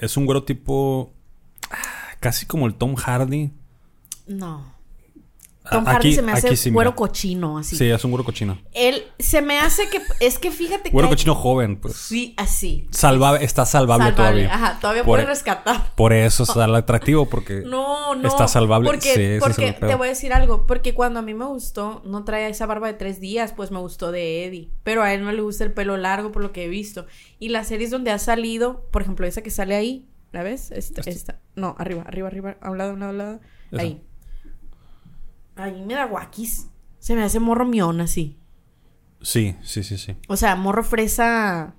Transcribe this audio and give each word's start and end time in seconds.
Es 0.00 0.16
un 0.16 0.26
güero 0.26 0.44
tipo. 0.44 1.12
ah, 1.70 1.76
Casi 2.20 2.46
como 2.46 2.66
el 2.66 2.74
Tom 2.74 2.94
Hardy. 2.96 3.52
No. 4.26 4.74
Tom 5.70 5.84
Hardy 5.86 6.08
aquí- 6.08 6.14
se 6.16 6.22
me 6.22 6.32
hace 6.32 6.56
sí, 6.56 6.70
mira. 6.70 6.94
cochino, 6.94 7.58
así. 7.58 7.76
Sí, 7.76 7.88
es 7.88 8.04
un 8.04 8.10
güero 8.10 8.24
cochino. 8.24 8.58
Él 8.72 9.02
se 9.18 9.40
me 9.42 9.58
hace 9.58 9.88
que. 9.88 10.00
Es 10.20 10.38
que 10.38 10.50
fíjate 10.50 10.90
Güero 10.90 11.08
que. 11.08 11.12
hay- 11.12 11.16
cochino 11.16 11.34
joven, 11.34 11.76
pues. 11.80 11.96
Sí, 11.96 12.34
así. 12.36 12.88
Salvable, 12.90 13.44
está 13.44 13.64
salvable, 13.66 14.06
Salvable. 14.10 14.44
todavía. 14.46 14.54
Ajá, 14.54 14.78
todavía 14.80 15.02
Por- 15.04 15.18
puedes 15.18 15.28
rescatar. 15.28 15.94
Por 15.94 16.12
eso 16.12 16.42
es 16.42 16.50
el 16.56 16.74
atractivo, 16.74 17.26
porque. 17.28 17.62
No, 17.66 18.14
no. 18.14 18.28
Está 18.28 18.48
salvable. 18.48 18.88
Porque, 18.88 19.14
Sí, 19.14 19.40
porque 19.40 19.72
te 19.72 19.94
voy 19.94 20.08
a 20.08 20.10
decir 20.10 20.32
algo. 20.32 20.66
Porque 20.66 20.94
cuando 20.94 21.20
a 21.20 21.22
mí 21.22 21.34
me 21.34 21.44
gustó, 21.46 22.02
no 22.04 22.24
traía 22.24 22.48
esa 22.48 22.66
barba 22.66 22.86
de 22.88 22.94
tres 22.94 23.20
días, 23.20 23.52
pues 23.52 23.70
me 23.70 23.78
gustó 23.78 24.10
de 24.12 24.44
Eddie. 24.44 24.70
Pero 24.82 25.02
a 25.02 25.12
él 25.14 25.24
no 25.24 25.32
le 25.32 25.40
gusta 25.42 25.64
el 25.64 25.72
pelo 25.72 25.96
largo, 25.96 26.32
por 26.32 26.42
lo 26.42 26.52
que 26.52 26.64
he 26.64 26.68
visto. 26.68 27.06
Y 27.38 27.48
las 27.50 27.68
series 27.68 27.90
donde 27.90 28.10
ha 28.10 28.18
salido, 28.18 28.86
por 28.90 29.02
ejemplo, 29.02 29.26
esa 29.26 29.42
que 29.42 29.50
sale 29.50 29.74
ahí, 29.74 30.06
¿la 30.32 30.42
ves? 30.42 30.70
Esta, 30.70 31.02
Esta. 31.06 31.38
No, 31.54 31.74
arriba, 31.78 32.02
arriba, 32.06 32.28
arriba. 32.28 32.56
A 32.60 32.70
un 32.70 32.78
lado, 32.78 32.90
a 32.90 32.94
un 32.94 33.00
lado, 33.00 33.10
a 33.10 33.12
un 33.12 33.18
lado. 33.18 33.40
Esa. 33.72 34.02
Ahí. 35.62 35.74
Ahí 35.74 35.82
me 35.86 35.94
da 35.94 36.04
guaquis. 36.06 36.68
Se 36.98 37.14
me 37.14 37.22
hace 37.22 37.40
morro 37.40 37.64
mión 37.64 38.00
así. 38.00 38.36
Sí, 39.22 39.56
sí, 39.62 39.82
sí, 39.84 39.98
sí. 39.98 40.16
O 40.28 40.36
sea, 40.36 40.56
morro 40.56 40.82
fresa 40.82 41.74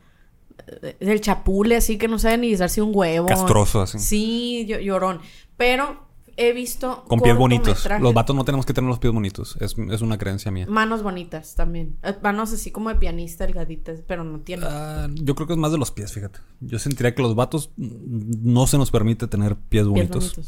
eh, 0.81 0.95
del 0.99 1.22
chapule, 1.22 1.76
así 1.76 1.98
que 1.98 2.08
no 2.08 2.20
sabe 2.20 2.38
ni 2.38 2.49
guisarse 2.49 2.81
un 2.81 2.91
huevo. 2.94 3.27
Castroso, 3.27 3.81
así. 3.81 3.99
Sí, 3.99 4.66
llorón. 4.84 5.20
Pero 5.58 6.05
he 6.38 6.53
visto. 6.53 7.03
Con 7.08 7.20
pies 7.20 7.36
bonitos. 7.38 7.88
Los 7.99 8.13
vatos 8.13 8.36
no 8.36 8.45
tenemos 8.45 8.66
que 8.66 8.73
tener 8.73 8.88
los 8.89 8.99
pies 8.99 9.13
bonitos. 9.13 9.58
Es, 9.59 9.75
es 9.77 10.02
una 10.02 10.17
creencia 10.17 10.52
mía. 10.52 10.66
Manos 10.70 11.03
bonitas 11.03 11.55
también. 11.55 11.98
Eh, 12.03 12.16
Manos 12.22 12.53
así 12.53 12.72
como 12.72 12.89
de 12.89 12.95
pianista, 12.95 13.45
delgaditas, 13.45 14.02
pero 14.08 14.23
no 14.23 14.39
tiene. 14.39 14.66
Ah, 14.67 15.08
yo 15.13 15.36
creo 15.36 15.48
que 15.48 15.53
es 15.53 15.59
más 15.59 15.72
de 15.72 15.77
los 15.77 15.91
pies, 15.91 16.13
fíjate. 16.13 16.39
Yo 16.61 16.80
sentiría 16.80 17.13
que 17.16 17.22
los 17.22 17.36
vatos 17.36 17.72
no 17.77 18.66
se 18.67 18.77
nos 18.77 18.91
permite 18.91 19.27
tener 19.27 19.55
pies 19.55 19.86
bonitos. 19.88 20.39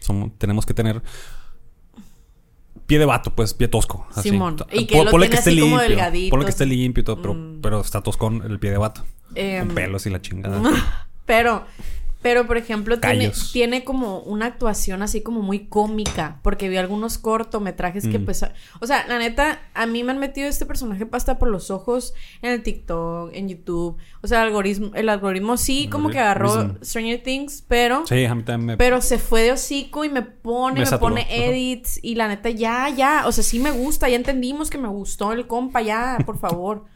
Somos- 0.00 0.32
tenemos 0.38 0.66
que 0.66 0.74
tener 0.74 1.02
pie 2.86 2.98
de 2.98 3.04
vato, 3.04 3.34
pues 3.34 3.54
pie 3.54 3.68
tosco. 3.68 4.06
Así. 4.14 4.30
Simón. 4.30 4.56
Y 4.72 4.86
que 4.86 4.96
pon- 4.96 5.04
lo 5.06 5.10
ponle 5.10 5.26
esté 5.26 5.38
así 5.38 5.60
como 5.60 5.76
limpio. 5.76 5.88
delgadito, 5.88 6.30
Ponle 6.30 6.44
que 6.46 6.50
esté 6.50 6.66
limpio 6.66 7.00
y 7.02 7.04
todo, 7.04 7.20
pero, 7.20 7.34
Mm. 7.34 7.60
pero 7.60 7.80
está 7.80 8.00
toscón 8.02 8.42
el 8.44 8.58
pie 8.58 8.70
de 8.70 8.78
vato. 8.78 9.04
Em, 9.34 9.66
Con 9.66 9.74
pelos 9.74 10.06
y 10.06 10.10
la 10.10 10.20
chingada. 10.22 10.60
Pero, 11.26 11.64
pero 12.26 12.44
por 12.44 12.56
ejemplo, 12.56 12.98
tiene, 12.98 13.32
tiene 13.52 13.84
como 13.84 14.18
una 14.18 14.46
actuación 14.46 15.00
así 15.00 15.20
como 15.20 15.42
muy 15.42 15.66
cómica. 15.66 16.40
Porque 16.42 16.68
vi 16.68 16.76
algunos 16.76 17.18
cortometrajes 17.18 18.08
que 18.08 18.18
pues. 18.18 18.44
O 18.80 18.86
sea, 18.88 19.06
la 19.06 19.20
neta, 19.20 19.60
a 19.74 19.86
mí 19.86 20.02
me 20.02 20.10
han 20.10 20.18
metido 20.18 20.48
este 20.48 20.66
personaje 20.66 21.06
pasta 21.06 21.38
por 21.38 21.46
los 21.46 21.70
ojos 21.70 22.14
en 22.42 22.50
el 22.50 22.64
TikTok, 22.64 23.30
en 23.32 23.48
YouTube. 23.48 23.96
O 24.22 24.26
sea, 24.26 24.40
el 24.40 24.48
algoritmo, 24.48 24.90
el 24.96 25.08
algoritmo 25.08 25.56
sí 25.56 25.86
como 25.88 26.10
que 26.10 26.18
agarró. 26.18 26.76
Stranger 26.82 27.22
Things, 27.22 27.62
pero. 27.68 28.04
Sí, 28.08 28.24
a 28.24 28.34
mí 28.34 28.42
también 28.42 28.66
me... 28.66 28.76
Pero 28.76 29.00
se 29.02 29.18
fue 29.18 29.42
de 29.42 29.52
hocico 29.52 30.04
y 30.04 30.08
me 30.08 30.22
pone, 30.22 30.80
Me 30.80 30.98
pone 30.98 31.28
edits 31.30 32.00
y 32.02 32.16
la 32.16 32.26
neta 32.26 32.50
ya, 32.50 32.88
ya, 32.88 33.22
o 33.28 33.30
sea, 33.30 33.44
sí 33.44 33.60
me 33.60 33.70
gusta, 33.70 34.08
ya 34.08 34.16
entendimos 34.16 34.68
que 34.68 34.78
me 34.78 34.88
gustó 34.88 35.32
el 35.32 35.46
compa, 35.46 35.80
ya, 35.80 36.18
por 36.26 36.40
favor. 36.40 36.86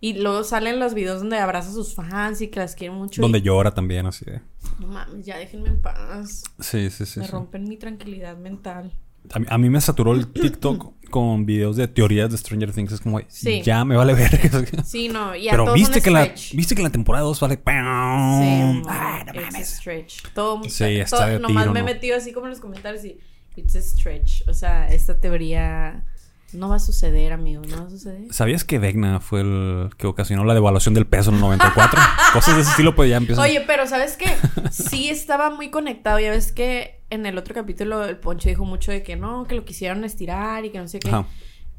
y 0.00 0.14
luego 0.14 0.44
salen 0.44 0.78
los 0.78 0.94
videos 0.94 1.20
donde 1.20 1.38
abraza 1.38 1.70
a 1.70 1.72
sus 1.72 1.94
fans 1.94 2.40
y 2.40 2.48
que 2.48 2.60
las 2.60 2.74
quiere 2.74 2.94
mucho. 2.94 3.20
Donde 3.20 3.38
y, 3.38 3.42
llora 3.42 3.72
también, 3.74 4.06
así 4.06 4.24
de... 4.24 4.40
no 4.78 4.86
mames, 4.88 5.26
ya 5.26 5.38
déjenme 5.38 5.68
en 5.70 5.80
paz. 5.80 6.44
Sí, 6.60 6.88
sí, 6.90 7.04
sí. 7.06 7.20
me 7.20 7.26
sí. 7.26 7.32
rompen 7.32 7.64
mi 7.68 7.76
tranquilidad 7.76 8.36
mental. 8.36 8.92
A 9.32 9.38
mí, 9.40 9.46
a 9.50 9.58
mí 9.58 9.68
me 9.68 9.80
saturó 9.80 10.12
el 10.12 10.28
TikTok 10.28 10.94
con 11.10 11.44
videos 11.44 11.76
de 11.76 11.88
teorías 11.88 12.30
de 12.30 12.38
Stranger 12.38 12.72
Things. 12.72 12.92
Es 12.92 13.00
como, 13.00 13.20
Sí. 13.28 13.60
ya 13.62 13.84
me 13.84 13.96
vale 13.96 14.14
ver. 14.14 14.84
Sí, 14.84 15.08
no, 15.08 15.34
y 15.34 15.48
a 15.48 15.50
Pero 15.50 15.64
todos 15.64 15.74
viste 15.76 16.00
que, 16.00 16.10
la, 16.10 16.32
viste 16.52 16.74
que 16.74 16.82
la 16.82 16.90
temporada 16.90 17.24
2 17.24 17.40
vale. 17.40 17.56
Sí, 17.56 17.62
Ay, 17.66 18.62
no, 18.62 18.72
no 18.74 18.80
it's 18.80 18.88
a 18.88 19.50
mames. 19.52 19.68
stretch. 19.68 20.22
Todo, 20.32 20.62
Sí, 20.68 20.84
está 20.84 21.16
todo- 21.18 21.26
de 21.28 21.40
nomás 21.40 21.70
me 21.72 21.80
he 21.80 21.82
metido 21.82 22.16
así 22.16 22.32
como 22.32 22.46
en 22.46 22.50
los 22.50 22.60
comentarios 22.60 23.04
y 23.04 23.18
it's 23.56 23.74
a 23.74 23.82
stretch. 23.82 24.46
O 24.48 24.54
sea, 24.54 24.88
esta 24.88 25.18
teoría 25.20 26.04
no 26.52 26.68
va 26.68 26.76
a 26.76 26.80
suceder, 26.80 27.32
amigo, 27.32 27.62
no 27.68 27.76
va 27.76 27.86
a 27.86 27.90
suceder. 27.90 28.32
¿Sabías 28.32 28.64
que 28.64 28.78
Vecna 28.78 29.20
fue 29.20 29.40
el 29.40 29.90
que 29.96 30.06
ocasionó 30.06 30.44
la 30.44 30.54
devaluación 30.54 30.94
del 30.94 31.06
peso 31.06 31.30
en 31.30 31.36
el 31.36 31.42
94? 31.42 32.00
Cosas 32.32 32.56
de 32.56 32.62
ese 32.62 32.70
estilo, 32.70 32.94
pues 32.94 33.10
ya 33.10 33.18
empiezan. 33.18 33.44
Oye, 33.44 33.62
pero 33.66 33.86
¿sabes 33.86 34.16
qué? 34.16 34.34
Sí 34.70 35.10
estaba 35.10 35.50
muy 35.50 35.70
conectado. 35.70 36.18
Ya 36.18 36.30
ves 36.30 36.52
que 36.52 37.02
en 37.10 37.26
el 37.26 37.36
otro 37.36 37.54
capítulo 37.54 38.04
el 38.04 38.16
Poncho 38.16 38.48
dijo 38.48 38.64
mucho 38.64 38.92
de 38.92 39.02
que 39.02 39.16
no, 39.16 39.46
que 39.46 39.54
lo 39.54 39.64
quisieron 39.64 40.04
estirar 40.04 40.64
y 40.64 40.70
que 40.70 40.78
no 40.78 40.88
sé 40.88 41.00
qué. 41.00 41.08
Ajá. 41.08 41.26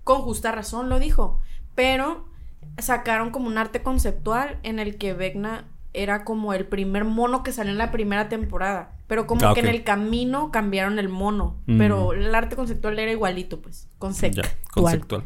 Con 0.03 0.21
justa 0.21 0.51
razón 0.51 0.89
lo 0.89 0.99
dijo. 0.99 1.39
Pero 1.75 2.29
sacaron 2.77 3.31
como 3.31 3.47
un 3.47 3.57
arte 3.57 3.81
conceptual 3.81 4.59
en 4.63 4.79
el 4.79 4.97
que 4.97 5.13
Vecna 5.13 5.65
era 5.93 6.23
como 6.23 6.53
el 6.53 6.65
primer 6.67 7.03
mono 7.05 7.41
que 7.43 7.51
salió 7.51 7.71
en 7.71 7.77
la 7.77 7.91
primera 7.91 8.29
temporada. 8.29 8.95
Pero 9.07 9.25
como 9.25 9.47
Ah, 9.47 9.53
que 9.53 9.61
en 9.61 9.67
el 9.67 9.83
camino 9.83 10.51
cambiaron 10.51 10.99
el 10.99 11.09
mono. 11.09 11.57
Mm. 11.65 11.77
Pero 11.77 12.13
el 12.13 12.33
arte 12.35 12.55
conceptual 12.55 12.99
era 12.99 13.11
igualito, 13.11 13.59
pues. 13.61 13.85
Ya, 13.85 13.89
Conceptual. 13.97 14.49
conceptual. 14.71 15.23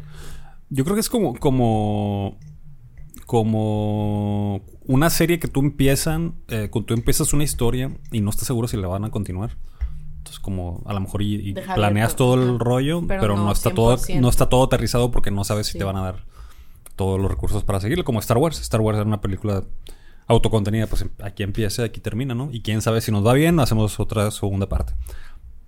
Yo 0.70 0.84
creo 0.84 0.94
que 0.96 1.00
es 1.00 1.10
como, 1.10 1.34
como, 1.38 2.38
como 3.26 4.62
una 4.86 5.10
serie 5.10 5.38
que 5.38 5.48
tú 5.48 5.60
empiezan, 5.60 6.34
eh, 6.48 6.70
tú 6.86 6.94
empiezas 6.94 7.32
una 7.32 7.44
historia 7.44 7.90
y 8.10 8.20
no 8.20 8.30
estás 8.30 8.46
seguro 8.46 8.68
si 8.68 8.76
la 8.76 8.88
van 8.88 9.04
a 9.04 9.10
continuar. 9.10 9.56
Entonces, 10.18 10.40
como 10.40 10.82
a 10.86 10.94
lo 10.94 11.00
mejor 11.00 11.20
y, 11.22 11.52
planeas 11.52 12.16
todo 12.16 12.34
el 12.34 12.58
rollo, 12.58 13.02
Pero 13.06 13.20
pero, 13.20 13.36
no, 13.36 13.44
no 13.44 13.52
está 13.52 13.70
todo, 13.74 13.96
100%. 13.98 14.20
no 14.20 14.28
está 14.30 14.48
todo 14.48 14.64
aterrizado 14.64 15.10
porque 15.10 15.30
no 15.30 15.44
sabes 15.44 15.66
si 15.66 15.76
te 15.78 15.84
van 15.84 15.96
a 15.96 16.02
dar 16.02 16.24
todos 16.96 17.20
los 17.20 17.30
recursos 17.30 17.62
para 17.64 17.80
seguirlo. 17.80 18.04
Como 18.04 18.20
Star 18.20 18.38
Wars. 18.38 18.60
Star 18.60 18.80
Wars 18.80 18.96
era 18.96 19.06
una 19.06 19.20
película 19.20 19.64
autocontenida, 20.26 20.86
pues 20.86 21.04
aquí 21.22 21.42
empieza, 21.42 21.84
aquí 21.84 22.00
termina, 22.00 22.34
¿no? 22.34 22.50
Y 22.52 22.62
quién 22.62 22.80
sabe 22.82 23.00
si 23.00 23.12
nos 23.12 23.26
va 23.26 23.32
bien, 23.34 23.60
hacemos 23.60 24.00
otra 24.00 24.30
segunda 24.30 24.68
parte. 24.68 24.94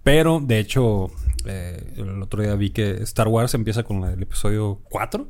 Pero, 0.02 0.40
de 0.40 0.60
hecho, 0.60 1.10
eh, 1.46 1.94
el 1.96 2.22
otro 2.22 2.42
día 2.42 2.54
vi 2.54 2.70
que 2.70 3.02
Star 3.02 3.28
Wars 3.28 3.54
empieza 3.54 3.82
con 3.82 4.04
el 4.04 4.22
episodio 4.22 4.80
4. 4.90 5.28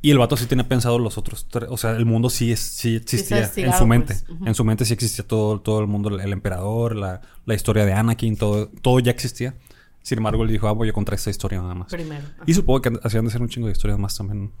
Y 0.00 0.12
el 0.12 0.18
vato 0.18 0.36
sí 0.36 0.46
tiene 0.46 0.62
pensado 0.62 1.00
los 1.00 1.18
otros 1.18 1.48
tres. 1.48 1.68
O 1.68 1.76
sea, 1.76 1.90
el 1.90 2.06
mundo 2.06 2.30
sí, 2.30 2.52
es, 2.52 2.60
sí 2.60 2.94
existía 2.94 3.50
en 3.56 3.72
su 3.72 3.84
mente. 3.84 4.14
pues. 4.14 4.30
Ujú. 4.30 4.46
En 4.46 4.54
su 4.54 4.64
mente 4.64 4.84
sí 4.84 4.92
existía 4.92 5.26
todo, 5.26 5.60
todo 5.60 5.80
el 5.80 5.88
mundo, 5.88 6.08
el, 6.08 6.20
el 6.20 6.32
emperador, 6.32 6.94
la, 6.94 7.20
la 7.46 7.54
historia 7.54 7.84
de 7.84 7.94
Anakin, 7.94 8.36
todo, 8.36 8.68
todo 8.80 9.00
ya 9.00 9.10
existía. 9.10 9.56
Sin 10.02 10.18
embargo, 10.18 10.44
él 10.44 10.50
dijo, 10.50 10.68
ah, 10.68 10.72
voy 10.72 10.88
a 10.88 10.92
contar 10.92 11.16
esta 11.16 11.30
historia 11.30 11.60
nada 11.60 11.74
más. 11.74 11.90
Primero. 11.90 12.24
Y 12.46 12.54
supongo 12.54 12.80
que 12.80 12.92
hacían 13.02 13.24
de 13.24 13.32
ser 13.32 13.42
un 13.42 13.48
chingo 13.48 13.66
de 13.66 13.72
historias 13.72 13.98
más 13.98 14.16
también. 14.16 14.52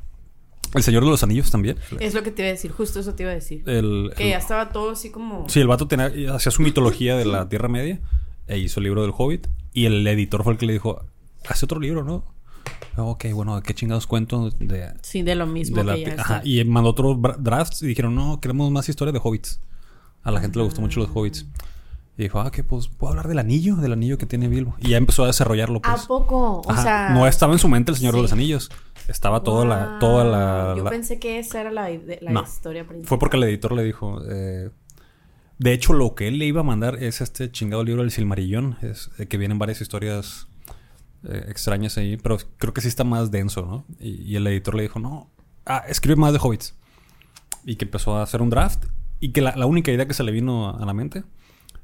El 0.74 0.82
Señor 0.82 1.04
de 1.04 1.10
los 1.10 1.22
Anillos 1.22 1.50
también. 1.50 1.76
Es 2.00 2.14
lo 2.14 2.22
que 2.22 2.30
te 2.30 2.42
iba 2.42 2.48
a 2.48 2.52
decir, 2.52 2.70
justo 2.70 3.00
eso 3.00 3.14
te 3.14 3.22
iba 3.22 3.32
a 3.32 3.34
decir. 3.34 3.62
El, 3.66 4.12
que 4.16 4.24
el- 4.24 4.30
ya 4.30 4.38
estaba 4.38 4.70
todo 4.70 4.90
así 4.90 5.10
como... 5.10 5.48
Sí, 5.48 5.60
el 5.60 5.66
vato 5.66 5.86
tenía, 5.88 6.10
hacía 6.34 6.52
su 6.52 6.62
mitología 6.62 7.16
de 7.16 7.24
la 7.24 7.48
Tierra 7.48 7.68
Media 7.68 8.00
e 8.46 8.58
hizo 8.58 8.80
el 8.80 8.84
libro 8.84 9.02
del 9.02 9.12
Hobbit. 9.16 9.46
Y 9.72 9.86
el 9.86 10.06
editor 10.06 10.42
fue 10.44 10.52
el 10.54 10.58
que 10.58 10.66
le 10.66 10.72
dijo, 10.74 11.04
hace 11.48 11.64
otro 11.64 11.80
libro, 11.80 12.04
¿no? 12.04 12.24
Ah, 12.96 13.02
Ok, 13.04 13.26
bueno, 13.32 13.60
¿qué 13.62 13.74
chingados 13.74 14.06
cuento 14.06 14.50
de, 14.58 14.92
Sí, 15.02 15.22
de 15.22 15.34
lo 15.36 15.46
mismo 15.46 15.76
de 15.78 15.84
la... 15.84 15.94
que 15.94 16.04
ya 16.04 16.14
Ajá, 16.18 16.40
y 16.44 16.62
mandó 16.64 16.90
otros 16.90 17.16
drafts 17.38 17.82
y 17.82 17.86
dijeron, 17.86 18.14
no, 18.14 18.40
queremos 18.40 18.70
más 18.70 18.88
historias 18.88 19.12
de 19.14 19.20
Hobbits. 19.22 19.60
A 20.22 20.30
la 20.32 20.40
gente 20.40 20.58
le 20.58 20.64
gustó 20.64 20.80
mucho 20.80 21.00
los 21.00 21.08
Hobbits. 21.14 21.46
Y 22.18 22.22
dijo, 22.24 22.40
ah, 22.40 22.50
que 22.50 22.64
pues 22.64 22.88
puedo 22.88 23.12
hablar 23.12 23.28
del 23.28 23.38
anillo, 23.38 23.76
del 23.76 23.92
anillo 23.92 24.18
que 24.18 24.26
tiene 24.26 24.48
Bilbo. 24.48 24.74
Y 24.80 24.88
ya 24.88 24.96
empezó 24.96 25.22
a 25.22 25.28
desarrollarlo, 25.28 25.78
¿A 25.84 25.92
pues. 25.94 26.06
poco? 26.06 26.62
O 26.66 26.70
Ajá, 26.70 26.82
sea... 26.82 27.08
no 27.10 27.26
estaba 27.28 27.52
en 27.52 27.60
su 27.60 27.68
mente 27.68 27.92
el 27.92 27.96
Señor 27.96 28.12
de 28.14 28.18
sí. 28.18 28.22
los 28.22 28.32
Anillos. 28.32 28.70
Estaba 29.06 29.42
toda 29.44 29.64
la... 29.64 29.98
Toda 30.00 30.24
la, 30.24 30.74
Yo 30.76 30.82
la- 30.84 30.90
pensé 30.90 31.20
que 31.20 31.38
esa 31.38 31.60
era 31.60 31.70
la, 31.70 31.88
la 32.20 32.30
No. 32.32 32.42
historia 32.42 32.84
principal. 32.84 33.08
Fue 33.08 33.18
porque 33.20 33.36
el 33.36 33.44
editor 33.44 33.72
le 33.72 33.84
dijo. 33.84 34.20
eh, 34.28 34.70
de 35.58 35.72
hecho, 35.72 35.92
lo 35.92 36.14
que 36.16 36.26
él 36.28 36.38
le 36.38 36.44
iba 36.46 36.60
a 36.60 36.64
mandar 36.64 36.96
es 37.02 37.20
este 37.20 37.50
chingado 37.52 37.84
libro 37.84 38.02
del 38.02 38.10
Silmarillón. 38.10 38.76
Es, 38.82 39.10
eh, 39.18 39.26
que 39.26 39.38
vienen 39.38 39.58
varias 39.60 39.80
historias 39.80 40.48
eh, 41.24 41.44
extrañas 41.48 41.98
ahí. 41.98 42.16
Pero 42.16 42.38
creo 42.58 42.74
que 42.74 42.80
sí 42.80 42.88
está 42.88 43.04
más 43.04 43.30
denso, 43.30 43.62
¿no? 43.62 43.84
Y, 44.00 44.22
y 44.22 44.34
el 44.36 44.46
editor 44.48 44.74
le 44.74 44.82
dijo, 44.82 44.98
no. 44.98 45.30
Ah, 45.66 45.84
escribe 45.88 46.16
más 46.16 46.32
de 46.32 46.40
hobbits. 46.42 46.74
Y 47.64 47.76
que 47.76 47.84
empezó 47.84 48.16
a 48.16 48.22
hacer 48.24 48.42
un 48.42 48.50
draft. 48.50 48.86
Y 49.20 49.30
que 49.32 49.40
la, 49.40 49.54
la 49.56 49.66
única 49.66 49.90
idea 49.92 50.06
que 50.06 50.14
se 50.14 50.22
le 50.24 50.32
vino 50.32 50.68
a, 50.68 50.82
a 50.82 50.84
la 50.84 50.94
mente 50.94 51.22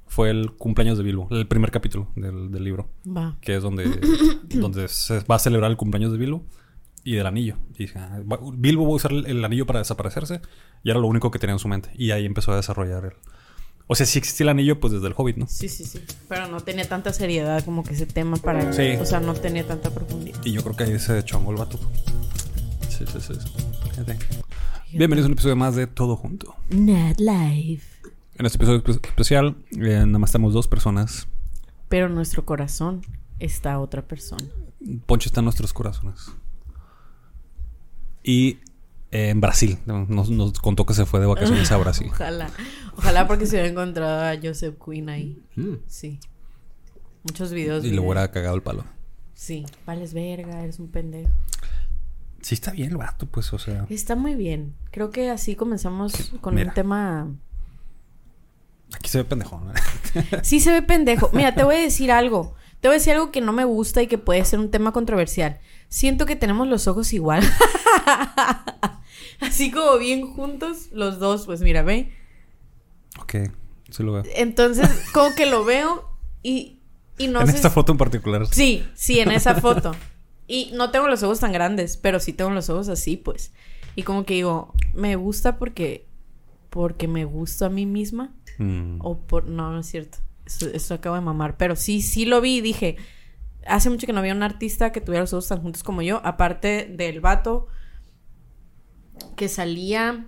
fue 0.06 0.30
el 0.30 0.52
cumpleaños 0.52 0.98
de 0.98 1.04
Bilbo. 1.04 1.28
El 1.30 1.46
primer 1.46 1.70
capítulo 1.70 2.08
del, 2.16 2.50
del 2.50 2.64
libro. 2.64 2.88
Va. 3.06 3.36
Que 3.40 3.56
es 3.56 3.62
donde, 3.62 3.84
donde 4.44 4.88
se 4.88 5.20
va 5.20 5.36
a 5.36 5.38
celebrar 5.38 5.70
el 5.70 5.76
cumpleaños 5.76 6.12
de 6.12 6.18
Bilbo 6.18 6.44
y 7.02 7.14
del 7.14 7.26
anillo. 7.26 7.56
Y 7.74 7.84
dije, 7.84 7.98
ah, 7.98 8.20
Bilbo 8.54 8.84
va 8.84 8.90
a 8.90 8.94
usar 8.94 9.12
el, 9.12 9.26
el 9.26 9.44
anillo 9.44 9.66
para 9.66 9.80
desaparecerse. 9.80 10.40
Y 10.82 10.90
era 10.90 10.98
lo 10.98 11.06
único 11.06 11.30
que 11.30 11.38
tenía 11.38 11.54
en 11.54 11.58
su 11.58 11.68
mente. 11.68 11.90
Y 11.94 12.10
ahí 12.10 12.26
empezó 12.26 12.52
a 12.52 12.56
desarrollar 12.56 13.04
el. 13.04 13.12
O 13.86 13.94
sea, 13.94 14.06
si 14.06 14.18
existía 14.18 14.44
el 14.44 14.48
anillo, 14.48 14.80
pues 14.80 14.94
desde 14.94 15.06
el 15.08 15.14
Hobbit, 15.14 15.36
¿no? 15.36 15.46
Sí, 15.46 15.68
sí, 15.68 15.84
sí. 15.84 16.00
Pero 16.28 16.48
no 16.48 16.60
tenía 16.60 16.88
tanta 16.88 17.12
seriedad 17.12 17.62
como 17.64 17.82
que 17.82 17.92
ese 17.92 18.06
tema 18.06 18.38
para... 18.38 18.72
Sí. 18.72 18.96
O 18.98 19.04
sea, 19.04 19.20
no 19.20 19.34
tenía 19.34 19.66
tanta 19.66 19.90
profundidad. 19.90 20.40
Y 20.42 20.52
yo 20.52 20.62
creo 20.62 20.74
que 20.74 20.84
ahí 20.84 20.98
se 20.98 21.22
chongó 21.22 21.50
el 21.50 21.58
vato. 21.58 21.78
Sí, 22.88 23.04
sí, 23.06 23.20
sí. 23.20 23.34
sí. 23.34 24.96
Bienvenidos 24.96 25.26
a 25.26 25.26
un 25.26 25.32
episodio 25.32 25.56
más 25.56 25.76
de 25.76 25.86
Todo 25.86 26.16
Junto. 26.16 26.54
Nat 26.70 27.18
Life. 27.18 27.93
En 28.36 28.46
este 28.46 28.56
episodio 28.58 28.82
espe- 28.82 29.06
especial, 29.08 29.56
eh, 29.72 30.04
nada 30.06 30.18
más 30.18 30.30
estamos 30.30 30.52
dos 30.52 30.66
personas. 30.68 31.28
Pero 31.88 32.06
en 32.06 32.14
nuestro 32.14 32.44
corazón 32.44 33.02
está 33.38 33.78
otra 33.78 34.02
persona. 34.02 34.44
Poncho 35.06 35.28
está 35.28 35.40
en 35.40 35.44
nuestros 35.44 35.72
corazones. 35.72 36.32
Y 38.22 38.58
En 39.10 39.40
Brasil. 39.40 39.78
Nos, 39.86 40.28
nos 40.30 40.58
contó 40.58 40.84
que 40.86 40.94
se 40.94 41.06
fue 41.06 41.20
de 41.20 41.26
vacaciones 41.26 41.70
a 41.70 41.76
Brasil. 41.78 42.08
Ojalá. 42.10 42.50
Ojalá 42.96 43.28
porque 43.28 43.46
se 43.46 43.52
hubiera 43.54 43.68
encontrado 43.68 44.24
a 44.24 44.36
Joseph 44.42 44.74
Quinn 44.84 45.08
ahí. 45.08 45.40
Mm. 45.54 45.74
Sí. 45.86 46.18
Muchos 47.22 47.52
videos. 47.52 47.84
Y 47.84 47.92
le 47.92 48.00
hubiera 48.00 48.28
cagado 48.32 48.56
el 48.56 48.62
palo. 48.62 48.84
Sí. 49.34 49.64
Vales 49.86 50.14
verga, 50.14 50.60
eres 50.62 50.80
un 50.80 50.88
pendejo. 50.88 51.30
Sí, 52.40 52.56
está 52.56 52.72
bien 52.72 52.90
el 52.90 52.96
vato, 52.96 53.26
pues, 53.26 53.52
o 53.52 53.58
sea. 53.60 53.86
Está 53.88 54.16
muy 54.16 54.34
bien. 54.34 54.74
Creo 54.90 55.10
que 55.10 55.30
así 55.30 55.54
comenzamos 55.54 56.32
con 56.40 56.56
Mira. 56.56 56.68
un 56.70 56.74
tema. 56.74 57.28
Aquí 58.94 59.10
se 59.10 59.18
ve 59.18 59.24
pendejón. 59.24 59.66
¿no? 59.66 59.72
Sí 60.42 60.60
se 60.60 60.70
ve 60.72 60.82
pendejo. 60.82 61.30
Mira, 61.32 61.54
te 61.54 61.64
voy 61.64 61.76
a 61.76 61.80
decir 61.80 62.12
algo. 62.12 62.54
Te 62.80 62.88
voy 62.88 62.96
a 62.96 62.98
decir 62.98 63.14
algo 63.14 63.30
que 63.30 63.40
no 63.40 63.52
me 63.52 63.64
gusta 63.64 64.02
y 64.02 64.06
que 64.06 64.18
puede 64.18 64.44
ser 64.44 64.58
un 64.58 64.70
tema 64.70 64.92
controversial. 64.92 65.58
Siento 65.88 66.26
que 66.26 66.36
tenemos 66.36 66.68
los 66.68 66.86
ojos 66.86 67.12
igual. 67.12 67.42
Así 69.40 69.70
como 69.70 69.98
bien 69.98 70.32
juntos, 70.34 70.88
los 70.92 71.18
dos, 71.18 71.46
pues 71.46 71.60
mira, 71.60 71.82
ve. 71.82 72.12
ok, 73.20 73.34
sí 73.90 74.02
lo 74.02 74.12
veo. 74.12 74.22
Entonces, 74.36 74.88
como 75.14 75.34
que 75.34 75.46
lo 75.46 75.64
veo 75.64 76.08
y, 76.42 76.78
y 77.18 77.28
no 77.28 77.40
en 77.40 77.48
sé. 77.48 77.56
esta 77.56 77.70
foto 77.70 77.92
en 77.92 77.98
particular. 77.98 78.46
Sí, 78.46 78.86
sí, 78.94 79.20
en 79.20 79.30
esa 79.30 79.54
foto. 79.56 79.94
Y 80.46 80.70
no 80.74 80.90
tengo 80.90 81.08
los 81.08 81.22
ojos 81.22 81.40
tan 81.40 81.52
grandes, 81.52 81.96
pero 81.96 82.20
sí 82.20 82.32
tengo 82.32 82.50
los 82.50 82.68
ojos 82.70 82.88
así, 82.88 83.16
pues. 83.16 83.52
Y 83.96 84.02
como 84.02 84.24
que 84.24 84.34
digo, 84.34 84.74
me 84.92 85.16
gusta 85.16 85.56
porque. 85.58 86.06
Porque 86.70 87.06
me 87.08 87.24
gusto 87.24 87.64
a 87.66 87.70
mí 87.70 87.86
misma. 87.86 88.34
Mm. 88.58 88.98
O 89.00 89.18
por. 89.18 89.46
No, 89.46 89.72
no 89.72 89.80
es 89.80 89.86
cierto. 89.86 90.18
Eso, 90.46 90.68
eso 90.68 90.94
acabo 90.94 91.16
de 91.16 91.22
mamar. 91.22 91.56
Pero 91.56 91.76
sí, 91.76 92.02
sí 92.02 92.24
lo 92.24 92.40
vi 92.40 92.56
y 92.56 92.60
dije. 92.60 92.96
Hace 93.66 93.88
mucho 93.88 94.06
que 94.06 94.12
no 94.12 94.18
había 94.20 94.34
un 94.34 94.42
artista 94.42 94.92
que 94.92 95.00
tuviera 95.00 95.22
los 95.22 95.32
ojos 95.32 95.48
tan 95.48 95.62
juntos 95.62 95.82
como 95.82 96.02
yo. 96.02 96.20
Aparte 96.24 96.86
del 96.86 97.20
vato 97.20 97.66
que 99.36 99.48
salía 99.48 100.26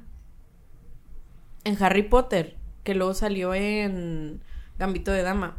en 1.64 1.82
Harry 1.82 2.02
Potter. 2.02 2.56
Que 2.82 2.94
luego 2.94 3.14
salió 3.14 3.52
en 3.52 4.40
Gambito 4.78 5.10
de 5.10 5.22
Dama. 5.22 5.56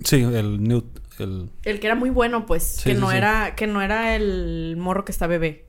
Sí, 0.00 0.16
el 0.16 0.62
Newt, 0.64 0.98
el... 1.20 1.48
El 1.62 1.78
que 1.78 1.86
era 1.86 1.94
muy 1.94 2.10
bueno, 2.10 2.44
pues. 2.46 2.64
Sí, 2.64 2.90
que 2.90 2.94
sí, 2.96 3.00
no 3.00 3.10
sí. 3.10 3.16
era. 3.16 3.54
Que 3.54 3.66
no 3.68 3.80
era 3.80 4.16
el 4.16 4.76
morro 4.76 5.04
que 5.04 5.12
está 5.12 5.26
bebé. 5.28 5.68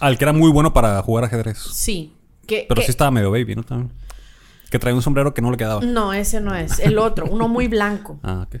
Al 0.00 0.16
que 0.16 0.24
era 0.24 0.32
muy 0.32 0.50
bueno 0.50 0.72
para 0.72 1.02
jugar 1.02 1.24
ajedrez. 1.24 1.58
Sí. 1.58 2.14
Que, 2.46 2.64
Pero 2.68 2.80
que- 2.80 2.86
sí 2.86 2.90
estaba 2.90 3.10
medio 3.10 3.30
baby, 3.30 3.56
¿no? 3.56 3.64
También. 3.64 3.92
Que 4.70 4.78
traía 4.78 4.94
un 4.94 5.02
sombrero 5.02 5.34
que 5.34 5.42
no 5.42 5.50
le 5.50 5.56
quedaba. 5.56 5.80
No, 5.82 6.12
ese 6.14 6.40
no 6.40 6.54
es. 6.54 6.78
El 6.78 6.98
otro. 6.98 7.26
uno 7.30 7.48
muy 7.48 7.68
blanco. 7.68 8.18
Ah, 8.24 8.46
ok. 8.48 8.60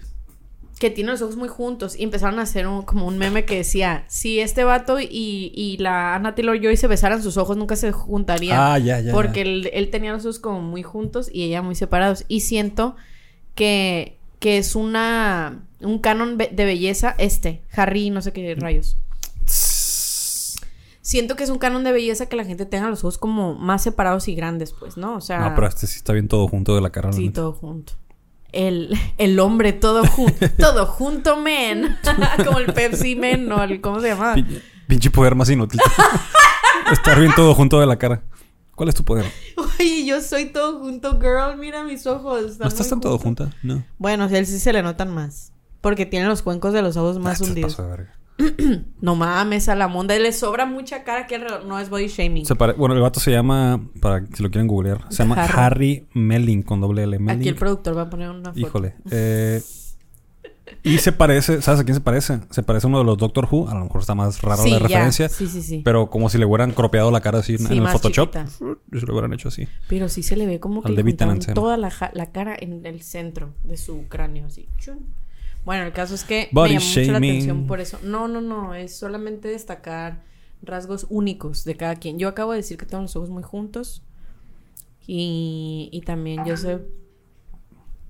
que 0.80 0.88
tiene 0.90 1.10
los 1.10 1.20
ojos 1.20 1.36
muy 1.36 1.48
juntos 1.48 1.94
y 1.94 2.04
empezaron 2.04 2.38
a 2.38 2.42
hacer 2.42 2.66
un- 2.66 2.82
como 2.82 3.06
un 3.06 3.18
meme 3.18 3.44
que 3.44 3.56
decía, 3.56 4.04
si 4.08 4.40
este 4.40 4.64
vato 4.64 4.98
y, 4.98 5.52
y 5.54 5.76
la 5.76 6.14
Anna 6.14 6.34
Taylor-Joy 6.34 6.74
se 6.78 6.86
besaran, 6.86 7.22
sus 7.22 7.36
ojos 7.36 7.58
nunca 7.58 7.76
se 7.76 7.92
juntarían. 7.92 8.58
Ah, 8.58 8.78
ya, 8.78 8.98
ya. 8.98 9.12
porque 9.12 9.42
él, 9.42 9.68
él 9.74 9.90
tenía 9.90 10.12
los 10.12 10.24
ojos 10.24 10.38
como 10.38 10.62
muy 10.62 10.82
juntos 10.82 11.28
y 11.30 11.42
ella 11.44 11.60
muy 11.60 11.74
separados. 11.74 12.24
Y 12.28 12.40
siento 12.40 12.96
que, 13.54 14.16
que 14.38 14.56
es 14.58 14.74
una 14.74 15.60
un 15.82 15.98
canon 15.98 16.36
de 16.38 16.48
belleza 16.64 17.14
este, 17.18 17.60
Harry 17.74 18.08
no 18.10 18.22
sé 18.22 18.32
qué 18.32 18.54
rayos. 18.54 18.96
Siento 21.10 21.34
que 21.34 21.42
es 21.42 21.50
un 21.50 21.58
canon 21.58 21.82
de 21.82 21.90
belleza 21.90 22.26
que 22.26 22.36
la 22.36 22.44
gente 22.44 22.66
tenga 22.66 22.88
los 22.88 23.00
ojos 23.00 23.18
como 23.18 23.54
más 23.56 23.82
separados 23.82 24.28
y 24.28 24.36
grandes, 24.36 24.72
pues, 24.72 24.96
¿no? 24.96 25.16
O 25.16 25.20
sea, 25.20 25.40
No, 25.40 25.54
pero 25.56 25.66
este 25.66 25.88
sí 25.88 25.96
está 25.96 26.12
bien 26.12 26.28
todo 26.28 26.46
junto 26.46 26.72
de 26.76 26.80
la 26.80 26.90
cara. 26.90 27.12
Sí, 27.12 27.30
todo 27.30 27.52
junto. 27.52 27.94
El, 28.52 28.96
el 29.18 29.40
hombre 29.40 29.72
todo 29.72 30.06
junto. 30.06 30.48
todo 30.58 30.86
junto, 30.86 31.36
men. 31.36 31.96
Como 32.46 32.58
el 32.60 32.72
Pepsi 32.72 33.16
Men, 33.16 33.48
¿no? 33.48 33.60
El, 33.60 33.80
¿Cómo 33.80 33.98
se 34.00 34.06
llama? 34.10 34.34
Pin- 34.36 34.62
Pinche 34.86 35.10
poder 35.10 35.34
más 35.34 35.50
inútil. 35.50 35.80
Estar 36.92 37.18
bien 37.18 37.32
todo 37.34 37.54
junto 37.56 37.80
de 37.80 37.86
la 37.86 37.96
cara. 37.98 38.22
¿Cuál 38.76 38.88
es 38.88 38.94
tu 38.94 39.04
poder? 39.04 39.26
Oye, 39.78 40.04
yo 40.06 40.20
soy 40.20 40.46
todo 40.46 40.78
junto, 40.78 41.18
girl. 41.20 41.56
Mira 41.58 41.82
mis 41.82 42.06
ojos. 42.06 42.56
¿No 42.60 42.68
estás 42.68 42.88
tan 42.88 43.00
todo 43.00 43.18
junta? 43.18 43.50
No. 43.64 43.84
Bueno, 43.98 44.24
a 44.24 44.38
él 44.38 44.46
sí 44.46 44.58
se 44.60 44.72
le 44.72 44.82
notan 44.82 45.12
más. 45.12 45.52
Porque 45.80 46.06
tiene 46.06 46.26
los 46.26 46.42
cuencos 46.42 46.72
de 46.72 46.82
los 46.82 46.96
ojos 46.96 47.16
Ah, 47.16 47.20
más 47.20 47.38
se 47.38 47.44
hundidos. 47.44 47.74
pasó 47.74 47.82
de 47.82 47.88
verga. 47.90 48.14
No 49.00 49.16
mames, 49.16 49.68
a 49.68 49.74
la 49.74 49.88
monda. 49.88 50.18
Le 50.18 50.32
sobra 50.32 50.66
mucha 50.66 51.04
cara 51.04 51.26
que. 51.26 51.38
No 51.38 51.78
es 51.78 51.88
body 51.90 52.08
shaming. 52.08 52.44
Se 52.46 52.54
pare- 52.54 52.74
Bueno, 52.74 52.94
el 52.94 53.00
vato 53.00 53.20
se 53.20 53.30
llama, 53.30 53.80
para 54.00 54.26
si 54.26 54.42
lo 54.42 54.50
quieren 54.50 54.66
googlear, 54.68 55.04
se 55.10 55.22
llama 55.22 55.36
Harry. 55.42 55.54
Harry 55.58 56.06
Melling 56.14 56.62
con 56.62 56.80
doble 56.80 57.02
L. 57.04 57.18
Melling. 57.18 57.40
Aquí 57.40 57.48
el 57.48 57.54
productor 57.54 57.96
va 57.96 58.02
a 58.02 58.10
poner 58.10 58.30
una 58.30 58.50
foto. 58.50 58.58
Híjole. 58.60 58.94
Eh, 59.10 59.62
y 60.82 60.98
se 60.98 61.12
parece, 61.12 61.60
¿sabes 61.62 61.80
a 61.80 61.84
quién 61.84 61.94
se 61.96 62.00
parece? 62.00 62.40
Se 62.50 62.62
parece 62.62 62.86
a 62.86 62.88
uno 62.88 62.98
de 63.00 63.04
los 63.04 63.18
Doctor 63.18 63.48
Who. 63.50 63.68
A 63.68 63.74
lo 63.74 63.84
mejor 63.84 64.00
está 64.00 64.14
más 64.14 64.40
raro 64.40 64.62
Sí, 64.62 64.70
la 64.70 64.78
ya. 64.78 64.82
referencia. 64.86 65.28
Sí, 65.28 65.46
sí, 65.48 65.62
sí. 65.62 65.82
Pero 65.84 66.08
como 66.08 66.28
si 66.30 66.38
le 66.38 66.46
hubieran 66.46 66.72
cropeado 66.72 67.10
la 67.10 67.20
cara 67.20 67.40
así 67.40 67.52
en- 67.54 67.58
Sí, 67.66 67.76
en 67.76 67.82
el 67.82 67.88
Photoshop. 67.88 68.32
se 68.32 68.64
lo 69.06 69.12
hubieran 69.12 69.32
hecho 69.32 69.48
así. 69.48 69.66
Pero 69.88 70.08
sí 70.08 70.22
se 70.22 70.36
le 70.36 70.46
ve 70.46 70.60
como 70.60 70.82
que 70.82 70.90
le 70.92 71.02
toda 71.54 71.76
la, 71.76 71.92
la 72.14 72.26
cara 72.32 72.56
en 72.58 72.86
el 72.86 73.02
centro 73.02 73.52
de 73.64 73.76
su 73.76 74.06
cráneo, 74.08 74.46
así. 74.46 74.68
Chun. 74.78 75.00
Bueno, 75.70 75.84
el 75.84 75.92
caso 75.92 76.16
es 76.16 76.24
que 76.24 76.48
Body 76.50 76.74
me 76.74 76.80
llamó 76.80 76.86
mucho 77.00 77.12
la 77.12 77.18
atención 77.18 77.66
por 77.68 77.78
eso. 77.78 78.00
No, 78.02 78.26
no, 78.26 78.40
no, 78.40 78.74
es 78.74 78.96
solamente 78.96 79.46
destacar 79.46 80.20
rasgos 80.62 81.06
únicos 81.10 81.62
de 81.64 81.76
cada 81.76 81.94
quien. 81.94 82.18
Yo 82.18 82.26
acabo 82.26 82.50
de 82.50 82.56
decir 82.56 82.76
que 82.76 82.86
tengo 82.86 83.02
los 83.04 83.14
ojos 83.14 83.30
muy 83.30 83.44
juntos. 83.44 84.02
Y, 85.06 85.88
y 85.92 86.00
también 86.00 86.44
yo 86.44 86.56
sé... 86.56 86.80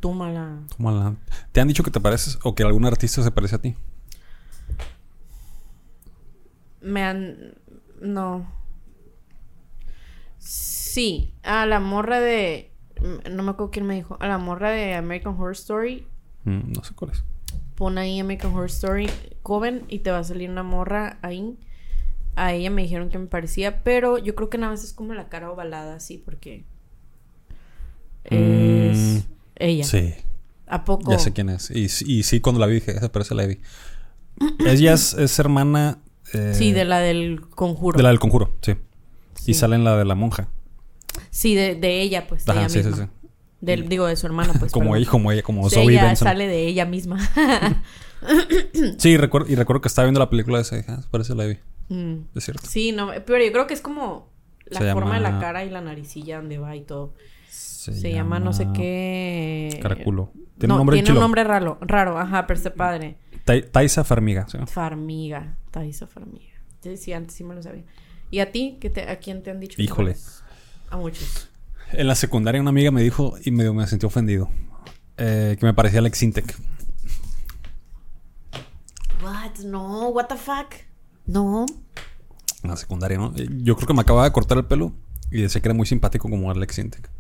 Tú 0.01 0.15
mala... 0.15 0.61
Como 0.75 0.91
la- 0.91 1.17
¿Te 1.53 1.61
han 1.61 1.69
dicho 1.69 1.83
que 1.83 1.91
te 1.91 2.01
pareces 2.01 2.39
o 2.45 2.55
que 2.55 2.63
algún 2.63 2.87
artista 2.87 3.23
se 3.23 3.31
parece 3.31 3.57
a 3.57 3.59
ti? 3.61 3.77
Me 6.81 7.03
han... 7.03 7.57
No. 8.01 8.51
Sí, 10.39 11.35
a 11.43 11.67
la 11.67 11.79
morra 11.79 12.21
de... 12.21 12.73
No 13.31 13.43
me 13.43 13.51
acuerdo 13.51 13.71
quién 13.71 13.87
me 13.87 13.97
dijo. 13.97 14.17
A 14.19 14.27
la 14.29 14.39
morra 14.39 14.71
de 14.71 14.95
American 14.95 15.35
Horror 15.35 15.53
Story 15.53 16.07
Mm, 16.45 16.73
no 16.73 16.83
sé 16.83 16.95
cuál 16.95 17.11
es. 17.11 17.23
Pon 17.81 17.97
ahí 17.97 18.21
American 18.21 18.53
Horror 18.53 18.67
Story 18.69 19.09
Coven 19.43 19.85
y 19.89 20.01
te 20.01 20.11
va 20.11 20.19
a 20.19 20.25
salir 20.25 20.51
una 20.51 20.63
morra 20.63 21.19
ahí. 21.23 21.57
A 22.37 22.53
ella 22.53 22.69
me 22.71 22.83
dijeron 22.83 23.09
que 23.09 23.19
me 23.19 23.27
parecía, 23.27 23.83
pero 23.83 24.19
yo 24.19 24.35
creo 24.35 24.51
que 24.51 24.59
nada 24.59 24.73
más 24.73 24.85
es 24.85 24.93
como 24.93 25.15
la 25.15 25.31
cara 25.31 25.51
ovalada 25.51 25.95
así, 25.95 26.19
porque 26.19 26.65
es 28.25 28.99
Mm, 28.99 29.19
ella. 29.57 29.85
Sí. 29.85 30.15
¿A 30.67 30.85
poco? 30.85 31.11
Ya 31.11 31.19
sé 31.19 31.33
quién 31.33 31.49
es. 31.49 31.71
Y, 31.71 31.85
y 32.07 32.23
sí, 32.23 32.41
cuando 32.41 32.61
la 32.61 32.67
vi 32.67 32.75
dije, 32.75 32.93
esa 32.93 33.11
parece 33.11 33.35
la. 33.35 33.45
Ella 34.67 34.93
es, 34.93 35.15
es 35.15 35.39
hermana... 35.39 35.99
eh, 36.35 36.53
Sí, 36.55 36.73
de 36.73 36.85
la 36.85 36.99
del 37.01 37.41
conjuro. 37.49 37.97
de 37.97 38.03
la 38.03 38.11
del 38.11 38.19
conjuro, 38.19 38.57
sí. 38.61 38.75
Sí. 39.35 39.53
Y 39.53 39.55
sale 39.55 39.77
en 39.77 39.85
la 39.85 39.97
de 39.97 40.05
la 40.05 40.15
monja. 40.15 40.49
Sí, 41.31 41.55
de, 41.55 41.75
de 41.77 42.03
ella, 42.03 42.27
pues, 42.29 42.45
de 42.45 42.53
Ajá, 42.53 42.61
ella 42.61 42.69
sí, 42.69 42.83
sí, 42.83 42.91
sí. 42.93 43.03
Del, 43.61 43.89
digo, 43.89 44.07
de 44.07 44.17
su 44.17 44.27
hermana, 44.27 44.55
pues. 44.59 44.73
como 44.73 44.97
ella, 44.97 45.09
como 45.11 45.33
ella, 45.33 45.43
como 45.43 45.69
Sí, 45.69 45.75
Zoe 45.77 45.93
ella 45.93 46.05
Benson. 46.07 46.27
sale 46.29 46.47
de 46.47 46.67
ella 46.67 46.85
misma. 46.87 47.19
Sí, 48.99 49.17
recuerdo, 49.17 49.51
y 49.51 49.55
recuerdo 49.55 49.81
que 49.81 49.89
estaba 49.89 50.05
viendo 50.05 50.21
la 50.21 50.29
película 50.29 50.61
esa 50.61 50.75
y 50.77 50.79
dije, 50.81 50.93
ah, 50.93 51.01
parece 51.11 51.35
la 51.35 51.45
Evie. 51.45 51.61
Mm. 51.89 52.17
Es 52.35 52.45
cierto. 52.45 52.67
Sí, 52.69 52.93
no, 52.93 53.09
pero 53.25 53.43
yo 53.43 53.51
creo 53.51 53.67
que 53.67 53.73
es 53.75 53.81
como 53.81 54.29
la 54.67 54.81
Se 54.81 54.93
forma 54.93 55.15
de 55.15 55.21
la 55.21 55.39
cara 55.39 55.65
y 55.65 55.71
la 55.71 55.81
naricilla 55.81 56.37
donde 56.37 56.59
va 56.59 56.77
y 56.77 56.83
todo. 56.83 57.15
Se, 57.49 57.95
Se, 57.95 58.13
llama, 58.13 58.39
no 58.39 58.53
sé 58.53 58.69
qué. 58.75 59.79
Caraculo. 59.81 60.33
Tiene 60.59 60.69
no, 60.69 60.75
un 60.75 60.79
nombre 60.81 60.97
tiene 60.97 61.07
chilo. 61.07 61.19
un 61.19 61.23
nombre 61.23 61.45
raro, 61.45 61.79
raro, 61.81 62.19
ajá, 62.19 62.47
pero 62.47 62.59
está 62.59 62.75
padre. 62.75 63.17
Tai- 63.47 63.71
Taisa 63.71 64.05
Farmiga. 64.05 64.47
¿sí? 64.49 64.59
Farmiga, 64.67 65.57
Taisa 65.71 66.07
Farmiga. 66.07 66.53
Sí, 66.83 66.99
sí, 66.99 67.13
antes 67.15 67.35
sí 67.35 67.43
me 67.43 67.55
lo 67.55 67.63
sabía. 67.63 67.85
¿Y 68.31 68.41
a 68.41 68.53
ti? 68.53 68.77
¿Qué 68.81 68.91
te, 68.91 69.09
¿A 69.09 69.17
quién 69.19 69.43
te 69.43 69.51
han 69.51 69.61
dicho? 69.61 69.81
Híjole. 69.81 70.15
A 70.91 70.99
muchos. 70.99 71.49
En 71.93 72.07
la 72.07 72.15
secundaria 72.15 72.61
una 72.61 72.71
amiga 72.71 72.91
me 72.91 73.03
dijo 73.03 73.35
y 73.45 73.51
medio 73.51 73.75
me 73.75 73.87
sentí 73.87 74.07
ofendido. 74.07 74.49
eh, 75.17 75.57
que 75.59 75.67
me 75.67 75.75
parecía 75.75 75.99
Alex 76.01 76.23
Intec. 76.23 76.57
What? 79.23 79.59
No, 79.65 80.09
what 80.09 80.27
the 80.27 80.37
fuck? 80.37 80.75
No. 81.27 81.67
En 82.63 82.71
la 82.71 82.77
secundaria, 82.77 83.19
¿no? 83.19 83.33
Eh, 83.37 83.49
Yo 83.63 83.77
creo 83.77 83.87
que 83.87 83.95
me 83.95 84.01
acababa 84.01 84.25
de 84.25 84.33
cortar 84.33 84.59
el 84.59 84.65
pelo 84.65 84.93
y 85.31 85.43
decía 85.43 85.61
que 85.61 85.69
era 85.69 85.75
muy 85.75 85.87
simpático 85.87 86.29
como 86.29 86.51
Alex 86.51 86.79
Intec. 86.79 87.11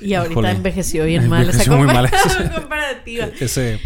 Y 0.00 0.14
ahorita 0.14 0.32
Híjole. 0.32 0.50
envejeció 0.50 1.04
bien 1.04 1.28
mal 1.28 1.42
esa 1.48 1.62
Envejeció 1.62 1.76
muy 1.76 1.86
mal. 1.86 2.10
compara- 2.10 2.54
comparativa. 2.60 3.26
ese, 3.38 3.80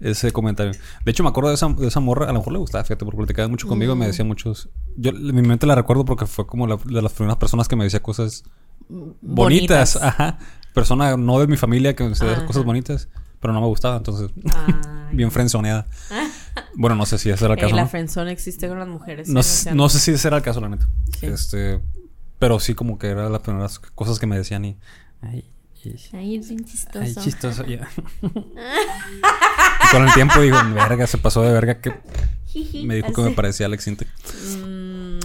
ese 0.00 0.30
comentario. 0.30 0.72
De 1.04 1.10
hecho, 1.10 1.22
me 1.22 1.28
acuerdo 1.28 1.50
de 1.50 1.56
esa, 1.56 1.68
de 1.68 1.86
esa 1.88 2.00
morra. 2.00 2.24
A 2.26 2.32
lo 2.32 2.38
mejor 2.38 2.52
le 2.52 2.58
gustaba, 2.60 2.84
fíjate, 2.84 3.04
porque 3.04 3.16
platicaba 3.18 3.48
mucho 3.48 3.66
conmigo 3.68 3.92
y 3.92 3.96
Mm. 3.96 3.98
me 3.98 4.06
decía 4.06 4.24
muchos. 4.24 4.68
Yo 4.96 5.10
en 5.10 5.34
mi 5.34 5.42
mente 5.42 5.66
la 5.66 5.74
recuerdo 5.74 6.04
porque 6.04 6.26
fue 6.26 6.46
como 6.46 6.66
la, 6.66 6.76
de 6.76 7.02
las 7.02 7.12
primeras 7.12 7.36
personas 7.36 7.68
que 7.68 7.76
me 7.76 7.84
decía 7.84 8.00
cosas 8.02 8.44
bonitas. 8.88 9.96
Ajá. 9.96 10.38
Persona 10.74 11.16
no 11.16 11.40
de 11.40 11.46
mi 11.46 11.56
familia 11.56 11.94
que 11.96 12.04
decía 12.08 12.32
Ajá. 12.32 12.46
cosas 12.46 12.64
bonitas, 12.64 13.08
pero 13.40 13.52
no 13.52 13.60
me 13.60 13.66
gustaba. 13.66 13.96
Entonces, 13.96 14.30
bien 15.12 15.30
frenzoneada. 15.30 15.86
bueno, 16.74 16.96
no 16.96 17.06
sé 17.06 17.18
si 17.18 17.30
ese 17.30 17.44
era 17.44 17.54
el 17.54 17.60
Eh, 17.60 17.62
caso. 17.62 17.76
la 17.76 18.24
¿no? 18.24 18.30
existe 18.30 18.68
con 18.68 18.78
las 18.78 18.88
mujeres. 18.88 19.28
No, 19.28 19.40
no 19.74 19.88
sé 19.88 19.98
si 19.98 20.10
ese 20.12 20.28
era 20.28 20.36
el 20.38 20.42
caso, 20.42 20.60
la 20.60 20.68
neta. 20.68 20.88
Sí. 21.18 21.26
Este, 21.26 21.80
pero 22.38 22.60
sí 22.60 22.74
como 22.74 22.98
que 22.98 23.08
era 23.08 23.28
las 23.28 23.40
primeras 23.40 23.78
cosas 23.78 24.18
que 24.18 24.26
me 24.26 24.36
decían 24.36 24.64
y... 24.64 24.76
Ay, 25.22 25.44
es 26.36 26.48
bien 26.48 26.64
chistoso. 26.64 26.98
ay, 27.00 27.14
chistoso. 27.14 27.64
ya. 27.64 27.88
y 28.22 29.90
con 29.92 30.06
el 30.06 30.12
tiempo 30.14 30.40
digo, 30.40 30.56
verga, 30.74 31.06
se 31.06 31.18
pasó 31.18 31.42
de 31.42 31.52
verga 31.52 31.80
que 31.80 31.94
me 32.84 32.96
dijo 32.96 33.12
que 33.12 33.22
me 33.22 33.30
parecía 33.30 33.66
Alex 33.66 33.86
Intec. 33.86 34.08
Mm, 34.64 35.18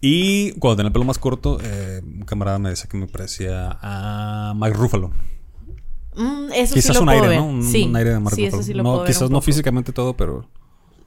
Y 0.00 0.52
cuando 0.52 0.76
tenía 0.76 0.88
el 0.88 0.92
pelo 0.92 1.04
más 1.04 1.18
corto, 1.18 1.58
eh, 1.62 2.00
un 2.04 2.22
camarada 2.22 2.58
me 2.58 2.70
decía 2.70 2.88
que 2.88 2.96
me 2.96 3.06
parecía 3.06 3.78
a 3.82 4.54
Mike 4.56 4.76
Ruffalo. 4.76 5.10
Mm, 6.14 6.52
eso 6.54 6.74
quizás 6.74 6.84
sí 6.88 6.92
lo 6.94 7.00
un 7.02 7.06
puedo 7.06 7.24
aire, 7.24 7.28
ver. 7.28 7.38
¿no? 7.38 7.46
Un, 7.46 7.62
sí, 7.62 7.84
un 7.84 7.96
aire 7.96 8.10
de 8.10 8.20
Mark 8.20 8.34
sí, 8.34 8.44
eso 8.44 8.58
Ruffalo. 8.58 8.62
sí 8.66 8.74
lo 8.74 8.82
no, 8.82 8.92
puedo 8.92 9.04
quizás 9.04 9.30
no 9.30 9.40
físicamente 9.40 9.92
todo, 9.92 10.16
pero 10.16 10.48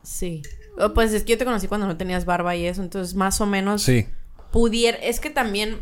Sí. 0.04 0.42
Oh, 0.78 0.94
Pues 0.94 1.14
es 1.14 1.24
que 1.24 1.32
yo 1.34 1.38
te 1.38 1.46
conocí 1.46 1.68
cuando 1.68 1.88
no 1.88 1.98
tenías 1.98 2.26
barba 2.26 2.56
y 2.56 2.66
eso, 2.66 2.82
entonces 2.82 3.16
más 3.16 3.42
o 3.42 3.46
menos 3.46 3.82
sí. 3.84 4.08
pudiera... 4.52 4.98
Es 4.98 5.20
que 5.20 5.30
también 5.30 5.82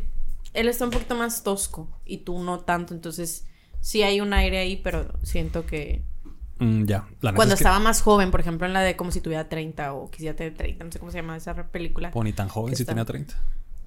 él 0.53 0.67
está 0.67 0.85
un 0.85 0.91
poquito 0.91 1.15
más 1.15 1.43
tosco 1.43 1.89
y 2.05 2.19
tú 2.19 2.39
no 2.43 2.59
tanto, 2.59 2.93
entonces 2.93 3.45
sí 3.79 4.03
hay 4.03 4.21
un 4.21 4.33
aire 4.33 4.59
ahí, 4.59 4.77
pero 4.77 5.07
siento 5.23 5.65
que... 5.65 6.03
Mm, 6.61 6.85
ya. 6.85 7.07
La 7.21 7.33
Cuando 7.33 7.55
que 7.55 7.59
estaba 7.59 7.79
más 7.79 8.01
joven, 8.01 8.31
por 8.31 8.39
ejemplo, 8.39 8.67
en 8.67 8.73
la 8.73 8.81
de 8.81 8.95
como 8.95 9.11
si 9.11 9.19
tuviera 9.19 9.49
30 9.49 9.93
o 9.93 10.09
quisiera 10.11 10.35
tener 10.35 10.53
30, 10.55 10.85
no 10.85 10.91
sé 10.91 10.99
cómo 10.99 11.11
se 11.11 11.17
llama 11.17 11.35
esa 11.35 11.55
película. 11.71 12.11
Pony 12.11 12.33
tan 12.33 12.47
joven 12.49 12.75
si 12.75 12.83
está- 12.83 12.91
tenía 12.93 13.05
30. 13.05 13.35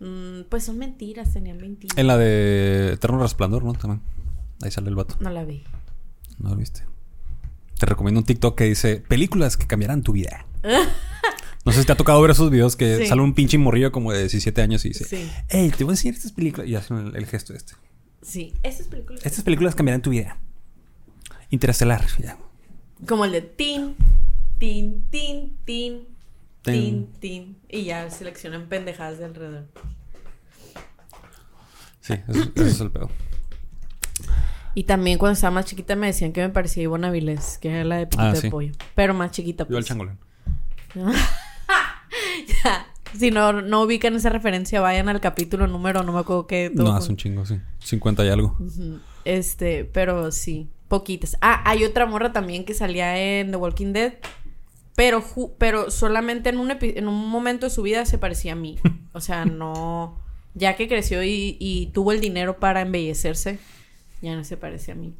Mm, 0.00 0.42
pues 0.48 0.64
son 0.64 0.78
mentiras, 0.78 1.32
tenían 1.32 1.58
20. 1.58 1.86
En 1.96 2.06
la 2.06 2.18
de 2.18 2.94
Eterno 2.94 3.18
Resplandor, 3.20 3.64
¿no? 3.64 3.74
También. 3.74 4.02
Ahí 4.62 4.70
sale 4.70 4.88
el 4.88 4.96
vato. 4.96 5.16
No 5.20 5.30
la 5.30 5.44
vi. 5.44 5.62
¿No 6.38 6.50
lo 6.50 6.56
viste? 6.56 6.82
Te 7.78 7.86
recomiendo 7.86 8.20
un 8.20 8.26
TikTok 8.26 8.56
que 8.58 8.64
dice 8.64 8.96
películas 8.96 9.56
que 9.56 9.66
cambiarán 9.66 10.02
tu 10.02 10.12
vida. 10.12 10.46
No 11.66 11.72
sé 11.72 11.80
si 11.80 11.86
te 11.86 11.92
ha 11.92 11.96
tocado 11.96 12.20
ver 12.20 12.30
esos 12.30 12.50
videos 12.50 12.76
que 12.76 12.98
Sí. 12.98 13.06
sale 13.06 13.22
un 13.22 13.32
pinche 13.32 13.56
morrillo 13.56 13.90
como 13.90 14.12
de 14.12 14.18
17 14.18 14.60
años 14.60 14.84
y 14.84 14.88
dice, 14.88 15.04
Sí. 15.06 15.30
hey, 15.48 15.72
te 15.74 15.82
voy 15.84 15.92
a 15.92 15.94
enseñar 15.94 16.14
estas 16.14 16.32
películas. 16.32 16.68
Y 16.68 16.74
hacen 16.76 16.98
el, 16.98 17.16
el 17.16 17.24
gesto 17.24 17.54
este. 17.54 17.72
Sí, 18.20 18.52
esas 18.62 18.86
películas. 18.88 19.24
Estas 19.24 19.42
películas 19.44 19.74
cambiarán 19.74 20.02
tu 20.02 20.10
vida. 20.10 20.36
Interestelar. 21.48 22.04
ya. 22.22 22.36
Como 23.06 23.24
el 23.24 23.32
de 23.32 23.42
tin, 23.42 23.96
tin, 24.58 25.04
tin, 25.10 25.56
tin, 25.64 26.06
tin, 26.62 26.72
Tin. 26.72 27.06
tin. 27.20 27.56
Y 27.68 27.84
ya 27.84 28.08
seleccionan 28.10 28.66
pendejadas 28.68 29.18
de 29.18 29.24
alrededor. 29.26 29.66
Sí, 32.00 32.14
eso, 32.28 32.42
eso 32.54 32.64
es 32.66 32.80
el 32.80 32.90
pedo. 32.90 33.10
Y 34.74 34.84
también 34.84 35.18
cuando 35.18 35.34
estaba 35.34 35.52
más 35.52 35.66
chiquita 35.66 35.94
me 35.96 36.06
decían 36.08 36.32
que 36.32 36.40
me 36.40 36.48
parecía 36.48 36.82
Ivonne 36.82 37.06
Avilés, 37.06 37.58
que 37.58 37.70
era 37.70 37.84
la 37.84 37.96
de 37.98 38.08
Ah, 38.16 38.32
de 38.32 38.40
sí. 38.40 38.50
Pollo. 38.50 38.72
Pero 38.94 39.14
más 39.14 39.30
chiquita, 39.30 39.64
Yo 39.64 39.76
al 39.76 39.82
pues. 39.82 39.86
changolén. 39.86 40.18
Ya. 42.64 42.86
Si 43.16 43.30
no, 43.30 43.52
no 43.62 43.82
ubican 43.82 44.14
esa 44.16 44.28
referencia, 44.28 44.80
vayan 44.80 45.08
al 45.08 45.20
capítulo 45.20 45.66
número, 45.66 46.02
no 46.02 46.12
me 46.12 46.18
acuerdo 46.20 46.46
qué. 46.46 46.70
todo 46.74 46.92
No, 46.92 46.98
es 46.98 47.08
un 47.08 47.16
chingo, 47.16 47.46
sí. 47.46 47.60
50 47.78 48.24
y 48.24 48.28
algo. 48.28 48.56
Este, 49.24 49.84
pero 49.84 50.32
sí, 50.32 50.68
poquitas. 50.88 51.36
Ah, 51.40 51.62
hay 51.68 51.84
otra 51.84 52.06
morra 52.06 52.32
también 52.32 52.64
que 52.64 52.74
salía 52.74 53.18
en 53.40 53.50
The 53.50 53.56
Walking 53.56 53.92
Dead. 53.92 54.14
Pero, 54.96 55.22
ju- 55.22 55.52
pero 55.58 55.90
solamente 55.90 56.50
en 56.50 56.58
un, 56.58 56.70
en 56.80 57.08
un 57.08 57.28
momento 57.28 57.66
de 57.66 57.70
su 57.70 57.82
vida 57.82 58.04
se 58.06 58.18
parecía 58.18 58.52
a 58.52 58.56
mí. 58.56 58.78
O 59.16 59.20
sea, 59.20 59.44
no. 59.44 60.18
Ya 60.54 60.74
que 60.76 60.88
creció 60.88 61.22
y, 61.22 61.56
y 61.60 61.86
tuvo 61.92 62.10
el 62.12 62.20
dinero 62.20 62.58
para 62.58 62.80
embellecerse, 62.80 63.60
ya 64.22 64.34
no 64.34 64.42
se 64.44 64.56
parecía 64.56 64.94
a 64.94 64.96
mí. 64.96 65.14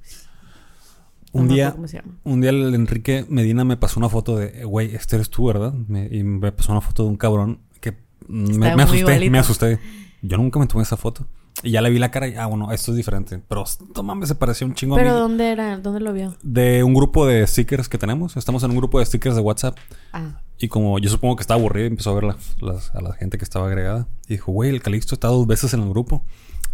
No 1.32 1.40
Un 1.42 1.48
día, 1.48 1.68
acuerdo 1.68 1.76
¿Cómo 1.76 1.88
se 1.88 1.96
llama? 1.98 2.18
un 2.24 2.40
día 2.40 2.50
el 2.50 2.74
Enrique 2.74 3.24
Medina 3.28 3.64
me 3.64 3.76
pasó 3.76 3.98
una 4.00 4.08
foto 4.08 4.36
de, 4.36 4.62
"Eh, 4.62 4.64
güey, 4.64 4.94
este 4.96 5.14
eres 5.16 5.30
tú, 5.30 5.46
¿verdad? 5.46 5.72
Me- 5.72 6.08
y 6.10 6.22
me 6.24 6.50
pasó 6.52 6.72
una 6.72 6.80
foto 6.80 7.04
de 7.04 7.08
un 7.10 7.16
cabrón 7.16 7.60
que 7.80 7.94
me, 8.28 8.68
asusté, 8.70 8.98
igualito. 8.98 9.30
me 9.32 9.38
asusté. 9.38 9.78
Yo 10.22 10.36
nunca 10.38 10.58
me 10.58 10.66
tomé 10.66 10.82
esa 10.82 10.96
foto. 10.96 11.26
Y 11.62 11.70
ya 11.70 11.80
le 11.80 11.88
vi 11.90 11.98
la 11.98 12.10
cara 12.10 12.28
y, 12.28 12.34
ah, 12.34 12.46
bueno, 12.46 12.72
esto 12.72 12.90
es 12.90 12.96
diferente. 12.96 13.40
Pero, 13.48 13.64
no 13.96 14.02
mames, 14.02 14.28
se 14.28 14.34
parecía 14.34 14.66
un 14.66 14.74
chingo 14.74 14.96
a 14.96 14.98
Pero 14.98 15.14
mí. 15.14 15.20
¿dónde 15.20 15.50
era? 15.52 15.78
¿Dónde 15.78 16.00
lo 16.00 16.12
vio? 16.12 16.34
De 16.42 16.82
un 16.84 16.92
grupo 16.94 17.26
de 17.26 17.46
stickers 17.46 17.88
que 17.88 17.96
tenemos. 17.96 18.36
Estamos 18.36 18.62
en 18.64 18.70
un 18.72 18.76
grupo 18.76 18.98
de 18.98 19.06
stickers 19.06 19.34
de 19.36 19.40
WhatsApp. 19.40 19.76
Ah, 20.12 20.40
Y 20.58 20.68
como 20.68 20.98
yo 20.98 21.08
supongo 21.10 21.36
que 21.36 21.42
estaba 21.42 21.58
aburrido, 21.58 21.86
empezó 21.86 22.10
a 22.10 22.14
ver 22.14 22.24
las- 22.60 22.94
a 22.94 23.00
la 23.00 23.12
gente 23.14 23.38
que 23.38 23.44
estaba 23.44 23.66
agregada. 23.66 24.08
Y 24.28 24.34
dijo, 24.34 24.52
güey, 24.52 24.70
el 24.70 24.82
Calixto 24.82 25.14
está 25.14 25.28
dos 25.28 25.46
veces 25.46 25.72
en 25.74 25.80
el 25.82 25.88
grupo. 25.88 26.24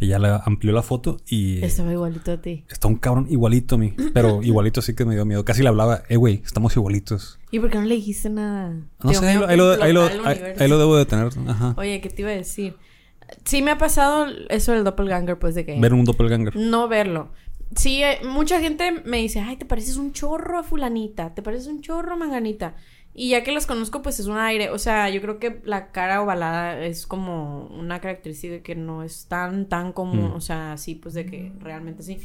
Y 0.03 0.07
ya 0.07 0.19
le 0.19 0.29
amplió 0.45 0.73
la 0.73 0.83
foto 0.83 1.19
y... 1.29 1.63
estaba 1.63 1.93
igualito 1.93 2.33
a 2.33 2.39
ti. 2.41 2.65
Está 2.71 2.89
un 2.89 2.97
cabrón 2.97 3.27
igualito 3.29 3.75
a 3.75 3.79
mí. 3.79 3.93
Pero 4.15 4.43
igualito 4.43 4.81
sí 4.81 4.95
que 4.95 5.05
me 5.05 5.15
dio 5.15 5.27
miedo. 5.27 5.45
Casi 5.45 5.63
le 5.63 5.69
hablaba, 5.69 6.03
eh, 6.09 6.17
güey, 6.17 6.41
estamos 6.45 6.75
igualitos. 6.75 7.39
¿Y 7.51 7.61
por 7.61 7.71
qué 7.71 7.79
no 7.79 7.85
le 7.85 7.97
dijiste 7.97 8.31
nada? 8.31 8.75
No 9.03 9.13
sé, 9.13 9.29
ahí 9.29 9.37
lo, 9.39 9.47
ahí, 9.47 9.57
lo, 9.59 9.73
ahí, 9.83 9.93
lo, 9.93 10.05
ahí 10.59 10.69
lo 10.69 10.79
debo 10.79 10.97
de 10.97 11.05
tener. 11.05 11.31
Ajá. 11.47 11.75
Oye, 11.77 12.01
¿qué 12.01 12.09
te 12.09 12.23
iba 12.23 12.31
a 12.31 12.35
decir? 12.35 12.77
Sí 13.45 13.63
me 13.63 13.71
ha 13.71 13.79
pasado 13.79 14.27
eso 14.49 14.73
del 14.73 14.85
doppelganger, 14.85 15.39
pues, 15.39 15.55
de 15.55 15.65
que... 15.65 15.79
Ver 15.79 15.93
un 15.95 16.05
doppelganger. 16.05 16.57
No 16.57 16.89
verlo. 16.89 17.31
Sí, 17.77 18.03
eh, 18.03 18.19
mucha 18.25 18.61
gente 18.61 18.91
me 19.05 19.19
dice, 19.19 19.41
ay, 19.41 19.57
te 19.57 19.65
pareces 19.65 19.97
un 19.97 20.13
chorro 20.13 20.59
a 20.59 20.63
fulanita, 20.63 21.35
te 21.35 21.43
pareces 21.43 21.69
un 21.69 21.81
chorro 21.83 22.15
a 22.15 22.17
manganita. 22.17 22.75
Y 23.15 23.31
ya 23.31 23.43
que 23.45 23.53
las 23.53 23.67
conozco, 23.67 24.03
pues 24.03 24.19
es 24.21 24.27
un 24.27 24.39
aire. 24.39 24.71
O 24.71 24.79
sea, 24.79 25.09
yo 25.11 25.21
creo 25.21 25.39
que 25.39 25.61
la 25.65 25.91
cara 25.91 26.23
ovalada 26.23 26.81
es 26.81 27.07
como 27.07 27.67
una 27.67 28.01
característica 28.01 28.63
que 28.63 28.75
no 28.77 29.03
es 29.03 29.27
tan, 29.27 29.69
tan 29.69 29.93
común. 29.93 30.31
Mm. 30.31 30.35
O 30.35 30.41
sea, 30.41 30.77
sí, 30.77 30.95
pues 30.95 31.15
de 31.15 31.27
que 31.27 31.53
realmente 31.61 32.03
sí. 32.05 32.19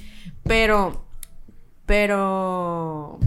Pero, 0.43 1.03
pero, 1.85 3.19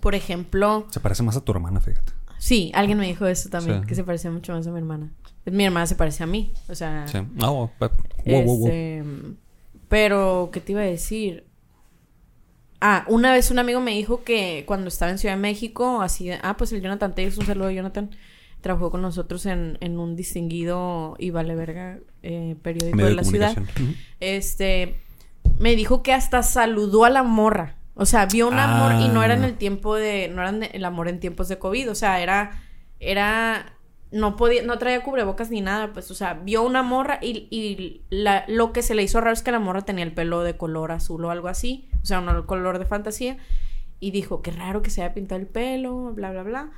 por 0.00 0.14
ejemplo, 0.14 0.86
Se 0.90 1.00
parece 1.00 1.22
más 1.22 1.36
a 1.36 1.44
tu 1.44 1.52
hermana, 1.52 1.80
fíjate. 1.80 2.12
sí, 2.38 2.70
alguien 2.74 2.98
me 2.98 3.06
dijo 3.06 3.26
eso 3.26 3.48
también, 3.48 3.82
Sí. 3.82 3.86
que 3.86 3.94
se 3.94 4.04
parecía 4.04 4.30
mucho 4.30 4.52
más 4.52 4.66
a 4.66 4.70
mi 4.70 4.78
hermana. 4.78 5.10
Mi 5.50 5.64
hermana 5.64 5.86
se 5.86 5.94
parece 5.94 6.22
a 6.22 6.26
mí. 6.26 6.52
O 6.68 6.74
sea, 6.74 7.06
Sí. 7.08 7.18
No, 7.34 7.52
wow, 7.54 7.70
wow, 8.26 8.42
wow. 8.42 8.66
este, 8.68 9.04
Pero, 9.88 10.50
¿qué 10.52 10.60
te 10.60 10.72
iba 10.72 10.80
a 10.82 10.84
decir? 10.84 11.44
Ah, 12.80 13.04
una 13.08 13.32
vez 13.32 13.50
un 13.50 13.58
amigo 13.58 13.80
me 13.80 13.90
dijo 13.92 14.22
que 14.22 14.62
cuando 14.66 14.88
estaba 14.88 15.10
en 15.10 15.18
Ciudad 15.18 15.34
de 15.34 15.40
México, 15.40 16.00
así 16.00 16.30
ah, 16.30 16.56
pues 16.56 16.72
el 16.72 16.80
Jonathan 16.80 17.14
Telles, 17.14 17.36
un 17.38 17.46
saludo 17.46 17.68
a 17.68 17.72
Jonathan, 17.72 18.10
trabajó 18.60 18.90
con 18.90 19.02
nosotros 19.02 19.46
en, 19.46 19.78
en 19.80 19.98
un 19.98 20.14
distinguido 20.14 21.16
y 21.18 21.30
vale 21.30 21.54
verga 21.56 21.98
eh, 22.22 22.56
periódico 22.62 22.96
Medio 22.96 23.06
de 23.06 23.10
de 23.10 23.16
la 23.16 23.24
ciudad. 23.24 23.56
Este, 24.20 25.00
me 25.58 25.74
dijo 25.74 26.02
que 26.04 26.12
hasta 26.12 26.42
saludó 26.44 27.04
a 27.04 27.10
la 27.10 27.22
morra. 27.24 27.74
O 27.94 28.06
sea, 28.06 28.26
vio 28.26 28.46
un 28.46 28.58
amor 28.60 28.92
y 29.02 29.08
no 29.08 29.24
era 29.24 29.34
en 29.34 29.42
Ah. 29.42 29.46
el 29.48 29.56
tiempo 29.56 29.96
de, 29.96 30.28
no 30.32 30.40
era 30.46 30.66
el 30.66 30.84
amor 30.84 31.08
en 31.08 31.18
tiempos 31.18 31.48
de 31.48 31.58
COVID. 31.58 31.90
O 31.90 31.94
sea, 31.96 32.20
era, 32.22 32.62
era, 33.00 33.72
no 34.10 34.36
podía, 34.36 34.62
no 34.62 34.78
traía 34.78 35.02
cubrebocas 35.02 35.50
ni 35.50 35.60
nada. 35.60 35.92
Pues, 35.92 36.10
o 36.10 36.14
sea, 36.14 36.34
vio 36.34 36.62
una 36.62 36.82
morra 36.82 37.18
y, 37.20 37.48
y 37.50 38.02
la, 38.10 38.44
lo 38.48 38.72
que 38.72 38.82
se 38.82 38.94
le 38.94 39.02
hizo 39.02 39.20
raro 39.20 39.32
es 39.32 39.42
que 39.42 39.52
la 39.52 39.58
morra 39.58 39.82
tenía 39.82 40.04
el 40.04 40.12
pelo 40.12 40.42
de 40.42 40.56
color 40.56 40.92
azul 40.92 41.24
o 41.24 41.30
algo 41.30 41.48
así. 41.48 41.88
O 42.02 42.06
sea, 42.06 42.20
un 42.20 42.42
color 42.42 42.78
de 42.78 42.86
fantasía. 42.86 43.36
Y 44.00 44.12
dijo, 44.12 44.42
qué 44.42 44.52
raro 44.52 44.82
que 44.82 44.90
se 44.90 45.02
haya 45.02 45.14
pintado 45.14 45.40
el 45.40 45.46
pelo, 45.46 46.12
bla, 46.14 46.30
bla, 46.30 46.42
bla. 46.42 46.70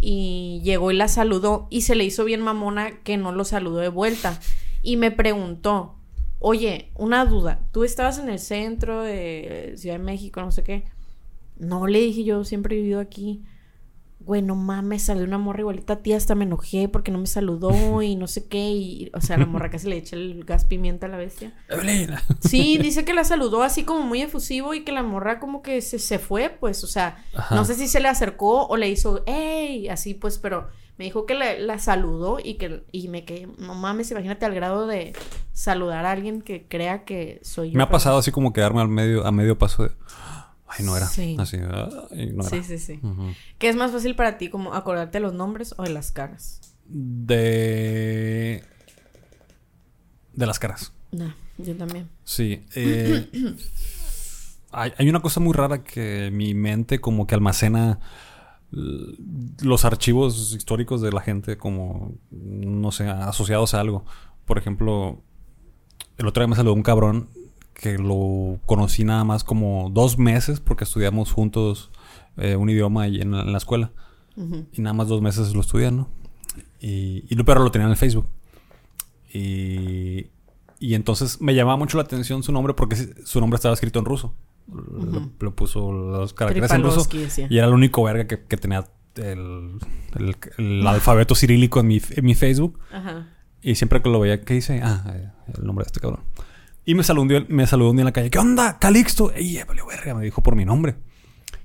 Y 0.00 0.60
llegó 0.62 0.90
y 0.92 0.96
la 0.96 1.08
saludó 1.08 1.66
y 1.70 1.80
se 1.82 1.96
le 1.96 2.04
hizo 2.04 2.24
bien 2.24 2.40
mamona 2.40 3.00
que 3.02 3.16
no 3.16 3.32
lo 3.32 3.44
saludó 3.44 3.78
de 3.78 3.88
vuelta. 3.88 4.38
Y 4.82 4.96
me 4.96 5.10
preguntó, 5.10 5.96
oye, 6.38 6.90
una 6.94 7.24
duda, 7.24 7.60
tú 7.72 7.84
estabas 7.84 8.18
en 8.18 8.28
el 8.28 8.38
centro 8.38 9.02
de 9.02 9.74
Ciudad 9.76 9.96
de 9.98 10.04
México, 10.04 10.40
no 10.40 10.52
sé 10.52 10.62
qué. 10.62 10.84
No 11.58 11.86
le 11.88 11.98
dije 12.00 12.22
yo, 12.22 12.44
siempre 12.44 12.76
he 12.76 12.80
vivido 12.80 13.00
aquí. 13.00 13.42
Güey, 14.28 14.42
no 14.42 14.56
mames, 14.56 15.04
salió 15.04 15.24
una 15.24 15.38
morra 15.38 15.60
igualita 15.60 15.94
a 15.94 15.96
ti, 16.02 16.12
hasta 16.12 16.34
me 16.34 16.44
enojé 16.44 16.86
porque 16.90 17.10
no 17.10 17.16
me 17.16 17.26
saludó 17.26 17.72
y 18.02 18.14
no 18.14 18.26
sé 18.26 18.46
qué. 18.46 18.72
Y, 18.72 19.10
o 19.14 19.22
sea, 19.22 19.38
la 19.38 19.46
morra 19.46 19.70
casi 19.70 19.88
le 19.88 19.96
echa 19.96 20.16
el 20.16 20.44
gas 20.44 20.66
pimienta 20.66 21.06
a 21.06 21.08
la 21.08 21.16
bestia. 21.16 21.54
Sí, 22.40 22.76
dice 22.76 23.06
que 23.06 23.14
la 23.14 23.24
saludó 23.24 23.62
así 23.62 23.84
como 23.84 24.02
muy 24.02 24.20
efusivo 24.20 24.74
y 24.74 24.84
que 24.84 24.92
la 24.92 25.02
morra 25.02 25.40
como 25.40 25.62
que 25.62 25.80
se, 25.80 25.98
se 25.98 26.18
fue, 26.18 26.50
pues, 26.50 26.84
o 26.84 26.86
sea, 26.86 27.24
Ajá. 27.34 27.54
no 27.54 27.64
sé 27.64 27.74
si 27.74 27.88
se 27.88 28.00
le 28.00 28.08
acercó 28.08 28.66
o 28.66 28.76
le 28.76 28.90
hizo, 28.90 29.22
¡ey! 29.24 29.88
Así 29.88 30.12
pues, 30.12 30.36
pero 30.36 30.68
me 30.98 31.06
dijo 31.06 31.24
que 31.24 31.32
la, 31.32 31.58
la 31.58 31.78
saludó 31.78 32.38
y 32.42 32.54
que, 32.54 32.82
y 32.92 33.08
me 33.08 33.24
quedé, 33.24 33.48
no 33.56 33.74
mames, 33.74 34.10
imagínate 34.10 34.44
al 34.44 34.54
grado 34.54 34.86
de 34.86 35.14
saludar 35.54 36.04
a 36.04 36.10
alguien 36.10 36.42
que 36.42 36.66
crea 36.68 37.04
que 37.04 37.40
soy 37.42 37.70
yo. 37.70 37.78
Me 37.78 37.84
ha 37.84 37.88
pasado 37.88 38.18
así 38.18 38.30
como 38.30 38.52
quedarme 38.52 38.80
al 38.82 38.88
medio, 38.88 39.26
a 39.26 39.32
medio 39.32 39.56
paso 39.56 39.84
de. 39.84 39.90
Ay, 40.68 40.84
no 40.84 40.96
era. 40.96 41.06
Sí. 41.06 41.36
Así. 41.38 41.56
ay, 41.56 42.32
no 42.34 42.46
era. 42.46 42.50
Sí, 42.50 42.62
sí, 42.62 42.78
sí. 42.78 43.00
¿Qué 43.58 43.68
es 43.68 43.76
más 43.76 43.90
fácil 43.90 44.14
para 44.14 44.38
ti, 44.38 44.50
como 44.50 44.74
acordarte 44.74 45.18
de 45.18 45.22
los 45.22 45.32
nombres 45.34 45.74
o 45.78 45.82
de 45.82 45.90
las 45.90 46.12
caras? 46.12 46.60
De. 46.86 48.62
De 50.34 50.46
las 50.46 50.58
caras. 50.58 50.92
No, 51.10 51.34
yo 51.56 51.76
también. 51.76 52.08
Sí. 52.24 52.64
eh, 52.74 53.28
hay, 54.70 54.92
hay 54.98 55.08
una 55.08 55.20
cosa 55.20 55.40
muy 55.40 55.52
rara 55.52 55.82
que 55.82 56.30
mi 56.32 56.54
mente 56.54 57.00
como 57.00 57.26
que 57.26 57.34
almacena 57.34 57.98
los 58.70 59.84
archivos 59.84 60.52
históricos 60.54 61.00
de 61.00 61.10
la 61.10 61.22
gente 61.22 61.56
como, 61.56 62.14
no 62.30 62.92
sé, 62.92 63.08
asociados 63.08 63.74
a 63.74 63.80
algo. 63.80 64.04
Por 64.44 64.58
ejemplo, 64.58 65.22
el 66.18 66.26
otro 66.26 66.42
día 66.42 66.48
me 66.48 66.56
saludó 66.56 66.74
un 66.74 66.82
cabrón 66.82 67.30
que 67.78 67.96
lo 67.96 68.58
conocí 68.66 69.04
nada 69.04 69.22
más 69.24 69.44
como 69.44 69.88
dos 69.90 70.18
meses 70.18 70.58
porque 70.60 70.82
estudiamos 70.84 71.32
juntos 71.32 71.90
eh, 72.36 72.56
un 72.56 72.68
idioma 72.68 73.06
en 73.06 73.30
la, 73.30 73.40
en 73.42 73.52
la 73.52 73.58
escuela. 73.58 73.92
Y 74.72 74.82
nada 74.82 74.92
más 74.94 75.08
dos 75.08 75.22
meses 75.22 75.54
lo 75.54 75.60
estudié, 75.62 75.90
¿no? 75.90 76.08
Y, 76.80 77.24
y 77.28 77.34
lo- 77.36 77.44
pero 77.44 77.62
lo 77.62 77.70
tenía 77.72 77.86
en 77.86 77.92
el 77.92 77.96
Facebook. 77.96 78.26
Y, 79.32 80.26
y 80.78 80.94
entonces 80.94 81.40
me 81.40 81.54
llamaba 81.54 81.76
mucho 81.76 81.96
la 81.98 82.04
atención 82.04 82.42
su 82.42 82.52
nombre 82.52 82.74
porque 82.74 82.96
su 83.24 83.40
nombre 83.40 83.56
estaba 83.56 83.74
escrito 83.74 83.98
en 83.98 84.04
ruso. 84.04 84.34
Lo- 84.72 85.30
lo, 85.40 85.54
puso 85.56 85.92
los 85.92 86.34
caracteres 86.34 86.70
en 86.76 86.82
ruso. 86.96 87.08
Y 87.50 87.58
era 87.58 87.66
el 87.66 87.72
único 87.72 88.02
verga 88.04 88.26
que, 88.26 88.44
que 88.44 88.56
tenía 88.56 88.84
el, 89.16 89.78
el- 90.16 90.36
el 90.58 90.86
alfabeto 90.86 91.34
cirílico 91.34 91.80
en 91.80 91.86
mi, 91.88 92.00
en 92.10 92.24
mi 92.24 92.34
Facebook. 92.34 92.78
Ajá. 92.92 93.28
Y 93.60 93.74
siempre 93.74 94.00
que 94.02 94.08
lo 94.08 94.20
veía, 94.20 94.40
¿qué 94.42 94.54
dice? 94.54 94.80
Ah, 94.82 95.04
el 95.56 95.64
nombre 95.66 95.84
de 95.84 95.88
este 95.88 96.00
cabrón. 96.00 96.20
Y 96.88 96.94
me 96.94 97.04
saludó, 97.04 97.44
me 97.48 97.66
saludó 97.66 97.90
un 97.90 97.96
día 97.96 98.00
en 98.00 98.06
la 98.06 98.12
calle. 98.12 98.30
¿Qué 98.30 98.38
onda, 98.38 98.78
Calixto? 98.78 99.30
Ey, 99.34 99.62
valió 99.68 99.86
verga, 99.86 100.14
me 100.14 100.24
dijo 100.24 100.42
por 100.42 100.56
mi 100.56 100.64
nombre. 100.64 100.96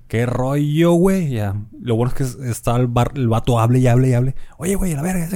¿Qué 0.10 0.26
rollo, 0.26 0.92
güey? 0.92 1.30
Ya. 1.30 1.56
Lo 1.80 1.96
bueno 1.96 2.14
es 2.14 2.18
que 2.18 2.50
estaba 2.50 2.78
el, 2.78 2.88
bar, 2.88 3.14
el 3.16 3.30
vato, 3.30 3.58
hable 3.58 3.80
y 3.80 3.88
hable 3.88 4.10
y 4.10 4.14
hable. 4.16 4.36
Oye, 4.58 4.76
güey, 4.76 4.94
la 4.94 5.02
verga. 5.02 5.30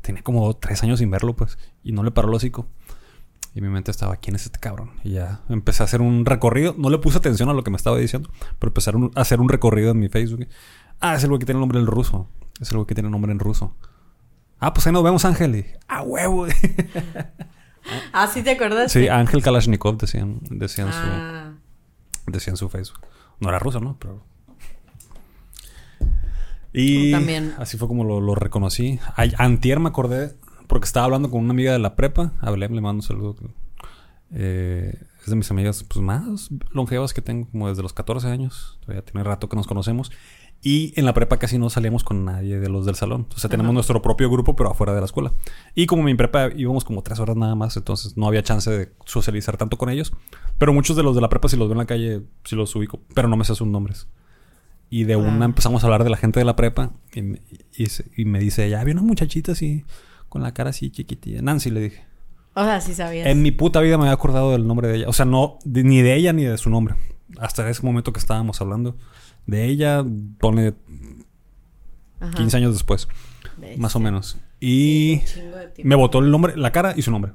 Tenía 0.00 0.22
como 0.22 0.54
tres 0.54 0.84
años 0.84 1.00
sin 1.00 1.10
verlo, 1.10 1.34
pues. 1.34 1.58
Y 1.82 1.90
no 1.90 2.04
le 2.04 2.12
paró 2.12 2.28
el 2.28 2.34
hocico. 2.34 2.68
Y 3.52 3.60
mi 3.62 3.68
mente 3.68 3.90
estaba, 3.90 4.14
¿quién 4.14 4.36
es 4.36 4.46
este 4.46 4.60
cabrón? 4.60 4.92
Y 5.02 5.14
ya 5.14 5.40
empecé 5.48 5.82
a 5.82 5.86
hacer 5.86 6.02
un 6.02 6.24
recorrido. 6.24 6.76
No 6.78 6.88
le 6.88 6.98
puse 6.98 7.18
atención 7.18 7.48
a 7.48 7.52
lo 7.52 7.64
que 7.64 7.72
me 7.72 7.78
estaba 7.78 7.98
diciendo, 7.98 8.30
pero 8.60 8.70
empecé 8.70 8.92
a 8.92 9.20
hacer 9.20 9.40
un 9.40 9.48
recorrido 9.48 9.90
en 9.90 9.98
mi 9.98 10.08
Facebook. 10.08 10.46
Ah, 11.00 11.16
es 11.16 11.24
el 11.24 11.30
güey 11.30 11.40
que 11.40 11.46
tiene 11.46 11.56
el 11.56 11.62
nombre 11.62 11.80
en 11.80 11.86
ruso. 11.88 12.28
Es 12.60 12.70
el 12.70 12.76
güey 12.76 12.86
que 12.86 12.94
tiene 12.94 13.08
el 13.08 13.10
nombre 13.10 13.32
en 13.32 13.40
ruso. 13.40 13.74
Ah, 14.60 14.72
pues 14.72 14.86
ahí 14.86 14.92
nos 14.92 15.02
vemos, 15.02 15.24
Ángel. 15.24 15.56
Y, 15.56 15.66
ah, 15.88 16.02
huevo. 16.02 16.46
ah, 18.12 18.26
sí 18.26 18.42
te 18.42 18.50
acuerdas. 18.50 18.92
Sí, 18.92 19.08
Ángel 19.08 19.42
Kalashnikov 19.42 19.98
decían, 19.98 20.40
decían 20.50 20.88
ah. 20.92 21.52
su 22.24 22.32
decían 22.32 22.56
su 22.56 22.68
Facebook. 22.68 23.00
No 23.40 23.48
era 23.48 23.58
ruso, 23.58 23.80
¿no? 23.80 23.96
Pero 23.98 24.22
y 26.72 27.12
también. 27.12 27.54
así 27.58 27.76
fue 27.76 27.88
como 27.88 28.04
lo, 28.04 28.34
reconocí. 28.34 28.98
antier 29.36 29.78
me 29.78 29.88
acordé 29.88 30.34
porque 30.66 30.86
estaba 30.86 31.04
hablando 31.04 31.30
con 31.30 31.40
una 31.42 31.52
amiga 31.52 31.72
de 31.72 31.78
la 31.78 31.96
prepa. 31.96 32.32
Hablé, 32.40 32.68
le 32.68 32.80
mando 32.80 33.00
un 33.00 33.02
saludo. 33.02 33.36
Eh, 34.34 34.98
es 35.20 35.26
de 35.26 35.36
mis 35.36 35.50
amigas 35.50 35.84
pues, 35.84 36.02
más 36.02 36.48
longevas 36.70 37.12
que 37.12 37.20
tengo, 37.20 37.48
como 37.50 37.68
desde 37.68 37.82
los 37.82 37.92
14 37.92 38.28
años. 38.28 38.78
Todavía 38.80 39.02
tiene 39.04 39.22
rato 39.22 39.48
que 39.48 39.56
nos 39.56 39.66
conocemos. 39.66 40.10
Y 40.64 40.92
en 40.98 41.04
la 41.04 41.12
prepa 41.12 41.38
casi 41.38 41.58
no 41.58 41.70
salíamos 41.70 42.04
con 42.04 42.24
nadie 42.24 42.60
de 42.60 42.68
los 42.68 42.86
del 42.86 42.94
salón. 42.94 43.26
O 43.34 43.38
sea, 43.38 43.50
tenemos 43.50 43.74
nuestro 43.74 44.00
propio 44.00 44.30
grupo, 44.30 44.54
pero 44.54 44.70
afuera 44.70 44.94
de 44.94 45.00
la 45.00 45.06
escuela. 45.06 45.32
Y 45.74 45.86
como 45.86 46.04
mi 46.04 46.14
prepa 46.14 46.50
íbamos 46.54 46.84
como 46.84 47.02
tres 47.02 47.18
horas 47.18 47.36
nada 47.36 47.56
más, 47.56 47.76
entonces 47.76 48.16
no 48.16 48.28
había 48.28 48.44
chance 48.44 48.70
de 48.70 48.92
socializar 49.04 49.56
tanto 49.56 49.76
con 49.76 49.90
ellos. 49.90 50.12
Pero 50.58 50.72
muchos 50.72 50.96
de 50.96 51.02
los 51.02 51.16
de 51.16 51.20
la 51.20 51.28
prepa, 51.28 51.48
si 51.48 51.56
los 51.56 51.66
veo 51.66 51.72
en 51.72 51.78
la 51.78 51.86
calle, 51.86 52.22
sí 52.44 52.54
los 52.54 52.74
ubico, 52.76 53.00
pero 53.12 53.26
no 53.26 53.36
me 53.36 53.44
sé 53.44 53.56
sus 53.56 53.66
nombres. 53.66 54.06
Y 54.88 55.02
de 55.02 55.16
una 55.16 55.44
ah. 55.44 55.46
empezamos 55.46 55.82
a 55.82 55.86
hablar 55.88 56.04
de 56.04 56.10
la 56.10 56.16
gente 56.16 56.38
de 56.38 56.44
la 56.44 56.54
prepa. 56.54 56.92
Y, 57.12 58.24
me 58.24 58.38
dice, 58.38 58.70
ya 58.70 58.80
había 58.80 58.94
una 58.94 59.02
muchachita 59.02 59.52
así, 59.52 59.84
con 60.28 60.42
la 60.42 60.54
cara 60.54 60.70
así 60.70 60.90
chiquitilla. 60.90 61.42
Nancy 61.42 61.70
le 61.70 61.80
dije. 61.80 62.04
O 62.54 62.62
sea, 62.62 62.80
sí 62.80 62.94
sabías. 62.94 63.26
En 63.26 63.42
mi 63.42 63.50
puta 63.50 63.80
vida 63.80 63.98
me 63.98 64.04
había 64.04 64.14
acordado 64.14 64.52
del 64.52 64.64
nombre 64.64 64.86
de 64.86 64.98
ella. 64.98 65.08
O 65.08 65.12
sea, 65.12 65.24
no, 65.24 65.58
ni 65.64 66.02
de 66.02 66.14
ella 66.14 66.32
ni 66.32 66.44
de 66.44 66.56
su 66.56 66.70
nombre. 66.70 66.94
Hasta 67.40 67.68
ese 67.68 67.82
momento 67.82 68.12
que 68.12 68.20
estábamos 68.20 68.60
hablando 68.60 68.96
de 69.46 69.66
ella, 69.66 70.04
pone 70.38 70.74
15 72.36 72.56
años 72.56 72.72
después. 72.72 73.08
Más 73.76 73.94
o 73.96 74.00
menos. 74.00 74.38
Y 74.60 75.20
me 75.82 75.94
botó 75.94 76.18
el 76.18 76.30
nombre, 76.30 76.56
la 76.56 76.72
cara 76.72 76.94
y 76.96 77.02
su 77.02 77.10
nombre. 77.10 77.32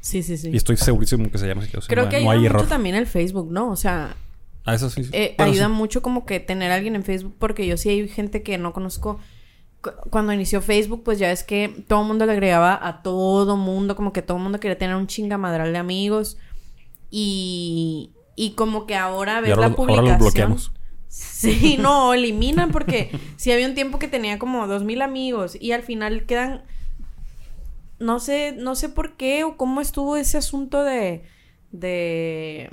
Sí, 0.00 0.22
sí, 0.22 0.36
sí. 0.36 0.50
Y 0.50 0.56
estoy 0.56 0.76
segurísimo 0.76 1.30
que 1.30 1.38
se 1.38 1.46
llama 1.46 1.62
así. 1.62 1.72
Creo 1.88 2.08
que 2.08 2.16
hay 2.16 2.48
mucho 2.48 2.66
también 2.66 2.94
el 2.94 3.06
Facebook, 3.06 3.50
¿no? 3.50 3.70
O 3.70 3.76
sea... 3.76 4.16
Ah, 4.64 4.74
eso 4.74 4.90
sí. 4.90 5.02
Eh, 5.12 5.34
ayuda 5.38 5.68
mucho 5.68 6.02
como 6.02 6.26
que 6.26 6.38
tener 6.38 6.70
a 6.70 6.74
alguien 6.74 6.94
en 6.94 7.02
Facebook 7.02 7.34
porque 7.38 7.66
yo 7.66 7.76
sí 7.76 7.88
hay 7.88 8.08
gente 8.08 8.42
que 8.42 8.58
no 8.58 8.72
conozco 8.72 9.18
cuando 10.10 10.32
inició 10.32 10.60
Facebook, 10.60 11.02
pues 11.04 11.18
ya 11.18 11.32
es 11.32 11.42
que 11.42 11.84
todo 11.88 12.02
el 12.02 12.06
mundo 12.06 12.26
le 12.26 12.32
agregaba 12.32 12.78
a 12.86 13.02
todo 13.02 13.56
mundo, 13.56 13.96
como 13.96 14.12
que 14.12 14.22
todo 14.22 14.36
el 14.36 14.42
mundo 14.42 14.60
quería 14.60 14.76
tener 14.76 14.94
un 14.96 15.06
chingamadral 15.06 15.72
de 15.72 15.78
amigos. 15.78 16.36
Y, 17.10 18.10
y 18.36 18.52
como 18.52 18.86
que 18.86 18.94
ahora 18.94 19.40
ves 19.40 19.56
la 19.56 19.74
publicación. 19.74 20.06
Ahora 20.06 20.18
los 20.18 20.18
bloqueamos. 20.18 20.72
Sí, 21.10 21.76
no, 21.80 22.14
eliminan 22.14 22.70
porque 22.70 23.10
si 23.36 23.50
había 23.50 23.66
un 23.66 23.74
tiempo 23.74 23.98
que 23.98 24.06
tenía 24.06 24.38
como 24.38 24.68
dos 24.68 24.84
mil 24.84 25.02
amigos 25.02 25.56
y 25.60 25.72
al 25.72 25.82
final 25.82 26.24
quedan 26.24 26.62
no 27.98 28.20
sé, 28.20 28.52
no 28.56 28.76
sé 28.76 28.88
por 28.88 29.16
qué 29.16 29.42
o 29.42 29.56
cómo 29.56 29.80
estuvo 29.80 30.16
ese 30.16 30.38
asunto 30.38 30.84
de 30.84 31.24
de 31.72 32.70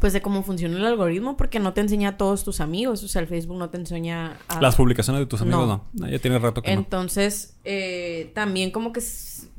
pues 0.00 0.14
de 0.14 0.22
cómo 0.22 0.42
funciona 0.42 0.78
el 0.78 0.84
algoritmo 0.86 1.36
porque 1.36 1.60
no 1.60 1.74
te 1.74 1.82
enseña 1.82 2.10
a 2.10 2.16
todos 2.16 2.42
tus 2.42 2.60
amigos, 2.60 3.04
o 3.04 3.08
sea, 3.08 3.20
el 3.20 3.28
Facebook 3.28 3.58
no 3.58 3.70
te 3.70 3.76
enseña 3.76 4.38
a... 4.48 4.60
Las 4.60 4.76
publicaciones 4.76 5.20
de 5.20 5.26
tus 5.26 5.42
amigos 5.42 5.68
no, 5.68 5.86
no. 5.92 6.08
ya 6.08 6.18
tiene 6.18 6.38
rato 6.38 6.62
que 6.62 6.72
Entonces, 6.72 7.56
eh, 7.64 8.30
también 8.34 8.70
como 8.70 8.92
que 8.92 9.00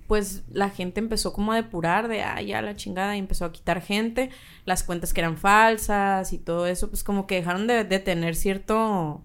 pues 0.07 0.43
la 0.51 0.69
gente 0.69 0.99
empezó 0.99 1.33
como 1.33 1.51
a 1.51 1.55
depurar 1.55 2.07
de, 2.07 2.21
ah, 2.23 2.41
ya 2.41 2.61
la 2.61 2.75
chingada, 2.75 3.15
y 3.15 3.19
empezó 3.19 3.45
a 3.45 3.51
quitar 3.51 3.81
gente, 3.81 4.29
las 4.65 4.83
cuentas 4.83 5.13
que 5.13 5.21
eran 5.21 5.37
falsas 5.37 6.33
y 6.33 6.37
todo 6.37 6.67
eso, 6.67 6.89
pues 6.89 7.03
como 7.03 7.27
que 7.27 7.35
dejaron 7.35 7.67
de, 7.67 7.83
tener 7.99 8.35
cierto, 8.35 9.23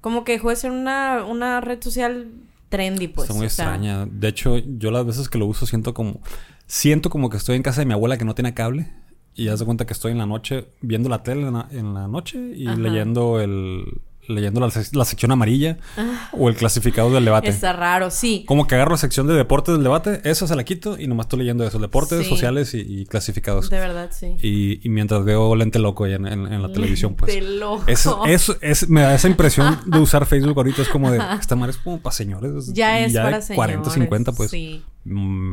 como 0.00 0.24
que 0.24 0.32
dejó 0.32 0.50
de 0.50 0.56
ser 0.56 0.70
una, 0.70 1.24
una 1.24 1.60
red 1.60 1.82
social 1.82 2.30
trendy, 2.68 3.08
pues. 3.08 3.28
Está 3.28 3.34
muy 3.34 3.46
extraña. 3.46 4.06
De 4.06 4.28
hecho, 4.28 4.58
yo 4.58 4.90
las 4.90 5.06
veces 5.06 5.28
que 5.28 5.38
lo 5.38 5.46
uso 5.46 5.66
siento 5.66 5.94
como, 5.94 6.20
siento 6.66 7.10
como 7.10 7.30
que 7.30 7.36
estoy 7.38 7.56
en 7.56 7.62
casa 7.62 7.80
de 7.80 7.86
mi 7.86 7.94
abuela 7.94 8.18
que 8.18 8.24
no 8.24 8.34
tiene 8.34 8.54
cable. 8.54 8.92
Y 9.34 9.48
haz 9.48 9.60
de 9.60 9.66
cuenta 9.66 9.86
que 9.86 9.92
estoy 9.92 10.10
en 10.10 10.18
la 10.18 10.26
noche 10.26 10.66
viendo 10.80 11.08
la 11.08 11.22
tele 11.22 11.46
en 11.70 11.94
la, 11.94 12.08
noche 12.08 12.38
y 12.38 12.66
leyendo 12.66 13.40
el, 13.40 14.00
leyendo 14.28 14.60
la, 14.60 15.04
sección 15.04 15.32
amarilla 15.32 15.78
ah. 15.96 16.30
o 16.32 16.48
el 16.48 16.54
clasificado 16.54 17.10
del 17.10 17.24
debate. 17.24 17.48
Está 17.48 17.72
raro, 17.72 18.10
sí. 18.10 18.44
Como 18.46 18.66
que 18.66 18.74
agarro 18.74 18.92
la 18.92 18.98
sección 18.98 19.26
de 19.26 19.34
deportes 19.34 19.74
del 19.74 19.82
debate, 19.82 20.20
eso 20.24 20.46
se 20.46 20.54
la 20.54 20.64
quito 20.64 20.98
y 20.98 21.06
nomás 21.06 21.24
estoy 21.24 21.40
leyendo 21.40 21.66
eso, 21.66 21.78
deportes 21.78 22.26
sociales 22.26 22.74
y, 22.74 23.06
clasificados. 23.06 23.70
De 23.70 23.78
verdad, 23.78 24.10
sí. 24.12 24.36
Y, 24.42 24.88
mientras 24.88 25.24
veo 25.24 25.54
lente 25.56 25.78
loco 25.78 26.04
ahí 26.04 26.14
en, 26.14 26.62
la 26.62 26.72
televisión, 26.72 27.14
pues. 27.14 27.34
Lente 27.34 27.56
loco. 27.56 27.84
Es, 27.88 28.88
me 28.88 29.02
da 29.02 29.14
esa 29.14 29.28
impresión 29.28 29.78
de 29.86 29.98
usar 29.98 30.26
Facebook 30.26 30.56
ahorita, 30.56 30.82
es 30.82 30.88
como 30.88 31.10
de, 31.10 31.20
esta 31.40 31.56
madre 31.56 31.72
es 31.72 31.78
como 31.78 32.00
para 32.00 32.14
señores. 32.14 32.72
Ya 32.72 33.00
es 33.00 33.14
para 33.14 33.40
señores. 33.40 33.56
40, 33.56 33.90
50, 33.90 34.32
pues. 34.32 34.50
Sí. 34.50 34.84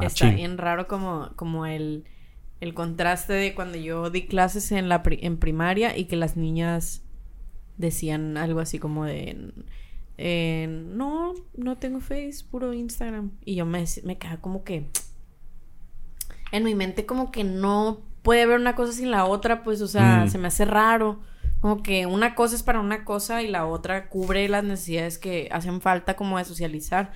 Está 0.02 0.30
bien 0.30 0.58
raro 0.58 0.88
como, 0.88 1.32
como 1.36 1.66
el, 1.66 2.04
el 2.60 2.74
contraste 2.74 3.34
de 3.34 3.56
cuando 3.56 3.78
yo 3.78 4.10
di 4.10 4.28
clases 4.28 4.72
en, 4.72 4.90
la 4.90 5.02
en 5.06 5.38
primaria 5.38 5.98
y 5.98 6.06
que 6.06 6.16
las 6.16 6.36
niñas 6.36 7.05
decían 7.78 8.38
algo 8.38 8.60
así 8.60 8.80
como 8.80 9.06
de... 9.06 9.52
no, 10.68 11.34
no 11.56 11.78
tengo 11.78 12.00
Facebook, 12.00 12.52
puro 12.52 12.74
Instagram. 12.74 13.32
Y 13.44 13.56
yo 13.56 13.66
me, 13.66 13.84
me 14.04 14.18
quedaba 14.18 14.42
como 14.42 14.64
que... 14.64 14.90
En 16.52 16.64
mi 16.64 16.76
mente 16.76 17.06
como 17.06 17.32
que 17.32 17.44
no 17.44 18.02
puede 18.22 18.44
haber 18.44 18.60
una 18.60 18.76
cosa 18.76 18.94
sin 18.94 19.12
la 19.12 19.26
otra, 19.26 19.64
pues, 19.64 19.82
o 19.82 19.88
sea, 19.88 20.26
mm. 20.26 20.30
se 20.30 20.38
me 20.38 20.48
hace 20.48 20.66
raro. 20.66 21.20
Como 21.62 21.84
que 21.84 22.06
una 22.06 22.36
cosa 22.36 22.56
es 22.56 22.64
para 22.64 22.80
una 22.80 23.06
cosa 23.06 23.42
y 23.42 23.48
la 23.48 23.66
otra 23.66 24.10
cubre 24.10 24.48
las 24.50 24.64
necesidades 24.64 25.18
que 25.18 25.50
hacen 25.52 25.82
falta 25.82 26.16
como 26.16 26.38
de 26.38 26.46
socializar. 26.46 27.12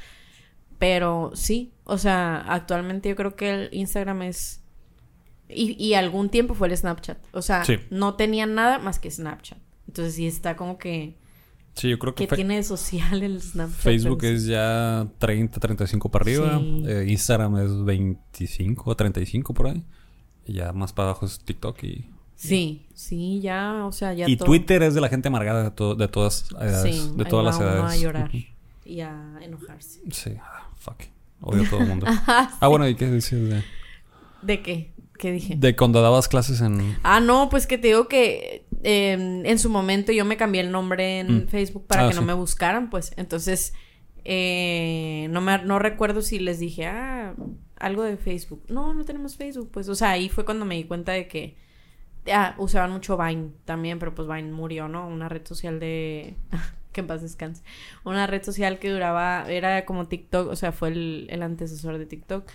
Pero 0.77 1.31
sí, 1.33 1.73
o 1.83 1.97
sea, 1.97 2.37
actualmente 2.47 3.09
yo 3.09 3.15
creo 3.15 3.35
que 3.35 3.49
el 3.49 3.69
Instagram 3.71 4.21
es... 4.23 4.63
Y, 5.47 5.75
y 5.83 5.95
algún 5.95 6.29
tiempo 6.29 6.53
fue 6.53 6.67
el 6.67 6.77
Snapchat. 6.77 7.17
O 7.33 7.41
sea, 7.41 7.63
no 7.89 8.13
tenía 8.15 8.45
nada 8.45 8.77
más 8.79 8.99
que 8.99 9.09
Snapchat. 9.09 9.57
Entonces 9.89 10.13
sí 10.13 10.27
está 10.27 10.55
como 10.55 10.77
que... 10.77 11.15
Sí, 11.73 11.89
yo 11.89 11.97
creo 11.97 12.13
que... 12.13 12.27
¿Qué 12.27 12.35
tiene 12.35 12.57
de 12.57 12.63
social 12.63 13.23
el 13.23 13.41
Snapchat? 13.41 13.75
Facebook 13.75 14.23
es 14.23 14.45
ya 14.45 15.07
30, 15.17 15.59
35 15.59 16.11
para 16.11 16.23
arriba. 16.23 16.61
Eh, 16.61 17.07
Instagram 17.07 17.57
es 17.57 17.83
25 17.83 18.83
o 18.87 18.95
35 18.95 19.51
por 19.55 19.65
ahí. 19.65 19.83
Y 20.45 20.53
ya 20.53 20.73
más 20.73 20.93
para 20.93 21.09
abajo 21.09 21.25
es 21.25 21.39
TikTok 21.39 21.83
y... 21.85 22.05
Sí, 22.35 22.85
sí, 22.93 23.39
ya, 23.41 23.83
o 23.87 23.91
sea, 23.91 24.13
ya 24.13 24.29
Y 24.29 24.37
Twitter 24.37 24.83
es 24.83 24.93
de 24.93 25.01
la 25.01 25.09
gente 25.09 25.27
amargada 25.27 25.71
de, 25.71 25.95
de 25.95 26.07
todas 26.07 26.51
edades, 26.51 26.95
sí, 26.95 27.11
de 27.15 27.25
todas 27.25 27.43
las 27.43 27.59
edades. 27.59 27.91
a 27.91 27.97
llorar 27.97 28.31
y 28.85 28.99
a 29.01 29.39
enojarse. 29.41 30.01
Sí, 30.11 30.33
ah, 30.39 30.69
fuck. 30.77 31.01
Odio 31.41 31.63
a 31.63 31.69
todo 31.69 31.79
el 31.79 31.87
mundo. 31.87 32.05
ah, 32.27 32.67
bueno, 32.67 32.87
¿y 32.87 32.93
qué 32.93 33.09
dices 33.09 33.49
de...? 33.49 33.63
¿De 34.43 34.61
qué? 34.61 34.93
¿Qué 35.17 35.31
dije? 35.31 35.55
De 35.57 35.75
cuando 35.75 36.01
dabas 36.01 36.27
clases 36.27 36.61
en... 36.61 36.97
Ah, 37.03 37.19
no, 37.19 37.49
pues 37.49 37.65
que 37.65 37.77
te 37.79 37.87
digo 37.87 38.07
que 38.07 38.58
em, 38.83 39.45
en 39.45 39.59
su 39.59 39.69
momento 39.69 40.11
yo 40.11 40.25
me 40.25 40.37
cambié 40.37 40.61
el 40.61 40.71
nombre 40.71 41.19
en 41.19 41.45
mm. 41.45 41.47
Facebook 41.47 41.87
para 41.87 42.05
ah, 42.05 42.09
que 42.09 42.15
no 42.15 42.21
me 42.21 42.33
buscaran, 42.33 42.89
pues. 42.89 43.11
Entonces, 43.17 43.73
eh, 44.25 45.27
no, 45.31 45.41
me, 45.41 45.57
no 45.59 45.79
recuerdo 45.79 46.21
si 46.21 46.39
les 46.39 46.59
dije, 46.59 46.87
ah, 46.87 47.35
algo 47.77 48.03
de 48.03 48.17
Facebook. 48.17 48.63
No, 48.69 48.93
no 48.93 49.05
tenemos 49.05 49.37
Facebook, 49.37 49.69
pues. 49.71 49.89
O 49.89 49.95
sea, 49.95 50.11
ahí 50.11 50.29
fue 50.29 50.45
cuando 50.45 50.65
me 50.65 50.75
di 50.75 50.83
cuenta 50.85 51.13
de 51.13 51.27
que... 51.27 51.55
Ah, 52.31 52.53
usaban 52.57 52.91
mucho 52.91 53.17
Vine 53.17 53.51
también, 53.65 53.97
pero 53.97 54.13
pues 54.13 54.27
Vine 54.27 54.51
murió, 54.51 54.87
¿no? 54.87 55.07
Una 55.07 55.29
red 55.29 55.45
social 55.45 55.79
de... 55.79 56.35
que 56.91 57.01
en 57.01 57.07
paz 57.07 57.21
descanse. 57.21 57.63
Una 58.03 58.27
red 58.27 58.43
social 58.43 58.79
que 58.79 58.89
duraba... 58.89 59.45
Era 59.49 59.85
como 59.85 60.07
TikTok, 60.07 60.49
o 60.49 60.55
sea, 60.55 60.71
fue 60.71 60.89
el, 60.89 61.27
el 61.29 61.41
antecesor 61.43 61.97
de 61.97 62.05
TikTok. 62.05 62.49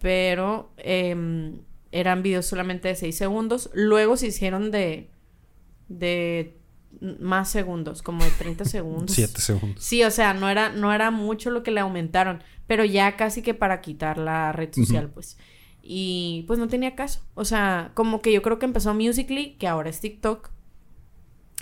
Pero... 0.00 0.72
Eh, 0.78 1.54
eran 1.94 2.24
videos 2.24 2.46
solamente 2.46 2.88
de 2.88 2.96
6 2.96 3.16
segundos. 3.16 3.70
Luego 3.72 4.16
se 4.16 4.26
hicieron 4.26 4.72
de, 4.72 5.10
de 5.98 6.56
más 7.20 7.50
segundos, 7.50 8.02
como 8.02 8.24
de 8.24 8.30
30 8.30 8.64
segundos. 8.64 9.14
7 9.16 9.40
segundos. 9.40 9.84
Sí, 9.84 10.02
o 10.04 10.10
sea, 10.10 10.32
no 10.34 10.48
era, 10.48 10.70
no 10.70 10.92
era 10.92 11.10
mucho 11.10 11.50
lo 11.50 11.62
que 11.62 11.70
le 11.70 11.80
aumentaron, 11.80 12.42
pero 12.66 12.84
ya 12.84 13.16
casi 13.16 13.42
que 13.42 13.52
para 13.54 13.80
quitar 13.80 14.18
la 14.18 14.52
red 14.52 14.72
social, 14.72 15.10
pues. 15.10 15.36
Y 15.82 16.44
pues 16.46 16.58
no 16.58 16.68
tenía 16.68 16.94
caso. 16.94 17.20
O 17.34 17.44
sea, 17.44 17.90
como 17.94 18.22
que 18.22 18.32
yo 18.32 18.42
creo 18.42 18.58
que 18.58 18.64
empezó 18.66 18.94
Musically, 18.94 19.56
que 19.58 19.66
ahora 19.66 19.90
es 19.90 20.00
TikTok. 20.00 20.50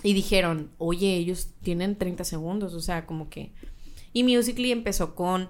Y 0.05 0.15
dijeron, 0.15 0.71
oye, 0.79 1.17
ellos 1.17 1.51
tienen 1.63 1.97
30 1.97 2.25
segundos, 2.25 2.75
o 2.75 2.81
sea, 2.81 3.07
como 3.07 3.29
que... 3.31 3.53
Y 4.13 4.25
Musically 4.25 4.73
empezó 4.73 5.15
con 5.15 5.49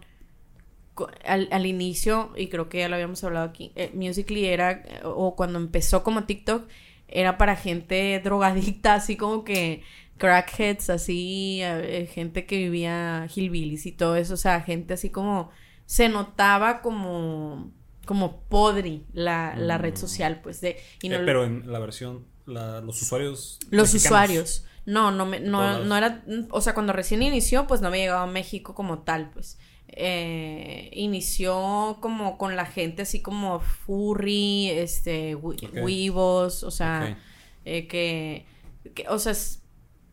co- 0.95 1.09
al, 1.25 1.49
al 1.51 1.64
inicio, 1.66 2.33
y 2.37 2.49
creo 2.49 2.68
que 2.68 2.79
ya 2.81 2.88
lo 2.88 2.95
habíamos 2.97 3.25
hablado 3.25 3.47
aquí, 3.47 3.73
eh, 3.77 3.90
Musical.ly 3.95 4.45
era, 4.47 4.73
eh, 4.73 5.01
o 5.05 5.35
cuando 5.37 5.59
empezó 5.59 6.03
como 6.03 6.25
TikTok, 6.25 6.68
era 7.12 7.38
para 7.38 7.57
gente 7.57 8.20
drogadicta, 8.25 8.94
así 8.94 9.16
como 9.16 9.44
que 9.44 9.83
crackheads, 10.18 10.90
así, 10.90 11.61
eh, 11.62 12.09
gente 12.12 12.46
que 12.46 12.57
vivía 12.59 13.27
hillbillies 13.35 13.87
y 13.87 13.92
todo 13.92 14.16
eso, 14.16 14.35
o 14.35 14.37
sea, 14.37 14.61
gente 14.61 14.94
así 14.94 15.11
como, 15.11 15.51
se 15.87 16.09
notaba 16.09 16.81
como, 16.81 17.72
como 18.07 18.40
podri 18.42 19.05
la, 19.12 19.55
la 19.57 19.79
red 19.79 19.94
Mm. 19.94 19.96
social, 19.96 20.40
pues, 20.42 20.61
de, 20.61 20.77
y 21.03 21.09
no 21.09 21.16
Eh, 21.16 21.22
pero 21.25 21.44
en 21.44 21.70
la 21.70 21.79
versión, 21.81 22.25
la- 22.46 22.81
los 22.81 23.01
usuarios. 23.03 23.59
los 23.70 23.92
mexicanos. 23.92 24.05
usuarios. 24.05 24.64
No, 24.85 25.11
no, 25.12 25.27
me, 25.27 25.38
no, 25.40 25.85
no 25.85 25.96
era, 25.96 26.25
o 26.51 26.61
sea, 26.61 26.75
cuando 26.75 26.92
recién 26.92 27.22
inició, 27.22 27.66
pues 27.68 27.81
no 27.81 27.88
había 27.88 28.03
llegado 28.03 28.22
a 28.25 28.27
México 28.27 28.75
como 28.75 29.01
tal, 29.01 29.31
pues. 29.31 29.59
Eh, 29.94 30.88
inició 30.94 31.98
como 32.00 32.38
con 32.38 32.57
la 32.57 32.64
gente 32.66 33.02
así 33.02 33.20
como 33.20 33.61
furry, 33.61 34.70
este, 34.70 35.35
wi- 35.35 35.57
Ok. 35.66 35.74
weebos, 35.83 36.62
o 36.64 36.70
sea, 36.70 37.18
eh, 37.66 37.87
que, 37.88 38.46
que, 38.94 39.07
o 39.09 39.18
sea, 39.18 39.35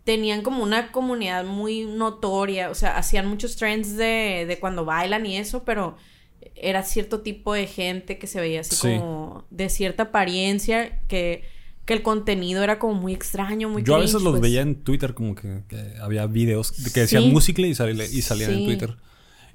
tenían 0.03 0.41
como 0.41 0.63
una 0.63 0.91
comunidad 0.91 1.45
muy 1.45 1.85
notoria, 1.85 2.69
o 2.69 2.75
sea, 2.75 2.97
hacían 2.97 3.27
muchos 3.27 3.55
trends 3.55 3.95
de, 3.95 4.45
de 4.47 4.57
cuando 4.59 4.83
bailan 4.83 5.25
y 5.25 5.37
eso, 5.37 5.63
pero 5.63 5.95
era 6.55 6.83
cierto 6.83 7.21
tipo 7.21 7.53
de 7.53 7.65
gente 7.67 8.17
que 8.17 8.27
se 8.27 8.41
veía 8.41 8.61
así 8.61 8.75
Sí. 8.75 8.97
como 8.97 9.45
de 9.49 9.69
cierta 9.69 10.03
apariencia, 10.03 10.99
que, 11.07 11.43
que 11.85 11.93
el 11.93 12.01
contenido 12.01 12.63
era 12.63 12.79
como 12.79 12.95
muy 12.95 13.13
extraño, 13.13 13.69
muy 13.69 13.83
Yo 13.83 13.95
a 13.95 13.99
veces 13.99 14.21
los 14.21 14.33
pues. 14.33 14.41
veía 14.41 14.61
en 14.61 14.75
Twitter 14.83 15.13
como 15.13 15.35
que, 15.35 15.61
que 15.69 15.93
había 16.01 16.25
videos 16.27 16.83
de 16.83 16.91
que 16.91 16.99
decían 17.01 17.23
Sí. 17.23 17.29
musical 17.29 17.65
y, 17.65 17.75
salía- 17.75 18.05
y 18.05 18.21
salían 18.21 18.51
Sí. 18.51 18.57
en 18.59 18.65
Twitter. 18.65 18.95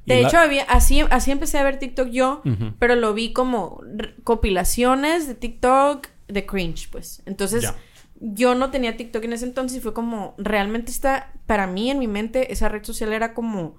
De 0.07 0.21
la- 0.21 0.29
hecho, 0.29 0.39
había, 0.39 0.65
así, 0.65 1.01
así 1.11 1.31
empecé 1.31 1.59
a 1.59 1.63
ver 1.65 1.79
TikTok 1.79 2.09
yo, 2.11 2.43
pero 2.79 2.95
lo 2.95 3.15
vi 3.15 3.33
como 3.33 3.81
compilaciones 4.25 5.27
de 5.29 5.35
TikTok 5.35 6.09
de 6.29 6.47
cringe, 6.47 6.89
pues. 6.91 7.23
Entonces, 7.27 7.63
Ya. 7.63 7.75
yo 8.21 8.55
no 8.55 8.71
tenía 8.71 8.97
TikTok 8.97 9.25
en 9.25 9.33
ese 9.35 9.45
entonces 9.47 9.79
y 9.79 9.81
fue 9.81 9.93
como, 9.95 10.35
realmente 10.39 10.91
está, 10.91 11.33
para 11.47 11.67
mí 11.67 11.91
en 11.91 11.99
mi 11.99 12.09
mente, 12.09 12.53
esa 12.53 12.69
red 12.69 12.85
social 12.85 13.13
era 13.13 13.33
como 13.35 13.77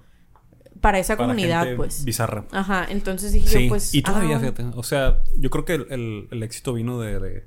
para 0.80 0.98
esa 0.98 1.16
para 1.16 1.28
comunidad, 1.28 1.62
gente 1.62 1.76
pues. 1.76 2.04
Bizarra. 2.04 2.44
Ajá, 2.52 2.86
entonces 2.90 3.32
dije 3.32 3.48
Sí, 3.48 3.62
yo, 3.64 3.68
pues. 3.70 3.94
y 3.94 4.02
todavía, 4.02 4.36
ah, 4.36 4.40
fíjate. 4.40 4.64
O 4.74 4.82
sea, 4.82 5.22
yo 5.38 5.50
creo 5.50 5.64
que 5.64 5.74
el, 5.74 5.86
el- 5.90 6.28
el 6.30 6.42
éxito 6.42 6.72
vino 6.74 7.00
de, 7.00 7.18
de, 7.18 7.46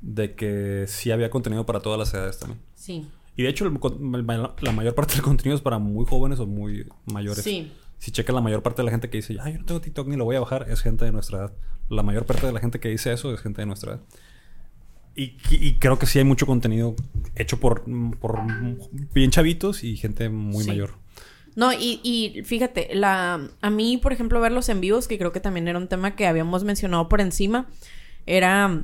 de 0.00 0.34
que 0.34 0.84
sí 0.88 1.10
había 1.10 1.30
contenido 1.30 1.66
para 1.66 1.80
todas 1.80 1.98
las 1.98 2.12
edades 2.14 2.38
también. 2.38 2.60
Sí, 2.74 3.08
Y 3.42 3.44
de 3.44 3.50
hecho, 3.50 3.66
el 3.66 3.72
el 3.72 4.26
la 4.60 4.72
mayor 4.72 4.94
parte 4.94 5.14
del 5.14 5.22
contenido 5.22 5.56
es 5.56 5.62
para 5.62 5.78
muy 5.78 6.06
jóvenes 6.06 6.38
o 6.40 6.46
muy 6.46 6.86
mayores. 7.06 7.44
sí. 7.44 7.72
Si 7.98 8.10
checa 8.10 8.32
la 8.32 8.40
mayor 8.40 8.62
parte 8.64 8.82
de 8.82 8.86
la 8.86 8.90
gente 8.90 9.08
que 9.10 9.18
dice, 9.18 9.36
ay, 9.40 9.52
yo 9.52 9.58
no 9.60 9.64
tengo 9.64 9.80
TikTok 9.80 10.08
ni 10.08 10.16
lo 10.16 10.24
voy 10.24 10.34
a 10.34 10.40
bajar, 10.40 10.66
es 10.68 10.80
gente 10.80 11.04
de 11.04 11.12
nuestra 11.12 11.38
edad. 11.38 11.52
La 11.88 12.02
mayor 12.02 12.26
parte 12.26 12.44
de 12.46 12.52
la 12.52 12.58
gente 12.58 12.80
que 12.80 12.88
dice 12.88 13.12
eso 13.12 13.32
es 13.32 13.40
gente 13.40 13.62
de 13.62 13.66
nuestra 13.66 13.92
edad. 13.92 14.00
Y, 15.14 15.34
y 15.50 15.74
creo 15.74 16.00
que 16.00 16.06
sí 16.06 16.18
hay 16.18 16.24
mucho 16.24 16.44
contenido 16.44 16.96
hecho 17.36 17.60
por, 17.60 17.84
por 18.18 18.40
bien 19.14 19.30
chavitos 19.30 19.84
y 19.84 19.96
gente 19.96 20.28
muy 20.30 20.64
Sí. 20.64 20.70
mayor. 20.70 20.94
No, 21.54 21.72
y, 21.72 22.00
y 22.02 22.42
fíjate, 22.44 22.88
la, 22.94 23.48
a 23.60 23.70
mí, 23.70 23.98
por 23.98 24.12
ejemplo, 24.12 24.40
ver 24.40 24.50
los 24.52 24.68
en 24.68 24.80
vivos, 24.80 25.06
que 25.06 25.16
creo 25.18 25.30
que 25.30 25.38
también 25.40 25.68
era 25.68 25.78
un 25.78 25.86
tema 25.86 26.16
que 26.16 26.26
habíamos 26.26 26.64
mencionado 26.64 27.08
por 27.08 27.20
encima, 27.20 27.68
era 28.26 28.82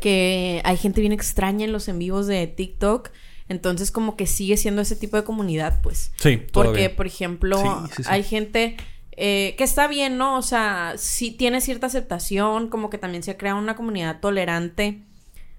que 0.00 0.62
hay 0.64 0.76
gente 0.76 1.00
bien 1.00 1.12
extraña 1.12 1.64
en 1.66 1.72
los 1.72 1.88
en 1.88 1.98
vivos 1.98 2.26
de 2.26 2.46
TikTok, 2.46 3.10
entonces 3.48 3.90
como 3.90 4.16
que 4.16 4.26
sigue 4.26 4.56
siendo 4.56 4.82
ese 4.82 4.96
tipo 4.96 5.16
de 5.16 5.24
comunidad, 5.24 5.80
pues. 5.82 6.12
Sí, 6.16 6.42
Porque, 6.52 6.90
por 6.90 7.06
ejemplo, 7.06 7.58
Sí, 7.58 7.94
sí, 7.96 8.02
sí. 8.02 8.08
hay 8.10 8.22
gente 8.22 8.76
eh, 9.12 9.54
que 9.56 9.64
está 9.64 9.86
bien, 9.88 10.18
¿no? 10.18 10.36
O 10.36 10.42
sea, 10.42 10.94
sí 10.96 11.30
tiene 11.30 11.60
cierta 11.60 11.86
aceptación, 11.86 12.68
como 12.68 12.90
que 12.90 12.98
también 12.98 13.22
se 13.22 13.30
ha 13.30 13.38
creado 13.38 13.58
una 13.58 13.74
comunidad 13.76 14.20
tolerante. 14.20 15.00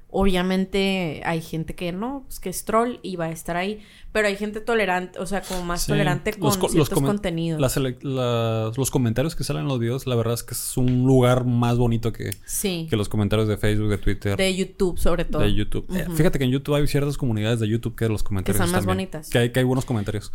Obviamente 0.09 1.21
hay 1.25 1.41
gente 1.41 1.75
que 1.75 1.91
no, 1.91 2.23
pues 2.27 2.39
que 2.39 2.49
es 2.49 2.63
troll 2.65 2.95
y 3.01 3.15
va 3.15 3.25
a 3.25 3.31
estar 3.31 3.57
ahí, 3.57 3.81
pero 4.11 4.27
hay 4.27 4.35
gente 4.35 4.61
tolerante, 4.61 5.19
o 5.19 5.25
sea, 5.25 5.41
como 5.41 5.63
más 5.63 5.81
Sí. 5.83 5.87
tolerante 5.91 6.33
con 6.33 6.43
Los 6.47 6.57
co- 6.57 6.63
los 6.67 6.73
ciertos 6.73 7.01
contenidos. 7.01 7.59
Las 7.59 7.77
los 7.77 8.91
comentarios 8.91 9.35
que 9.35 9.43
salen 9.43 9.63
en 9.63 9.67
los 9.67 9.79
videos, 9.79 10.07
la 10.07 10.15
verdad 10.15 10.33
es 10.33 10.43
que 10.43 10.53
es 10.53 10.77
un 10.77 11.03
lugar 11.05 11.45
más 11.45 11.77
bonito 11.77 12.13
que, 12.13 12.31
Sí, 12.45 12.87
que 12.89 12.95
los 12.95 13.09
comentarios 13.09 13.47
de 13.47 13.57
Facebook, 13.57 13.89
de 13.89 13.97
Twitter, 13.97 14.37
de, 14.37 14.43
de 14.43 14.55
YouTube 14.55 14.97
sobre 14.97 15.25
todo. 15.25 15.45
YouTube. 15.47 15.85
Eh, 15.95 16.07
fíjate 16.15 16.37
que 16.39 16.45
en 16.45 16.51
YouTube 16.51 16.75
hay 16.75 16.87
ciertas 16.87 17.17
comunidades 17.17 17.59
de 17.59 17.67
YouTube 17.67 17.95
que 17.95 18.07
los 18.09 18.23
comentarios 18.23 18.57
son 18.57 18.71
más 18.71 18.79
están 18.81 18.85
bien. 18.97 19.07
bonitas. 19.09 19.29
Que 19.29 19.37
hay, 19.39 19.49
que 19.51 19.59
hay 19.59 19.65
buenos 19.65 19.85
comentarios. 19.85 20.31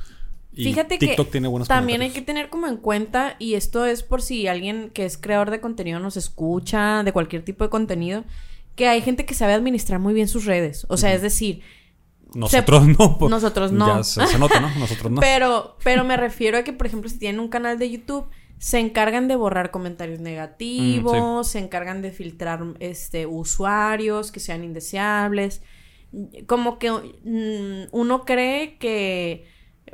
Y 0.54 0.64
Fíjate 0.64 0.98
TikTok 0.98 1.26
que 1.26 1.32
tiene 1.32 1.48
buenos 1.48 1.66
también 1.66 2.02
hay 2.02 2.10
que 2.10 2.20
tener 2.20 2.50
como 2.50 2.66
en 2.66 2.76
cuenta, 2.76 3.36
y 3.38 3.54
esto 3.54 3.86
es 3.86 4.02
por 4.02 4.20
si 4.20 4.46
alguien 4.48 4.90
que 4.92 5.06
es 5.06 5.16
creador 5.16 5.50
de 5.50 5.60
contenido 5.62 5.98
nos 5.98 6.18
escucha, 6.18 7.02
de 7.04 7.12
cualquier 7.12 7.42
tipo 7.42 7.64
de 7.64 7.70
contenido, 7.70 8.24
que 8.74 8.88
hay 8.88 9.02
gente 9.02 9.24
que 9.26 9.34
sabe 9.34 9.52
administrar 9.52 9.98
muy 10.00 10.14
bien 10.14 10.28
sus 10.28 10.44
redes. 10.44 10.86
O 10.88 10.96
sea, 10.96 11.12
es 11.14 11.22
decir, 11.22 11.62
Nosotros 12.34 12.86
no. 12.86 13.18
por- 13.18 13.30
Nosotros 13.30 13.72
no. 13.72 13.98
Ya 13.98 14.04
se, 14.04 14.26
se 14.26 14.38
nota, 14.38 14.60
¿no? 14.60 14.70
Nosotros 14.78 15.10
no. 15.12 15.20
Pero, 15.20 15.76
pero 15.84 16.04
me 16.04 16.16
refiero 16.16 16.58
a 16.58 16.62
que, 16.64 16.72
por 16.72 16.86
ejemplo, 16.86 17.10
si 17.10 17.18
tienen 17.18 17.40
un 17.40 17.48
canal 17.48 17.78
de 17.78 17.90
YouTube, 17.90 18.26
se 18.58 18.78
encargan 18.78 19.26
de 19.28 19.36
borrar 19.36 19.70
comentarios 19.72 20.20
negativos, 20.20 21.48
se 21.48 21.58
encargan 21.58 22.00
de 22.00 22.12
filtrar 22.12 22.62
este 22.78 23.26
usuarios 23.26 24.30
que 24.32 24.40
sean 24.40 24.62
indeseables. 24.64 25.62
Como 26.46 26.78
que 26.78 26.90
mm, 26.90 27.88
uno 27.90 28.24
cree 28.24 28.76
que, 28.78 29.46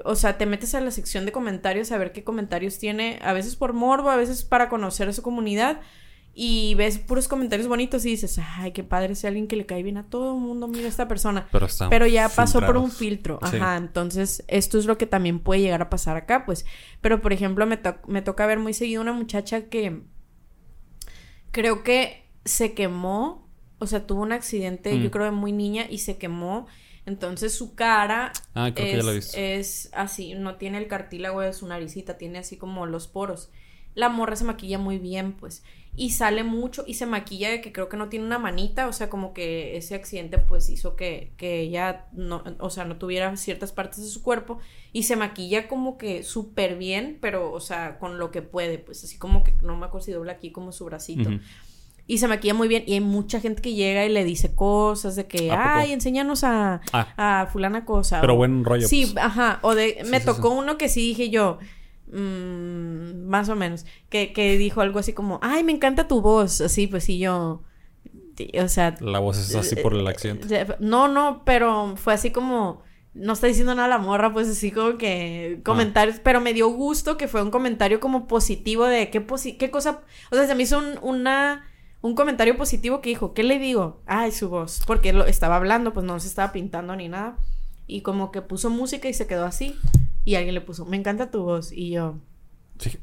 o 0.05 0.15
sea, 0.17 0.37
te 0.37 0.47
metes 0.47 0.75
a 0.75 0.81
la 0.81 0.91
sección 0.91 1.25
de 1.25 1.33
comentarios 1.33 1.93
a 1.93 1.99
ver 1.99 2.13
qué 2.13 2.25
comentarios 2.25 2.79
tiene, 2.79 3.19
a 3.23 3.33
veces 3.33 3.57
por 3.57 3.73
morbo, 3.73 4.11
a 4.11 4.17
veces 4.17 4.45
para 4.45 4.69
conocer 4.69 5.09
a 5.09 5.13
su 5.13 5.23
comunidad. 5.23 5.81
Y 6.41 6.75
ves 6.77 6.99
puros 6.99 7.27
comentarios 7.27 7.67
bonitos 7.67 8.05
y 8.07 8.11
dices, 8.11 8.39
ay, 8.39 8.71
qué 8.71 8.85
padre 8.85 9.15
es 9.15 9.25
alguien 9.25 9.49
que 9.49 9.57
le 9.57 9.67
cae 9.67 9.83
bien 9.83 9.97
a 9.97 10.05
todo 10.09 10.37
el 10.37 10.41
mundo, 10.41 10.69
mira 10.69 10.87
esta 10.87 11.09
persona. 11.09 11.49
Pero, 11.51 11.67
está 11.67 11.91
Pero 11.91 12.07
ya 12.07 12.29
pasó 12.29 12.61
por 12.61 12.77
un 12.77 12.93
filtro. 12.93 13.41
Sí. 13.51 13.57
Ajá. 13.57 13.77
Entonces, 13.77 14.45
esto 14.47 14.79
es 14.79 14.87
lo 14.87 14.97
que 14.99 15.07
también 15.07 15.41
puede 15.41 15.63
llegar 15.63 15.83
a 15.83 15.91
pasar 15.91 16.17
acá, 16.17 16.45
pues. 16.47 16.65
Pero, 17.01 17.21
por 17.21 17.33
ejemplo, 17.33 17.67
me, 17.67 17.77
to- 17.77 17.97
me 18.07 18.23
toca 18.23 18.47
ver 18.47 18.61
muy 18.61 18.73
seguido 18.73 19.03
una 19.03 19.13
muchacha 19.13 19.63
que 19.69 20.01
creo 21.51 21.83
que 21.83 22.25
se 22.45 22.73
quemó. 22.75 23.49
O 23.81 23.87
sea, 23.87 24.07
tuvo 24.07 24.23
un 24.23 24.33
accidente, 24.33 24.95
Mm. 24.95 25.03
yo 25.03 25.11
creo, 25.11 25.25
de 25.25 25.31
muy 25.31 25.53
niña 25.53 25.87
y 25.89 25.99
se 25.99 26.19
quemó. 26.19 26.67
Entonces, 27.07 27.55
su 27.55 27.75
cara 27.75 28.33
Ah, 28.55 28.71
creo 28.75 28.87
que 28.87 28.93
ya 28.93 28.99
es, 28.99 29.05
la 29.05 29.11
he 29.11 29.15
visto. 29.15 29.37
es 29.37 29.91
así, 29.93 30.35
no 30.35 30.57
tiene 30.57 30.79
el 30.79 30.89
cartílago 30.89 31.41
de 31.41 31.53
su 31.53 31.67
naricita, 31.67 32.19
tiene 32.19 32.39
así 32.39 32.57
como 32.57 32.87
los 32.87 33.09
poros. 33.09 33.51
La 33.99 34.09
morra 34.09 34.37
se 34.37 34.45
maquilla 34.45 34.79
muy 34.79 34.99
bien, 34.99 35.33
pues. 35.33 35.65
Y 35.97 36.11
sale 36.11 36.45
mucho 36.45 36.85
y 36.87 36.95
se 36.95 37.07
maquilla 37.07 37.51
de 37.51 37.61
que 37.61 37.73
creo 37.73 37.89
que 37.89 37.97
no 37.97 38.09
tiene 38.09 38.25
una 38.25 38.39
manita, 38.39 38.87
o 38.87 38.93
sea, 38.93 39.11
como 39.11 39.35
que 39.35 39.77
ese 39.77 39.97
accidente 39.97 40.39
pues 40.39 40.69
hizo 40.71 40.95
que, 40.95 41.33
que 41.37 41.59
ella 41.61 42.07
no, 42.13 42.45
o 42.61 42.71
sea, 42.71 42.85
no 42.85 42.97
tuviera 42.99 43.37
ciertas 43.37 43.73
partes 43.73 43.99
de 44.05 44.07
su 44.09 44.23
cuerpo 44.23 44.59
y 44.93 45.03
se 45.03 45.17
maquilla 45.17 45.67
como 45.67 45.99
que 45.99 46.23
súper 46.23 46.77
bien, 46.77 47.19
pero, 47.21 47.51
o 47.51 47.59
sea, 47.59 47.99
con 47.99 48.19
lo 48.21 48.31
que 48.31 48.43
puede, 48.43 48.79
pues 48.79 49.03
así 49.03 49.19
como 49.19 49.43
que 49.43 49.55
no 49.63 49.77
me 49.77 49.87
acuerdo 49.87 50.05
si 50.07 50.13
dobla 50.13 50.33
aquí 50.35 50.53
como 50.53 50.71
su 50.71 50.85
bracito. 50.85 51.31
Ujú. 51.31 51.41
Y 52.07 52.19
se 52.19 52.29
maquilla 52.29 52.55
muy 52.55 52.69
bien 52.69 52.85
y 52.87 52.93
hay 52.95 53.01
mucha 53.01 53.41
gente 53.41 53.61
que 53.61 53.75
llega 53.75 54.07
y 54.07 54.09
le 54.09 54.23
dice 54.25 54.55
cosas 54.55 55.17
de 55.17 55.27
que, 55.27 55.51
ay, 55.51 55.93
enséñanos 55.93 56.45
a, 56.45 56.81
Ah. 56.93 57.43
a 57.43 57.47
fulana 57.49 57.85
cosa. 57.85 58.21
Pero 58.21 58.35
o- 58.35 58.37
buen 58.37 58.65
rollo. 58.65 58.87
Sí, 58.87 59.07
pues. 59.13 59.23
ajá. 59.25 59.59
O 59.63 59.75
de, 59.75 59.99
Sí, 60.05 60.11
me 60.11 60.21
sí, 60.21 60.25
tocó 60.27 60.53
sí. 60.53 60.59
uno 60.59 60.79
que 60.79 60.89
sí 60.89 61.01
dije 61.01 61.29
yo, 61.29 61.59
mm, 62.13 63.27
más 63.29 63.49
o 63.49 63.57
menos, 63.57 63.85
que, 64.09 64.33
que 64.33 64.57
dijo 64.59 64.81
algo 64.81 64.99
así 64.99 65.13
como, 65.13 65.39
ay, 65.43 65.65
me 65.65 65.73
encanta 65.73 66.09
tu 66.09 66.21
voz. 66.21 66.61
Así, 66.61 66.87
pues 66.87 67.05
sí, 67.05 67.19
yo, 67.19 67.63
o 68.63 68.69
sea... 68.69 68.95
La 69.01 69.19
voz 69.19 69.39
es 69.39 69.55
así 69.55 69.77
por 69.77 69.95
el 69.95 70.07
accidente. 70.07 70.55
eh, 70.61 70.67
No, 70.81 71.09
no, 71.09 71.43
pero 71.45 71.95
fue 71.97 72.15
así 72.15 72.31
como... 72.31 72.83
No 73.15 73.33
está 73.33 73.49
diciendo 73.49 73.75
nada 73.75 73.89
la 73.89 73.99
morra, 73.99 74.33
pues 74.33 74.49
así 74.49 74.71
como 74.71 74.97
que 74.97 75.61
comentarios, 75.65 76.21
pero 76.23 76.41
me 76.41 76.53
dio 76.55 76.69
gusto 76.69 77.17
que 77.17 77.27
fue 77.27 77.43
un 77.43 77.51
comentario 77.51 77.99
como 77.99 78.29
positivo 78.29 78.85
de 78.85 79.11
qué, 79.11 79.27
posi- 79.27 79.57
qué 79.57 79.71
cosa, 79.73 80.03
o 80.31 80.37
sea, 80.37 80.47
se 80.47 80.55
me 80.55 80.63
hizo 80.63 80.79
un, 80.79 80.99
una, 81.03 81.67
un 82.01 82.15
comentario 82.15 82.57
positivo 82.57 83.01
que 83.01 83.09
dijo, 83.09 83.35
¿qué 83.35 83.43
le 83.43 83.59
digo? 83.59 84.03
Ay, 84.07 84.31
su 84.31 84.49
voz, 84.51 84.83
porque 84.87 85.13
lo 85.13 85.27
estaba 85.27 85.57
hablando, 85.57 85.93
pues 85.93 86.07
no 86.07 86.21
se 86.21 86.29
estaba 86.29 86.53
pintando 86.53 86.95
ni 86.95 87.09
nada, 87.09 87.39
y 87.89 88.03
como 88.03 88.31
que 88.31 88.41
puso 88.41 88.71
música 88.71 89.09
y 89.09 89.15
se 89.15 89.27
quedó 89.27 89.47
así, 89.47 89.75
y 90.29 90.35
alguien 90.37 90.55
le 90.55 90.61
puso, 90.61 90.85
me 90.87 90.97
encanta 90.97 91.31
tu 91.31 91.43
voz, 91.43 91.73
y 91.73 91.91
yo, 91.91 92.17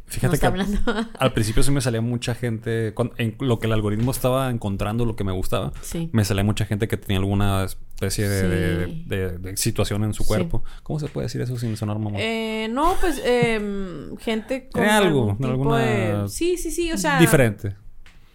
Fíjate 0.05 0.39
que 0.39 0.45
hablando. 0.45 0.79
al 1.19 1.33
principio 1.33 1.61
sí 1.61 1.69
me 1.69 1.81
salía 1.81 1.99
mucha 1.99 2.33
gente. 2.33 2.93
cuan- 2.93 3.11
En 3.17 3.35
lo 3.41 3.59
que 3.59 3.67
el 3.67 3.73
algoritmo 3.73 4.11
estaba 4.11 4.49
encontrando, 4.49 5.03
lo 5.03 5.17
que 5.17 5.25
me 5.25 5.33
gustaba, 5.33 5.73
sí. 5.81 6.09
me 6.13 6.23
salía 6.23 6.45
mucha 6.45 6.65
gente 6.65 6.87
que 6.87 6.95
tenía 6.95 7.17
alguna 7.17 7.65
especie 7.65 8.29
de, 8.29 8.47
de- 8.47 8.85
Sí. 8.85 9.03
de- 9.05 9.37
de 9.37 9.57
situación 9.57 10.05
en 10.05 10.13
su 10.13 10.23
Sí. 10.23 10.27
cuerpo. 10.29 10.63
¿Cómo 10.83 10.97
se 10.99 11.07
puede 11.09 11.25
decir 11.25 11.41
eso 11.41 11.57
sin 11.57 11.75
sonar 11.75 11.97
mamón? 11.99 12.21
Eh, 12.21 12.69
no, 12.71 12.95
pues 13.01 13.21
em, 13.25 14.15
gente 14.15 14.69
con 14.71 14.81
Eh, 14.81 14.89
algo, 14.89 15.19
algún 15.31 15.37
tipo 15.37 15.49
alguna- 15.49 15.77
de... 15.79 16.29
Sí, 16.29 16.55
sí, 16.57 16.71
sí, 16.71 16.93
o 16.93 16.97
sea... 16.97 17.19
Diferente. 17.19 17.75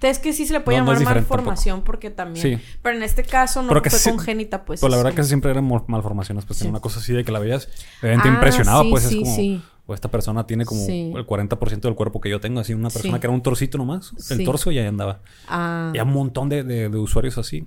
Es 0.03 0.19
que 0.19 0.33
sí 0.33 0.47
se 0.47 0.53
le 0.55 0.61
puede 0.61 0.79
No, 0.79 0.85
no 0.85 0.91
llamar 0.93 0.99
diferente 1.01 1.29
malformación 1.31 1.83
porque 1.83 2.11
también. 2.11 2.59
Sí. 2.59 2.65
Pero 2.83 2.97
en 2.97 3.03
este 3.03 3.23
caso 3.23 3.63
no 3.63 3.69
Pero 3.69 3.83
fue 3.91 4.13
congénita, 4.13 4.65
pues. 4.65 4.81
Pues 4.81 4.91
la 4.91 4.97
verdad 4.97 5.13
que 5.15 5.25
siempre 5.25 5.51
eran 5.51 5.69
malformaciones. 5.87 6.45
Pues 6.47 6.57
Sí. 6.59 6.63
tenía 6.65 6.73
una 6.73 6.81
cosa 6.81 7.01
así 7.01 7.13
de 7.13 7.25
que 7.25 7.33
la 7.33 7.39
veías. 7.39 7.69
Ah, 8.03 8.23
impresionado, 8.27 8.83
sí, 8.85 8.91
pues 8.91 9.05
sí, 9.05 9.19
es 9.19 9.23
como. 9.25 9.37
sí. 9.37 9.63
o 9.87 9.95
esta 9.95 10.09
persona 10.11 10.47
tiene 10.47 10.65
como 10.65 10.87
el 10.87 11.27
40% 11.27 11.81
del 11.89 11.97
cuerpo 11.97 12.21
que 12.21 12.31
yo 12.31 12.39
tengo, 12.41 12.61
así 12.61 12.73
una 12.75 12.91
persona 12.91 13.19
que 13.19 13.27
era 13.27 13.35
un 13.35 13.43
torcito 13.43 13.77
nomás, 13.77 14.13
el 14.31 14.45
torso 14.45 14.71
y 14.71 14.79
ahí 14.79 14.87
andaba. 14.87 15.21
Ah, 15.49 15.91
Y 15.95 15.99
hay 15.99 16.05
un 16.07 16.13
montón 16.13 16.49
de, 16.49 16.63
de- 16.63 16.89
de 16.89 16.97
usuarios 16.97 17.39
así. 17.39 17.65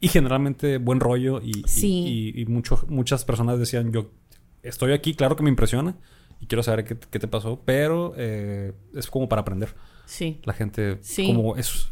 Y 0.00 0.06
generalmente 0.06 0.78
buen 0.78 1.00
rollo 1.00 1.40
y, 1.42 1.50
y- 1.76 2.32
y, 2.36 2.42
y 2.42 2.46
mucho- 2.46 2.84
muchas 2.88 3.24
personas 3.24 3.58
decían, 3.58 3.90
yo 3.92 4.10
estoy 4.62 4.92
aquí, 4.92 5.14
claro 5.14 5.34
que 5.34 5.42
me 5.42 5.50
impresiona 5.50 5.96
y 6.40 6.46
quiero 6.46 6.62
saber 6.62 6.84
qué, 6.84 6.96
qué 7.10 7.18
te 7.18 7.26
pasó, 7.26 7.60
pero 7.64 8.14
eh, 8.16 8.72
es 8.94 9.08
como 9.08 9.28
para 9.28 9.42
aprender. 9.42 9.74
Sí. 10.08 10.40
La 10.44 10.52
gente, 10.54 10.98
Sí. 11.02 11.26
como 11.26 11.56
es, 11.56 11.88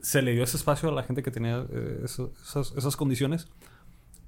se 0.00 0.22
le 0.22 0.32
dio 0.32 0.44
ese 0.44 0.56
espacio 0.56 0.88
a 0.88 0.92
la 0.92 1.02
gente 1.02 1.22
que 1.22 1.30
tenía 1.30 1.66
eh, 1.70 2.00
eso- 2.04 2.32
esas, 2.42 2.72
esas 2.76 2.96
condiciones 2.96 3.48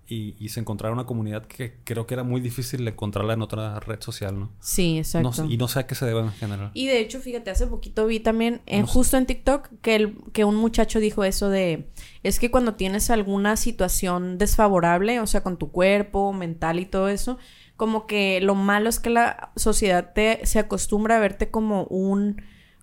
y, 0.09 0.35
y 0.39 0.51
se 0.51 0.61
encontraron 0.61 0.99
una 0.99 1.07
comunidad 1.07 1.47
que 1.47 1.75
creo 1.85 2.07
que 2.07 2.13
era 2.15 2.25
muy 2.25 2.41
difícil 2.43 2.87
encontrarla 2.87 3.33
en 3.35 3.41
otra 3.41 3.81
red 3.81 4.01
social, 4.03 4.39
¿no? 4.39 4.51
Sí, 4.61 4.99
exacto. 4.99 5.45
No 5.45 5.51
y 5.51 5.57
no 5.57 5.69
sé 5.69 5.79
a 5.79 5.87
qué 5.87 5.95
se 5.95 6.05
debe 6.05 6.21
en 6.21 6.33
general. 6.33 6.71
Y 6.75 6.87
de 6.89 6.99
hecho, 7.01 7.21
fíjate, 7.21 7.51
hace 7.51 7.67
poquito 7.69 8.07
vi 8.07 8.21
también, 8.21 8.61
en, 8.67 8.83
No 8.83 8.87
sé. 8.89 8.93
justo 8.93 9.17
en 9.17 9.25
TikTok, 9.27 9.69
que, 9.81 9.95
el, 9.95 10.17
que 10.33 10.45
un 10.45 10.57
muchacho 10.57 10.99
dijo 11.01 11.25
eso 11.25 11.49
de, 11.49 11.89
es 12.25 12.39
que 12.41 12.51
cuando 12.51 12.75
tienes 12.75 13.09
alguna 13.11 13.57
situación 13.57 14.37
desfavorable, 14.37 15.21
o 15.21 15.27
sea, 15.27 15.43
con 15.43 15.57
tu 15.57 15.71
cuerpo, 15.71 16.33
mental 16.35 16.81
y 16.81 16.85
todo 16.85 17.09
eso, 17.09 17.39
como 17.77 18.07
que 18.07 18.41
lo 18.43 18.55
malo 18.55 18.91
es 18.91 18.99
que 19.01 19.09
la 19.09 19.53
sociedad 19.57 20.13
te, 20.15 20.45
se 20.45 20.59
acostumbra 20.59 21.17
a 21.17 21.21
verte 21.21 21.51
como 21.51 21.85
un 21.85 22.43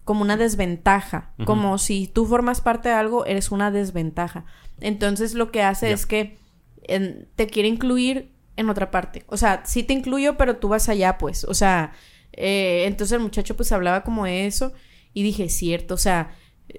como 0.09 0.23
una 0.23 0.37
desventaja, 0.37 1.33
como 1.45 1.77
si 1.77 2.07
tú 2.07 2.25
formas 2.25 2.61
parte 2.61 2.89
de 2.89 2.95
algo, 2.95 3.27
eres 3.27 3.51
una 3.51 3.69
desventaja. 3.69 4.43
Entonces 4.81 5.35
lo 5.35 5.51
que 5.51 5.61
hace 5.61 5.91
es 5.91 6.07
que 6.07 6.39
en- 6.81 7.27
te 7.35 7.45
quiere 7.45 7.69
incluir 7.69 8.31
en 8.55 8.71
otra 8.71 8.89
parte. 8.89 9.23
O 9.27 9.37
sea, 9.37 9.61
sí 9.67 9.83
te 9.83 9.93
incluyo, 9.93 10.35
pero 10.35 10.57
tú 10.57 10.67
vas 10.67 10.89
allá, 10.89 11.19
pues. 11.19 11.43
O 11.43 11.53
sea, 11.53 11.91
eh, 12.33 12.85
entonces 12.87 13.17
el 13.17 13.19
muchacho 13.21 13.55
pues 13.55 13.71
hablaba 13.71 14.01
como 14.03 14.25
de 14.25 14.47
eso 14.47 14.73
y 15.13 15.21
dije, 15.21 15.47
cierto, 15.47 15.93
o 15.93 15.97
sea, 15.97 16.31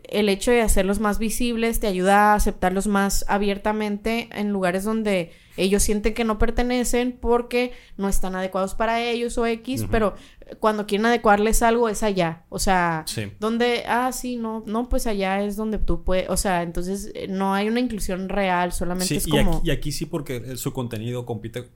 el 0.05 0.29
hecho 0.29 0.51
de 0.51 0.61
hacerlos 0.61 1.01
más 1.01 1.19
visibles 1.19 1.81
te 1.81 1.87
ayuda 1.87 2.33
a 2.33 2.35
aceptarlos 2.35 2.87
más 2.87 3.25
abiertamente 3.29 4.29
en 4.33 4.51
lugares 4.53 4.85
donde 4.85 5.33
ellos 5.57 5.83
sienten 5.83 6.15
que 6.15 6.25
no 6.25 6.39
pertenecen 6.39 7.13
porque 7.21 7.73
no 7.97 8.09
están 8.09 8.35
adecuados 8.35 8.75
para 8.75 9.03
ellos 9.03 9.37
o 9.39 9.47
X, 9.47 9.87
pero 9.91 10.15
cuando 10.59 10.87
quieren 10.87 11.07
adecuarles 11.07 11.63
algo 11.63 11.89
es 11.89 12.03
allá, 12.03 12.45
o 12.49 12.59
sea, 12.59 13.05
Sí. 13.07 13.31
donde, 13.41 13.85
ah, 13.87 14.11
sí, 14.13 14.37
no, 14.37 14.63
no, 14.67 14.89
pues 14.89 15.07
allá 15.07 15.43
es 15.45 15.57
donde 15.57 15.79
tú 15.79 16.03
puedes, 16.03 16.29
o 16.31 16.37
sea, 16.37 16.63
entonces 16.63 17.11
eh, 17.15 17.27
no 17.29 17.53
hay 17.55 17.69
una 17.69 17.81
inclusión 17.81 18.29
real, 18.29 18.73
solamente 18.73 19.09
Sí, 19.09 19.17
es 19.17 19.27
y, 19.27 19.31
como... 19.31 19.59
aquí, 19.59 19.69
y 19.69 19.71
aquí 19.71 19.93
sí 19.93 20.07
porque 20.07 20.57
su 20.57 20.73
contenido 20.73 21.27
compite 21.27 21.69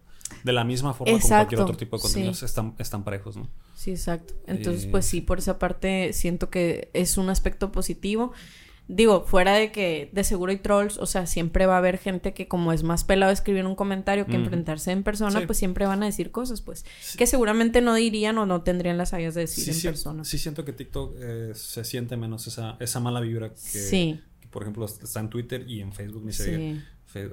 de 0.42 0.52
la 0.52 0.64
misma 0.64 0.92
forma 0.94 1.12
con 1.12 1.20
Exacto, 1.20 1.36
cualquier 1.56 1.60
otro 1.60 1.76
tipo 1.76 1.96
de 1.96 2.02
contenidos. 2.02 2.38
sí. 2.38 2.44
Están, 2.44 2.74
están 2.78 3.04
parejos, 3.04 3.36
¿no? 3.36 3.48
Sí, 3.76 3.90
exacto. 3.90 4.34
Entonces, 4.46 4.84
Eh, 4.84 4.88
pues 4.90 5.06
sí, 5.06 5.20
por 5.20 5.38
esa 5.38 5.58
parte 5.58 6.12
siento 6.12 6.50
que 6.50 6.90
es 6.94 7.16
un 7.18 7.28
aspecto 7.30 7.70
positivo. 7.72 8.32
Digo, 8.86 9.24
fuera 9.24 9.54
de 9.54 9.72
que 9.72 10.10
de 10.12 10.24
seguro 10.24 10.50
hay 10.50 10.58
trolls, 10.58 10.98
o 10.98 11.06
sea, 11.06 11.26
siempre 11.26 11.64
va 11.64 11.76
a 11.76 11.78
haber 11.78 11.96
gente 11.96 12.34
que 12.34 12.48
como 12.48 12.70
es 12.70 12.82
más 12.82 13.02
pelado 13.02 13.32
escribir 13.32 13.64
un 13.64 13.74
comentario 13.74 14.26
que 14.26 14.36
enfrentarse 14.36 14.92
en 14.92 15.02
persona, 15.02 15.40
Sí. 15.40 15.46
pues 15.46 15.56
siempre 15.58 15.86
van 15.86 16.02
a 16.02 16.06
decir 16.06 16.30
cosas, 16.30 16.60
pues, 16.60 16.84
Sí. 17.00 17.16
que 17.16 17.26
seguramente 17.26 17.80
no 17.80 17.94
dirían 17.94 18.36
o 18.36 18.44
no 18.44 18.60
tendrían 18.60 18.98
las 18.98 19.08
sabias 19.10 19.34
de 19.34 19.40
decir 19.42 19.74
en 19.74 19.80
persona. 19.82 20.24
sí 20.24 20.36
siento 20.36 20.66
que 20.66 20.74
TikTok 20.74 21.16
eh, 21.18 21.52
se 21.54 21.82
siente 21.84 22.18
menos 22.18 22.46
esa, 22.46 22.76
esa 22.78 23.00
mala 23.00 23.20
vibra 23.20 23.48
que, 23.54 23.56
Sí. 23.56 24.20
por 24.50 24.62
ejemplo, 24.64 24.84
está 24.84 25.18
en 25.18 25.30
Twitter 25.30 25.64
y 25.66 25.80
en 25.80 25.94
Facebook 25.94 26.22
ni 26.26 26.32
se. 26.34 26.54
Sí. 26.54 26.82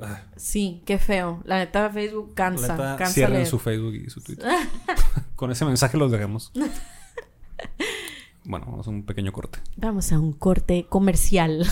Ah, 0.01 0.23
Sí, 0.35 0.83
qué 0.85 0.97
feo. 0.99 1.41
La 1.45 1.57
neta, 1.57 1.89
Facebook 1.89 2.33
cansa, 2.35 2.67
la 2.67 2.73
neta, 2.73 2.95
cansa 2.97 3.13
cierren 3.13 3.37
leer. 3.37 3.47
su 3.47 3.57
Facebook 3.59 3.95
y 3.95 4.09
su 4.09 4.21
Twitter. 4.21 4.47
Con 5.35 5.51
ese 5.51 5.65
mensaje 5.65 5.97
los 5.97 6.11
dejamos. 6.11 6.51
bueno, 8.43 8.65
vamos 8.67 8.87
a 8.87 8.89
un 8.89 9.03
pequeño 9.05 9.31
corte. 9.31 9.59
Vamos 9.77 10.11
a 10.11 10.19
un 10.19 10.33
corte 10.33 10.85
comercial. 10.87 11.67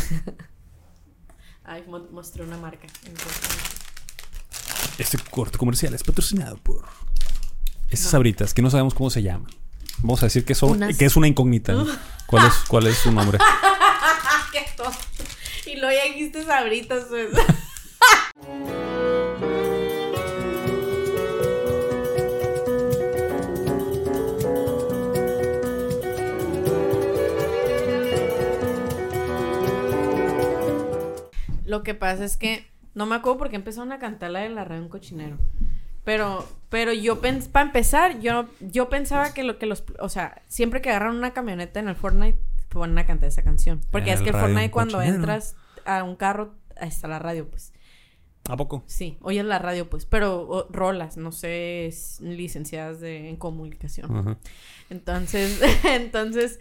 Ay, 1.63 1.83
mo- 1.87 2.07
mostré 2.11 2.43
una 2.43 2.57
marca. 2.57 2.87
Este 4.97 5.17
corte 5.29 5.57
comercial 5.57 5.93
es 5.93 6.03
patrocinado 6.03 6.57
por 6.57 6.83
estas 7.89 8.11
sabritas 8.11 8.53
que 8.53 8.61
no 8.61 8.69
sabemos 8.69 8.93
cómo 8.93 9.09
se 9.09 9.21
llaman. 9.21 9.49
Vamos 9.99 10.21
a 10.23 10.27
decir 10.27 10.45
que, 10.45 10.55
son, 10.55 10.71
Unas- 10.71 10.97
que 10.97 11.05
es 11.05 11.15
una 11.15 11.27
incógnita. 11.27 11.73
¿no? 11.73 11.85
¿Cuál, 12.25 12.47
es, 12.47 12.53
¿Cuál 12.67 12.87
es 12.87 12.97
su 12.97 13.11
nombre? 13.11 13.37
qué 14.51 14.65
tonto. 14.75 14.97
Y 15.67 15.75
luego 15.77 15.95
ya 15.95 16.11
dijiste 16.11 16.43
sabritas, 16.43 17.05
pues. 17.09 17.27
Lo 31.69 31.83
que 31.83 31.93
pasa 31.93 32.25
es 32.25 32.35
que 32.35 32.65
no 32.95 33.05
me 33.05 33.15
acuerdo 33.15 33.37
por 33.37 33.49
qué 33.49 33.55
empezaron 33.55 33.91
a 33.91 33.99
cantar 33.99 34.31
la 34.31 34.39
de 34.39 34.49
la 34.49 34.63
radio 34.63 34.81
un 34.81 34.89
cochinero. 34.89 35.37
Pero, 36.03 36.47
pero 36.69 36.91
yo 36.93 37.21
para 37.21 37.65
empezar, 37.65 38.19
yo, 38.19 38.47
yo 38.59 38.89
pensaba 38.89 39.33
que 39.35 39.43
lo 39.43 39.59
que 39.59 39.67
los, 39.67 39.83
o 39.99 40.09
sea, 40.09 40.41
siempre 40.47 40.81
que 40.81 40.89
agarran 40.89 41.15
una 41.15 41.31
camioneta 41.31 41.79
en 41.79 41.87
el 41.87 41.95
Fortnite, 41.95 42.39
ponen 42.69 42.97
a 42.97 43.05
cantar 43.05 43.29
esa 43.29 43.43
canción. 43.43 43.81
Porque 43.91 44.11
es 44.11 44.21
que 44.21 44.29
el 44.29 44.35
Fortnite 44.35 44.71
cuando 44.71 44.97
cochinero. 44.97 45.17
entras 45.17 45.55
a 45.85 46.03
un 46.03 46.15
carro, 46.15 46.55
ahí 46.75 46.89
está 46.89 47.07
la 47.07 47.19
radio, 47.19 47.47
pues. 47.47 47.71
¿A 48.49 48.57
poco? 48.57 48.83
Sí, 48.87 49.17
oyes 49.21 49.45
la 49.45 49.59
radio, 49.59 49.89
pues, 49.89 50.05
pero 50.05 50.41
o, 50.41 50.67
rolas, 50.71 51.17
no 51.17 51.31
sé, 51.31 51.85
es- 51.85 52.19
licenciadas 52.21 52.99
de, 52.99 53.29
en 53.29 53.35
comunicación. 53.37 54.15
Ajá. 54.15 54.37
Entonces, 54.89 55.59
entonces... 55.85 56.59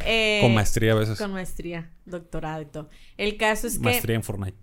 eh, 0.00 0.38
Con 0.40 0.54
maestría 0.54 0.92
a 0.92 0.94
veces. 0.94 1.18
Con 1.18 1.32
maestría, 1.32 1.90
doctorado 2.04 2.62
y 2.62 2.66
todo. 2.66 2.88
El 3.16 3.36
caso 3.36 3.66
es 3.66 3.74
que... 3.78 3.84
Maestría 3.84 4.14
en 4.16 4.22
Fortnite. 4.22 4.56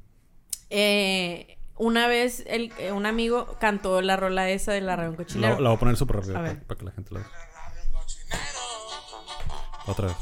Eh, 0.69 1.57
una 1.75 2.07
vez 2.07 2.43
el, 2.47 2.71
eh, 2.77 2.91
un 2.93 3.05
amigo 3.05 3.57
cantó 3.60 4.01
la 4.01 4.15
rola 4.15 4.49
esa 4.49 4.71
de 4.71 4.79
la 4.81 4.95
radio 4.95 5.12
La, 5.12 5.17
cochinero. 5.17 5.60
la 5.60 5.69
voy 5.69 5.75
a 5.75 5.79
poner 5.79 5.97
súper 5.97 6.17
rápido 6.17 6.34
para, 6.36 6.77
que 6.79 6.86
la 6.86 6.91
gente 6.91 7.13
la 7.13 7.19
vea. 7.19 7.29
Otra 9.88 10.07
vez. 10.07 10.15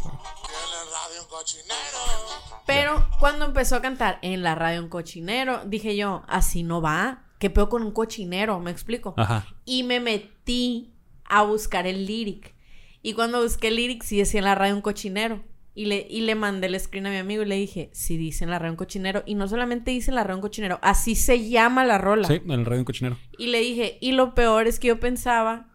Pero 2.70 3.08
cuando 3.20 3.46
empezó 3.46 3.76
a 3.76 3.82
cantar 3.82 4.20
en 4.22 4.44
la 4.44 4.56
radio 4.56 4.82
un 4.82 4.90
cochinero, 4.90 5.64
dije 5.66 5.96
yo, 5.96 6.24
así 6.28 6.64
no 6.64 6.82
va. 6.82 7.24
¿Qué 7.40 7.50
peor 7.50 7.70
con 7.70 7.84
un 7.84 7.92
cochinero? 7.92 8.60
¿Me 8.60 8.70
explico? 8.70 9.14
Ajá. 9.18 9.48
Y 9.66 9.84
me 9.84 10.00
metí 10.00 10.94
a 11.26 11.44
buscar 11.44 11.88
el 11.88 12.06
lyric. 12.06 12.54
Y 13.02 13.14
cuando 13.14 13.42
busqué 13.42 13.70
el 13.70 13.78
lyric, 13.78 14.04
sí 14.04 14.18
decía 14.18 14.40
en 14.40 14.46
la 14.46 14.56
radio 14.56 14.76
un 14.76 14.82
cochinero. 14.82 15.42
Y 15.74 15.86
le, 15.86 16.06
y 16.10 16.22
le 16.22 16.36
mandé 16.36 16.68
el 16.68 16.80
screen 16.80 17.08
a 17.08 17.10
mi 17.10 17.18
amigo 17.18 17.44
y 17.44 17.46
le 17.46 17.56
dije, 17.56 17.90
sí 17.94 18.18
dice 18.18 18.44
en 18.44 18.50
la 18.50 18.60
radio 18.60 18.74
un 18.74 18.78
cochinero. 18.78 19.24
Y 19.26 19.36
no 19.36 19.48
solamente 19.48 19.92
dice 19.92 20.12
en 20.12 20.16
la 20.16 20.24
radio 20.24 20.36
un 20.36 20.42
cochinero, 20.42 20.80
así 20.82 21.16
se 21.16 21.50
llama 21.50 21.86
la 21.86 21.98
rola. 21.98 22.28
Sí, 22.28 22.42
en 22.44 22.52
el 22.52 22.66
radio 22.66 22.80
un 22.80 22.86
cochinero. 22.86 23.18
Y 23.38 23.48
le 23.48 23.62
dije, 23.62 23.98
y 24.02 24.12
lo 24.12 24.36
peor 24.36 24.68
es 24.68 24.80
que 24.80 24.90
yo 24.90 25.00
pensaba 25.00 25.70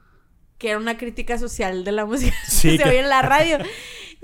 que 0.59 0.71
era 0.71 0.79
una 0.79 0.97
crítica 0.99 1.39
social 1.39 1.85
de 1.85 1.93
la 1.93 2.05
música 2.07 2.37
Sí, 2.47 2.77
que 2.77 2.85
se 2.85 2.89
oye 2.89 3.01
en 3.01 3.09
la 3.09 3.23
radio. 3.23 3.59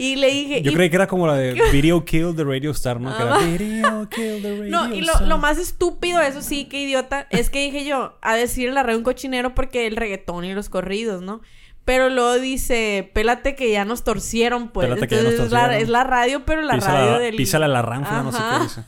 Y 0.02 0.16
le 0.16 0.28
dije, 0.30 0.62
Yo 0.62 0.70
y- 0.70 0.74
creí 0.74 0.88
que 0.90 0.96
era 0.96 1.06
como 1.06 1.26
la 1.26 1.34
de 1.34 1.52
Video 1.72 2.04
Kill 2.04 2.34
the 2.34 2.44
Radio 2.44 2.70
Star, 2.70 3.00
¿no? 3.00 3.14
Que 3.16 3.22
era 3.22 3.34
Ah. 3.34 3.38
Video 3.38 4.08
Kill 4.10 4.40
the 4.42 4.50
Radio 4.58 4.70
no, 4.70 4.94
y 4.94 5.02
lo, 5.02 5.12
Star. 5.12 5.28
lo 5.28 5.36
más 5.38 5.58
estúpido, 5.58 6.20
eso 6.20 6.40
sí, 6.42 6.64
que 6.64 6.80
idiota, 6.80 7.26
es 7.30 7.50
que 7.50 7.60
dije 7.62 7.84
yo, 7.84 8.16
a 8.22 8.34
decir 8.34 8.68
en 8.68 8.74
la 8.74 8.82
radio 8.82 8.96
un 8.98 9.04
cochinero 9.04 9.54
porque 9.54 9.86
el 9.86 9.96
reggaetón 9.96 10.44
y 10.44 10.54
los 10.54 10.68
corridos, 10.70 11.20
¿no? 11.22 11.40
Pero 11.84 12.08
luego 12.08 12.38
dice, 12.38 13.10
pélate 13.14 13.54
que 13.56 13.70
ya 13.72 13.84
nos 13.84 14.04
torcieron, 14.04 14.68
pues. 14.68 14.86
Pélate 14.88 15.08
que 15.08 15.16
ya 15.16 15.22
nos 15.22 15.32
Entonces 15.32 15.46
es, 15.48 15.52
la, 15.52 15.60
torcieron. 15.60 15.82
es 15.82 15.88
la 15.90 16.04
radio, 16.04 16.44
pero 16.44 16.62
la 16.62 16.74
Písala, 16.74 17.00
radio 17.00 17.18
del... 17.18 17.36
písala 17.36 17.68
la 17.68 17.82
ránfula, 17.82 18.22
no 18.22 18.32
sé 18.32 18.38
qué 18.38 18.62
dice. 18.62 18.84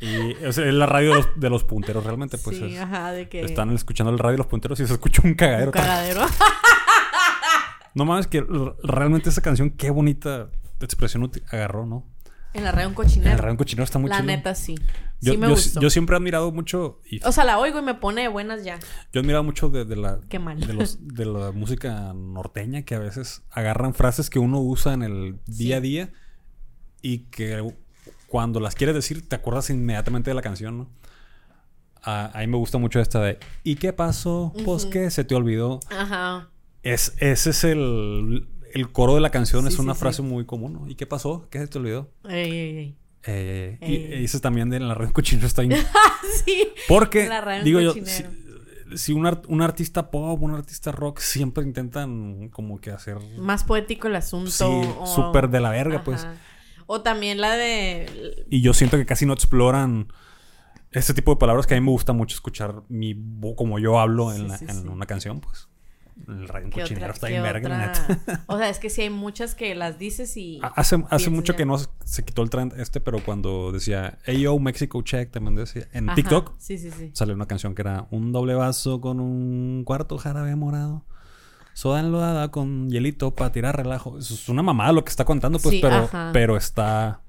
Y 0.00 0.44
o 0.44 0.52
sea, 0.52 0.64
es 0.66 0.74
la 0.74 0.86
radio 0.86 1.10
de 1.10 1.14
los, 1.16 1.28
de 1.40 1.50
los 1.50 1.64
punteros, 1.64 2.04
realmente, 2.04 2.38
pues. 2.38 2.56
sí, 2.58 2.74
es- 2.74 2.80
ajá, 2.80 3.12
de 3.12 3.28
que... 3.28 3.40
Están 3.42 3.74
escuchando 3.74 4.12
el 4.12 4.18
radio 4.18 4.32
de 4.32 4.38
los 4.38 4.46
punteros 4.46 4.78
y 4.80 4.86
se 4.86 4.92
escucha 4.92 5.22
un 5.24 5.34
cagadero. 5.34 5.66
un 5.68 5.72
cagadero. 5.72 6.20
No 7.98 8.04
mames, 8.04 8.26
que 8.26 8.46
realmente 8.82 9.28
esa 9.28 9.40
canción, 9.42 9.70
qué 9.70 9.90
bonita 9.90 10.50
expresión 10.80 11.30
agarró, 11.50 11.84
¿no? 11.86 12.06
en 12.54 12.64
la 12.64 12.72
radio 12.72 12.88
un 12.88 12.94
cochinero. 12.94 13.30
El 13.32 13.38
radio 13.38 13.50
en 13.50 13.56
cochinero 13.58 13.84
está 13.84 13.98
muy 13.98 14.08
la 14.08 14.22
neta, 14.22 14.54
sí. 14.54 14.74
Yo, 15.20 15.32
sí 15.32 15.38
me 15.38 15.46
yo- 15.48 15.54
gustó. 15.54 15.80
yo 15.80 15.90
siempre 15.90 16.14
he 16.14 16.16
admirado 16.16 16.50
mucho, 16.50 17.00
y 17.04 17.22
O 17.24 17.30
sea, 17.30 17.44
la 17.44 17.58
oigo 17.58 17.78
y 17.78 17.82
me 17.82 17.94
pone 17.94 18.22
de 18.22 18.28
buenas 18.28 18.64
ya. 18.64 18.78
yo 18.78 18.86
he 19.14 19.18
admirado 19.20 19.44
mucho 19.44 19.68
de, 19.68 19.84
de 19.84 19.96
la, 19.96 20.18
Qué 20.30 20.38
mal. 20.38 20.58
de, 20.58 20.72
los, 20.72 20.98
de 21.06 21.26
la 21.26 21.52
música 21.54 22.12
norteña 22.14 22.82
que 22.82 22.94
a 22.94 22.98
veces 23.00 23.42
agarran 23.50 23.92
frases 23.94 24.30
que 24.30 24.38
uno 24.38 24.60
usa 24.60 24.94
en 24.94 25.02
el 25.02 25.38
día 25.46 25.76
a 25.76 25.80
día 25.80 26.10
y 27.02 27.18
que 27.30 27.74
cuando 28.28 28.60
las 28.60 28.74
quieres 28.74 28.94
decir 28.94 29.28
te 29.28 29.36
acuerdas 29.36 29.68
inmediatamente 29.70 30.30
de 30.30 30.34
la 30.34 30.42
canción, 30.42 30.78
¿no? 30.78 30.88
A, 32.02 32.30
a 32.32 32.40
mí 32.40 32.46
me 32.46 32.56
gusta 32.56 32.78
mucho 32.78 32.98
esta 33.00 33.20
de 33.20 33.38
¿Y 33.62 33.74
qué 33.76 33.92
pasó? 33.92 34.52
Pues 34.64 34.86
que 34.86 35.10
se 35.10 35.24
te 35.24 35.34
olvidó. 35.34 35.80
Ajá. 35.90 36.48
Es, 36.92 37.14
ese 37.18 37.50
es 37.50 37.64
el, 37.64 38.48
el 38.72 38.92
coro 38.92 39.14
de 39.14 39.20
la 39.20 39.30
canción, 39.30 39.62
Sí, 39.62 39.68
es 39.74 39.78
una 39.78 39.94
sí. 39.94 40.00
frase 40.00 40.22
muy 40.22 40.44
común, 40.46 40.72
¿no? 40.74 40.88
¿Y 40.88 40.94
qué 40.94 41.06
pasó? 41.06 41.46
¿Qué 41.50 41.58
se 41.58 41.66
te 41.68 41.78
olvidó? 41.78 42.10
Ey, 42.28 42.50
ey, 42.50 42.76
ey. 42.78 42.96
Eh, 43.26 43.78
y- 44.24 44.38
también 44.40 44.70
de 44.70 44.80
la 44.80 44.94
red 44.94 45.10
cochino 45.10 45.44
está 45.46 45.62
bien. 45.62 45.84
sí. 46.44 46.68
Porque, 46.86 47.28
La 47.28 47.40
radio 47.40 47.64
digo 47.64 47.80
yo, 47.80 47.88
cochinero. 47.92 48.30
si- 48.30 48.96
si 48.96 49.12
un, 49.12 49.26
art- 49.26 49.44
un 49.48 49.60
artista 49.60 50.10
pop, 50.10 50.40
un 50.42 50.52
artista 50.54 50.92
rock, 50.92 51.18
siempre 51.18 51.62
intentan 51.64 52.48
como 52.48 52.80
que 52.80 52.90
hacer... 52.90 53.18
Más 53.38 53.64
poético 53.64 54.08
el 54.08 54.16
asunto. 54.16 54.50
Sí, 54.50 54.64
o- 54.64 55.06
súper 55.06 55.50
de 55.50 55.60
la 55.60 55.70
verga, 55.70 56.02
pues. 56.04 56.26
O 56.86 57.02
también 57.02 57.38
la 57.40 57.54
de... 57.56 58.46
Y 58.48 58.62
yo 58.62 58.72
siento 58.72 58.96
que 58.96 59.04
casi 59.04 59.26
no 59.26 59.34
exploran 59.34 60.08
este 60.90 61.12
tipo 61.12 61.32
de 61.32 61.36
palabras 61.38 61.66
que 61.66 61.74
a 61.74 61.80
mí 61.80 61.84
me 61.84 61.90
gusta 61.92 62.14
mucho 62.14 62.34
escuchar 62.34 62.82
mi 62.88 63.14
como 63.56 63.78
yo 63.78 63.98
hablo 64.00 64.32
en, 64.32 64.38
Sí, 64.42 64.48
la- 64.48 64.56
sí, 64.58 64.64
en 64.70 64.88
una 64.88 65.04
canción, 65.04 65.40
pues. 65.40 65.67
El 66.26 66.48
en 66.64 66.70
¿qué 66.70 66.80
cochinero 66.80 67.12
otra- 67.12 67.28
está 67.28 67.28
neta. 68.18 68.42
O 68.48 68.58
sea, 68.58 68.68
es 68.68 68.78
que 68.78 68.90
sí 68.90 69.02
hay 69.02 69.10
muchas 69.10 69.54
que 69.54 69.74
las 69.74 69.98
dices 69.98 70.36
y... 70.36 70.60
Hace, 70.74 71.02
hace 71.10 71.30
mucho 71.30 71.52
ya. 71.52 71.56
que 71.58 71.64
no 71.66 71.78
se- 71.78 72.24
quitó 72.24 72.42
el 72.42 72.50
trend 72.50 72.74
este, 72.78 73.00
pero 73.00 73.22
cuando 73.24 73.72
decía 73.72 74.18
Hey 74.24 74.40
yo, 74.40 74.58
Mexico 74.58 75.00
check, 75.02 75.30
también 75.30 75.54
decía. 75.54 75.88
En 75.92 76.08
Ajá, 76.08 76.16
TikTok 76.16 76.54
Sí, 76.58 76.76
sí, 76.78 76.90
sí. 76.90 77.10
salió 77.14 77.34
una 77.34 77.46
canción 77.46 77.74
que 77.74 77.82
era 77.82 78.06
un 78.10 78.32
doble 78.32 78.54
vaso 78.54 79.00
con 79.00 79.20
un 79.20 79.84
cuarto 79.84 80.18
jarabe 80.18 80.54
morado. 80.56 81.04
Soda 81.74 82.00
enlodada 82.00 82.50
con 82.50 82.90
hielito 82.90 83.34
para 83.36 83.52
tirar 83.52 83.76
relajo. 83.76 84.18
Eso 84.18 84.34
es 84.34 84.48
una 84.48 84.62
mamada 84.64 84.90
lo 84.92 85.04
que 85.04 85.10
está 85.10 85.24
contando, 85.24 85.60
pues, 85.60 85.76
pero, 85.80 85.94
ajá. 85.96 86.30
pero 86.32 86.56
está. 86.56 87.22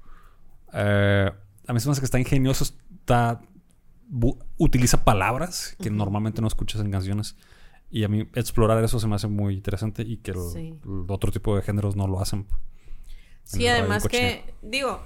eh, 0.72 1.30
a 1.68 1.72
mí 1.72 1.78
se 1.78 1.86
me 1.86 1.92
hace 1.92 2.00
que 2.00 2.04
está 2.06 2.18
ingenioso. 2.18 2.64
Está. 2.64 3.40
utiliza 4.56 5.04
palabras 5.04 5.76
que 5.80 5.88
normalmente 5.90 6.40
no 6.42 6.48
escuchas 6.48 6.80
en 6.80 6.90
canciones. 6.90 7.36
Y 7.90 8.04
a 8.04 8.08
mí 8.08 8.28
explorar 8.34 8.82
eso 8.84 9.00
se 9.00 9.08
me 9.08 9.16
hace 9.16 9.26
muy 9.26 9.54
interesante 9.54 10.02
y 10.02 10.18
que 10.18 10.30
el, 10.30 10.38
Sí. 10.52 10.74
el 10.84 11.04
otro 11.08 11.32
tipo 11.32 11.56
de 11.56 11.62
géneros 11.62 11.96
no 11.96 12.06
lo 12.06 12.20
hacen. 12.20 12.46
Sí, 13.42 13.66
además 13.66 14.06
que, 14.06 14.44
digo, 14.62 15.02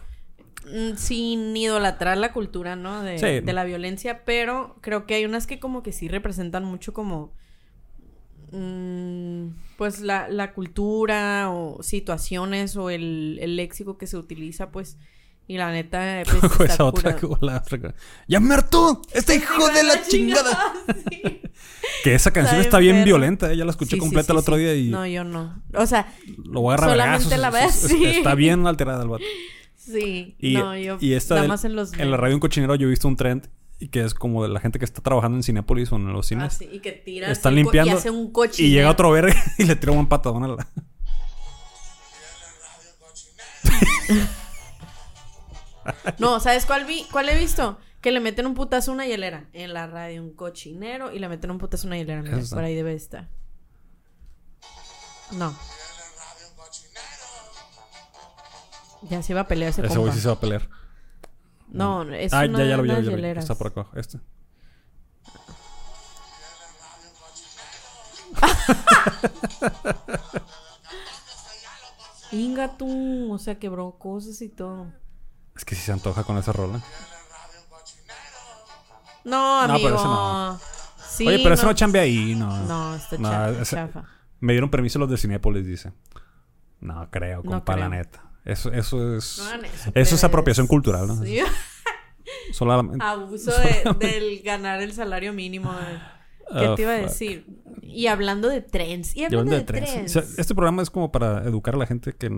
mm, 0.66 0.97
sin 0.97 1.57
idolatrar 1.57 2.18
la 2.18 2.33
cultura, 2.33 2.77
¿no? 2.77 3.03
De, 3.03 3.18
Sí. 3.18 3.40
de 3.40 3.53
la 3.55 3.64
violencia, 3.64 4.25
pero 4.27 4.77
creo 4.83 5.07
que 5.07 5.14
hay 5.14 5.25
unas 5.25 5.47
que 5.47 5.59
como 5.59 5.83
que 5.83 5.92
sí 5.92 6.09
representan 6.09 6.64
mucho 6.64 6.92
como, 6.92 7.33
mm, 8.53 9.49
pues 9.79 10.01
la, 10.01 10.29
la 10.29 10.53
cultura 10.53 11.51
o 11.51 11.83
situaciones 11.83 12.77
o 12.77 12.90
el, 12.90 13.38
el 13.40 13.57
léxico 13.57 13.97
que 13.99 14.07
se 14.07 14.16
utiliza, 14.16 14.70
pues, 14.70 14.99
y 15.47 15.57
la 15.59 15.71
neta, 15.73 16.23
pues, 16.41 16.41
Con 16.53 16.63
está 16.63 16.75
esa 16.75 16.85
otra 16.85 17.17
cura- 17.17 17.21
como 17.21 17.39
la 17.41 17.59
otra. 17.59 17.95
¡Ya 18.29 18.41
me 18.41 18.55
hartó! 18.55 19.03
¡Este 19.13 19.37
hijo 19.37 19.69
de 19.69 19.83
la 19.83 20.03
chingada! 20.03 20.73
Sí. 21.11 21.41
Que 22.03 22.15
esa 22.15 22.31
canción 22.33 22.57
Está 22.57 22.69
está 22.69 22.79
bien 22.79 23.05
violenta. 23.05 23.51
eh, 23.53 23.57
Ya 23.57 23.65
la 23.65 23.71
escuché 23.71 23.93
Sí, 23.93 23.99
completa 23.99 24.27
sí, 24.27 24.33
el 24.33 24.39
otro 24.39 24.57
sí. 24.57 24.63
día 24.63 24.75
y 24.75 24.89
No, 24.89 25.07
yo 25.07 25.23
no. 25.25 25.63
O 25.75 25.87
sea, 25.87 26.13
lo 26.45 26.61
voy 26.63 26.75
a 26.75 26.79
solamente 26.79 27.37
la 27.39 27.49
Es- 27.65 27.89
ves. 27.89 27.93
Está 28.17 28.35
bien 28.35 28.67
alterada 28.67 29.03
el 29.03 29.09
vato. 29.09 29.25
sí. 29.77 30.35
Y, 30.39 30.55
no, 30.55 30.77
yo 30.77 30.99
y 31.01 31.13
esta 31.13 31.37
del- 31.37 31.51
en 31.65 31.77
los... 31.77 31.93
en 31.95 32.11
la 32.11 32.17
radio 32.17 32.35
Un 32.35 32.41
Cochinero 32.41 32.75
yo 32.75 32.87
he 32.87 32.91
visto 32.91 33.07
un 33.09 33.17
trend 33.17 33.49
y 33.79 33.89
que 33.89 34.03
es 34.05 34.15
como 34.15 34.43
de 34.43 34.49
la 34.51 34.61
gente 34.61 34.79
que 34.79 34.85
está 34.85 35.03
trabajando 35.03 35.37
en 35.39 35.43
Cinépolis 35.43 35.93
o 35.93 35.97
en 35.97 36.13
los 36.13 36.27
Ah, 36.27 36.29
cines. 36.29 36.55
sí, 36.55 36.69
y 36.73 36.81
que 36.81 36.93
tira 36.93 37.31
Están 37.31 37.55
limpiando 37.55 37.93
y 37.93 37.95
hace 37.95 38.11
un 38.11 38.33
coche 38.33 38.63
y 38.63 38.71
llega 38.71 38.91
otro 38.91 39.11
verga 39.11 39.35
y 39.59 39.65
le 39.65 39.77
tira 39.77 39.93
un 39.93 40.07
patadón 40.09 40.45
a 40.45 40.49
la... 40.49 40.69
No, 46.18 46.40
¿sabes 46.40 46.66
cuál 46.66 46.85
vi? 46.85 47.07
¿Cuál 47.11 47.29
he 47.29 47.38
visto? 47.38 47.79
Que 48.01 48.12
le 48.12 48.20
meten 48.20 48.47
un 48.47 48.55
putazo 48.55 48.90
a 48.90 48.94
una 48.94 49.07
hielera 49.07 49.49
en 49.53 49.73
la 49.73 49.87
radio, 49.87 50.23
un 50.23 50.35
cochinero 50.35 51.12
y 51.12 51.18
le 51.18 51.29
meten 51.29 51.51
un 51.51 51.59
putazo 51.59 51.87
a 51.87 51.88
una 51.88 51.97
hielera. 51.97 52.23
Mira, 52.23 52.38
por 52.51 52.64
ahí 52.64 52.75
debe 52.75 52.94
estar. 52.94 53.29
No. 55.33 55.57
Ya 59.09 59.23
se 59.23 59.33
iba 59.33 59.42
a 59.42 59.49
pelear 59.49 59.70
ese, 59.70 59.85
Ese 59.85 59.99
güey 59.99 60.12
sí 60.12 60.20
se 60.20 60.29
va 60.29 60.35
a 60.35 60.40
pelear. 60.40 60.68
No, 61.68 62.03
es 62.03 62.33
ah, 62.33 62.44
una 62.47 62.59
ya, 62.59 62.64
ya 62.66 62.77
lo 62.77 62.83
vi, 62.83 62.88
ya, 62.90 63.01
ya 63.01 63.11
lo 63.11 63.16
vi. 63.16 63.25
Está 63.38 63.55
por 63.55 63.66
acá, 63.68 63.87
este. 63.97 64.18
Inga 72.33 72.77
tú, 72.77 73.33
o 73.33 73.38
sea, 73.38 73.59
quebró 73.59 73.92
cosas 73.99 74.40
y 74.42 74.49
todo. 74.49 74.92
Es 75.57 75.64
que 75.64 75.75
sí 75.75 75.83
se 75.83 75.93
antoja 75.93 76.25
con 76.25 76.37
esa 76.38 76.53
rola. 76.53 76.81
No, 79.25 79.67
No, 79.67 79.75
amigo. 79.75 79.88
pero 79.88 79.97
ese 79.97 80.05
no. 80.05 80.61
Sí, 81.09 81.27
Oye, 81.29 81.38
pero 81.43 81.55
eso 81.55 81.67
no 81.67 81.73
chambea 81.75 82.03
ahí, 82.03 82.35
no. 82.35 82.57
No, 82.67 82.97
está 82.97 83.17
No, 83.19 83.29
chafa, 83.31 83.51
ese- 83.62 83.77
chafa. 83.77 84.05
Me 84.40 84.53
dieron 84.53 84.69
permiso 84.71 84.99
los 84.99 85.09
de 85.09 85.17
Cinépolis, 85.17 85.64
dice. 85.67 85.93
No 86.81 87.09
creo, 87.11 87.43
No 87.45 87.51
compa, 87.53 87.77
la 87.77 87.88
neta. 87.88 88.23
Eso, 88.45 88.71
eso 88.73 89.17
es. 89.17 89.38
No 89.38 89.64
eso, 89.67 89.90
eso 89.95 90.14
es 90.17 90.25
apropiación 90.25 90.67
cultural, 90.67 91.07
¿no? 91.07 91.23
Sí. 91.23 91.38
Solamente. 92.53 93.03
Abuso 93.05 93.53
de- 93.53 93.95
del 93.99 94.43
ganar 94.43 94.83
el 94.83 94.93
salario 94.93 95.33
mínimo. 95.33 95.73
de- 95.73 96.13
¿Qué 96.51 96.65
Ah, 96.67 96.75
te 96.75 96.83
iba 96.83 96.95
a 96.95 96.99
fuck. 97.01 97.09
decir? 97.09 97.47
Y 97.83 98.07
hablando 98.09 98.49
de 98.49 98.61
trends. 98.61 99.15
Y 99.17 99.25
hablando 99.25 99.53
de, 99.53 99.59
de 99.59 99.65
trends. 99.65 99.91
trends. 99.93 100.17
O 100.17 100.21
sea, 100.23 100.31
este 100.39 100.55
programa 100.55 100.83
es 100.83 100.91
como 100.91 101.13
para 101.13 101.45
educar 101.45 101.75
a 101.75 101.79
la 101.79 101.87
gente 101.87 102.13
que, 102.13 102.29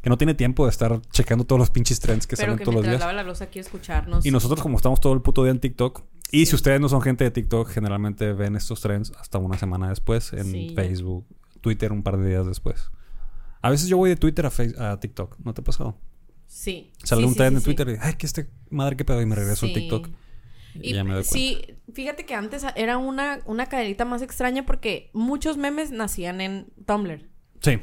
que 0.00 0.10
no 0.10 0.16
tiene 0.18 0.34
tiempo 0.34 0.64
de 0.64 0.70
estar 0.70 1.00
checando 1.10 1.44
todos 1.44 1.58
los 1.58 1.70
pinches 1.70 2.00
trends 2.00 2.26
que 2.26 2.36
pero 2.36 2.46
salen 2.52 2.58
que 2.58 2.64
todos 2.64 2.76
los 2.76 2.84
días. 2.86 3.00
lava 3.00 3.12
la 3.12 3.22
losa 3.22 3.46
quiere 3.46 3.66
escucharnos. 3.66 4.24
Y 4.24 4.30
nosotros, 4.30 4.60
como 4.62 4.76
estamos 4.76 5.00
todo 5.00 5.12
el 5.12 5.20
puto 5.22 5.42
día 5.42 5.50
en 5.52 5.60
TikTok, 5.60 6.02
y 6.30 6.46
si 6.46 6.54
ustedes 6.54 6.80
no 6.80 6.88
son 6.88 7.02
gente 7.02 7.24
de 7.24 7.30
TikTok, 7.30 7.68
generalmente 7.68 8.32
ven 8.32 8.56
estos 8.56 8.80
trends 8.80 9.12
hasta 9.18 9.38
una 9.38 9.58
semana 9.58 9.88
después 9.90 10.32
en 10.32 10.44
Sí. 10.50 10.72
Facebook, 10.74 11.26
Twitter 11.60 11.92
un 11.92 12.02
par 12.02 12.16
de 12.16 12.28
días 12.30 12.46
después. 12.46 12.90
A 13.60 13.70
veces 13.70 13.88
yo 13.88 13.96
voy 13.98 14.08
de 14.10 14.16
Twitter 14.16 14.46
a, 14.46 14.50
Face- 14.50 14.74
a 14.80 14.98
TikTok, 14.98 15.36
¿no 15.44 15.52
te 15.54 15.60
ha 15.60 15.64
pasado? 15.64 15.96
Sí. 16.46 16.90
Sale 17.02 17.22
Sí, 17.22 17.28
un 17.28 17.34
trend 17.34 17.58
en. 17.58 17.62
Twitter 17.62 17.88
y, 17.90 17.96
ay, 18.00 18.14
que 18.14 18.26
este 18.26 18.48
madre 18.70 18.96
que 18.96 19.04
pedo, 19.04 19.20
y 19.22 19.26
me 19.26 19.34
regreso 19.36 19.66
al 19.66 19.72
TikTok. 19.72 20.08
Y, 20.74 20.90
Y 20.90 20.94
ya 20.94 21.04
me 21.04 21.14
doy 21.14 21.24
cuenta. 21.24 21.32
sí, 21.32 21.74
fíjate 21.92 22.24
que 22.26 22.34
antes 22.34 22.64
era 22.76 22.96
una, 22.98 23.40
una 23.46 23.66
cadenita 23.66 24.04
más 24.04 24.22
extraña 24.22 24.64
porque 24.66 25.10
muchos 25.12 25.56
memes 25.56 25.90
nacían 25.90 26.40
en 26.40 26.66
Tumblr. 26.86 27.28
Sí. 27.60 27.78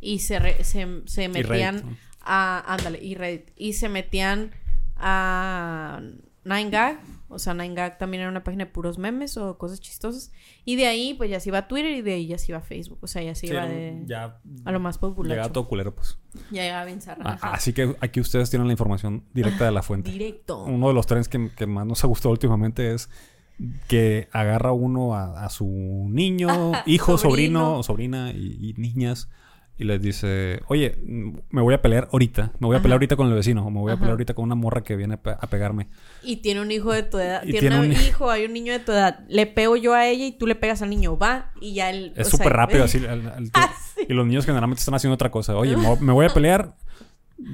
Y 0.00 0.18
se, 0.20 0.38
re- 0.38 0.64
se, 0.64 0.86
se 1.06 1.28
Reddit, 1.28 1.48
metían 1.48 1.76
¿no? 1.76 1.96
a... 2.20 2.64
Ándale, 2.74 2.98
y 3.02 3.14
Reddit. 3.14 3.50
Y 3.56 3.74
se 3.74 3.88
metían 3.88 4.52
a 4.96 6.00
9gag. 6.44 6.98
O 7.32 7.38
sea, 7.38 7.54
9gag 7.54 7.96
también 7.96 8.22
era 8.22 8.30
una 8.30 8.42
página 8.44 8.64
de 8.64 8.70
puros 8.70 8.98
memes 8.98 9.36
o 9.36 9.56
cosas 9.56 9.80
chistosas. 9.80 10.32
Y 10.64 10.76
de 10.76 10.86
ahí, 10.86 11.14
pues 11.14 11.30
ya 11.30 11.38
se 11.40 11.48
iba 11.48 11.58
a 11.58 11.68
Twitter 11.68 11.92
y 11.92 12.02
de 12.02 12.14
ahí 12.14 12.26
ya 12.26 12.36
se 12.38 12.50
iba 12.52 12.58
a 12.58 12.62
Facebook. 12.62 12.98
O 13.02 13.06
sea, 13.06 13.22
ya 13.22 13.34
se 13.34 13.46
iba 13.46 13.66
de... 13.66 14.02
ya 14.06 14.40
A 14.64 14.72
lo 14.72 14.80
más 14.80 14.98
popular. 14.98 15.30
llegaba 15.30 15.52
todo 15.52 15.68
culero, 15.68 15.94
pues. 15.94 16.18
Ya 16.50 16.62
llegaba 16.62 16.84
bien 16.84 17.00
zarra, 17.00 17.38
Ah, 17.40 17.52
así 17.54 17.72
que 17.72 17.94
aquí 18.00 18.20
ustedes 18.20 18.50
tienen 18.50 18.66
la 18.66 18.72
información 18.72 19.24
directa 19.32 19.64
de 19.64 19.70
la 19.72 19.82
fuente. 19.82 20.10
Directo. 20.10 20.64
Uno 20.64 20.88
de 20.88 20.94
los 20.94 21.06
trends 21.06 21.28
que, 21.28 21.50
que 21.56 21.66
más 21.66 21.86
nos 21.86 22.02
ha 22.04 22.08
gustado 22.08 22.32
últimamente 22.32 22.92
es 22.92 23.08
que 23.88 24.28
agarra 24.32 24.72
uno 24.72 25.14
a, 25.14 25.44
a 25.44 25.50
su 25.50 25.66
niño, 26.10 26.72
hijo, 26.86 27.18
Sobrino. 27.18 27.82
sobrina 27.82 28.32
y, 28.32 28.56
y 28.70 28.72
niñas 28.80 29.28
y 29.80 29.84
les 29.84 30.00
dice, 30.02 30.60
oye, 30.68 30.94
mm, 31.02 31.30
me 31.50 31.62
voy 31.62 31.72
a 31.72 31.80
pelear 31.80 32.08
ahorita, 32.12 32.52
me 32.58 32.66
voy 32.66 32.74
a 32.74 32.76
Ajá. 32.76 32.82
pelear 32.82 32.96
ahorita 32.96 33.16
con 33.16 33.28
el 33.28 33.34
vecino 33.34 33.66
o 33.66 33.70
me 33.70 33.80
voy 33.80 33.92
a 33.92 33.96
pelear 33.96 34.10
ahorita 34.12 34.34
con 34.34 34.44
una 34.44 34.54
morra 34.54 34.82
que 34.82 34.94
viene 34.94 35.14
a 35.14 35.16
pe- 35.16 35.36
a 35.40 35.46
pegarme. 35.48 35.88
Y 36.22 36.36
tiene 36.36 36.60
un 36.60 36.70
hijo 36.70 36.92
de 36.92 37.02
tu 37.02 37.18
edad. 37.18 37.42
Y 37.44 37.52
Tiene, 37.52 37.60
tiene 37.60 37.78
un 37.80 37.92
hijo, 37.92 38.30
hay 38.30 38.44
un 38.44 38.52
niño 38.52 38.72
de 38.74 38.80
tu 38.80 38.92
edad. 38.92 39.20
Le 39.28 39.46
pego 39.46 39.76
yo 39.76 39.94
a 39.94 40.06
ella 40.06 40.26
y 40.26 40.32
tú 40.32 40.46
le 40.46 40.54
pegas 40.54 40.82
al 40.82 40.90
niño. 40.90 41.16
Va. 41.16 41.50
Y 41.62 41.72
ya 41.74 41.88
él. 41.90 42.12
Es 42.14 42.28
súper 42.28 42.52
rápido 42.52 42.84
así. 42.84 42.98
el- 42.98 43.06
el- 43.06 43.50
Ah, 43.54 43.72
sí. 43.94 44.02
Y 44.08 44.12
los 44.12 44.26
niños 44.26 44.44
generalmente 44.44 44.80
están 44.80 44.94
haciendo 44.94 45.14
otra 45.14 45.30
cosa. 45.30 45.56
Oye, 45.56 45.74
me 45.76 46.12
voy 46.12 46.26
a 46.26 46.28
pelear 46.34 46.76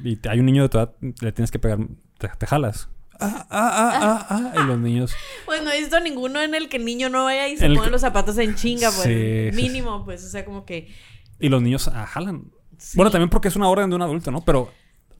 y 0.05 0.19
hay 0.29 0.41
un 0.41 0.47
niño 0.47 0.63
de 0.65 0.69
tu 0.69 0.79
edad, 0.79 0.93
le 1.01 1.31
tienes 1.31 1.53
que 1.53 1.61
pegar, 1.61 1.79
te, 2.19 2.29
te 2.29 2.47
jalas. 2.47 2.89
Ah, 3.21 3.47
ah, 3.49 3.71
ah, 3.73 4.27
ah, 4.29 4.53
ah. 4.57 4.61
Y 4.63 4.67
los 4.67 4.79
niños... 4.79 5.15
Pues 5.47 5.63
no 5.63 5.71
he 5.71 5.79
visto 5.79 5.99
ninguno 6.01 6.43
en 6.43 6.55
el 6.55 6.69
que 6.69 6.77
el 6.77 6.85
niño 6.85 7.09
no 7.09 7.25
vaya 7.25 7.49
y 7.49 7.57
se 7.57 7.67
que- 7.69 7.91
los 7.91 8.01
zapatos 8.01 8.37
en 8.39 8.57
chinga, 8.57 8.91
pues. 8.91 9.55
Mínimo, 9.55 10.05
pues. 10.05 10.25
O 10.25 10.29
sea, 10.29 10.45
como 10.45 10.65
que. 10.67 10.89
Y 11.39 11.49
los 11.49 11.63
niños 11.63 11.89
ah, 11.89 12.07
jalan. 12.07 12.53
Sí. 12.79 12.97
Bueno, 12.97 13.11
también 13.11 13.31
porque 13.31 13.49
es 13.49 13.57
una 13.57 13.69
orden 13.69 13.91
de 13.91 13.97
un 13.97 14.03
adulto, 14.03 14.31
¿no? 14.31 14.45
Pero 14.45 14.71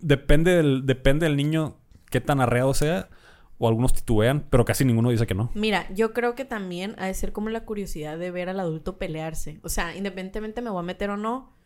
depende 0.01 0.57
del, 0.57 0.87
depende 0.87 1.27
del 1.27 1.37
niño 1.37 1.77
qué 2.11 2.21
tan 2.21 2.41
arreado 2.41 2.75
sea. 2.75 3.09
O 3.59 3.69
algunos 3.69 3.95
titubean, 3.95 4.47
pero 4.51 4.67
casi 4.67 4.85
ninguno 4.85 5.09
dice 5.09 5.27
que 5.27 5.35
no. 5.35 5.51
Mira, 5.55 5.87
yo 5.95 6.13
creo 6.13 6.35
que 6.35 6.45
también 6.45 6.95
ha 6.99 7.07
de 7.07 7.15
ser 7.15 7.33
como 7.33 7.49
la 7.49 7.65
curiosidad 7.65 8.19
de 8.19 8.31
ver 8.31 8.51
al 8.51 8.61
adulto 8.61 8.99
pelearse. 8.99 9.61
O 9.63 9.71
sea, 9.71 9.97
independientemente 9.97 10.61
me 10.61 10.69
voy 10.69 10.81
a 10.81 10.83
meter 10.83 11.09
o 11.09 11.17
no, 11.17 11.57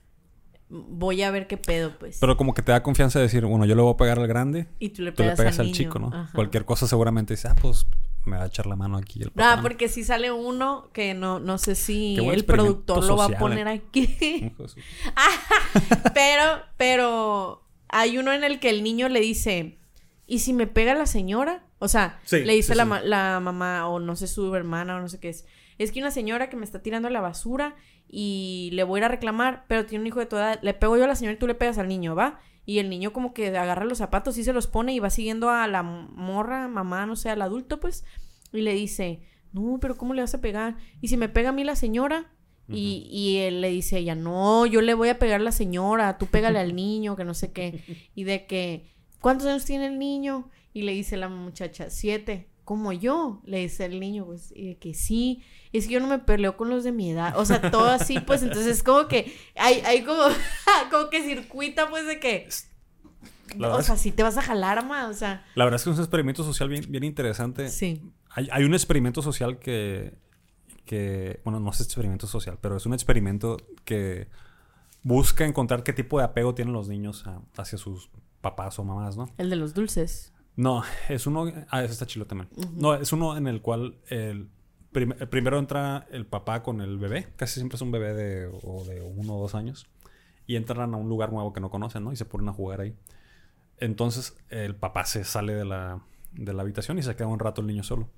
voy 0.71 1.23
a 1.23 1.31
ver 1.31 1.47
qué 1.47 1.57
pedo, 1.57 1.99
pues. 1.99 2.19
Pero 2.21 2.37
como 2.37 2.55
que 2.55 2.63
te 2.63 2.73
da 2.73 2.83
confianza 2.83 3.19
de 3.19 3.25
decir, 3.25 3.45
bueno, 3.45 3.65
yo 3.65 3.75
le 3.75 3.83
voy 3.83 3.93
a 3.93 3.97
pegar 3.97 4.19
al 4.19 4.29
grande, 4.29 4.69
y 4.79 4.91
tú 4.91 5.03
le 5.03 5.13
tú 5.13 5.23
le 5.23 5.31
pegas, 5.31 5.39
pegas 5.39 5.59
al, 5.59 5.61
al 5.61 5.67
niño. 5.67 5.77
chico, 5.77 5.99
¿no? 5.99 6.09
Ajá. 6.09 6.31
Cualquier 6.33 6.65
cosa 6.65 6.87
seguramente 6.87 7.35
dice, 7.35 7.49
ah, 7.49 7.57
pues 7.61 7.87
me 8.25 8.37
va 8.37 8.45
a 8.45 8.47
echar 8.47 8.67
la 8.67 8.77
mano 8.77 8.99
aquí 8.99 9.23
el 9.23 9.33
Ah, 9.37 9.59
porque 9.63 9.89
si 9.89 10.05
sale 10.05 10.31
uno 10.31 10.91
que 10.93 11.15
no, 11.15 11.41
no 11.41 11.59
sé 11.59 11.75
si 11.75 12.17
el 12.17 12.45
productor 12.45 13.05
lo 13.05 13.17
va 13.17 13.27
a 13.27 13.29
poner 13.31 13.67
eh. 13.67 13.71
aquí. 13.71 14.53
Pero, 16.15 16.63
pero 16.77 17.63
hay 17.89 18.19
uno 18.19 18.33
en 18.33 18.45
el 18.45 18.61
que 18.61 18.71
el 18.71 18.83
niño 18.83 19.09
le 19.09 19.21
dice, 19.21 19.79
¿y 20.27 20.41
si 20.41 20.53
me 20.53 20.67
pega 20.67 20.95
la 20.95 21.07
señora? 21.07 21.65
O 21.79 21.89
sea, 21.89 22.21
Sí, 22.25 22.41
le 22.45 22.55
dice 22.55 22.73
sí, 22.73 22.79
la, 22.79 22.85
sí. 22.85 23.07
la 23.09 23.41
mamá 23.41 23.89
o 23.89 23.99
no 24.01 24.17
sé 24.17 24.27
su 24.27 24.55
hermana 24.55 24.97
o 24.97 25.01
no 25.01 25.09
sé 25.09 25.19
qué 25.19 25.31
es. 25.31 25.47
Es 25.79 25.93
que 25.93 26.01
una 26.01 26.11
señora 26.11 26.51
que 26.51 26.57
me 26.57 26.65
está 26.65 26.83
tirando 26.83 27.09
a 27.09 27.11
la 27.11 27.21
basura 27.21 27.75
y 28.07 28.71
le 28.75 28.85
voy 28.85 28.99
a 28.99 29.01
ir 29.01 29.05
a 29.05 29.09
reclamar, 29.09 29.65
pero 29.67 29.87
tiene 29.87 30.03
un 30.03 30.07
hijo 30.09 30.21
de 30.21 30.27
tu 30.27 30.37
edad. 30.37 30.59
Le 30.63 30.75
pego 30.75 30.97
yo 30.97 31.05
a 31.05 31.07
la 31.07 31.15
señora 31.15 31.35
y 31.35 31.39
tú 31.39 31.47
le 31.47 31.55
pegas 31.55 31.79
al 31.79 31.89
niño, 31.89 32.15
¿va? 32.15 32.41
Y 32.71 32.79
el 32.79 32.89
niño 32.89 33.13
como 33.13 33.35
que 33.35 33.49
agarra 33.49 33.85
los 33.85 33.99
zapatos 33.99 34.39
y 34.39 34.45
se 34.45 34.53
los 34.53 34.69
pone 34.69 34.95
y 34.95 35.01
va 35.01 35.11
siguiendo 35.11 35.51
a 35.51 35.67
la 35.67 35.83
morra, 35.83 36.69
mamá, 36.69 37.05
no 37.05 37.17
sé, 37.17 37.29
al 37.29 37.43
adulto, 37.43 37.81
pues. 37.81 38.05
Y 38.53 38.61
le 38.61 38.75
dice, 38.75 39.23
no, 39.53 39.79
pero 39.81 39.97
¿cómo 39.97 40.15
le 40.15 40.21
vas 40.21 40.37
a 40.37 40.41
pegar? 40.41 40.77
Y 41.01 41.09
si 41.09 41.17
me 41.17 41.29
pega 41.29 41.49
a 41.49 41.53
mí 41.53 41.65
la 41.65 41.75
señora, 41.75 42.31
y, 42.69 43.09
y 43.11 43.39
él 43.39 43.61
le 43.61 43.71
dice 43.71 43.97
a 43.97 43.99
ella, 43.99 44.15
no, 44.15 44.67
yo 44.67 44.83
le 44.83 44.95
voy 44.95 45.09
a 45.09 45.19
pegar 45.19 45.41
a 45.41 45.43
la 45.43 45.51
señora, 45.51 46.17
tú 46.17 46.27
pégale 46.27 46.61
al 46.61 46.77
niño, 46.77 47.17
que 47.17 47.25
no 47.25 47.35
sé 47.35 47.51
qué. 47.51 47.83
Y 48.15 48.23
de 48.23 48.47
que, 48.47 48.95
¿cuántos 49.21 49.49
años 49.49 49.65
tiene 49.65 49.87
el 49.89 49.99
niño? 49.99 50.49
Y 50.73 50.83
le 50.83 50.93
dice 50.93 51.17
la 51.17 51.29
muchacha, 51.29 51.91
siete. 51.91 52.50
Como 52.71 52.93
yo, 52.93 53.43
le 53.47 53.59
dice 53.59 53.85
el 53.87 53.99
niño, 53.99 54.27
pues, 54.27 54.53
y 54.55 54.69
de 54.69 54.79
que 54.79 54.95
sí, 54.95 55.43
es 55.73 55.89
que 55.89 55.95
yo 55.95 55.99
no 55.99 56.07
me 56.07 56.21
peleo 56.21 56.57
con 56.57 56.71
los 56.71 56.85
de 56.85 56.93
mi 56.93 57.11
edad. 57.11 57.37
O 57.37 57.45
sea, 57.45 57.69
todo 57.73 57.89
así, 57.89 58.21
pues, 58.21 58.45
entonces 58.45 58.85
como 58.85 59.09
que 59.09 59.35
hay, 59.57 59.81
hay 59.81 60.05
como, 60.05 60.23
como 60.93 61.11
que 61.11 61.21
circuita, 61.25 61.91
pues, 61.91 62.07
de 62.07 62.21
que. 62.21 62.49
La 63.59 63.75
o 63.75 63.83
sea, 63.83 63.97
es- 63.97 64.01
sí 64.01 64.13
te 64.13 64.23
vas 64.23 64.37
a 64.39 64.43
jalar, 64.43 64.87
ma, 64.87 65.09
o 65.09 65.13
sea. 65.15 65.45
La 65.57 65.65
verdad 65.65 65.81
es 65.81 65.83
que 65.85 65.91
es 65.91 65.97
un 65.97 66.03
experimento 66.05 66.45
social 66.45 66.69
bien, 66.69 66.85
bien 66.89 67.03
interesante. 67.03 67.69
Sí. 67.71 68.03
Hay, 68.31 68.49
hay 68.53 68.63
un 68.63 68.73
experimento 68.75 69.21
social 69.21 69.59
que, 69.59 70.15
que, 70.85 71.41
bueno, 71.43 71.59
no 71.59 71.71
es 71.71 71.81
experimento 71.81 72.29
social, 72.29 72.57
pero 72.61 72.77
es 72.77 72.87
un 72.87 72.95
experimento 72.95 73.57
que 73.85 74.29
busca 75.03 75.45
encontrar 75.45 75.83
qué 75.83 75.93
tipo 75.93 76.19
de 76.19 76.25
apego 76.25 76.55
tienen 76.55 76.73
los 76.73 76.87
niños 76.89 77.27
a- 77.27 77.41
hacia 77.57 77.79
sus 77.79 78.11
papás 78.41 78.79
o 78.79 78.85
mamás, 78.85 79.17
¿no? 79.17 79.29
El 79.39 79.51
de 79.51 79.57
los 79.57 79.75
dulces. 79.75 80.33
No, 80.57 80.83
es 81.09 81.27
uno, 81.27 81.51
ah, 81.71 81.83
ese 81.83 81.93
está 81.93 82.07
chilo 82.07 82.27
también. 82.27 82.49
No, 82.75 82.95
es 82.95 83.13
uno 83.13 83.37
en 83.37 83.47
el 83.47 83.63
cual 83.63 83.97
el, 84.09 84.49
prim- 84.93 85.15
el 85.19 85.29
primero 85.29 85.59
entra 85.59 86.07
el 86.11 86.27
papá 86.27 86.63
con 86.63 86.81
el 86.81 86.99
bebé, 86.99 87.29
casi 87.37 87.55
siempre 87.55 87.77
es 87.77 87.83
un 87.83 87.93
bebé 87.93 88.13
de, 88.15 88.51
o 88.63 88.85
de 88.85 89.01
uno 89.01 89.37
o 89.37 89.41
dos 89.41 89.55
años, 89.55 89.89
y 90.47 90.57
entran 90.57 90.93
a 90.93 90.97
un 90.97 91.09
lugar 91.09 91.33
nuevo 91.33 91.53
que 91.53 91.61
no 91.61 91.71
conocen, 91.71 92.05
¿no? 92.05 92.13
Y 92.13 92.17
se 92.17 92.25
ponen 92.25 92.49
a 92.49 92.53
jugar 92.53 92.81
ahí. 92.81 92.95
Entonces 93.79 94.37
el 94.51 94.75
papá 94.75 95.07
se 95.07 95.25
sale 95.25 95.55
de 95.55 95.65
la, 95.65 96.03
de 96.33 96.53
la 96.53 96.63
habitación 96.63 96.99
y 96.99 97.03
se 97.03 97.17
queda 97.17 97.29
un 97.29 97.39
rato 97.39 97.63
el 97.63 97.67
niño 97.67 97.83
solo. 97.83 98.11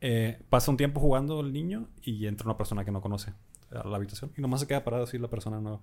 Eh, 0.00 0.42
pasa 0.50 0.70
un 0.72 0.76
tiempo 0.76 1.00
jugando 1.00 1.40
el 1.40 1.52
niño 1.52 1.88
y 2.02 2.26
entra 2.26 2.46
una 2.46 2.56
persona 2.56 2.84
que 2.84 2.90
no 2.90 3.00
conoce 3.00 3.34
a 3.70 3.86
la 3.86 3.96
habitación 3.96 4.32
y 4.36 4.40
nomás 4.40 4.60
se 4.60 4.66
queda 4.66 4.82
parado 4.82 5.04
así 5.04 5.16
la 5.18 5.28
persona 5.28 5.60
nueva. 5.60 5.80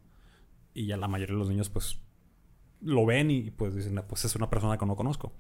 Y 0.74 0.88
ya 0.88 0.97
la 0.97 1.07
mayoría 1.07 1.36
de 1.36 1.39
los 1.39 1.49
niños 1.49 1.70
pues 1.70 2.01
lo 2.82 3.05
ven 3.05 3.30
y 3.32 3.51
pues 3.51 3.75
dicen, 3.75 3.97
"Ah, 3.97 4.07
pues 4.07 4.25
es 4.25 4.36
una 4.36 4.49
persona 4.49 4.77
que 4.77 4.86
no 4.86 4.95
conozco. 4.95 5.34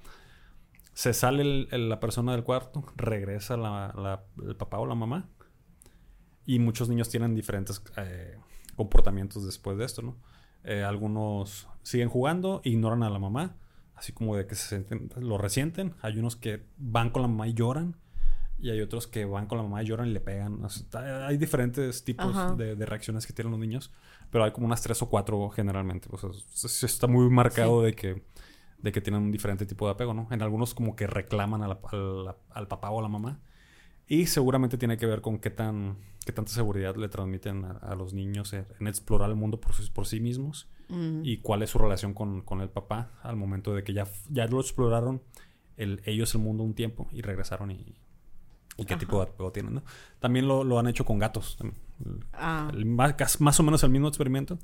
Se 0.93 1.13
sale 1.13 1.67
la 1.77 1.99
persona 1.99 2.33
del 2.33 2.43
cuarto, 2.43 2.83
regresa 2.95 3.55
la- 3.55 3.93
la- 3.95 4.23
el 4.47 4.55
papá 4.55 4.79
o 4.79 4.85
la 4.85 4.95
mamá. 4.95 5.29
Y 6.45 6.59
muchos 6.59 6.89
niños 6.89 7.09
tienen 7.09 7.35
diferentes 7.35 7.81
eh, 7.97 8.37
comportamientos 8.75 9.45
después 9.45 9.77
de 9.77 9.85
esto, 9.85 10.01
¿no? 10.01 10.17
Eh, 10.63 10.83
algunos 10.83 11.67
siguen 11.83 12.09
jugando, 12.09 12.59
ignoran 12.63 13.03
a 13.03 13.09
la 13.09 13.19
mamá, 13.19 13.55
así 13.95 14.11
como 14.13 14.35
de 14.35 14.45
que 14.47 14.55
se 14.55 14.67
sienten, 14.67 15.09
lo 15.17 15.37
resienten. 15.37 15.95
Hay 16.01 16.17
unos 16.17 16.35
que 16.35 16.65
van 16.77 17.11
con 17.11 17.21
la 17.21 17.27
mamá 17.27 17.47
y 17.47 17.53
lloran. 17.53 17.95
Y 18.61 18.69
hay 18.71 18.81
otros 18.81 19.07
que 19.07 19.23
van 19.25 19.45
con 19.47 19.57
la 19.57 19.63
mamá 19.63 19.81
y 19.81 19.85
lloran 19.85 20.07
y 20.07 20.11
le 20.11 20.19
pegan. 20.19 20.63
O 20.63 20.69
sea, 20.69 21.27
hay 21.27 21.37
diferentes 21.37 22.03
tipos 22.03 22.57
de, 22.57 22.75
de 22.75 22.85
reacciones 22.85 23.25
que 23.25 23.33
tienen 23.33 23.51
los 23.51 23.59
niños. 23.59 23.91
Pero 24.31 24.43
hay 24.43 24.51
como 24.51 24.65
unas 24.67 24.81
tres 24.81 25.01
o 25.01 25.09
cuatro 25.09 25.49
generalmente. 25.49 26.07
O 26.11 26.17
sea, 26.17 26.29
sí 26.53 26.85
está 26.85 27.07
muy 27.07 27.29
marcado 27.29 27.81
de 27.81 27.93
que 27.93 28.23
de 28.81 28.93
que 28.93 29.01
tienen 29.01 29.23
un 29.23 29.31
diferente 29.31 29.65
tipo 29.65 29.85
de 29.87 29.91
apego, 29.91 30.13
¿no? 30.13 30.27
En 30.31 30.41
algunos 30.41 30.73
como 30.73 30.95
que 30.95 31.05
reclaman 31.05 31.61
a 31.63 31.67
la- 31.67 31.79
a 31.91 31.95
la- 31.97 32.37
al 32.51 32.67
papá 32.69 32.89
o 32.91 32.99
a 32.99 33.01
la 33.01 33.09
mamá. 33.09 33.41
Y 34.07 34.27
seguramente 34.27 34.77
tiene 34.77 34.95
que 34.97 35.05
ver 35.05 35.19
con 35.21 35.39
qué 35.39 35.49
tan 35.49 35.97
qué 36.25 36.31
tanta 36.31 36.51
seguridad 36.51 36.95
le 36.95 37.09
transmiten 37.09 37.65
a, 37.65 37.71
a 37.71 37.95
los 37.95 38.13
niños 38.13 38.53
en, 38.53 38.67
en 38.79 38.87
explorar 38.87 39.29
el 39.29 39.35
mundo 39.35 39.59
por, 39.59 39.71
por 39.93 40.05
sí 40.07 40.19
mismos 40.19 40.69
Mm. 40.89 41.21
y 41.23 41.37
cuál 41.37 41.61
es 41.61 41.69
su 41.69 41.77
relación 41.77 42.13
con, 42.15 42.41
con 42.41 42.61
el 42.61 42.69
papá 42.69 43.11
al 43.21 43.35
momento 43.35 43.75
de 43.75 43.83
que 43.83 43.93
ya, 43.93 44.07
ya 44.29 44.47
lo 44.47 44.59
exploraron 44.59 45.21
el- 45.77 46.01
ellos 46.05 46.33
el 46.33 46.41
mundo 46.41 46.63
un 46.63 46.73
tiempo 46.73 47.07
y 47.11 47.21
regresaron 47.21 47.69
y, 47.71 47.95
y 48.81 48.85
qué 48.85 48.93
Ajá. 48.95 48.99
tipo 48.99 49.17
de 49.17 49.23
apego 49.31 49.51
tienen, 49.51 49.73
¿no? 49.75 49.83
También 50.19 50.47
lo, 50.47 50.63
lo 50.63 50.79
han 50.79 50.87
hecho 50.87 51.05
con 51.05 51.19
gatos. 51.19 51.57
El- 51.61 51.73
Ah. 52.33 52.69
el 52.73 52.85
más, 52.85 53.39
más 53.41 53.59
o 53.59 53.63
menos 53.63 53.83
el 53.83 53.89
mismo 53.89 54.07
experimento. 54.07 54.57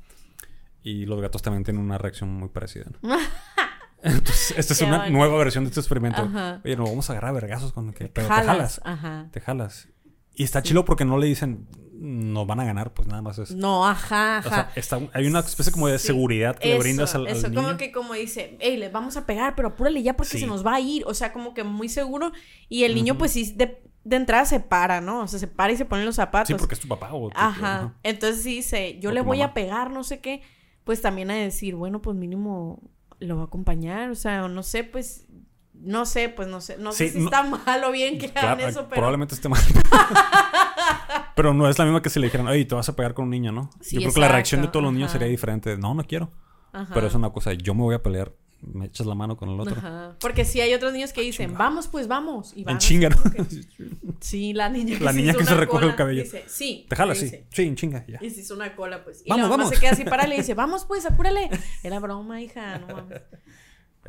Y 0.84 1.05
los 1.05 1.20
gatos 1.22 1.41
también 1.41 1.63
tienen 1.63 1.82
una 1.84 1.97
reacción 1.97 2.32
muy 2.34 2.49
parecida. 2.49 2.86
¿no? 3.01 3.18
Entonces, 4.03 4.53
esta 4.57 4.74
es 4.74 4.80
Qué 4.80 4.86
una 4.86 5.09
nueva 5.09 5.36
versión 5.38 5.63
de 5.63 5.70
este 5.70 5.80
experimento. 5.80 6.22
Ajá. 6.22 6.61
Oye, 6.63 6.76
nos 6.76 6.88
vamos 6.89 7.09
a 7.09 7.13
agarrar 7.13 7.32
a 7.32 7.34
vergazos 7.34 7.74
con 7.74 7.91
que. 7.91 8.07
Pero 8.07 8.28
jalas. 8.28 8.45
te 8.45 8.51
jalas. 8.51 8.82
Ajá. 8.84 9.30
Te 9.32 9.41
jalas. 9.41 9.88
Y 10.36 10.43
está 10.43 10.61
chilo 10.61 10.86
porque 10.86 11.05
no 11.05 11.18
le 11.18 11.28
dicen 11.28 11.68
nos 11.97 12.45
van 12.45 12.59
a 12.59 12.66
ganar, 12.66 12.93
pues 12.93 13.07
nada 13.07 13.22
más 13.22 13.39
es. 13.39 13.51
No, 13.55 13.88
ajá, 13.88 14.41
O 14.45 14.49
sea, 14.49 14.59
ajá. 14.59 14.72
está- 14.76 14.99
hay 15.13 15.28
una 15.28 15.39
especie 15.39 15.72
como 15.72 15.88
de 15.88 15.97
Sí. 15.97 16.07
seguridad 16.07 16.57
que 16.59 16.68
le 16.68 16.78
brindas 16.80 17.16
al, 17.16 17.26
al 17.26 17.34
Eso, 17.34 17.47
niño. 17.47 17.63
como 17.63 17.78
que 17.78 17.93
como 17.93 18.13
dice, 18.16 18.57
hey, 18.59 18.76
le 18.76 18.89
vamos 18.89 19.16
a 19.16 19.26
pegar, 19.26 19.55
pero 19.55 19.70
apúrale 19.70 20.03
ya 20.03 20.13
porque 20.18 20.34
Sí. 20.34 20.39
se 20.39 20.45
nos 20.45 20.63
va 20.66 20.76
a 20.76 20.80
ir. 20.82 21.03
O 21.07 21.13
sea, 21.13 21.32
como 21.32 21.53
que 21.53 21.63
muy 21.63 21.88
seguro. 21.88 22.34
Y 22.68 22.84
el 22.84 22.95
niño, 22.95 23.18
pues 23.18 23.32
sí, 23.32 23.53
de, 23.55 23.82
de 24.06 24.16
entrada 24.16 24.45
se 24.45 24.62
para, 24.62 25.01
¿no? 25.01 25.22
O 25.24 25.28
sea, 25.28 25.39
se 25.39 25.47
para 25.47 25.74
y 25.74 25.78
se 25.78 25.84
pone 25.84 26.06
los 26.06 26.16
zapatos. 26.16 26.47
Sí, 26.47 26.53
porque 26.53 26.76
es 26.76 26.80
tu 26.80 26.88
papá 26.88 27.10
o 27.12 27.30
tu- 27.30 27.34
Ajá. 27.38 27.95
Entonces 28.03 28.41
sí 28.43 28.56
dice, 28.56 28.97
yo 28.99 29.10
O 29.10 29.14
le 29.14 29.20
voy 29.22 29.39
mamá. 29.39 29.49
a 29.49 29.53
pegar, 29.53 29.89
no 29.91 30.03
sé 30.03 30.20
qué. 30.22 30.41
Pues 30.86 31.01
también 31.01 31.30
a 31.32 31.34
decir, 31.34 31.76
bueno, 31.76 32.01
pues 32.01 32.16
mínimo 32.16 32.80
lo 33.20 33.36
va 33.38 33.41
a 33.41 33.45
acompañar. 33.45 34.10
O 34.12 34.16
sea, 34.16 34.45
o 34.45 34.47
no 34.47 34.64
sé, 34.64 34.84
pues. 34.86 35.26
No 35.74 36.06
sé, 36.06 36.30
pues 36.30 36.47
no 36.47 36.62
sé. 36.62 36.78
No 36.78 36.93
sé 36.93 37.10
si 37.10 37.18
no- 37.20 37.26
está 37.26 37.43
mal 37.43 37.84
o 37.84 37.91
bien 37.91 38.18
que 38.18 38.32
hagan 38.36 38.62
eso, 38.62 38.84
pero. 38.84 38.95
Probablemente 39.01 39.36
esté 39.36 39.49
mal. 39.49 39.60
pero 41.36 41.53
no 41.53 41.68
es 41.70 41.78
la 41.78 41.86
misma 41.86 42.01
que 42.01 42.10
si 42.10 42.20
le 42.20 42.28
dijeran, 42.28 42.47
oye, 42.47 42.64
te 42.66 42.76
vas 42.76 42.88
a 42.89 42.95
pegar 42.95 43.14
con 43.14 43.26
un 43.26 43.32
niño, 43.32 43.51
¿no? 43.51 43.70
Sí, 43.82 43.95
Yo 43.95 44.01
creo 44.03 44.14
que 44.14 44.20
la 44.22 44.28
reacción 44.30 44.62
de 44.62 44.68
todos 44.70 44.84
los 44.84 44.93
niños 44.93 45.10
ajá. 45.10 45.14
sería 45.20 45.28
diferente. 45.32 45.78
No, 45.78 45.93
no 45.93 46.03
quiero. 46.03 46.32
Ajá. 46.72 46.93
Pero 46.93 47.08
es 47.08 47.14
una 47.16 47.30
cosa, 47.32 47.53
yo 47.53 47.74
me 47.74 47.82
voy 47.82 47.95
a 47.95 48.03
pelear, 48.03 48.34
me 48.74 48.86
echas 48.86 49.05
la 49.07 49.16
mano 49.16 49.38
con 49.38 49.49
el 49.49 49.59
otro. 49.59 49.76
Ajá. 49.76 50.16
Porque 50.20 50.45
sí 50.45 50.61
hay 50.61 50.74
otros 50.74 50.93
niños 50.93 51.13
que 51.13 51.22
dicen, 51.22 51.53
vamos, 51.57 51.88
pues 51.88 52.07
vamos. 52.07 52.53
Y 52.55 52.63
van 52.63 52.74
En 52.76 52.80
chinga, 52.80 53.09
¿no? 53.09 53.18
Sí, 54.22 54.53
la 54.53 54.70
niña 54.70 54.97
que 54.97 55.03
La 55.03 55.11
se 55.11 55.18
niña 55.18 55.32
hizo 55.32 55.39
que 55.39 55.45
se 55.45 55.55
recoge 55.55 55.86
el 55.86 55.95
cabello. 55.95 56.24
Dice, 56.24 56.43
sí. 56.47 56.86
Te 56.89 56.95
jalas, 56.95 57.22
le 57.22 57.30
sí. 57.30 57.38
Sí, 57.51 57.63
en 57.63 57.76
chinga, 57.76 58.05
ya. 58.07 58.18
Y 58.22 58.30
se 58.30 58.41
hizo 58.41 58.55
una 58.55 58.76
cola, 58.76 59.03
pues. 59.03 59.22
Y 59.26 59.30
Vamos, 59.30 59.43
la 59.43 59.49
mamá 59.49 59.63
vamos. 59.66 59.76
se 59.76 59.82
queda 59.82 59.91
así 59.91 60.03
para 60.05 60.26
le 60.28 60.38
dice, 60.38 60.53
vamos 60.55 60.86
pues, 60.86 61.05
apúrale. 61.05 61.49
Era 61.84 61.99
broma, 61.99 62.41
hija, 62.41 62.80
no 62.80 62.88
mames. 62.95 63.22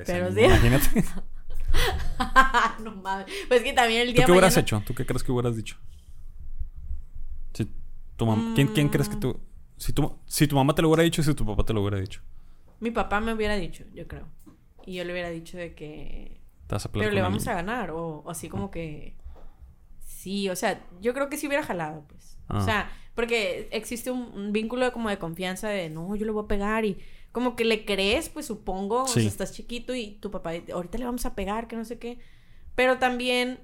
Pero 0.06 0.32
sí. 0.32 0.40
Imagínate. 0.40 1.04
no 2.82 2.94
mames. 2.96 3.26
Pues 3.48 3.62
que 3.62 3.72
también 3.72 4.02
el 4.02 4.08
¿Tú 4.08 4.14
día 4.14 4.24
qué 4.26 4.32
hubieras 4.32 4.54
mañana- 4.54 4.62
hecho? 4.62 4.82
¿Tú 4.86 4.94
qué 4.94 5.04
crees 5.04 5.22
que 5.22 5.32
hubieras 5.32 5.56
dicho? 5.56 5.76
Si 7.52 7.68
tu 8.16 8.24
mam- 8.26 8.54
¿Quién, 8.54 8.68
¿Quién 8.68 8.88
crees 8.88 9.08
que 9.08 9.16
Mm. 9.16 9.20
tú... 9.20 9.40
Si 9.78 9.92
tu, 9.92 10.18
si 10.24 10.46
tu 10.46 10.56
mamá 10.56 10.74
te 10.74 10.80
lo 10.80 10.88
hubiera 10.88 11.02
dicho 11.02 11.20
y 11.20 11.24
si 11.24 11.34
tu 11.34 11.44
papá 11.44 11.62
te 11.64 11.74
lo 11.74 11.82
hubiera 11.82 11.98
dicho. 12.00 12.22
Mi 12.80 12.90
papá 12.90 13.20
me 13.20 13.34
hubiera 13.34 13.56
dicho, 13.56 13.84
yo 13.94 14.06
creo. 14.06 14.26
Y 14.86 14.94
yo 14.94 15.04
le 15.04 15.12
hubiera 15.12 15.28
dicho 15.30 15.58
de 15.58 15.74
que... 15.74 16.40
A 16.70 16.78
Pero 16.92 17.10
le 17.10 17.20
vamos 17.22 17.46
a 17.48 17.54
ganar. 17.54 17.90
O, 17.90 18.22
o 18.24 18.30
así 18.30 18.48
como 18.48 18.70
que... 18.70 19.14
Sí, 20.04 20.48
o 20.48 20.56
sea, 20.56 20.84
yo 21.00 21.14
creo 21.14 21.28
que 21.28 21.36
sí 21.36 21.46
hubiera 21.46 21.62
jalado, 21.62 22.04
pues. 22.08 22.38
O 22.48 22.54
Ah. 22.56 22.60
sea, 22.64 22.90
porque 23.14 23.68
existe 23.72 24.10
un, 24.10 24.22
un 24.34 24.52
vínculo 24.52 24.92
como 24.92 25.08
de 25.08 25.18
confianza 25.18 25.68
de, 25.68 25.90
no, 25.90 26.14
yo 26.16 26.24
le 26.26 26.32
voy 26.32 26.44
a 26.44 26.48
pegar 26.48 26.84
y 26.84 26.98
como 27.32 27.54
que 27.56 27.64
le 27.64 27.84
crees, 27.84 28.28
pues 28.28 28.46
supongo, 28.46 29.02
o 29.02 29.08
Sí. 29.08 29.20
sea, 29.20 29.28
estás 29.28 29.52
chiquito 29.52 29.94
y 29.94 30.12
tu 30.20 30.30
papá, 30.30 30.52
ahorita 30.72 30.98
le 30.98 31.04
vamos 31.04 31.26
a 31.26 31.34
pegar, 31.34 31.68
que 31.68 31.76
no 31.76 31.84
sé 31.84 31.98
qué. 31.98 32.18
Pero 32.74 32.98
también 32.98 33.58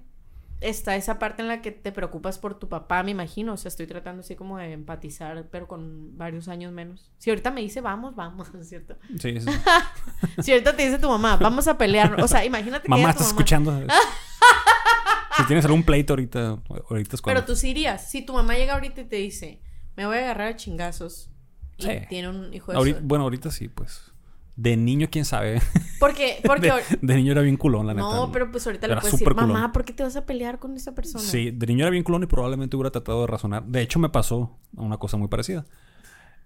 está 0.63 0.97
esa 0.97 1.19
parte 1.19 1.43
en 1.43 1.49
la 1.49 1.61
que 1.63 1.71
te 1.73 1.93
preocupas 1.93 2.39
por 2.39 2.59
tu 2.59 2.69
papá, 2.69 3.03
me 3.03 3.11
imagino. 3.11 3.53
O 3.53 3.57
sea, 3.57 3.69
estoy 3.69 3.87
tratando 3.87 4.21
así 4.21 4.37
como 4.37 4.59
de 4.59 4.73
empatizar, 4.73 5.49
pero 5.51 5.67
con 5.69 6.17
varios 6.17 6.49
años 6.49 6.73
menos. 6.73 7.11
Si 7.19 7.31
ahorita 7.31 7.51
me 7.51 7.61
dice, 7.61 7.81
vamos, 7.81 8.15
vamos, 8.17 8.49
¿es 8.55 8.69
cierto? 8.71 8.97
Sí, 9.19 9.41
sí. 9.41 9.47
Si 10.43 10.53
ahorita 10.53 10.75
te 10.77 10.85
dice 10.85 10.99
tu 10.99 11.09
mamá, 11.09 11.37
vamos 11.37 11.67
a 11.69 11.77
pelear. 11.77 12.21
O 12.21 12.29
sea, 12.29 12.45
imagínate 12.45 12.85
que 12.85 12.89
Mamá, 12.89 13.11
¿estás 13.11 13.29
escuchando? 13.29 13.73
si 15.37 15.45
tienes 15.47 15.65
algún 15.65 15.83
pleito 15.83 16.13
ahorita, 16.13 16.59
ahorita 16.91 17.17
es 17.17 17.23
cuando... 17.23 17.41
Pero 17.41 17.47
tú 17.47 17.57
sí 17.57 17.71
irías. 17.71 18.11
Si 18.11 18.23
tu 18.25 18.33
mamá 18.35 18.55
llega 18.55 18.75
ahorita 18.75 19.01
y 19.03 19.05
te 19.05 19.17
dice, 19.17 19.61
me 19.97 20.07
voy 20.07 20.17
a 20.17 20.21
agarrar 20.21 20.49
a 20.49 20.57
chingazos. 20.57 21.31
Y 21.79 21.85
Sí. 21.85 21.91
tiene 22.09 22.29
un 22.29 22.53
hijo 22.55 22.71
de 22.71 22.79
Ahorita- 22.79 23.01
bueno, 23.03 23.25
ahorita 23.25 23.51
sí, 23.51 23.69
pues. 23.69 24.12
De 24.57 24.77
niño, 24.77 25.09
quién 25.11 25.25
sabe. 25.25 25.61
Porque, 25.99 26.41
porque... 26.45 26.69
De, 26.69 26.99
de 27.01 27.15
niño 27.17 27.33
era 27.33 27.41
bien 27.43 27.57
culón, 27.57 27.87
la 27.87 27.95
neta. 27.95 28.07
no, 28.07 28.31
pero 28.33 28.51
pues 28.51 28.67
ahorita 28.67 28.87
le 28.87 28.97
puedes 28.97 29.13
decir, 29.13 29.27
culón. 29.29 29.49
mamá, 29.53 29.73
¿por 29.73 29.85
qué 29.85 29.93
te 29.93 30.03
vas 30.03 30.17
a 30.17 30.27
pelear 30.27 30.59
con 30.59 30.77
esa 30.77 30.95
persona? 30.95 31.25
Sí, 31.25 31.51
de 31.51 31.67
niño 31.67 31.85
era 31.85 31.91
bien 31.91 32.05
culón 32.05 32.23
y 32.23 32.27
probablemente 32.27 32.77
hubiera 32.77 32.91
tratado 32.91 33.23
de 33.23 33.27
razonar. 33.29 33.65
De 33.65 33.81
hecho, 33.81 33.99
me 33.99 34.11
pasó 34.11 34.59
una 34.77 34.99
cosa 34.99 35.17
muy 35.17 35.29
parecida. 35.29 35.65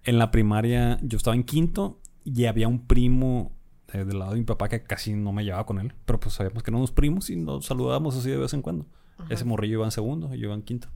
En 0.03 0.19
la 0.19 0.31
primaria, 0.31 0.99
yo 1.01 1.17
estaba 1.17 1.35
en 1.35 1.43
quinto 1.43 1.99
y 2.23 2.45
había 2.45 2.67
un 2.67 2.87
primo 2.87 3.51
eh, 3.93 4.05
del 4.05 4.19
lado 4.19 4.31
de 4.31 4.39
mi 4.39 4.45
papá 4.45 4.69
que 4.69 4.83
casi 4.83 5.13
no 5.13 5.31
me 5.31 5.43
llevaba 5.43 5.65
con 5.65 5.79
él. 5.79 5.93
Pero 6.05 6.19
pues 6.19 6.35
sabíamos 6.35 6.63
que 6.63 6.71
éramos 6.71 6.91
primos 6.91 7.29
y 7.29 7.35
nos 7.35 7.65
saludábamos 7.65 8.15
así 8.15 8.29
de 8.29 8.37
vez 8.37 8.53
en 8.53 8.61
cuando. 8.61 8.85
Ajá. 9.17 9.33
Ese 9.33 9.45
morrillo 9.45 9.75
iba 9.75 9.85
en 9.85 9.91
segundo 9.91 10.33
y 10.33 10.39
yo 10.39 10.45
iba 10.45 10.53
en 10.55 10.61
quinto. 10.61 10.87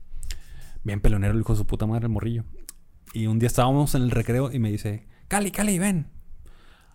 Bien 0.84 1.00
peleonero 1.00 1.34
el 1.34 1.40
hijo 1.40 1.52
de 1.52 1.58
su 1.58 1.66
puta 1.66 1.86
madre, 1.86 2.06
el 2.06 2.12
morrillo. 2.12 2.44
Y 3.12 3.26
un 3.26 3.38
día 3.38 3.46
estábamos 3.48 3.94
en 3.94 4.02
el 4.02 4.10
recreo 4.10 4.50
y 4.52 4.58
me 4.58 4.70
dice, 4.70 5.06
Cali, 5.28 5.50
Cali, 5.50 5.78
ven. 5.78 6.06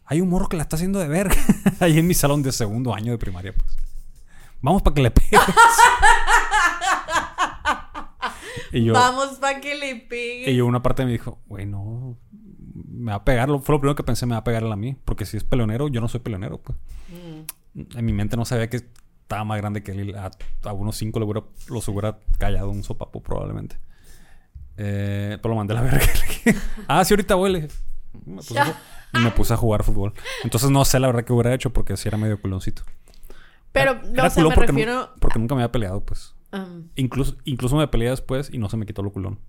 Hay 0.09 0.21
un 0.21 0.29
morro 0.29 0.47
que 0.47 0.55
la 0.55 0.63
está 0.63 0.77
haciendo 0.77 0.99
de 0.99 1.07
verga. 1.07 1.35
Ahí 1.81 1.99
en 1.99 2.07
mi 2.07 2.13
salón 2.13 2.41
de 2.41 2.51
segundo 2.53 2.95
año 2.95 3.11
de 3.11 3.17
primaria, 3.17 3.53
pues. 3.53 3.77
Vamos 4.61 4.81
para 4.81 4.93
que 4.95 5.01
le 5.01 5.11
pegues. 5.11 5.39
y 8.71 8.85
yo, 8.85 8.93
Vamos 8.93 9.37
para 9.39 9.59
que 9.61 9.75
le 9.75 9.95
pegue. 9.97 10.49
y 10.51 10.55
yo 10.55 10.65
una 10.65 10.81
parte 10.81 11.05
me 11.05 11.11
dijo, 11.11 11.39
güey, 11.47 11.65
no, 11.65 12.17
me 12.73 13.11
va 13.11 13.17
a 13.17 13.25
pegar. 13.25 13.49
Fue 13.61 13.75
lo 13.75 13.79
primero 13.81 13.95
que 13.95 14.03
pensé, 14.03 14.25
me 14.25 14.31
va 14.31 14.39
a 14.39 14.43
pegar 14.43 14.63
él 14.63 14.71
a 14.71 14.75
mí. 14.77 14.95
Porque 15.05 15.25
si 15.25 15.37
es 15.37 15.43
peleonero, 15.43 15.89
yo 15.89 15.99
no 16.01 16.07
soy 16.07 16.21
peleonero, 16.21 16.59
pues. 16.61 16.77
Mm. 17.09 17.97
En 17.97 18.05
mi 18.05 18.13
mente 18.13 18.37
no 18.37 18.45
sabía 18.45 18.69
que 18.69 18.77
estaba 18.77 19.43
más 19.43 19.57
grande 19.57 19.83
que 19.83 19.91
él. 19.91 20.15
A, 20.15 20.31
a 20.63 20.73
unos 20.73 20.95
cinco 20.95 21.19
le 21.19 21.25
hubiera, 21.25 21.43
los 21.67 21.87
hubiera 21.89 22.17
callado 22.39 22.69
un 22.71 22.83
sopapo 22.83 23.21
probablemente. 23.21 23.77
Eh, 24.77 25.37
pero 25.41 25.53
lo 25.53 25.57
mandé 25.57 25.73
a 25.73 25.81
la 25.81 25.83
verga. 25.83 26.07
ah, 26.87 27.03
sí, 27.03 27.13
ahorita 27.13 27.35
voy. 27.35 27.51
le 27.51 27.67
y 29.13 29.19
me 29.19 29.31
puse 29.31 29.53
a 29.53 29.57
jugar 29.57 29.83
fútbol. 29.83 30.13
Entonces 30.43 30.69
no 30.69 30.83
sé 30.85 30.99
la 30.99 31.07
verdad 31.07 31.23
que 31.23 31.33
hubiera 31.33 31.53
hecho 31.53 31.71
porque 31.71 31.95
sí 31.97 32.07
era 32.07 32.17
medio 32.17 32.39
culoncito. 32.41 32.83
Pero, 33.71 33.91
Era- 33.91 34.01
no, 34.01 34.09
era 34.13 34.23
o 34.23 34.29
sea, 34.29 34.35
culón 34.35 34.49
me 34.49 34.55
porque, 34.55 34.71
refiero... 34.71 35.09
porque 35.19 35.39
nunca 35.39 35.55
me 35.55 35.61
había 35.61 35.71
peleado, 35.71 36.01
pues. 36.05 36.35
um, 36.53 36.87
Incluso, 36.95 37.37
incluso 37.43 37.75
me 37.75 37.87
peleé 37.87 38.09
después 38.09 38.49
y 38.51 38.57
no 38.57 38.69
se 38.69 38.77
me 38.77 38.85
quitó 38.85 39.01
lo 39.03 39.11
culón. 39.11 39.39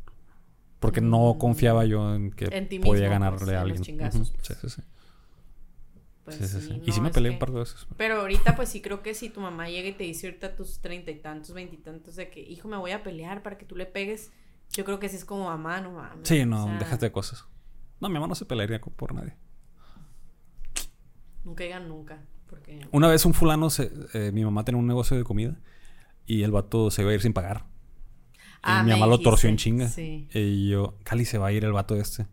Porque 0.80 1.00
no 1.00 1.34
Mm. 1.34 1.38
confiaba 1.38 1.84
yo 1.86 2.14
en 2.14 2.30
que 2.30 2.44
En 2.46 2.68
ti 2.68 2.78
podía 2.78 3.08
mismo, 3.08 3.14
ganarle 3.14 3.38
pues, 3.38 3.48
a 3.50 3.64
los 3.64 3.78
alguien. 3.78 3.98
pues. 3.98 4.14
Sí, 4.42 4.54
sí, 4.60 4.68
sí. 4.70 4.82
pues 6.24 6.36
Sí, 6.36 6.46
sí, 6.46 6.60
sí. 6.60 6.82
Y 6.84 6.92
sí 6.92 7.00
me 7.00 7.10
peleé 7.10 7.30
que- 7.30 7.34
un 7.36 7.38
par 7.38 7.50
de 7.52 7.58
veces. 7.60 7.86
Pero 7.96 8.20
ahorita, 8.20 8.54
pues 8.54 8.68
sí 8.68 8.80
creo 8.82 9.02
que 9.02 9.14
si 9.14 9.30
tu 9.30 9.40
mamá 9.40 9.68
llega 9.68 9.88
y 9.88 9.92
te 9.92 10.04
dice 10.04 10.26
ahorita 10.28 10.54
tus 10.54 10.78
treinta 10.80 11.10
y 11.10 11.16
tantos, 11.16 11.52
veintitantos, 11.54 12.16
de 12.16 12.30
que, 12.30 12.40
hijo, 12.40 12.68
me 12.68 12.76
voy 12.76 12.90
a 12.92 13.02
pelear 13.02 13.42
para 13.42 13.56
que 13.58 13.64
tú 13.64 13.74
le 13.76 13.86
pegues, 13.86 14.30
yo 14.72 14.84
creo 14.84 14.98
que 15.00 15.08
sí 15.08 15.16
es 15.16 15.24
como 15.24 15.44
mamá, 15.46 15.80
no 15.80 15.92
mames. 15.92 16.28
Sí, 16.28 16.44
no, 16.44 16.64
o 16.64 16.68
sea, 16.68 16.78
déjate 16.78 17.06
de 17.06 17.12
cosas. 17.12 17.44
No, 18.00 18.08
mi 18.08 18.14
mamá 18.14 18.26
no 18.28 18.34
se 18.34 18.44
pelearía 18.44 18.80
por 18.80 19.14
nadie. 19.14 19.34
Nunca 21.44 21.64
digan 21.64 21.88
nunca, 21.88 22.20
porque... 22.48 22.80
Una 22.92 23.08
vez 23.08 23.24
un 23.24 23.34
fulano, 23.34 23.70
se- 23.70 23.90
eh, 24.14 24.32
mi 24.32 24.44
mamá 24.44 24.64
tenía 24.64 24.78
un 24.80 24.86
negocio 24.86 25.16
de 25.16 25.24
comida 25.24 25.56
y 26.26 26.42
el 26.42 26.50
vato 26.50 26.90
se 26.90 27.02
iba 27.02 27.10
a 27.10 27.14
ir 27.14 27.20
sin 27.22 27.32
pagar. 27.32 27.64
Ah, 28.62 28.80
y 28.82 28.84
mi 28.86 28.90
mamá 28.90 29.06
lo 29.06 29.18
torció 29.20 29.48
en 29.48 29.56
chinga. 29.56 29.88
sí. 29.88 30.28
Y 30.34 30.68
yo, 30.68 30.96
Cali 31.04 31.24
se 31.24 31.38
va 31.38 31.46
a 31.48 31.52
ir 31.52 31.64
el 31.64 31.72
vato 31.72 31.94
este. 31.96 32.26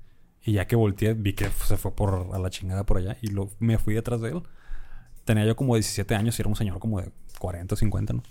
Y 0.43 0.53
ya 0.53 0.68
que 0.68 0.76
volteé, 0.76 1.14
vi 1.14 1.34
que 1.34 1.45
se 1.49 1.78
fue 1.78 1.95
por 1.95 2.30
a 2.34 2.39
la 2.39 2.49
chingada 2.49 2.86
por 2.86 2.97
allá 2.97 3.18
y 3.22 3.28
lo, 3.28 3.49
me 3.60 3.78
fui 3.78 3.93
detrás 3.93 4.22
de 4.22 4.30
él. 4.32 4.43
Tenía 5.24 5.45
yo 5.45 5.56
como 5.56 5.76
17 5.76 6.14
años 6.16 6.38
y 6.38 6.41
era 6.41 6.49
un 6.49 6.56
señor 6.56 6.78
como 6.80 7.01
de 7.01 7.12
40 7.39 7.74
o 7.74 7.78
50, 7.78 8.14
¿no? 8.14 8.24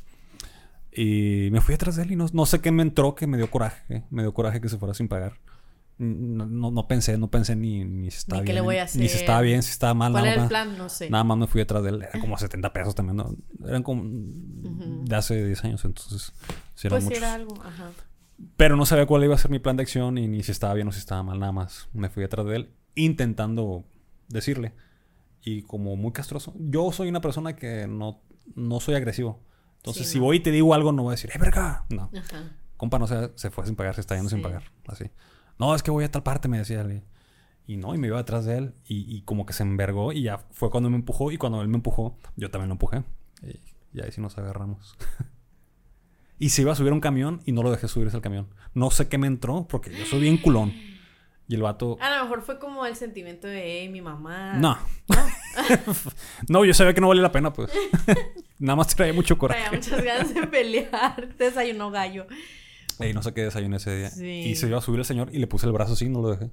Y 0.92 1.48
me 1.50 1.60
fui 1.60 1.72
detrás 1.72 1.96
de 1.96 2.04
él 2.04 2.12
y 2.12 2.16
no, 2.16 2.26
no 2.32 2.46
sé 2.46 2.60
qué 2.60 2.70
me 2.70 2.82
entró 2.82 3.14
que 3.16 3.26
me 3.26 3.36
dio 3.36 3.50
coraje. 3.50 4.04
Me 4.10 4.22
dio 4.22 4.32
coraje 4.32 4.60
que 4.60 4.68
se 4.68 4.78
fuera 4.78 4.94
sin 4.94 5.08
pagar. 5.08 5.34
No, 5.96 6.46
no, 6.46 6.70
no 6.72 6.88
pensé, 6.88 7.16
no 7.18 7.30
pensé 7.30 7.54
ni, 7.54 7.84
ni 7.84 8.10
si 8.10 8.18
estaba 8.18 8.42
Ni 8.42 8.50
bien. 8.50 8.64
voy 8.64 8.78
a 8.78 8.84
Ni 8.84 8.88
si 8.90 9.04
hacer. 9.06 9.20
estaba 9.20 9.40
bien, 9.42 9.62
si 9.62 9.70
estaba 9.70 9.94
mal. 9.94 10.10
¿Cuál 10.12 10.24
nada 10.24 10.34
era 10.34 10.42
el 10.42 10.48
plan? 10.48 10.76
No 10.78 10.88
sé. 10.88 11.08
Nada 11.08 11.22
más 11.24 11.38
me 11.38 11.46
fui 11.46 11.60
detrás 11.60 11.82
de 11.84 11.90
él. 11.90 12.02
Era 12.02 12.20
como 12.20 12.36
70 12.36 12.72
pesos 12.72 12.94
también. 12.96 13.16
¿no? 13.16 13.36
Eran 13.66 13.82
como 13.84 14.02
de 14.04 15.14
hace 15.16 15.44
10 15.46 15.64
años, 15.64 15.84
entonces 15.84 16.32
sí 16.74 16.86
eran 16.88 16.96
pues 16.96 17.04
muchos. 17.04 17.18
era 17.18 17.34
algo, 17.34 17.54
ajá. 17.62 17.90
Pero 18.56 18.76
no 18.76 18.84
sabía 18.86 19.06
cuál 19.06 19.22
iba 19.22 19.34
a 19.36 19.38
ser 19.38 19.52
mi 19.52 19.60
plan 19.60 19.76
de 19.76 19.84
acción 19.84 20.18
y 20.18 20.26
ni 20.26 20.42
si 20.42 20.50
estaba 20.50 20.74
bien 20.74 20.88
o 20.88 20.92
si 20.92 20.98
estaba 20.98 21.22
mal. 21.22 21.38
Nada 21.38 21.52
más 21.52 21.88
me 21.92 22.08
fui 22.08 22.22
detrás 22.22 22.44
de 22.46 22.56
él 22.56 22.70
intentando 22.96 23.84
decirle. 24.28 24.72
Y 25.42 25.62
como 25.62 25.94
muy 25.94 26.10
castroso. 26.12 26.54
Yo 26.58 26.90
soy 26.90 27.08
una 27.08 27.20
persona 27.20 27.54
que 27.54 27.86
no, 27.86 28.22
no 28.56 28.80
soy 28.80 28.94
agresivo. 28.96 29.42
Entonces, 29.76 30.06
Sí, 30.06 30.14
si 30.14 30.18
no. 30.18 30.24
voy 30.24 30.38
y 30.38 30.40
te 30.40 30.50
digo 30.50 30.74
algo, 30.74 30.90
no 30.90 31.02
voy 31.02 31.10
a 31.12 31.16
decir, 31.16 31.30
¡eh, 31.34 31.38
verga! 31.38 31.84
No. 31.90 32.10
Ajá. 32.16 32.50
Compa, 32.78 32.98
no 32.98 33.06
se, 33.06 33.30
se 33.36 33.50
fue 33.50 33.64
sin 33.66 33.76
pagar, 33.76 33.94
se 33.94 34.00
está 34.00 34.14
yendo 34.16 34.30
sin 34.30 34.38
Sí. 34.38 34.42
pagar. 34.42 34.64
Así. 34.88 35.04
No, 35.58 35.74
es 35.74 35.82
que 35.82 35.90
voy 35.90 36.04
a 36.04 36.10
tal 36.10 36.22
parte, 36.22 36.48
me 36.48 36.58
decía 36.58 36.80
él. 36.80 37.02
Y 37.66 37.76
no, 37.76 37.94
y 37.94 37.98
me 37.98 38.08
iba 38.08 38.18
detrás 38.18 38.44
de 38.44 38.58
él. 38.58 38.74
Y, 38.86 39.04
y 39.14 39.22
como 39.22 39.46
que 39.46 39.52
se 39.52 39.62
envergó. 39.62 40.12
Y 40.12 40.22
ya 40.22 40.38
fue 40.52 40.70
cuando 40.70 40.90
me 40.90 40.96
empujó. 40.96 41.32
Y 41.32 41.38
cuando 41.38 41.62
él 41.62 41.68
me 41.68 41.76
empujó, 41.76 42.18
yo 42.36 42.50
también 42.50 42.68
lo 42.68 42.74
empujé. 42.74 43.04
Y, 43.42 43.98
y 43.98 44.02
ahí 44.02 44.12
sí 44.12 44.20
nos 44.20 44.36
agarramos. 44.36 44.96
y 46.38 46.50
se 46.50 46.62
iba 46.62 46.72
a 46.72 46.74
subir 46.74 46.90
a 46.90 46.94
un 46.94 47.00
camión 47.00 47.40
y 47.46 47.52
no 47.52 47.62
lo 47.62 47.70
dejé 47.70 47.88
subirse 47.88 48.16
al 48.16 48.22
camión. 48.22 48.48
No 48.74 48.90
sé 48.90 49.08
qué 49.08 49.18
me 49.18 49.26
entró 49.26 49.66
porque 49.68 49.90
yo 49.96 50.04
soy 50.04 50.20
bien 50.20 50.36
culón. 50.38 50.72
Y 51.46 51.54
el 51.54 51.62
vato. 51.62 51.98
A 52.00 52.16
lo 52.16 52.24
mejor 52.24 52.40
fue 52.42 52.58
como 52.58 52.86
el 52.86 52.96
sentimiento 52.96 53.46
de 53.46 53.82
"Ey, 53.82 53.88
mi 53.90 54.00
mamá. 54.00 54.54
No. 54.54 54.78
no, 56.48 56.64
yo 56.64 56.72
sabía 56.72 56.94
que 56.94 57.00
no 57.02 57.08
valía 57.08 57.22
la 57.22 57.32
pena, 57.32 57.52
pues. 57.52 57.70
Nada 58.58 58.76
más 58.76 58.94
traía 58.94 59.12
mucho 59.12 59.36
coraje. 59.36 59.60
Traía 59.60 59.78
muchas 59.78 60.02
ganas 60.02 60.34
de 60.34 60.46
pelear. 60.46 61.34
Desayunó 61.36 61.90
gallo. 61.90 62.26
Y 63.00 63.12
no 63.12 63.22
sé 63.22 63.32
qué 63.32 63.42
desayuné 63.42 63.76
ese 63.76 63.96
día. 63.96 64.10
Sí. 64.10 64.26
Y 64.26 64.56
se 64.56 64.68
iba 64.68 64.78
a 64.78 64.80
subir 64.80 65.00
el 65.00 65.06
señor 65.06 65.30
y 65.32 65.38
le 65.38 65.46
puse 65.46 65.66
el 65.66 65.72
brazo 65.72 65.94
así, 65.94 66.08
no 66.08 66.22
lo 66.22 66.30
dejé. 66.30 66.50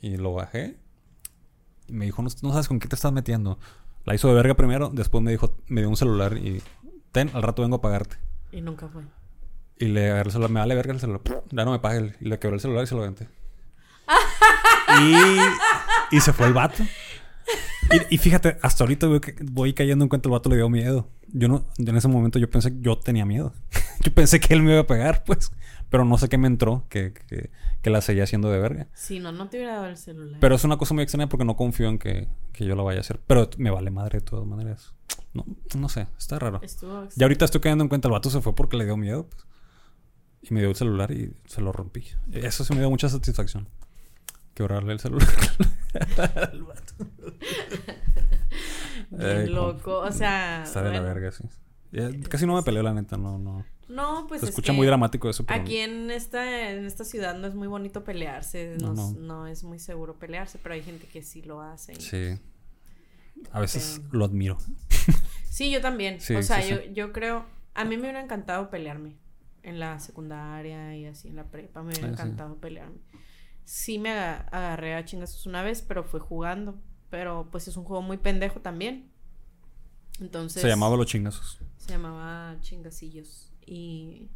Y 0.00 0.16
lo 0.16 0.34
bajé. 0.34 0.76
Y 1.88 1.92
me 1.92 2.04
dijo, 2.04 2.22
no, 2.22 2.28
no 2.42 2.50
sabes 2.50 2.68
con 2.68 2.78
qué 2.80 2.88
te 2.88 2.94
estás 2.94 3.12
metiendo. 3.12 3.58
La 4.04 4.14
hizo 4.14 4.28
de 4.28 4.34
verga 4.34 4.54
primero, 4.54 4.90
después 4.92 5.22
me 5.22 5.30
dijo, 5.30 5.56
me 5.68 5.80
dio 5.80 5.88
un 5.88 5.96
celular 5.96 6.36
y 6.36 6.62
ten, 7.12 7.30
al 7.34 7.42
rato 7.42 7.62
vengo 7.62 7.76
a 7.76 7.80
pagarte. 7.80 8.16
Y 8.50 8.60
nunca 8.60 8.88
fue. 8.88 9.02
Y 9.78 9.86
le 9.86 10.10
agarré 10.10 10.28
el 10.28 10.32
celular, 10.32 10.50
me 10.50 10.60
vale 10.60 10.74
verga 10.74 10.92
el 10.92 11.00
celular. 11.00 11.20
Ya 11.50 11.64
no 11.64 11.72
me 11.72 11.78
pague. 11.78 12.14
Y 12.20 12.28
le 12.28 12.38
quebré 12.38 12.56
el 12.56 12.60
celular 12.60 12.84
y 12.84 12.86
se 12.86 12.94
lo 12.94 13.02
aventé. 13.02 13.28
y, 15.00 16.16
y 16.16 16.20
se 16.20 16.32
fue 16.32 16.46
el 16.46 16.52
vato. 16.52 16.84
Y, 18.10 18.14
y 18.14 18.18
fíjate, 18.18 18.58
hasta 18.62 18.84
ahorita 18.84 19.06
voy, 19.06 19.20
voy 19.50 19.72
cayendo 19.74 20.04
en 20.04 20.08
cuenta 20.08 20.28
el 20.28 20.32
vato 20.32 20.48
le 20.48 20.56
dio 20.56 20.68
miedo. 20.68 21.08
Yo 21.28 21.48
no, 21.48 21.66
en 21.78 21.96
ese 21.96 22.08
momento 22.08 22.38
yo 22.38 22.48
pensé 22.50 22.72
que 22.72 22.80
yo 22.80 22.98
tenía 22.98 23.24
miedo. 23.26 23.52
yo 24.04 24.12
pensé 24.14 24.40
que 24.40 24.54
él 24.54 24.62
me 24.62 24.72
iba 24.72 24.80
a 24.80 24.86
pegar, 24.86 25.24
pues. 25.24 25.52
Pero 25.90 26.04
no 26.06 26.16
sé 26.16 26.30
qué 26.30 26.38
me 26.38 26.46
entró, 26.46 26.86
que, 26.88 27.12
que, 27.12 27.50
que 27.82 27.90
la 27.90 28.00
seguía 28.00 28.24
haciendo 28.24 28.50
de 28.50 28.58
verga. 28.58 28.88
Si 28.94 29.20
no, 29.20 29.30
no 29.30 29.48
te 29.48 29.58
hubiera 29.58 29.74
dado 29.74 29.86
el 29.88 29.98
celular. 29.98 30.38
Pero 30.40 30.54
es 30.54 30.64
una 30.64 30.78
cosa 30.78 30.94
muy 30.94 31.02
extraña 31.02 31.28
porque 31.28 31.44
no 31.44 31.54
confío 31.54 31.88
en 31.88 31.98
que, 31.98 32.28
que 32.52 32.64
yo 32.64 32.74
lo 32.74 32.84
vaya 32.84 32.98
a 32.98 33.00
hacer. 33.02 33.20
Pero 33.26 33.50
me 33.58 33.70
vale 33.70 33.90
madre 33.90 34.20
de 34.20 34.24
todas 34.24 34.46
maneras. 34.46 34.94
No, 35.34 35.44
no 35.76 35.88
sé, 35.90 36.06
está 36.18 36.38
raro. 36.38 36.60
Estuvo. 36.62 37.08
Ya 37.14 37.26
ahorita 37.26 37.44
estoy 37.44 37.60
cayendo 37.60 37.84
en 37.84 37.88
cuenta, 37.88 38.08
el 38.08 38.12
vato 38.12 38.30
se 38.30 38.40
fue 38.40 38.54
porque 38.54 38.78
le 38.78 38.86
dio 38.86 38.96
miedo. 38.96 39.28
pues. 39.28 39.44
Y 40.42 40.54
me 40.54 40.60
dio 40.60 40.70
el 40.70 40.76
celular 40.76 41.10
y 41.12 41.34
se 41.46 41.60
lo 41.60 41.72
rompí. 41.72 42.04
Eso 42.32 42.64
sí 42.64 42.72
me 42.72 42.80
dio 42.80 42.90
mucha 42.90 43.08
satisfacción. 43.08 43.68
Quebrarle 44.54 44.94
el 44.94 45.00
celular. 45.00 45.28
Bien 49.10 49.30
Eh, 49.42 49.46
loco. 49.48 49.98
O 49.98 50.12
sea. 50.12 50.62
Está 50.64 50.82
de 50.82 50.90
la 50.92 51.00
verga, 51.00 51.30
sí. 51.32 51.44
Ya, 51.92 52.10
casi 52.28 52.46
no 52.46 52.54
me 52.54 52.62
peleo, 52.62 52.82
la 52.82 52.94
neta, 52.94 53.16
no, 53.16 53.38
no. 53.38 53.64
No, 53.88 54.24
pues 54.26 54.40
Se 54.40 54.46
es 54.46 54.50
escucha 54.50 54.72
que 54.72 54.76
muy 54.78 54.86
dramático 54.86 55.28
eso, 55.28 55.44
pero 55.44 55.60
Aquí 55.60 55.76
en 55.76 56.10
esta, 56.10 56.70
en 56.70 56.86
esta 56.86 57.04
ciudad 57.04 57.36
no 57.36 57.46
es 57.46 57.54
muy 57.54 57.68
bonito 57.68 58.04
pelearse. 58.04 58.76
No, 58.80 58.94
No, 58.94 59.12
no. 59.12 59.20
no 59.20 59.46
es 59.46 59.64
muy 59.64 59.78
seguro 59.78 60.18
pelearse, 60.18 60.58
pero 60.62 60.74
hay 60.74 60.82
gente 60.82 61.06
que 61.06 61.22
sí 61.22 61.42
lo 61.42 61.60
hace. 61.60 61.92
y- 61.92 61.96
sí. 62.00 62.38
A 63.50 63.60
veces 63.60 64.00
Pero- 64.06 64.18
lo 64.18 64.24
admiro. 64.24 64.56
Sí, 65.50 65.70
yo 65.70 65.82
también. 65.82 66.18
Sí, 66.18 66.34
o 66.34 66.42
sea, 66.42 66.62
sí, 66.62 66.70
yo, 66.70 66.76
sí. 66.78 66.92
yo 66.94 67.12
creo. 67.12 67.44
A 67.74 67.84
mí 67.84 67.96
me 67.96 68.04
hubiera 68.04 68.22
encantado 68.22 68.70
pelearme. 68.70 69.18
En 69.62 69.78
la 69.78 70.00
secundaria 70.00 70.96
y 70.96 71.04
así 71.04 71.28
en 71.28 71.36
la 71.36 71.44
prepa. 71.44 71.82
Me 71.82 71.90
hubiera 71.92 72.08
Ah, 72.08 72.12
encantado 72.12 72.56
pelearme. 72.56 72.96
Sí 73.64 73.98
me 73.98 74.10
aga- 74.10 74.46
agarré 74.50 74.94
a 74.94 75.04
chingazos 75.04 75.46
una 75.46 75.62
vez, 75.62 75.82
pero 75.82 76.04
fue 76.04 76.20
jugando. 76.20 76.78
Pero 77.10 77.48
pues 77.50 77.68
es 77.68 77.76
un 77.76 77.84
juego 77.84 78.02
muy 78.02 78.16
pendejo 78.18 78.60
también. 78.60 79.10
Entonces. 80.20 80.62
Se 80.62 80.68
llamaba 80.68 80.96
Los 80.96 81.06
Chingazos. 81.06 81.58
Se 81.76 81.90
llamaba 81.92 82.56
Chingacillos. 82.60 83.52
Y. 83.66 84.28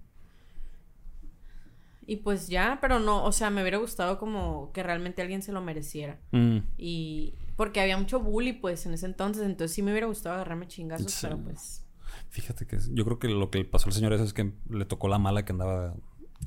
Y 2.09 2.17
pues 2.19 2.47
ya, 2.47 2.79
pero 2.81 3.01
no, 3.01 3.25
o 3.25 3.33
sea, 3.33 3.51
me 3.51 3.63
hubiera 3.63 3.79
gustado 3.79 4.19
como 4.19 4.71
que 4.73 4.83
realmente 4.85 5.23
alguien 5.23 5.43
se 5.43 5.53
lo 5.53 5.61
mereciera. 5.61 6.21
Mm. 6.31 6.59
Y. 6.79 7.35
Porque 7.57 7.81
había 7.81 7.97
mucho 7.99 8.21
bully, 8.21 8.53
pues, 8.53 8.87
en 8.87 8.93
ese 8.95 9.07
entonces. 9.07 9.43
Entonces 9.45 9.75
sí 9.75 9.83
me 9.83 9.91
hubiera 9.91 10.07
gustado 10.07 10.35
agarrarme 10.37 10.69
chingazos, 10.69 11.11
Sí. 11.11 11.27
pero 11.27 11.39
pues. 11.43 11.83
Fíjate 12.29 12.67
que 12.67 12.79
yo 12.93 13.05
creo 13.05 13.19
que 13.19 13.29
lo 13.29 13.51
que 13.51 13.59
le 13.59 13.65
pasó 13.65 13.87
al 13.87 13.93
señor 13.93 14.13
ese 14.13 14.25
es 14.25 14.33
que 14.33 14.53
le 14.71 14.85
tocó 14.85 15.09
la 15.09 15.19
mala 15.19 15.45
que 15.45 15.53
andaba. 15.53 15.95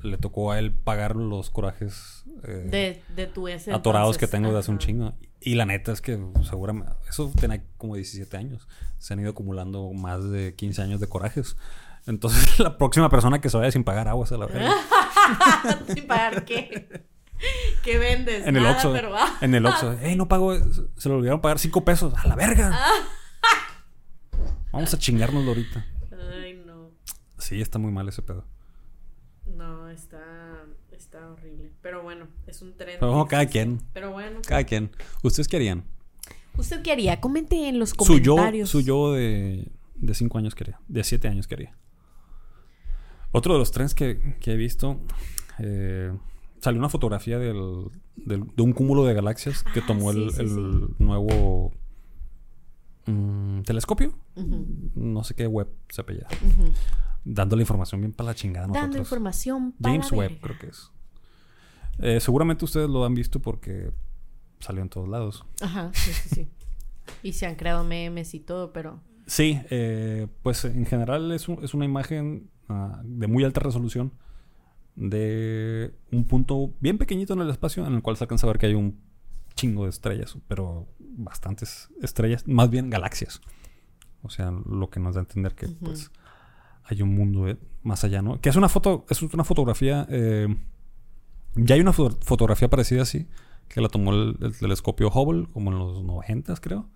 Le 0.02 0.16
tocó 0.18 0.52
a 0.52 0.58
él 0.58 0.72
pagar 0.72 1.16
los 1.16 1.50
corajes 1.50 2.24
eh, 2.44 2.66
De, 2.70 3.02
de 3.14 3.26
tu 3.26 3.48
ese. 3.48 3.72
atorados 3.72 4.16
que 4.18 4.26
tengo 4.26 4.52
de 4.52 4.58
hace 4.58 4.70
un 4.70 4.78
chingo. 4.78 5.14
Y 5.40 5.54
la 5.54 5.66
neta 5.66 5.92
es 5.92 6.00
que 6.00 6.18
seguramente. 6.42 6.92
Eso 7.08 7.30
tenía 7.38 7.62
como 7.76 7.94
17 7.96 8.36
años. 8.36 8.66
Se 8.98 9.12
han 9.14 9.20
ido 9.20 9.30
acumulando 9.30 9.92
más 9.92 10.28
de 10.30 10.54
15 10.54 10.82
años 10.82 11.00
de 11.00 11.06
corajes. 11.08 11.56
Entonces, 12.06 12.58
la 12.60 12.78
próxima 12.78 13.08
persona 13.10 13.40
que 13.40 13.48
se 13.50 13.56
vaya 13.56 13.70
sin 13.70 13.84
pagar 13.84 14.08
aguas 14.08 14.32
a 14.32 14.38
la 14.38 14.46
verga. 14.46 14.72
¿Sin 15.94 16.06
pagar 16.06 16.44
qué? 16.44 17.04
¿Qué 17.82 17.98
vendes? 17.98 18.46
En 18.46 18.56
el 18.56 18.66
Oxxo. 18.66 18.92
pero, 18.92 19.16
ah. 19.16 19.38
En 19.40 19.54
el 19.54 19.64
Oxxo. 19.64 19.92
¡Ey, 20.02 20.14
no 20.16 20.28
pago! 20.28 20.54
Se 20.96 21.08
lo 21.08 21.16
olvidaron 21.16 21.40
pagar 21.40 21.58
5 21.58 21.84
pesos. 21.84 22.12
¡A 22.16 22.26
la 22.28 22.36
verga! 22.36 22.78
Vamos 24.72 24.92
a 24.94 24.98
chingárnoslo 24.98 25.50
ahorita. 25.50 25.84
Ay, 26.42 26.62
no. 26.66 26.90
Sí, 27.38 27.60
está 27.60 27.78
muy 27.78 27.90
mal 27.92 28.08
ese 28.08 28.22
pedo. 28.22 28.44
No, 29.56 29.88
está. 29.90 30.20
Está 30.92 31.30
horrible. 31.30 31.70
Pero 31.82 32.02
bueno, 32.02 32.26
es 32.46 32.62
un 32.62 32.74
tren. 32.76 32.96
Pero 33.00 33.10
bueno, 33.12 33.24
que 33.26 33.30
cada 33.30 33.46
quien. 33.46 33.80
Pero 33.92 34.12
bueno. 34.12 34.40
Cada 34.46 34.64
quien. 34.64 34.90
¿Ustedes 35.22 35.48
qué 35.48 35.56
harían? 35.56 35.84
¿Usted 36.56 36.82
qué 36.82 36.92
haría? 36.92 37.20
Comente 37.20 37.68
en 37.68 37.78
los 37.78 37.90
Su 37.90 38.18
yo, 38.18 38.32
comentarios. 38.34 38.68
su 38.70 38.80
yo 38.80 39.12
de, 39.12 39.68
de 39.94 40.14
5 40.14 40.38
años 40.38 40.54
quería. 40.54 40.80
De 40.88 41.02
7 41.04 41.28
años 41.28 41.46
quería. 41.46 41.74
Otro 43.32 43.52
de 43.54 43.58
los 43.60 43.70
trenes 43.70 43.94
que, 43.94 44.36
que 44.40 44.52
he 44.52 44.56
visto. 44.56 45.00
eh, 45.58 46.12
salió 46.60 46.78
una 46.78 46.88
fotografía 46.90 47.38
del, 47.38 47.86
del- 48.16 48.44
de 48.54 48.62
un 48.62 48.72
cúmulo 48.72 49.04
de 49.04 49.14
galaxias 49.14 49.62
que 49.72 49.80
Ah, 49.80 49.84
tomó 49.86 50.10
el, 50.10 50.30
sí, 50.30 50.36
sí, 50.36 50.42
el 50.42 50.48
sí. 50.48 50.94
nuevo 50.98 51.72
mm, 53.06 53.62
telescopio. 53.62 54.12
No 54.94 55.24
sé 55.24 55.34
qué 55.34 55.46
web 55.46 55.68
se 55.88 56.00
apellida. 56.02 56.28
ujú. 56.44 56.72
Dando 57.24 57.56
la 57.56 57.62
información 57.62 58.00
bien 58.00 58.12
para 58.12 58.28
la 58.30 58.34
chingada 58.34 58.66
Dando 58.66 58.80
nosotros. 58.80 59.06
información 59.06 59.72
para 59.72 59.92
James 59.94 60.12
Webb, 60.12 60.40
creo 60.40 60.58
que 60.58 60.66
es. 60.68 60.90
Eh, 61.98 62.18
seguramente 62.20 62.64
ustedes 62.64 62.88
lo 62.88 63.04
han 63.04 63.14
visto 63.14 63.40
porque 63.40 63.90
salió 64.58 64.80
en 64.82 64.88
todos 64.88 65.08
lados. 65.08 65.44
Ajá, 65.60 65.90
sí, 65.94 66.12
sí, 66.12 66.28
sí. 66.34 66.48
Y 67.22 67.32
se 67.32 67.44
han 67.46 67.56
creado 67.56 67.82
memes 67.84 68.34
y 68.34 68.40
todo, 68.40 68.72
pero. 68.72 69.00
Sí, 69.26 69.60
eh, 69.70 70.28
pues 70.42 70.64
en 70.64 70.86
general 70.86 71.30
es, 71.32 71.48
un- 71.48 71.62
es 71.62 71.74
una 71.74 71.84
imagen 71.84 72.48
ah, 72.68 73.00
de 73.04 73.26
muy 73.26 73.44
alta 73.44 73.60
resolución 73.60 74.12
de 74.96 75.94
un 76.12 76.24
punto 76.24 76.72
bien 76.80 76.98
pequeñito 76.98 77.32
en 77.34 77.40
el 77.40 77.50
espacio 77.50 77.86
en 77.86 77.94
el 77.94 78.02
cual 78.02 78.16
se 78.16 78.24
alcanza 78.24 78.46
a 78.46 78.50
ver 78.50 78.58
que 78.58 78.66
hay 78.66 78.74
un 78.74 79.00
chingo 79.54 79.84
de 79.84 79.90
estrellas, 79.90 80.36
pero 80.48 80.86
bastantes 80.98 81.88
estrellas, 82.02 82.46
más 82.46 82.70
bien 82.70 82.90
galaxias. 82.90 83.40
O 84.22 84.30
sea, 84.30 84.50
lo 84.50 84.90
que 84.90 85.00
nos 85.00 85.14
da 85.14 85.20
a 85.20 85.24
entender 85.24 85.54
que 85.54 85.68
pues 85.68 86.10
hay 86.90 87.02
un 87.02 87.14
mundo 87.14 87.48
eh, 87.48 87.56
más 87.82 88.04
allá, 88.04 88.22
¿no? 88.22 88.40
Que 88.40 88.48
es 88.48 88.56
una 88.56 88.68
foto, 88.68 89.04
es 89.08 89.22
una 89.22 89.44
fotografía, 89.44 90.06
eh, 90.10 90.48
ya 91.54 91.74
hay 91.74 91.80
una 91.80 91.92
fo- 91.92 92.16
fotografía 92.22 92.68
parecida 92.68 93.02
así, 93.02 93.26
que 93.68 93.80
la 93.80 93.88
tomó 93.88 94.12
el, 94.12 94.36
el 94.40 94.56
telescopio 94.56 95.08
Hubble, 95.08 95.46
como 95.52 95.70
en 95.72 95.78
los 95.78 96.02
90 96.04 96.54
creo, 96.56 96.88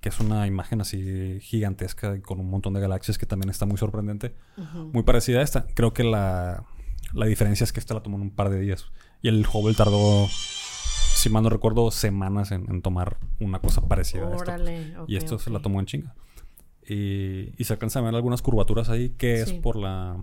que 0.00 0.08
es 0.10 0.20
una 0.20 0.46
imagen 0.46 0.80
así 0.80 1.38
gigantesca 1.40 2.16
y 2.16 2.20
con 2.20 2.38
un 2.40 2.50
montón 2.50 2.74
de 2.74 2.80
galaxias 2.80 3.16
que 3.18 3.26
también 3.26 3.50
está 3.50 3.64
muy 3.66 3.76
sorprendente, 3.78 4.34
muy 4.92 5.02
parecida 5.02 5.40
a 5.40 5.42
esta. 5.42 5.66
Creo 5.74 5.92
que 5.94 6.04
la, 6.04 6.64
la 7.12 7.26
diferencia 7.26 7.64
es 7.64 7.72
que 7.72 7.80
esta 7.80 7.94
la 7.94 8.02
tomó 8.02 8.16
en 8.16 8.22
un 8.22 8.30
par 8.30 8.50
de 8.50 8.60
días 8.60 8.86
y 9.22 9.28
el 9.28 9.46
Hubble 9.50 9.74
tardó, 9.74 10.26
si 10.28 11.30
mal 11.30 11.42
no 11.42 11.48
recuerdo, 11.48 11.90
semanas 11.90 12.50
en, 12.52 12.66
en 12.70 12.82
tomar 12.82 13.18
una 13.40 13.60
cosa 13.60 13.80
parecida 13.88 14.22
a 14.28 14.30
esta. 14.36 14.52
Ok, 14.98 15.08
Y 15.08 15.16
esto 15.16 15.38
se 15.38 15.50
la 15.50 15.60
tomó 15.60 15.80
en 15.80 15.86
chinga. 15.86 16.14
Y, 16.86 17.52
y 17.56 17.64
se 17.64 17.72
alcanza 17.72 17.98
a 17.98 18.02
ver 18.02 18.14
algunas 18.14 18.42
curvaturas 18.42 18.88
ahí 18.90 19.10
que 19.10 19.40
es 19.42 19.48
Sí. 19.48 19.58
por 19.60 19.76
la 19.76 20.16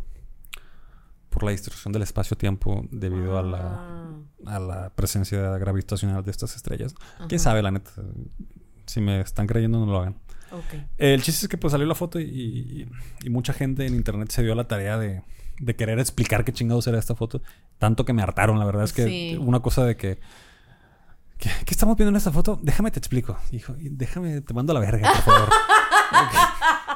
por 1.30 1.44
la 1.44 1.52
distorsión 1.52 1.94
del 1.94 2.02
espacio-tiempo 2.02 2.86
debido 2.92 3.38
a 3.38 3.42
la 3.42 3.62
Ah, 4.46 4.56
a 4.56 4.60
la 4.60 4.90
presencia 4.94 5.58
gravitacional 5.58 6.24
de 6.26 6.32
estas 6.32 6.56
estrellas. 6.56 6.94
¿Quién 7.30 7.40
sabe, 7.40 7.62
la 7.62 7.72
neta? 7.72 7.92
Si 8.86 9.00
me 9.00 9.22
están 9.22 9.48
creyendo, 9.48 9.80
no 9.86 9.92
lo 9.92 10.00
hagan. 10.00 10.18
El 10.98 11.22
chiste 11.22 11.46
es 11.46 11.48
que 11.50 11.58
pues 11.58 11.72
salió 11.72 11.86
la 11.88 11.96
foto 11.96 12.20
y, 12.20 12.24
y- 12.26 12.90
y 13.24 13.30
mucha 13.30 13.54
gente 13.54 13.86
en 13.86 13.96
internet 13.96 14.30
se 14.32 14.44
dio 14.44 14.52
a 14.52 14.56
la 14.56 14.68
tarea 14.68 14.98
de, 14.98 15.24
de 15.60 15.76
querer 15.78 15.98
explicar 16.00 16.44
qué 16.44 16.52
chingados 16.52 16.86
era 16.88 17.00
esta 17.00 17.16
foto. 17.16 17.42
Tanto 17.78 18.04
que 18.04 18.12
me 18.12 18.22
hartaron, 18.22 18.60
la 18.60 18.66
verdad 18.66 18.84
es 18.84 18.92
que 18.92 19.06
Sí. 19.06 19.38
una 19.40 19.62
cosa 19.62 19.86
de 19.86 19.96
que... 19.96 20.20
¿Qué, 21.38 21.50
estamos 21.70 21.96
viendo 21.96 22.10
en 22.10 22.18
esta 22.18 22.32
foto? 22.32 22.60
Déjame 22.62 22.92
te 22.92 23.00
explico. 23.00 23.38
Hijo, 23.52 23.76
y 23.80 23.88
déjame, 23.90 24.42
te 24.42 24.54
mando 24.54 24.72
a 24.72 24.76
la 24.76 24.80
verga, 24.82 25.10
por 25.14 25.22
favor. 25.34 25.50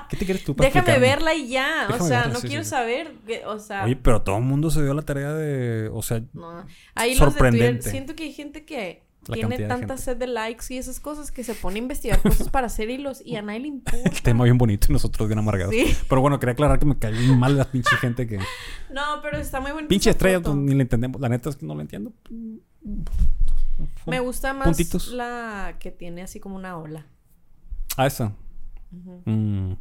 ¿Qué 0.09 0.17
te 0.17 0.25
quieres 0.25 0.43
tú 0.43 0.55
para 0.55 0.67
Déjame 0.69 0.81
explicarme? 0.91 1.07
verla 1.07 1.33
y 1.35 1.47
ya. 1.49 1.87
o 1.89 1.97
sea, 2.05 2.19
verla, 2.21 2.33
no 2.33 2.39
sí, 2.39 2.47
quiero 2.47 2.63
sí, 2.63 2.69
saber. 2.69 3.13
que- 3.25 3.45
o 3.45 3.59
sea, 3.59 3.83
Oye, 3.85 3.95
pero 3.95 4.21
todo 4.21 4.37
el 4.37 4.43
mundo 4.43 4.69
se 4.69 4.83
dio 4.83 4.93
la 4.93 5.01
tarea 5.01 5.33
de... 5.33 5.89
O 5.93 6.01
sea, 6.01 6.21
no. 6.33 6.65
Ahí 6.95 7.15
los 7.15 7.19
de 7.19 7.25
Twitter, 7.25 7.31
sorprendente. 7.31 7.89
siento 7.89 8.15
que 8.15 8.23
hay 8.23 8.33
gente 8.33 8.65
que 8.65 9.03
La 9.27 9.35
tiene 9.35 9.57
tanta 9.67 9.97
sed 9.97 10.17
de 10.17 10.27
likes 10.27 10.65
y 10.69 10.77
esas 10.77 10.99
cosas 10.99 11.31
que 11.31 11.43
se 11.43 11.55
pone 11.55 11.77
a 11.77 11.81
investigar 11.81 12.21
cosas 12.21 12.49
para 12.49 12.67
hacer 12.67 12.89
hilos 12.89 13.21
y 13.25 13.35
a 13.35 13.41
nadie 13.41 13.61
le 13.61 13.67
importa. 13.69 14.07
el 14.09 14.21
tema 14.21 14.43
bien 14.43 14.57
bonito 14.57 14.87
y 14.89 14.93
nosotros 14.93 15.27
bien 15.27 15.39
amargados. 15.39 15.73
Sí. 15.73 15.95
Pero 16.07 16.21
bueno, 16.21 16.39
quería 16.39 16.53
aclarar 16.53 16.77
que 16.79 16.85
me 16.85 16.97
cayó 16.99 17.19
muy 17.21 17.35
mal 17.37 17.57
la 17.57 17.65
pinche 17.65 17.95
gente 17.97 18.27
que... 18.27 18.37
No, 18.91 19.21
pero 19.23 19.37
está 19.37 19.59
muy 19.59 19.71
bonita. 19.71 19.89
Pinche 19.89 20.11
estrella, 20.11 20.39
pues, 20.41 20.55
ni 20.55 20.75
la 20.75 20.83
entendemos. 20.83 21.19
La 21.19 21.29
neta 21.29 21.49
es 21.49 21.55
que 21.55 21.65
no 21.65 21.73
la 21.75 21.81
entiendo. 21.81 22.13
Me 24.05 24.19
gusta 24.19 24.53
más 24.53 24.67
puntitos. 24.67 25.09
la 25.09 25.75
que 25.79 25.91
tiene 25.91 26.21
así 26.21 26.39
como 26.39 26.55
una 26.55 26.77
ola. 26.77 27.05
Ah, 27.97 28.05
esa. 28.05 28.33
Mm. 29.25 29.73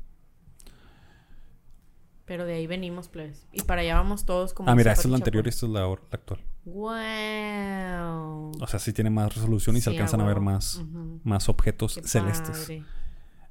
Pero 2.25 2.47
de 2.47 2.55
ahí 2.55 2.67
venimos, 2.67 3.09
plebes. 3.09 3.47
Y 3.53 3.63
para 3.63 3.83
allá 3.83 3.97
vamos 3.97 4.25
todos 4.25 4.55
como 4.55 4.71
Ah, 4.71 4.75
mira, 4.75 4.93
esta 4.93 5.03
es 5.03 5.11
la 5.11 5.17
anterior 5.17 5.45
y 5.45 5.51
esta 5.51 5.67
es 5.67 5.73
la, 5.73 5.85
actual. 6.11 6.41
Wow. 6.65 8.53
O 8.61 8.67
sea, 8.67 8.79
sí 8.81 8.93
tiene 8.95 9.11
más 9.11 9.35
resolución 9.35 9.77
y 9.77 9.83
se 9.83 9.91
alcanzan 9.91 10.23
a 10.23 10.25
ver 10.25 10.41
más, 10.41 10.83
más 11.23 11.49
objetos 11.49 11.97
Qué 11.97 12.09
celestes. 12.09 12.61
padre. 12.61 12.85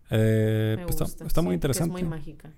Eh, 0.09 0.77
pues 0.81 0.95
está, 0.95 1.05
gusta, 1.05 1.25
está 1.25 1.41
muy 1.41 1.51
sí, 1.51 1.55
interesante. 1.55 1.95
Es 1.95 2.01
muy 2.03 2.09
mágica. 2.09 2.51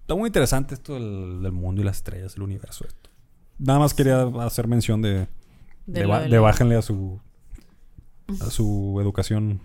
Está 0.00 0.14
muy 0.14 0.28
interesante 0.28 0.74
esto 0.74 0.94
del, 0.94 1.42
del 1.42 1.52
mundo 1.52 1.82
y 1.82 1.84
las 1.84 1.96
estrellas, 1.96 2.36
el 2.36 2.42
universo. 2.42 2.86
Esto. 2.86 3.10
Nada 3.58 3.78
más 3.78 3.94
quería 3.94 4.22
hacer 4.22 4.66
mención 4.66 5.00
de, 5.02 5.28
de, 5.86 6.06
de 6.06 6.28
de 6.28 6.38
bájenle 6.38 6.76
a 6.76 6.82
su 6.82 7.20
a 8.40 8.44
su 8.50 8.98
educación, 9.00 9.60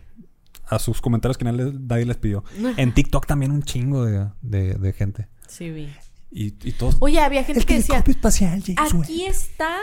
a 0.69 0.79
sus 0.79 1.01
comentarios 1.01 1.37
que 1.37 1.45
nadie, 1.45 2.05
les 2.05 2.17
pidió. 2.17 2.43
En 2.77 2.93
TikTok 2.93 3.25
también 3.25 3.51
un 3.51 3.63
chingo 3.63 4.05
de, 4.05 4.27
de- 4.41 4.75
de 4.75 4.93
gente. 4.93 5.27
Sí, 5.47 5.69
vi. 5.71 5.89
Y, 6.31 6.53
y 6.67 6.73
todos... 6.73 6.97
Oye, 6.99 7.19
había 7.19 7.43
gente 7.43 7.65
que 7.65 7.75
decía, 7.75 8.03
espacial, 8.05 8.61
James 8.63 8.93
Webb". 8.93 9.03
aquí 9.03 9.25
está 9.25 9.77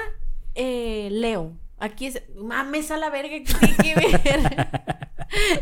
eh, 0.55 1.09
Leo. 1.11 1.53
Aquí 1.79 2.07
es... 2.07 2.23
Mames 2.41 2.91
a 2.91 2.97
la 2.97 3.11
verga, 3.11 3.31
¿qué 3.31 3.75
tiene 3.81 4.07
que 4.23 4.31
ver? 4.31 4.69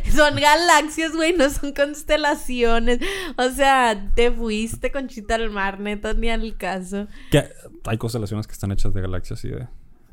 son 0.14 0.37
galaxias, 0.37 1.12
güey, 1.12 1.33
no 1.33 1.49
son 1.51 1.72
constelaciones. 1.72 3.01
O 3.37 3.49
sea, 3.51 4.11
te 4.14 4.31
fuiste 4.31 4.93
con 4.93 5.09
Chita 5.09 5.37
al 5.37 5.51
mar, 5.51 5.81
neta, 5.81 6.12
ni 6.12 6.29
al 6.29 6.57
caso. 6.57 7.09
Que 7.31 7.45
hay 7.87 7.97
constelaciones 7.99 8.47
que 8.47 8.53
están 8.53 8.70
hechas 8.70 8.93
de 8.95 9.01
galaxias 9.01 9.45
y 9.45 9.49
de... 9.49 9.66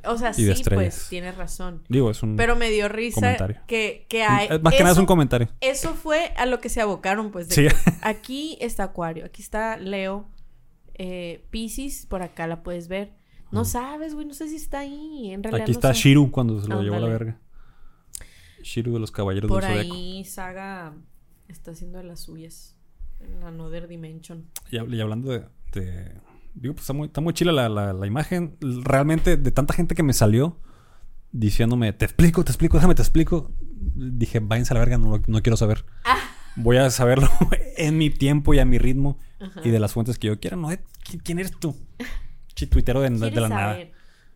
O 0.05 0.17
sea, 0.17 0.33
sí, 0.33 0.51
pues, 0.73 1.07
tienes 1.09 1.35
razón. 1.37 1.83
Digo, 1.89 2.09
es 2.11 2.21
un... 2.23 2.35
Pero 2.35 2.55
me 2.55 2.69
dio 2.69 2.87
risa 2.89 3.15
Comentario. 3.21 3.57
que, 3.67 4.05
que 4.09 4.23
hay... 4.23 4.47
Más 4.59 4.73
que 4.73 4.79
nada 4.81 4.93
es 4.93 4.97
un 4.97 5.05
comentario. 5.05 5.49
Eso 5.61 5.93
fue 5.93 6.33
a 6.37 6.45
lo 6.45 6.59
que 6.59 6.69
se 6.69 6.81
abocaron, 6.81 7.31
pues. 7.31 7.49
de 7.49 7.55
Sí. 7.55 7.67
que 7.67 7.75
aquí 8.01 8.57
está 8.61 8.83
Acuario, 8.85 9.25
aquí 9.25 9.41
está 9.41 9.77
Leo, 9.77 10.27
eh, 10.95 11.45
Pisces, 11.51 12.05
por 12.05 12.21
acá 12.23 12.47
la 12.47 12.63
puedes 12.63 12.87
ver. 12.87 13.13
No 13.51 13.61
Mm. 13.61 13.65
sabes, 13.65 14.13
güey, 14.13 14.25
no 14.25 14.33
sé 14.33 14.47
si 14.47 14.55
está 14.55 14.79
ahí. 14.79 15.31
En 15.31 15.43
realidad 15.43 15.63
Aquí 15.63 15.71
no 15.73 15.77
está 15.77 15.93
sé. 15.93 15.99
Shiru 16.01 16.31
cuando 16.31 16.61
se 16.61 16.67
lo 16.69 16.81
llevó 16.81 16.95
a 16.95 16.99
la 17.01 17.07
verga. 17.07 17.37
Shiru 18.63 18.93
de 18.93 18.99
los 18.99 19.11
Caballeros 19.11 19.49
Por 19.49 19.63
del 19.63 19.71
Zodíaco. 19.77 19.93
ahí 19.95 20.25
Saga 20.25 20.93
está 21.47 21.71
haciendo 21.71 21.97
de 21.97 22.03
las 22.05 22.19
suyas 22.21 22.75
en 23.19 23.39
la 23.39 23.47
Another 23.47 23.87
Dimension. 23.87 24.45
Y, 24.71 24.77
hab- 24.77 24.93
y 24.93 25.01
hablando 25.01 25.31
de, 25.31 25.43
de- 25.73 26.13
Digo, 26.53 26.73
pues 26.73 26.83
está 26.83 26.93
muy, 26.93 27.07
está 27.07 27.21
muy 27.21 27.33
chila 27.33 27.51
la, 27.51 27.69
la- 27.69 27.93
la 27.93 28.07
imagen. 28.07 28.57
Realmente, 28.61 29.37
de 29.37 29.51
tanta 29.51 29.73
gente 29.73 29.95
que 29.95 30.03
me 30.03 30.13
salió 30.13 30.59
diciéndome, 31.31 31.93
te 31.93 32.05
explico, 32.05 32.43
te 32.43 32.51
explico, 32.51 32.77
déjame, 32.77 32.95
te 32.95 33.01
explico. 33.01 33.51
Dije, 33.57 34.39
váyanse 34.39 34.73
a 34.73 34.75
la 34.75 34.79
verga, 34.81 34.97
no, 34.97 35.21
no 35.25 35.41
quiero 35.41 35.57
saber. 35.57 35.85
Ah. 36.03 36.17
Voy 36.57 36.77
a 36.77 36.89
saberlo 36.89 37.29
en 37.77 37.97
mi 37.97 38.09
tiempo 38.09 38.53
y 38.53 38.59
a 38.59 38.65
mi 38.65 38.77
ritmo 38.77 39.17
Ajá. 39.39 39.61
y 39.63 39.69
de 39.69 39.79
las 39.79 39.93
fuentes 39.93 40.19
que 40.19 40.27
yo 40.27 40.39
quiera. 40.39 40.57
No, 40.57 40.71
eh, 40.71 40.79
¿qui- 41.05 41.21
¿quién 41.23 41.39
eres 41.39 41.57
tú? 41.57 41.75
Chituitero 42.53 42.99
de, 43.01 43.09
de 43.09 43.17
¿Quieres 43.17 43.39
la 43.41 43.49
nada. 43.49 43.77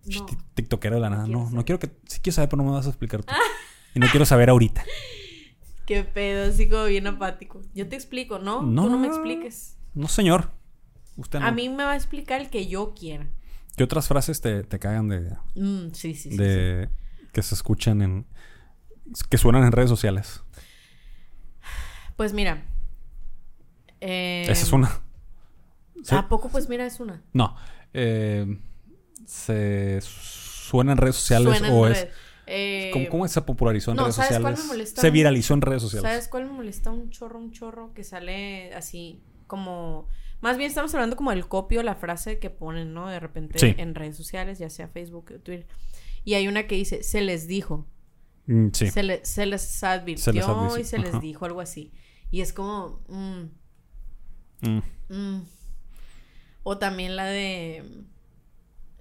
No. 0.06 0.26
ti- 0.26 0.38
TikTokero 0.54 0.96
de 0.96 1.02
la 1.02 1.10
nada. 1.10 1.26
¿Quieres 1.26 1.44
No, 1.44 1.50
no 1.52 1.66
quiero 1.66 1.80
que. 1.80 1.88
Sí 2.08 2.20
quiero 2.22 2.36
saber, 2.36 2.50
pero 2.50 2.64
no 2.64 2.70
me 2.70 2.76
vas 2.76 2.86
a 2.86 2.90
explicar 2.90 3.24
tú. 3.24 3.34
Y 3.94 4.00
no 4.00 4.08
quiero 4.08 4.26
saber 4.26 4.50
ahorita. 4.50 4.84
Qué 5.86 6.04
pedo, 6.04 6.50
así 6.50 6.68
como 6.68 6.86
bien 6.86 7.06
apático. 7.06 7.62
Yo 7.76 7.88
te 7.88 7.96
explico, 7.96 8.40
¿no? 8.40 8.62
No, 8.64 8.86
Tú 8.86 8.90
no 8.90 8.98
me 8.98 9.08
expliques. 9.08 9.78
No, 9.94 10.08
señor. 10.08 10.52
Usted 11.18 11.40
no. 11.40 11.48
A 11.48 11.52
mí 11.52 11.70
me 11.70 11.84
va 11.84 11.92
a 11.92 11.96
explicar 11.96 12.42
el 12.42 12.50
que 12.50 12.68
yo 12.68 12.94
quiera. 12.94 13.28
¿Qué 13.78 13.84
otras 13.84 14.08
frases 14.08 14.42
te, 14.42 14.64
te 14.64 14.80
cagan 14.80 15.08
de, 15.10 15.32
Mm, 15.56 15.92
sí, 15.94 16.14
sí, 16.16 16.32
sí. 16.32 16.38
de 16.38 16.90
que 17.34 17.42
se 17.44 17.56
escuchan 17.56 18.02
en 18.02 18.26
que 19.30 19.38
suenan 19.38 19.64
en 19.64 19.72
redes 19.72 19.90
sociales? 19.90 20.42
Pues 22.16 22.34
mira. 22.34 22.64
eh, 24.02 24.46
Esa 24.50 24.64
es 24.66 24.72
una. 24.72 25.02
Sí. 26.04 26.16
¿A 26.16 26.28
poco? 26.28 26.50
Pues 26.50 26.70
mira, 26.70 26.86
es 26.86 27.00
una. 27.00 27.22
No. 27.34 27.56
eh, 27.94 28.60
se 29.26 30.00
suena 30.02 30.92
en 30.92 30.98
redes 30.98 31.16
sociales 31.16 31.62
en 31.62 31.72
o 31.72 31.86
red. 31.86 31.92
es 31.94 32.08
Eh, 32.48 32.92
¿cómo, 32.94 33.10
cómo 33.10 33.28
se 33.28 33.42
popularizó 33.42 33.92
en 33.92 33.98
no, 33.98 34.04
redes 34.04 34.16
¿sabes 34.16 34.30
cuál 34.40 34.42
sociales? 34.56 34.60
me 34.60 34.68
molesta 34.68 35.02
se 35.02 35.10
viralizó 35.10 35.54
en 35.56 35.62
redes 35.62 35.82
sociales. 35.82 36.10
¿Sabes 36.10 36.28
cuál 36.28 36.46
me 36.46 36.52
molesta? 36.52 36.92
Un 36.92 37.10
chorro, 37.10 37.40
un 37.40 37.52
chorro 37.52 37.94
que 37.94 38.04
sale 38.04 38.74
así 38.76 39.24
como... 39.48 40.08
Más 40.42 40.58
bien 40.58 40.70
estamos 40.70 40.94
hablando 40.94 41.16
como 41.16 41.32
del 41.32 41.48
copio, 41.48 41.82
la 41.84 41.96
frase 41.96 42.40
que 42.40 42.50
ponen, 42.50 42.94
¿no? 42.94 43.08
De 43.08 43.20
repente 43.20 43.58
Sí. 43.60 43.74
en 43.78 43.96
redes 43.96 44.16
sociales, 44.16 44.60
ya 44.60 44.70
sea 44.70 44.88
Facebook 44.88 45.32
o 45.36 45.40
Twitter. 45.40 45.68
Y 46.24 46.34
hay 46.36 46.48
una 46.48 46.68
que 46.68 46.76
dice, 46.76 47.04
se 47.04 47.22
les 47.22 47.48
dijo. 47.48 47.88
Mm, 48.48 48.68
sí. 48.74 48.88
Se, 48.92 49.02
le- 49.04 49.26
se 49.26 49.46
les 49.48 49.84
advirtió 49.84 50.24
Se 50.26 50.34
les 50.34 50.46
advirtió, 50.48 50.78
y 50.80 50.84
se 50.84 51.00
les 51.00 51.10
ajá. 51.10 51.20
dijo 51.20 51.46
algo 51.46 51.62
así. 51.62 51.92
Y 52.32 52.42
es 52.42 52.54
como... 52.54 53.02
mm, 53.08 53.44
Mm. 54.62 54.82
mm. 55.10 55.46
O 56.64 56.78
también 56.78 57.16
la 57.16 57.26
de... 57.26 57.84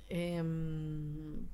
em, 0.09 1.47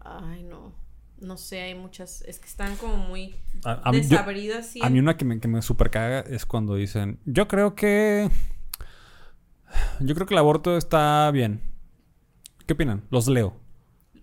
ay, 0.00 0.42
no. 0.44 0.74
No 1.20 1.36
sé, 1.36 1.62
hay 1.62 1.74
muchas... 1.74 2.22
Es 2.22 2.38
que 2.38 2.46
están 2.46 2.76
como 2.76 2.96
muy 2.96 3.34
A, 3.64 3.80
a 3.88 3.92
mí, 3.92 4.02
yo- 4.02 4.08
desabridas. 4.08 4.76
y 4.76 4.84
a 4.84 4.90
mí 4.90 4.98
una 4.98 5.16
que 5.16 5.24
me, 5.24 5.40
que 5.40 5.48
me 5.48 5.62
super 5.62 5.90
caga 5.90 6.20
es 6.20 6.44
cuando 6.46 6.74
dicen, 6.74 7.18
yo 7.24 7.48
creo 7.48 7.74
que... 7.74 8.30
Yo 10.00 10.14
creo 10.14 10.26
que 10.26 10.34
el 10.34 10.38
aborto 10.38 10.76
está 10.76 11.30
bien. 11.32 11.60
¿Qué 12.66 12.74
opinan? 12.74 13.02
Los 13.10 13.26
leo. 13.26 13.56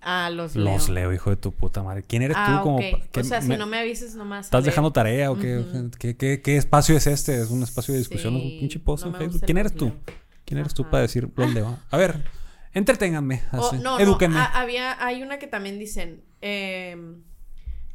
Ah, 0.02 0.30
los 0.32 0.56
leo. 0.56 0.66
Los 0.66 0.90
leo, 0.90 1.14
hijo 1.14 1.30
de 1.30 1.36
tu 1.36 1.52
puta 1.52 1.84
madre. 1.84 2.04
¿Quién 2.04 2.24
eres 2.24 2.36
Ah, 2.40 2.58
tú? 2.58 2.64
Como, 2.64 2.80
O 2.80 3.24
sea, 3.24 3.42
si 3.42 3.48
me- 3.50 3.58
no 3.58 3.68
me 3.68 3.78
avises 3.78 4.16
nomás. 4.16 4.46
¿Estás 4.48 4.64
dejando 4.64 4.92
tarea 4.92 5.30
o 5.32 5.38
qué? 5.38 5.64
¿Qué, 6.00 6.18
qué, 6.18 6.42
qué 6.42 6.58
espacio 6.58 6.96
es 6.98 7.06
este? 7.08 7.40
¿Es 7.42 7.50
un 7.52 7.62
espacio 7.64 7.94
de 7.94 8.00
discusión? 8.00 8.36
¿Es 8.36 8.42
Sí, 8.42 8.54
un 8.54 8.60
pinche 8.60 8.80
post 8.80 9.06
no 9.06 9.12
en 9.12 9.16
Facebook? 9.18 9.42
¿Quién 9.46 9.58
eres 9.58 9.74
tú? 9.76 9.86
leo. 9.86 9.96
¿Quién 10.46 10.60
eres 10.60 10.74
tú 10.74 10.90
para 10.90 11.04
decir 11.04 11.30
los 11.36 11.54
leo? 11.54 11.78
A 11.92 11.98
ver, 11.98 12.24
entreténganme. 12.74 13.44
O- 13.54 13.68
así, 13.68 13.78
no, 13.80 14.00
edúquenme. 14.00 14.36
no, 14.36 14.42
ah, 14.42 14.46
a- 14.46 14.62
había, 14.62 15.04
hay 15.06 15.24
una 15.24 15.40
que 15.40 15.48
también 15.48 15.80
dicen, 15.80 16.24
em, 16.42 17.22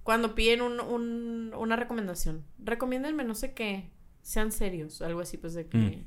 Cuando 0.03 0.37
piden 0.37 0.61
un, 0.63 0.79
un- 0.79 1.53
una 1.57 1.75
recomendación. 1.75 2.45
Recomiéndenme 2.63 3.25
no 3.25 3.35
sé 3.35 3.55
qué. 3.55 3.91
Sean 4.23 4.53
serios. 4.53 5.03
Algo 5.03 5.19
así, 5.21 5.37
pues 5.37 5.55
de 5.55 5.67
que. 5.67 5.79
Mm. 5.79 6.05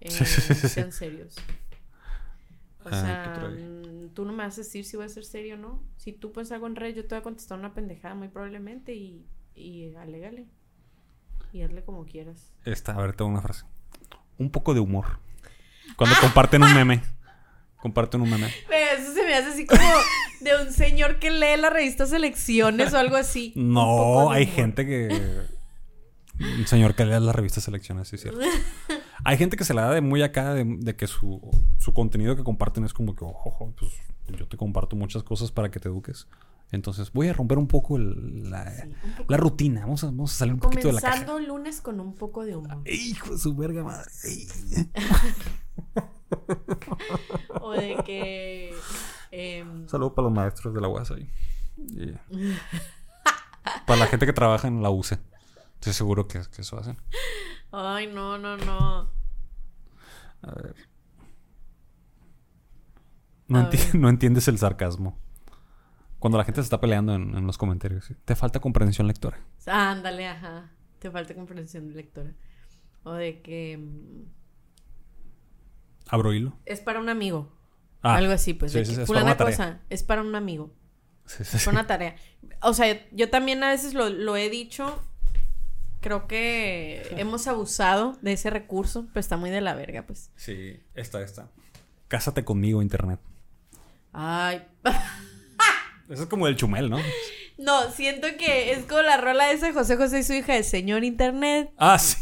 eh, 0.00 0.10
sí. 0.10 0.24
sean 0.68 0.90
serios. 0.90 1.36
O 2.84 2.90
qué 2.90 2.96
sea, 2.96 3.48
mm, 3.50 4.08
tú 4.14 4.24
no 4.24 4.32
me 4.32 4.44
vas 4.44 4.54
a 4.54 4.62
decir 4.62 4.84
si 4.84 4.96
voy 4.96 5.06
a 5.06 5.08
ser 5.08 5.24
serio 5.24 5.54
o 5.54 5.58
no. 5.58 5.82
Si 5.98 6.12
tú 6.12 6.32
pones 6.32 6.50
algo 6.50 6.66
en 6.66 6.74
red, 6.74 6.94
yo 6.96 7.02
te 7.02 7.14
voy 7.14 7.18
a 7.18 7.22
contestar 7.22 7.58
una 7.58 7.74
pendejada 7.74 8.14
muy 8.16 8.26
probablemente 8.28 8.94
y, 8.94 9.24
y 9.54 9.94
alégale. 9.94 10.46
Y 11.52 11.62
hazle 11.62 11.82
como 11.84 12.06
quieras. 12.06 12.52
Esta, 12.64 12.92
a 12.92 13.00
ver, 13.00 13.14
tengo 13.14 13.30
una 13.30 13.40
frase. 13.40 13.64
Un 14.38 14.50
poco 14.50 14.74
de 14.74 14.80
humor. 14.80 15.20
Cuando 15.96 16.16
comparten 16.20 16.62
un 16.62 16.74
meme. 16.74 17.02
Comparten 17.80 18.20
un 18.20 18.30
meme. 18.30 18.46
Eso 18.98 19.12
se 19.14 19.22
me 19.24 19.34
hace 19.34 19.48
así 19.50 19.66
como 19.66 19.80
de 20.40 20.50
un 20.66 20.72
señor 20.72 21.18
que 21.18 21.30
lee 21.30 21.56
la 21.60 21.70
revista 21.70 22.06
Selecciones 22.06 22.92
o 22.92 22.98
algo 22.98 23.16
así. 23.16 23.52
No, 23.56 24.30
hay 24.30 24.44
humor. 24.44 24.54
gente 24.56 24.86
que. 24.86 25.58
Un 26.40 26.66
señor 26.68 26.94
que 26.94 27.04
lea 27.04 27.18
la 27.18 27.32
revista 27.32 27.60
Selecciones, 27.60 28.08
sí 28.08 28.16
es 28.16 28.22
cierto. 28.22 28.40
Hay 29.24 29.36
gente 29.36 29.56
que 29.56 29.64
se 29.64 29.74
la 29.74 29.82
da 29.82 29.90
de 29.94 30.00
muy 30.00 30.22
acá, 30.22 30.54
de, 30.54 30.64
de 30.64 30.94
que 30.94 31.08
su, 31.08 31.40
su 31.80 31.92
contenido 31.92 32.36
que 32.36 32.44
comparten 32.44 32.84
es 32.84 32.94
como 32.94 33.16
que, 33.16 33.24
ojo, 33.24 33.48
ojo, 33.50 33.74
pues 33.76 33.90
yo 34.38 34.46
te 34.46 34.56
comparto 34.56 34.94
muchas 34.94 35.24
cosas 35.24 35.50
para 35.50 35.72
que 35.72 35.80
te 35.80 35.88
eduques. 35.88 36.28
Entonces 36.70 37.10
voy 37.12 37.26
a 37.26 37.32
romper 37.32 37.58
un 37.58 37.66
poco 37.66 37.96
el- 37.96 38.48
la, 38.50 38.70
Sí, 38.70 38.82
un 39.02 39.10
poco. 39.16 39.32
la 39.32 39.36
rutina. 39.38 39.80
Vamos 39.80 40.04
a, 40.04 40.06
vamos 40.06 40.32
a 40.32 40.38
salir 40.38 40.54
un 40.54 40.60
poquito 40.60 40.86
de 40.88 40.92
la 40.94 41.00
caja. 41.00 41.24
Comenzando 41.26 41.40
lunes 41.54 41.80
con 41.80 41.98
un 41.98 42.14
poco 42.14 42.44
de 42.44 42.54
humor. 42.54 42.82
Hijo 42.86 43.32
de 43.32 43.38
su 43.38 43.56
verga 43.56 43.82
madre. 43.82 44.08
O 47.60 47.72
de 47.72 47.96
que. 48.04 48.74
em, 49.30 49.88
Saludo 49.88 50.14
para 50.14 50.28
los 50.28 50.34
maestros 50.36 50.74
de 50.74 50.80
la 50.80 50.88
UAS 50.88 51.10
ahí. 51.10 51.30
Para 53.86 54.00
la 54.00 54.06
gente 54.06 54.26
que 54.26 54.32
trabaja 54.32 54.68
en 54.68 54.82
la 54.82 54.90
UCE. 54.90 55.18
Estoy 55.74 55.92
seguro 55.92 56.26
que, 56.28 56.40
que 56.54 56.62
eso 56.62 56.78
hacen. 56.78 56.96
ay, 57.72 58.06
no, 58.08 58.36
no, 58.38 58.56
no. 58.56 59.10
A 60.42 60.52
ver. 60.62 60.74
No, 63.48 63.60
A 63.60 63.70
enti- 63.70 63.92
ver. 63.92 63.94
no 64.00 64.08
entiendes 64.08 64.48
el 64.48 64.58
sarcasmo. 64.58 65.18
Cuando 66.18 66.36
la 66.38 66.44
gente 66.44 66.60
se 66.60 66.64
está 66.64 66.80
peleando 66.80 67.14
en, 67.14 67.36
en 67.36 67.46
los 67.46 67.56
comentarios. 67.58 68.04
¿sí? 68.06 68.14
Te 68.24 68.34
falta 68.34 68.60
comprensión 68.60 69.06
lectora. 69.06 69.38
Ándale, 69.66 70.26
ajá. 70.26 70.70
Te 70.98 71.10
falta 71.10 71.34
comprensión 71.34 71.92
lectora. 71.94 72.32
O 73.04 73.12
de 73.12 73.40
que. 73.40 73.78
Abro 76.08 76.32
hilo. 76.32 76.56
Es 76.66 76.80
para 76.80 77.00
un 77.00 77.08
amigo. 77.08 77.52
Ah, 78.02 78.16
Algo 78.16 78.32
así, 78.32 78.54
pues. 78.54 78.72
sí, 78.72 78.78
es 78.78 78.88
para 79.08 79.22
una 79.22 79.36
tarea. 79.36 79.56
cosa. 79.56 79.80
Es 79.90 80.02
para 80.02 80.22
un 80.22 80.34
amigo. 80.34 80.72
Sí, 81.26 81.42
Es 81.42 81.66
una 81.66 81.86
tarea. 81.86 82.16
O 82.62 82.72
sea, 82.74 83.06
yo 83.12 83.28
también 83.28 83.62
a 83.62 83.70
veces 83.70 83.94
lo, 83.94 84.08
lo 84.08 84.36
he 84.36 84.48
dicho. 84.50 85.02
Creo 86.00 86.28
que 86.28 87.02
hemos 87.18 87.48
abusado 87.48 88.16
de 88.22 88.32
ese 88.32 88.50
recurso, 88.50 89.06
pero 89.12 89.20
está 89.20 89.36
muy 89.36 89.50
de 89.50 89.60
la 89.60 89.74
verga, 89.74 90.06
pues. 90.06 90.30
Sí, 90.36 90.80
esta, 90.94 91.20
esta. 91.20 91.50
Cásate 92.06 92.44
conmigo, 92.44 92.80
internet. 92.82 93.18
Ay. 94.12 94.64
Eso 96.08 96.22
es 96.22 96.28
como 96.28 96.46
el 96.46 96.56
chumel, 96.56 96.88
¿no? 96.88 96.98
No, 97.58 97.90
siento 97.90 98.28
que 98.38 98.70
es 98.72 98.84
como 98.86 99.02
la 99.02 99.16
rola 99.18 99.50
esa 99.50 99.66
de 99.66 99.72
José 99.72 99.96
José 99.96 100.20
y 100.20 100.22
su 100.22 100.32
hija 100.32 100.54
de 100.54 100.62
Señor 100.62 101.02
Internet. 101.04 101.70
Ah, 101.76 101.98
sí. 101.98 102.16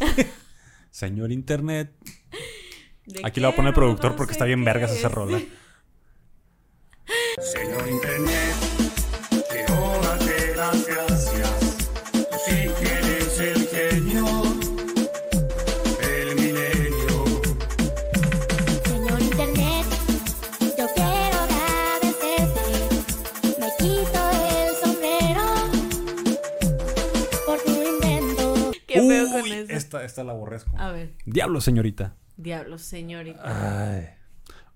Señor 0.90 1.30
internet. 1.30 1.92
Aquí 3.24 3.40
le 3.40 3.46
voy 3.46 3.52
a 3.52 3.56
poner 3.56 3.68
el 3.68 3.74
productor 3.74 4.16
porque 4.16 4.32
está 4.32 4.44
bien 4.44 4.64
vergas 4.64 4.90
esa 4.92 5.06
es. 5.08 5.12
rola. 5.14 5.40
Señor 7.38 7.88
Internet, 7.88 8.54
darte 10.02 10.56
las 10.56 10.86
gracias. 10.86 11.88
Tú 12.12 12.36
sí 12.46 12.68
que 12.80 12.88
eres 12.98 13.38
el 13.40 13.68
genio 13.68 14.24
del 16.00 16.34
milenio. 16.34 17.24
Señor 18.84 19.20
Internet, 19.22 19.86
yo 20.76 20.86
quiero 20.94 21.38
agradecerte. 21.46 22.60
Me 23.60 23.68
quito 23.78 24.20
el 24.50 24.74
sombrero 24.82 25.46
por 27.46 27.58
tu 27.60 27.70
invento. 27.70 28.72
Qué 28.86 29.00
feo 29.00 29.26
con 29.30 29.52
eso. 29.52 29.72
esta, 29.72 30.04
esta 30.04 30.24
la 30.24 30.32
aborrezco. 30.32 30.76
A 30.76 30.90
ver, 30.90 31.12
Diablo, 31.24 31.60
señorita. 31.60 32.16
Diablos, 32.36 32.82
señorita. 32.82 33.40
Ay. 33.96 34.08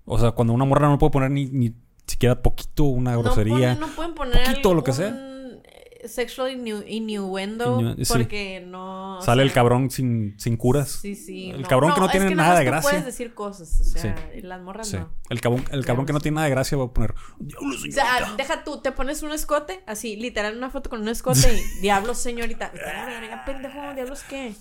O 0.05 0.17
sea, 0.19 0.31
cuando 0.31 0.53
una 0.53 0.65
morra 0.65 0.87
no 0.89 0.97
puede 0.97 1.11
poner 1.11 1.31
ni, 1.31 1.45
ni 1.45 1.73
siquiera 2.07 2.41
poquito 2.41 2.83
una 2.85 3.15
grosería. 3.15 3.75
No, 3.75 3.79
ponen- 3.85 3.89
no 3.89 3.95
pueden 3.95 4.13
poner 4.15 4.43
poquito, 4.47 4.73
lo 4.73 4.83
que 4.83 4.93
sea. 4.93 5.07
eh, 5.09 6.07
Sexual 6.07 6.49
innu- 6.57 6.83
innuendo 6.87 7.93
sí. 7.97 8.03
porque 8.11 8.63
no. 8.65 9.19
o 9.19 9.21
Sale 9.21 9.43
el 9.43 9.53
cabrón 9.53 9.91
sin, 9.91 10.33
sin 10.39 10.57
curas. 10.57 10.89
Sí, 10.89 11.15
sí. 11.15 11.51
El 11.51 11.67
cabrón 11.67 11.93
que 11.93 11.99
no 11.99 12.09
tiene 12.09 12.25
es 12.29 12.35
nada 12.35 12.57
de 12.57 12.65
gracia. 12.65 12.89
puedes 12.89 13.05
decir 13.05 13.35
cosas, 13.35 13.79
o 13.79 13.83
sea, 13.83 14.15
Sí. 14.33 14.41
las 14.41 14.59
morras 14.61 14.87
Sí. 14.87 14.97
no. 14.97 15.13
El 15.29 15.39
cabrón, 15.39 15.63
el 15.71 15.85
cabrón 15.85 16.07
que 16.07 16.13
no 16.13 16.19
tiene 16.19 16.35
nada 16.35 16.45
de 16.45 16.51
gracia 16.51 16.75
va 16.75 16.85
a 16.85 16.91
poner. 16.91 17.13
Diablo, 17.39 17.69
O 17.69 17.73
señorita. 17.73 18.01
sea, 18.17 18.33
deja 18.35 18.63
tú, 18.63 18.81
te 18.81 18.91
pones 18.91 19.21
un 19.21 19.31
escote, 19.31 19.83
así, 19.85 20.15
literal, 20.15 20.57
una 20.57 20.71
foto 20.71 20.89
con 20.89 21.01
un 21.01 21.07
escote 21.09 21.39
y 21.77 21.79
diablos, 21.81 22.17
señorita. 22.17 22.71
Pendejo, 23.45 23.93
diablos, 23.93 24.23
¿qué? 24.27 24.55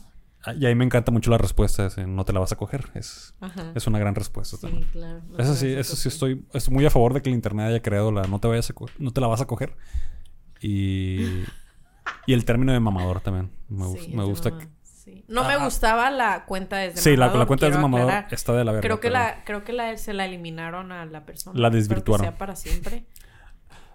Ah, 0.45 0.55
Y 0.55 0.65
ahí 0.67 0.75
me 0.75 0.85
encanta 0.85 1.11
mucho 1.13 1.31
la 1.31 1.39
respuesta. 1.39 1.85
ese, 1.87 2.07
no 2.07 2.25
te 2.25 2.33
la 2.33 2.41
vas 2.41 2.53
a 2.53 2.57
coger. 2.57 2.91
Es, 2.95 3.35
Ajá. 3.41 3.73
es 3.75 3.87
una 3.87 3.99
gran 3.99 4.15
respuesta 4.15 4.57
Sí, 4.57 4.63
también. 4.63 4.89
claro. 4.91 5.21
no 5.29 5.39
Eso 5.39 5.55
sí, 5.55 5.69
eso 5.73 5.97
sí 5.97 6.09
estoy, 6.09 6.45
estoy 6.55 6.75
muy 6.75 6.87
a 6.87 6.91
favor 6.91 7.13
de 7.15 7.21
que 7.23 7.29
el 7.29 7.35
internet 7.35 7.67
haya 7.69 7.83
creado 7.83 8.11
la 8.11 8.23
no 8.23 8.39
te 8.41 8.49
vayas 8.49 8.71
a 8.71 8.75
no 8.99 9.11
te 9.13 9.21
la 9.21 9.27
vas 9.27 9.41
a 9.43 9.47
coger. 9.47 9.77
Y, 10.61 11.45
y 12.27 12.33
el 12.33 12.45
término 12.45 12.73
de 12.73 12.81
mamador 12.81 13.21
también. 13.21 13.51
Me, 13.69 13.85
Sí, 13.87 13.93
me 13.93 13.99
es 13.99 14.17
de 14.17 14.25
gusta. 14.25 14.51
mamá, 14.51 14.63
que- 14.63 14.69
sí. 14.83 15.25
No 15.29 15.45
me 15.45 15.55
Ah, 15.55 15.65
gustaba 15.65 16.11
la 16.11 16.45
cuenta 16.45 16.77
desde 16.79 17.01
sí, 17.01 17.11
la, 17.17 17.27
mamador, 17.27 17.39
la 17.41 17.47
cuenta 17.47 17.71
de 17.71 17.79
mamador 17.79 18.07
aclarar. 18.11 18.35
está 18.35 18.53
de 18.55 18.65
la 18.65 18.73
verga. 18.73 18.83
Creo 18.87 19.01
que 19.01 19.09
pero 19.09 19.13
la, 19.15 19.45
creo 19.45 19.65
que 19.65 19.73
la, 19.73 19.97
se 19.97 20.13
la 20.13 20.25
eliminaron 20.25 20.93
a 20.93 21.05
la 21.07 21.25
persona. 21.27 21.59
La 21.59 21.69
Espero 21.69 21.71
que 21.71 21.77
desvirtuaron. 21.89 22.25
sea 22.27 22.39
para 22.39 22.57
siempre. 22.57 23.05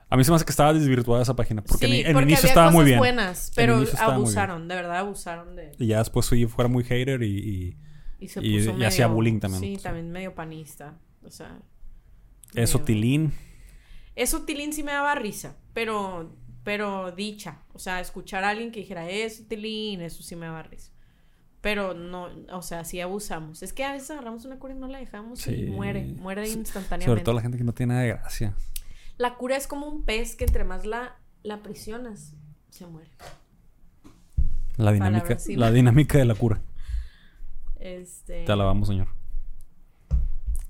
A 0.10 0.18
mí 0.18 0.24
se 0.24 0.32
me 0.32 0.36
hace 0.36 0.45
que 0.45 0.51
estaba 0.51 0.72
desvirtuada 0.74 1.24
esa 1.24 1.36
página. 1.36 1.64
Porque 1.64 1.88
sí, 1.88 2.01
en, 2.01 2.08
en 2.08 2.14
porque 2.14 2.24
inicio 2.30 2.41
había 2.43 2.51
estaba 2.51 2.72
muy 2.72 2.86
bien. 2.86 2.99
buenas, 2.99 3.49
En 3.49 3.53
pero 3.56 3.84
abusaron, 3.99 4.68
de 4.68 4.76
verdad 4.76 4.97
abusaron 4.99 5.56
de... 5.56 5.72
Y 5.80 5.88
ya 5.88 5.97
después 5.99 6.28
fui 6.30 6.45
fuera 6.45 6.68
muy 6.70 6.84
hater 6.84 7.24
y, 7.24 7.38
y 7.38 7.78
Y 8.20 8.28
se 8.28 8.39
Y- 8.45 8.60
puso 8.66 8.78
y 8.78 8.84
hacía 8.86 9.08
bullying 9.08 9.39
también, 9.39 9.62
Sí, 9.64 9.76
sí. 9.78 9.84
también 9.84 10.12
medio 10.12 10.36
panista. 10.36 10.97
O 11.24 11.30
sea... 11.32 11.60
eso, 12.53 12.78
medio- 12.80 12.86
Tilín. 12.86 13.34
Eso 14.16 14.43
Tilín 14.43 14.74
sí 14.74 14.84
me 14.84 14.91
daba 14.93 15.16
risa, 15.16 15.58
pero, 15.74 16.36
pero 16.64 17.12
dicha. 17.12 17.60
O 17.74 17.80
sea, 17.80 17.99
escuchar 17.99 18.43
a 18.43 18.49
alguien 18.49 18.72
que 18.72 18.80
dijera 18.82 19.10
eso 19.10 19.43
Tilín, 19.49 20.01
eso 20.01 20.22
sí 20.24 20.36
me 20.36 20.45
daba 20.45 20.64
risa. 20.64 20.91
Pero 21.62 21.95
no, 21.95 22.30
o 22.51 22.62
sea, 22.62 22.86
sí 22.86 23.01
abusamos. 23.01 23.64
Es 23.64 23.74
que 23.74 23.84
a 23.84 23.91
veces 23.93 24.12
agarramos 24.12 24.45
una 24.45 24.60
cura 24.60 24.76
y 24.76 24.78
no 24.78 24.88
la 24.88 24.99
dejamos 24.99 25.39
Sí. 25.39 25.51
y 25.51 25.64
muere, 25.72 26.06
muere 26.06 26.47
instantáneamente. 26.47 27.06
Sobre 27.12 27.22
todo 27.24 27.34
la 27.34 27.41
gente 27.41 27.58
que 27.58 27.64
no 27.64 27.74
tiene 27.74 27.93
nada 27.95 28.03
de 28.06 28.10
gracia. 28.14 28.53
La 29.18 29.36
cura 29.36 29.55
es 29.57 29.68
como 29.68 29.88
un 29.88 30.03
pez 30.03 30.36
que 30.36 30.43
entre 30.45 30.63
más 30.63 30.86
la, 30.86 31.18
la 31.43 31.61
prisionas, 31.63 32.34
se 32.70 32.86
muere. 32.86 33.11
La 34.78 34.91
dinámica, 34.91 35.38
la 35.55 35.72
dinámica 35.72 36.18
de 36.18 36.26
la 36.26 36.36
cura. 36.36 36.61
Este. 37.80 38.43
Te 38.45 38.51
alabamos, 38.51 38.88
señor. 38.89 39.07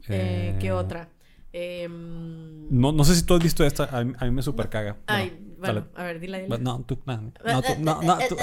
eh, 0.09 0.55
¿Qué 0.59 0.67
Eh, 0.67 0.71
otra? 0.71 1.09
Em, 1.53 2.67
No, 2.69 2.91
no 2.91 3.03
sé 3.03 3.15
si 3.15 3.23
tú 3.23 3.33
has 3.35 3.41
visto 3.41 3.63
esta. 3.65 3.85
A 3.85 4.03
mí, 4.03 4.13
a 4.19 4.25
mí 4.25 4.31
me 4.31 4.41
super 4.43 4.69
caga. 4.69 4.97
ay, 5.07 5.55
bueno, 5.57 5.87
a 5.95 6.03
ver, 6.03 6.19
dila, 6.19 6.37
dila. 6.39 6.57
No, 6.59 6.81
tú, 6.81 6.99
no, 7.05 7.17
no, 7.17 7.61
tú, 7.63 7.69
no, 7.79 8.01
no, 8.03 8.17
tú. 8.29 8.35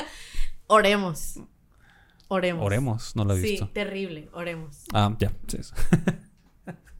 Oremos. 0.66 1.38
Oremos. 2.28 2.64
Oremos, 2.66 3.14
no 3.14 3.24
lo 3.24 3.34
he 3.34 3.40
Sí, 3.42 3.50
visto. 3.52 3.68
terrible, 3.68 4.28
oremos. 4.32 4.84
Ah, 4.92 5.14
ya. 5.20 5.30
sí, 5.46 5.58
sí. 5.62 5.72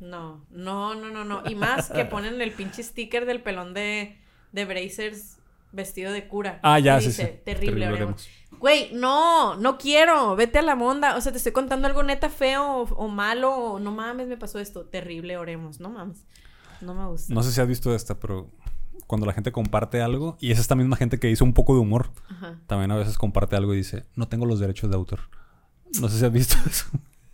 No, 0.01 0.45
no, 0.51 0.95
no, 0.95 1.11
no, 1.11 1.25
no. 1.25 1.43
Y 1.49 1.55
más 1.55 1.91
que 1.91 2.05
ponen 2.07 2.41
el 2.41 2.53
pinche 2.53 2.83
sticker 2.83 3.27
del 3.27 3.43
pelón 3.43 3.75
de, 3.75 4.19
de 4.53 4.65
Brazers 4.65 5.39
vestido 5.73 6.13
de 6.13 6.27
cura. 6.29 6.61
Ah, 6.63 6.79
ya, 6.79 7.01
sí, 7.01 7.09
dice, 7.09 7.23
sí. 7.23 7.29
Terrible, 7.45 7.85
Terrible, 7.85 7.93
oremos. 7.93 8.29
Güey, 8.59 8.91
no, 8.95 9.57
no 9.57 9.79
quiero. 9.79 10.37
Vete 10.37 10.59
a 10.59 10.63
la 10.63 10.75
monda. 10.75 11.17
O 11.17 11.21
sea, 11.21 11.33
te 11.33 11.39
estoy 11.39 11.53
contando 11.53 11.87
algo 11.87 12.03
neta 12.03 12.31
feo 12.31 12.65
o, 12.65 12.83
o 12.95 13.09
malo. 13.09 13.55
O 13.55 13.79
no 13.79 13.93
mames, 13.93 14.29
me 14.29 14.37
pasó 14.37 14.59
esto. 14.59 14.85
Terrible, 14.87 15.37
oremos. 15.37 15.81
No 15.81 15.91
mames. 15.91 16.25
No 16.81 16.95
me 16.95 17.07
gusta. 17.07 17.33
No 17.33 17.43
sé 17.43 17.53
si 17.53 17.61
has 17.61 17.69
visto 17.69 17.95
esta, 17.95 18.19
pero 18.19 18.51
cuando 19.07 19.27
la 19.27 19.33
gente 19.33 19.53
comparte 19.53 20.01
algo, 20.01 20.37
y 20.41 20.51
es 20.51 20.59
esta 20.59 20.75
misma 20.75 20.97
gente 20.97 21.19
que 21.19 21.31
hizo 21.31 21.45
un 21.45 21.53
poco 21.53 21.75
de 21.75 21.81
humor, 21.81 22.11
Ajá. 22.29 22.59
también 22.67 22.91
a 22.91 22.97
veces 22.97 23.19
comparte 23.19 23.57
algo 23.57 23.73
y 23.75 23.79
dice, 23.79 24.05
no 24.15 24.29
tengo 24.29 24.47
los 24.47 24.59
derechos 24.59 24.91
de 24.91 24.97
autor. 24.97 25.21
No 26.01 26.09
sé 26.09 26.19
si 26.19 26.25
has 26.25 26.33
visto 26.33 26.57
eso. 26.69 26.87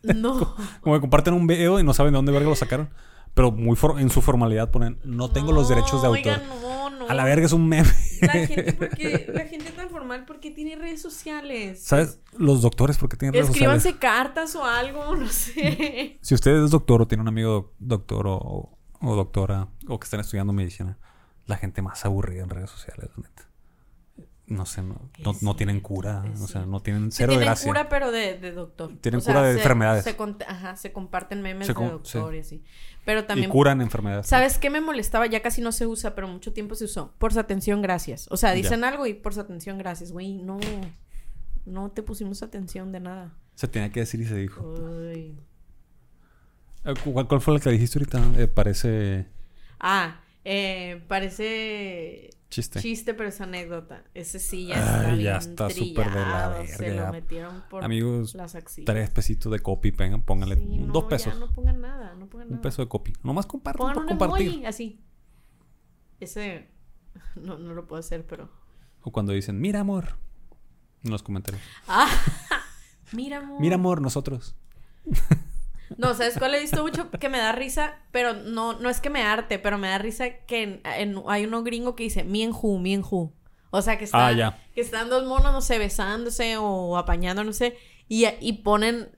No. 0.03 0.57
Como 0.81 0.95
que 0.97 1.01
comparten 1.01 1.35
un 1.35 1.47
video 1.47 1.79
y 1.81 1.85
no 1.85 1.95
saben 1.95 2.13
de 2.13 2.17
dónde 2.19 2.33
verga 2.33 2.49
lo 2.49 2.57
sacaron. 2.57 2.91
Pero 3.35 3.51
muy 3.51 3.77
for- 3.77 3.99
en 3.99 4.11
su 4.11 4.21
formalidad 4.21 4.71
ponen, 4.71 4.99
no 5.05 5.31
tengo 5.31 5.53
los 5.53 5.69
derechos 5.69 6.03
de 6.03 6.09
autor. 6.09 6.19
Oigan, 6.35 6.43
no, 6.63 6.91
no. 6.91 7.09
A 7.09 7.15
la 7.15 7.25
verga 7.25 7.47
es 7.47 7.53
un 7.53 7.67
meme. 7.67 7.89
La 8.21 8.33
gente, 8.47 8.73
porque, 8.75 9.31
la 9.33 9.47
gente 9.47 9.71
tan 9.71 9.89
formal, 9.89 10.25
porque 10.27 10.51
tiene 10.51 10.77
redes 10.77 11.01
sociales? 11.01 11.83
¿Sabes? 11.83 12.21
Los 12.37 12.61
doctores, 12.61 12.99
porque 12.99 13.17
tienen 13.17 13.33
redes 13.33 13.49
Escríbanse 13.49 13.93
sociales. 13.93 14.01
cartas 14.01 14.55
o 14.55 14.65
algo, 14.67 15.17
no 15.17 15.29
sé. 15.29 16.19
Si 16.21 16.35
usted 16.35 16.63
es 16.63 16.71
doctor 16.71 17.01
o 17.01 17.09
tiene 17.09 17.23
un 17.23 17.29
amigo 17.29 17.53
doc- 17.55 17.73
doctor 17.79 18.27
o, 18.29 18.79
o 19.01 19.17
doctora 19.17 19.69
o 19.89 19.99
que 19.99 20.05
están 20.05 20.21
estudiando 20.21 20.53
medicina, 20.53 20.99
la 21.47 21.57
gente 21.57 21.81
más 21.81 22.05
aburrida 22.05 22.43
en 22.43 22.51
redes 22.51 22.69
sociales, 22.71 23.09
la 23.17 23.23
neta. 23.23 23.49
No 24.53 24.67
sé, 24.67 24.83
no, 24.83 25.11
no, 25.25 25.33
no 25.41 25.53
Sí, 25.53 25.57
tienen 25.57 25.81
cura. 25.81 26.25
O 26.35 26.37
sí. 26.47 26.53
sea, 26.53 26.65
no 26.67 26.81
tienen 26.81 27.11
Sí, 27.11 27.19
cero 27.19 27.33
de 27.33 27.39
tienen 27.39 27.47
gracia. 27.49 27.67
cura, 27.69 27.89
pero 27.89 28.11
de, 28.13 28.39
de 28.39 28.53
doctor. 28.53 28.97
Tienen 29.01 29.19
O 29.19 29.21
sea, 29.21 29.35
cura 29.35 29.47
de 29.47 29.53
se- 29.55 29.59
enfermedades. 29.59 30.05
Se, 30.05 30.17
ajá, 30.47 30.77
se 30.77 30.93
comparten 30.93 31.43
memes 31.43 31.67
Se 31.67 31.73
de 31.73 31.75
com- 31.75 31.91
doctor 31.91 32.31
sí. 32.33 32.37
y 32.37 32.41
así. 32.41 32.65
Pero 33.05 33.21
y 33.21 33.23
también... 33.25 33.51
curan 33.51 33.81
enfermedades. 33.81 34.27
¿Sabes 34.27 34.59
qué 34.59 34.71
me 34.71 34.81
molestaba? 34.81 35.27
Ya 35.27 35.43
casi 35.43 35.61
no 35.61 35.73
se 35.73 35.87
usa, 35.87 36.15
pero 36.15 36.29
mucho 36.29 36.53
tiempo 36.53 36.75
se 36.75 36.85
usó. 36.85 37.13
Por 37.19 37.33
su 37.33 37.41
atención, 37.41 37.83
gracias. 37.83 38.29
O 38.31 38.37
sea, 38.37 38.53
dicen 38.53 38.85
algo 38.85 39.07
y 39.07 39.15
por 39.15 39.35
su 39.35 39.41
atención, 39.41 39.79
gracias. 39.79 40.13
Güey, 40.13 40.35
no... 40.35 40.61
No 41.65 41.91
te 41.93 42.03
pusimos 42.03 42.43
atención 42.43 42.91
de 42.93 43.01
nada. 43.01 43.35
Se 43.55 43.69
tenía 43.69 43.91
que 43.91 44.01
decir 44.01 44.21
y 44.21 44.25
se 44.25 44.35
dijo. 44.37 44.63
Uy. 44.63 45.39
Eh, 46.85 46.95
¿Cuál, 47.05 47.29
cuál 47.29 47.41
fue 47.41 47.55
la 47.55 47.61
que 47.61 47.71
dijiste 47.71 47.99
ahorita? 48.01 48.41
Eh, 48.43 48.49
parece 48.49 49.27
Ah, 49.79 50.21
eh, 50.45 51.03
parece... 51.07 52.31
chiste. 52.53 52.81
Chiste, 52.81 53.15
pero 53.15 53.29
es 53.31 53.41
anécdota. 53.41 54.05
Ese 54.15 54.39
sí 54.39 54.67
ya 54.67 54.75
Ay, 54.77 54.81
está 54.81 55.09
ya 55.11 55.15
bien 55.17 55.37
está 55.37 55.71
súper 55.71 56.05
de 56.07 56.15
la 56.21 56.23
trillado, 56.55 56.67
Se 56.67 56.79
verga, 56.83 57.01
lo 57.01 57.07
ya. 57.07 57.13
metieron 57.13 57.65
por 57.71 57.83
Amigos, 57.85 58.35
las 58.35 58.55
axilas. 58.55 58.85
Tres 58.95 59.11
pesitos 59.11 59.51
de 59.51 59.59
copy, 59.61 59.91
vengan, 59.91 60.23
pónganle 60.23 60.57
Sí, 60.57 60.79
no, 60.79 60.93
dos 60.93 61.05
ya 61.05 61.09
pesos. 61.09 61.39
no 61.41 61.51
pongan 61.53 61.81
nada, 61.81 62.15
no 62.15 62.29
pongan 62.29 62.49
Un 62.49 62.53
nada. 62.55 62.63
peso 62.63 62.83
de 62.83 62.89
copy. 62.89 63.15
Nomás 63.23 63.47
compartan 63.47 63.79
Pongan 63.89 63.99
un 64.03 64.07
compartir. 64.07 64.49
emoji, 64.49 64.67
así. 64.67 65.01
Ese 66.21 66.69
no, 67.37 67.59
no 67.59 67.73
lo 67.75 67.87
puedo 67.87 68.01
hacer, 68.01 68.27
pero. 68.27 68.51
O 69.03 69.11
cuando 69.13 69.33
dicen, 69.33 69.61
mira 69.61 69.81
amor. 69.81 70.17
En 71.03 71.11
los 71.11 71.23
comentarios. 71.23 71.61
¡Ah! 71.89 72.09
Mira, 73.13 73.39
amor. 73.39 73.61
Mira 73.61 73.75
amor, 73.75 74.01
nosotros. 74.01 74.55
No, 75.99 76.15
¿sabes 76.15 76.37
cuál 76.39 76.55
he 76.55 76.61
visto 76.61 76.83
mucho? 76.83 77.11
Que 77.11 77.29
me 77.29 77.39
da 77.39 77.53
risa, 77.53 77.97
pero 78.11 78.35
no, 78.35 78.75
no 78.75 78.89
es 78.91 79.01
que 79.01 79.11
me 79.11 79.23
arte, 79.23 79.59
pero 79.59 79.79
me 79.79 79.89
da 79.89 79.99
risa 79.99 80.31
que 80.47 80.63
en- 80.63 80.81
en- 80.85 81.23
hay 81.29 81.45
uno 81.45 81.63
gringo 81.63 81.95
que 81.97 82.05
dice 82.05 82.21
and 82.21 82.55
who. 83.11 83.33
O 83.71 83.81
sea, 83.83 83.97
que 83.99 84.05
están, 84.05 84.21
Ah, 84.21 84.33
ya. 84.33 84.59
que 84.75 84.81
están 84.83 85.09
dos 85.09 85.25
monos, 85.25 85.53
no 85.53 85.61
sé, 85.63 85.79
besándose 85.79 86.57
o 86.59 86.97
apañando, 86.99 87.43
no 87.45 87.53
sé. 87.53 87.77
Y, 88.09 88.27
y 88.41 88.53
ponen, 88.65 89.09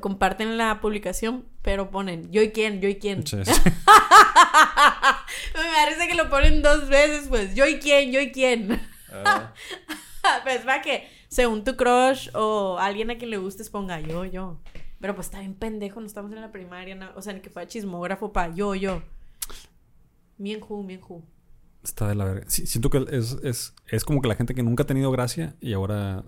comparten 0.00 0.56
la 0.56 0.80
publicación, 0.80 1.44
pero 1.60 1.90
ponen 1.90 2.30
yo 2.32 2.40
y 2.40 2.50
quién, 2.50 2.80
yo 2.80 2.88
y 2.88 2.96
quién. 2.98 3.26
Sí, 3.26 3.36
sí. 3.44 3.52
Me 5.54 5.62
da 5.62 5.86
risa 5.88 6.06
que 6.08 6.14
lo 6.14 6.30
ponen 6.30 6.62
dos 6.62 6.88
veces, 6.88 7.26
pues. 7.28 7.54
Yo 7.54 7.66
y 7.66 7.78
quién, 7.78 8.10
yo 8.12 8.20
y 8.20 8.32
quién. 8.32 8.80
pues 10.44 10.58
para 10.64 10.80
que, 10.82 11.08
según 11.28 11.64
tu 11.64 11.76
crush 11.76 12.30
o 12.34 12.78
alguien 12.78 13.10
a 13.10 13.18
quien 13.18 13.30
le 13.30 13.36
gustes, 13.38 13.68
ponga 13.70 14.00
yo, 14.00 14.24
yo. 14.24 14.58
Pero 15.00 15.14
pues 15.14 15.28
está 15.28 15.40
bien 15.40 15.54
pendejo, 15.54 16.00
no 16.00 16.06
estamos 16.06 16.32
en 16.32 16.40
la 16.40 16.50
primaria, 16.50 16.94
no- 16.94 17.10
o 17.14 17.22
sea, 17.22 17.32
ni 17.32 17.40
que 17.40 17.50
fuera 17.50 17.68
chismógrafo 17.68 18.32
para 18.32 18.52
yo, 18.54 18.74
yo. 18.74 19.02
Mien 20.38 20.60
who, 20.66 20.82
mien 20.82 21.00
who. 21.06 21.22
Está 21.82 22.08
de 22.08 22.14
la 22.14 22.24
verga. 22.24 22.44
Sí, 22.48 22.66
siento 22.66 22.90
que 22.90 23.04
es, 23.10 23.36
es, 23.42 23.74
es 23.86 24.04
como 24.04 24.20
que 24.20 24.28
la 24.28 24.34
gente 24.34 24.54
que 24.54 24.62
nunca 24.62 24.82
ha 24.82 24.86
tenido 24.86 25.10
gracia 25.10 25.54
y 25.60 25.72
ahora 25.72 26.24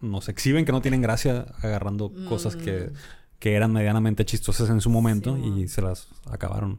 nos 0.00 0.28
exhiben 0.28 0.64
que 0.64 0.72
no 0.72 0.82
tienen 0.82 1.00
gracia 1.02 1.46
agarrando 1.62 2.12
cosas 2.28 2.56
que, 2.56 2.90
que 3.38 3.54
eran 3.54 3.72
medianamente 3.72 4.24
chistosas 4.24 4.68
en 4.70 4.80
su 4.80 4.90
momento 4.90 5.34
Mm. 5.34 5.42
Sí, 5.42 5.46
y 5.46 5.50
man. 5.50 5.68
se 5.68 5.82
las 5.82 6.08
acabaron. 6.30 6.78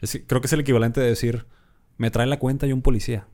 Es- 0.00 0.20
creo 0.26 0.40
que 0.40 0.46
es 0.46 0.52
el 0.52 0.60
equivalente 0.60 1.00
de 1.00 1.08
decir, 1.08 1.46
me 1.98 2.10
trae 2.10 2.26
la 2.26 2.38
cuenta 2.38 2.66
y 2.66 2.72
un 2.72 2.82
policía. 2.82 3.26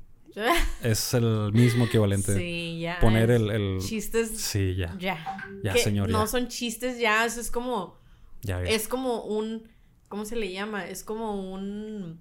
Es 0.82 1.14
el 1.14 1.52
mismo 1.52 1.86
equivalente. 1.86 2.36
Sí, 2.36 2.78
ya. 2.80 2.98
Poner 3.00 3.30
el- 3.30 3.50
el- 3.50 3.78
Chistes. 3.80 4.30
Sí, 4.40 4.74
ya. 4.76 4.96
Ya. 4.98 5.44
Ya, 5.62 5.72
Que 5.72 5.78
señor, 5.80 6.08
No 6.10 6.20
ya. 6.22 6.26
son 6.26 6.48
chistes 6.48 6.98
ya, 6.98 7.24
eso 7.24 7.40
es 7.40 7.50
como. 7.50 7.98
Ya 8.42 8.58
vi. 8.60 8.70
Es 8.70 8.88
como 8.88 9.22
un. 9.24 9.68
¿Cómo 10.08 10.24
se 10.24 10.36
le 10.36 10.52
llama? 10.52 10.86
Es 10.86 11.04
como 11.04 11.52
un. 11.52 12.20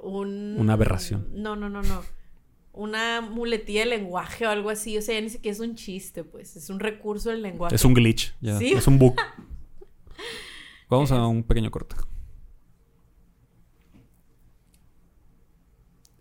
Un. 0.00 0.56
Una 0.58 0.72
aberración. 0.72 1.28
No, 1.32 1.54
no, 1.56 1.68
no, 1.68 1.82
no. 1.82 2.02
Una 2.72 3.20
muletilla 3.20 3.80
de 3.80 3.86
lenguaje 3.90 4.46
o 4.46 4.50
algo 4.50 4.70
así. 4.70 4.96
O 4.96 5.02
sea, 5.02 5.14
ya 5.16 5.20
ni 5.20 5.28
siquiera 5.28 5.52
es 5.54 5.60
un 5.60 5.74
chiste, 5.74 6.24
pues. 6.24 6.56
Es 6.56 6.70
un 6.70 6.80
recurso 6.80 7.30
del 7.30 7.42
lenguaje. 7.42 7.74
Es 7.74 7.84
un 7.84 7.92
glitch. 7.94 8.34
ya. 8.40 8.58
Sí. 8.58 8.72
Es 8.72 8.86
un 8.86 8.98
bug. 8.98 9.14
Vamos 10.88 11.10
a 11.12 11.26
un 11.26 11.42
pequeño 11.42 11.70
corte. 11.70 11.96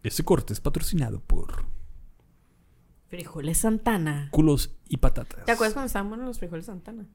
Este 0.04 0.24
corte 0.24 0.54
es 0.54 0.62
patrocinado 0.62 1.20
por 1.22 1.66
Frijoles 3.08 3.60
Santana. 3.60 4.30
culos 4.32 4.74
y 4.88 4.98
patatas. 4.98 5.46
¿Te 5.46 5.52
acuerdas 5.52 5.74
cuando 5.74 5.88
estaban 5.88 6.10
buenos 6.10 6.28
los 6.28 6.40
frijoles 6.40 6.66
Santana? 6.66 7.06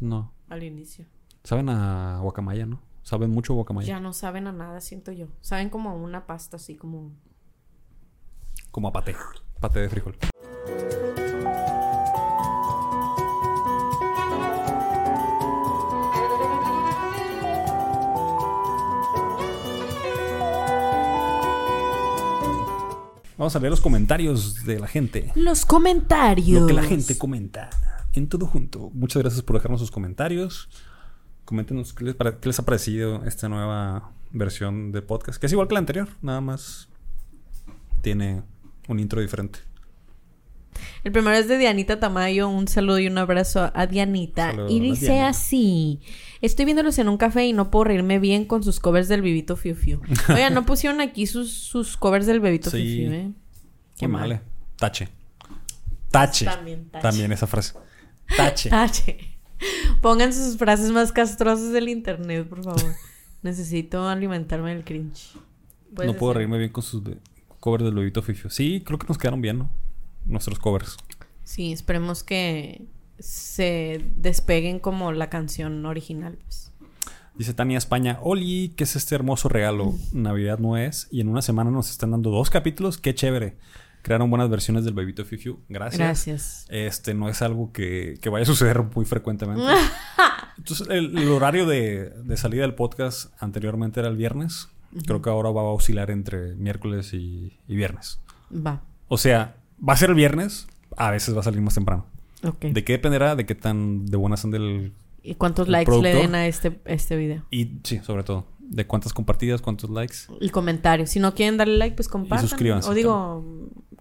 No. 0.00 0.32
Al 0.48 0.62
inicio. 0.62 1.06
Saben 1.44 1.68
a 1.68 2.20
guacamaya, 2.20 2.66
¿no? 2.66 2.80
Saben 3.02 3.30
mucho 3.30 3.52
a 3.52 3.56
guacamaya. 3.56 3.88
Ya 3.88 4.00
no 4.00 4.12
saben 4.12 4.46
a 4.46 4.52
nada, 4.52 4.80
siento 4.80 5.12
yo. 5.12 5.26
Saben 5.40 5.70
como 5.70 5.90
a 5.90 5.94
una 5.94 6.26
pasta 6.26 6.56
así 6.56 6.76
como. 6.76 7.12
Como 8.70 8.88
a 8.88 8.92
paté. 8.92 9.16
Paté 9.60 9.80
de 9.80 9.88
frijol. 9.88 10.16
Vamos 23.38 23.54
a 23.54 23.60
leer 23.60 23.70
los 23.70 23.80
comentarios 23.80 24.64
de 24.64 24.80
la 24.80 24.88
gente. 24.88 25.30
Los 25.36 25.64
comentarios. 25.64 26.60
Lo 26.60 26.66
que 26.66 26.72
la 26.72 26.82
gente 26.82 27.16
comenta. 27.16 27.70
En 28.12 28.28
todo 28.28 28.46
junto. 28.46 28.90
Muchas 28.92 29.22
gracias 29.22 29.42
por 29.42 29.54
dejarnos 29.54 29.80
sus 29.80 29.92
comentarios. 29.92 30.68
Coméntenos 31.44 31.92
qué 31.92 32.04
les, 32.04 32.16
qué 32.16 32.48
les 32.48 32.58
ha 32.58 32.64
parecido 32.64 33.24
esta 33.26 33.48
nueva 33.48 34.10
versión 34.32 34.90
de 34.90 35.02
podcast. 35.02 35.38
Que 35.38 35.46
es 35.46 35.52
igual 35.52 35.68
que 35.68 35.74
la 35.74 35.78
anterior. 35.78 36.08
Nada 36.20 36.40
más 36.40 36.88
tiene 38.02 38.42
un 38.88 38.98
intro 38.98 39.20
diferente. 39.20 39.60
El 41.04 41.12
primero 41.12 41.36
es 41.36 41.48
de 41.48 41.58
Dianita 41.58 42.00
Tamayo. 42.00 42.48
Un 42.48 42.68
saludo 42.68 42.98
y 42.98 43.06
un 43.06 43.18
abrazo 43.18 43.70
a 43.74 43.86
Dianita. 43.86 44.50
Saludos, 44.50 44.72
y 44.72 44.80
dice 44.80 45.12
Diana. 45.12 45.28
así: 45.28 46.00
Estoy 46.40 46.64
viéndolos 46.64 46.98
en 46.98 47.08
un 47.08 47.16
café 47.16 47.46
y 47.46 47.52
no 47.52 47.70
puedo 47.70 47.84
reírme 47.84 48.18
bien 48.18 48.44
con 48.44 48.62
sus 48.62 48.80
covers 48.80 49.08
del 49.08 49.22
Bebito 49.22 49.56
Fiu 49.56 49.74
Fiu. 49.74 50.00
Oigan, 50.28 50.54
no 50.54 50.64
pusieron 50.66 51.00
aquí 51.00 51.26
sus, 51.26 51.52
sus 51.52 51.96
covers 51.96 52.26
del 52.26 52.40
Bebito 52.40 52.70
Sí. 52.70 52.76
Fiu 52.78 53.08
Fiu, 53.08 53.12
¿eh? 53.12 53.32
Qué 53.98 54.08
mal. 54.08 54.28
mal. 54.28 54.42
Tache. 54.76 55.08
Tache. 56.10 56.44
También, 56.46 56.88
tache. 56.90 57.02
También 57.02 57.32
esa 57.32 57.46
frase. 57.46 57.74
Tache. 58.36 58.70
Tache. 58.70 59.18
Pongan 60.00 60.32
sus 60.32 60.56
frases 60.56 60.90
más 60.92 61.10
castrosas 61.12 61.72
del 61.72 61.88
internet, 61.88 62.46
por 62.48 62.62
favor. 62.62 62.94
Necesito 63.42 64.08
alimentarme 64.08 64.74
del 64.74 64.84
cringe. 64.84 65.32
No 66.04 66.14
puedo 66.14 66.34
reírme 66.34 66.58
bien 66.58 66.70
con 66.70 66.82
sus 66.82 67.02
covers 67.60 67.84
del 67.84 67.94
bebito 67.94 68.22
Fifio. 68.22 68.50
Sí, 68.50 68.82
creo 68.84 68.98
que 68.98 69.06
nos 69.08 69.18
quedaron 69.18 69.40
bien, 69.40 69.58
¿no? 69.58 69.70
Nuestros 70.28 70.58
covers. 70.58 70.96
Sí, 71.44 71.72
esperemos 71.72 72.22
que 72.22 72.86
se 73.18 74.04
despeguen 74.16 74.78
como 74.78 75.12
la 75.12 75.30
canción 75.30 75.84
original, 75.86 76.38
pues. 76.42 76.72
Dice 77.34 77.54
Tania 77.54 77.78
España, 77.78 78.18
Oli, 78.22 78.74
¿qué 78.76 78.82
es 78.82 78.96
este 78.96 79.14
hermoso 79.14 79.48
regalo? 79.48 79.94
Navidad 80.12 80.58
no 80.58 80.76
es. 80.76 81.06
Y 81.12 81.20
en 81.20 81.28
una 81.28 81.40
semana 81.40 81.70
nos 81.70 81.88
están 81.88 82.10
dando 82.10 82.30
dos 82.30 82.50
capítulos. 82.50 82.98
Qué 82.98 83.14
chévere. 83.14 83.56
Crearon 84.02 84.28
buenas 84.28 84.50
versiones 84.50 84.84
del 84.84 84.94
Bebito 84.94 85.24
Fifiu. 85.24 85.60
Gracias. 85.68 86.00
Gracias. 86.00 86.66
Este 86.68 87.14
no 87.14 87.28
es 87.28 87.40
algo 87.40 87.72
que, 87.72 88.18
que 88.20 88.28
vaya 88.28 88.42
a 88.42 88.46
suceder 88.46 88.82
muy 88.82 89.04
frecuentemente. 89.04 89.62
Entonces, 90.58 90.88
el, 90.90 91.16
el 91.16 91.28
horario 91.28 91.64
de, 91.66 92.10
de 92.10 92.36
salida 92.36 92.62
del 92.62 92.74
podcast 92.74 93.32
anteriormente 93.40 94.00
era 94.00 94.08
el 94.08 94.16
viernes. 94.16 94.68
Creo 95.06 95.22
que 95.22 95.30
ahora 95.30 95.50
va 95.50 95.60
a 95.60 95.64
oscilar 95.66 96.10
entre 96.10 96.54
miércoles 96.56 97.14
y, 97.14 97.56
y 97.68 97.76
viernes. 97.76 98.18
Va. 98.50 98.82
O 99.06 99.16
sea, 99.16 99.56
va 99.86 99.92
a 99.92 99.96
ser 99.96 100.10
el 100.10 100.14
viernes, 100.14 100.66
a 100.96 101.10
veces 101.10 101.34
va 101.34 101.40
a 101.40 101.44
salir 101.44 101.60
más 101.60 101.74
temprano. 101.74 102.06
¿De 102.60 102.84
qué 102.84 102.92
dependerá? 102.92 103.36
De 103.36 103.46
qué 103.46 103.54
tan 103.54 104.06
de 104.06 104.16
buenas 104.16 104.40
son 104.40 104.50
del... 104.50 104.92
¿Y 105.22 105.34
cuántos 105.34 105.68
likes 105.68 105.92
le 106.00 106.14
den 106.14 106.34
a 106.34 106.46
este, 106.46 106.80
este 106.84 107.16
video? 107.16 107.44
Y 107.50 107.80
sí, 107.82 108.00
sobre 108.02 108.22
todo. 108.22 108.46
De 108.60 108.86
cuántas 108.86 109.12
compartidas, 109.12 109.60
cuántos 109.60 109.90
likes. 109.90 110.16
Y 110.40 110.50
comentarios. 110.50 111.10
Si 111.10 111.20
no 111.20 111.34
quieren 111.34 111.56
darle 111.56 111.76
like, 111.76 111.96
pues 111.96 112.08
compartan. 112.08 112.48
suscríbanse 112.48 112.88
O 112.88 112.94
digo, 112.94 113.44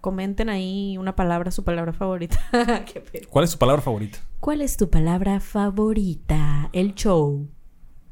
comenten 0.01 0.49
ahí 0.49 0.97
una 0.97 1.15
palabra, 1.15 1.51
su 1.51 1.63
palabra 1.63 1.93
favorita. 1.93 2.39
Qué. 2.85 3.25
¿Cuál 3.29 3.45
es 3.45 3.51
tu 3.51 3.57
palabra 3.57 3.81
favorita? 3.81 4.19
¿Cuál 4.39 4.61
es 4.61 4.77
tu 4.77 4.89
palabra 4.89 5.39
favorita? 5.39 6.69
El 6.73 6.93
show. 6.95 7.47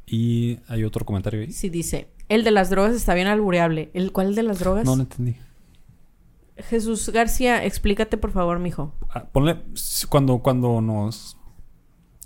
Y 0.08 0.60
hay 0.68 0.84
otro 0.84 1.06
comentario 1.06 1.42
ahí. 1.42 1.52
Sí, 1.52 1.70
dice. 1.70 2.10
El 2.28 2.44
de 2.44 2.52
las 2.52 2.70
drogas 2.70 2.96
está 2.96 3.14
bien 3.14 3.28
albureable. 3.28 3.92
¿El 3.94 4.12
cuál 4.12 4.34
de 4.34 4.44
las 4.44 4.60
drogas? 4.60 4.86
No, 4.86 4.96
no 4.96 5.04
entendí. 5.04 5.36
Jesús 6.58 7.10
García, 7.10 7.64
explícate 7.66 8.18
por 8.18 8.32
favor, 8.32 8.60
mijo. 8.60 8.94
Ah, 9.10 9.26
ponle... 9.32 9.62
Cuando, 10.10 10.40
cuando 10.40 10.82
nos... 10.82 11.38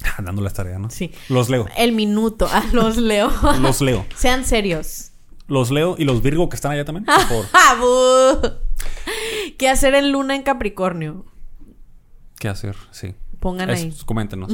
Ah, 0.02 0.22
Dando 0.22 0.42
la 0.42 0.50
tarea, 0.50 0.80
¿no? 0.80 0.90
Sí. 0.90 1.12
Los 1.28 1.50
leo. 1.50 1.66
El 1.78 1.92
minuto. 1.92 2.48
Ah, 2.50 2.64
los 2.72 2.96
leo. 2.96 3.30
Los 3.60 3.82
leo. 3.82 4.06
Sean 4.16 4.46
serios. 4.46 5.12
Los 5.48 5.72
leo. 5.72 5.96
¿Y 5.98 6.06
los 6.06 6.22
Virgo 6.22 6.48
que 6.48 6.56
están 6.56 6.72
allá 6.72 6.86
también? 6.86 7.04
Por 7.06 7.46
favor. 7.48 8.62
¿Qué 9.58 9.68
hacer 9.68 9.96
en 9.96 10.12
luna 10.14 10.36
en 10.36 10.44
Capricornio? 10.44 11.26
¿Qué 12.40 12.48
hacer? 12.48 12.78
Sí. 12.92 13.14
Pongan 13.42 13.70
Eso, 13.72 13.88
ahí. 13.88 13.94
coméntenos. 14.06 14.54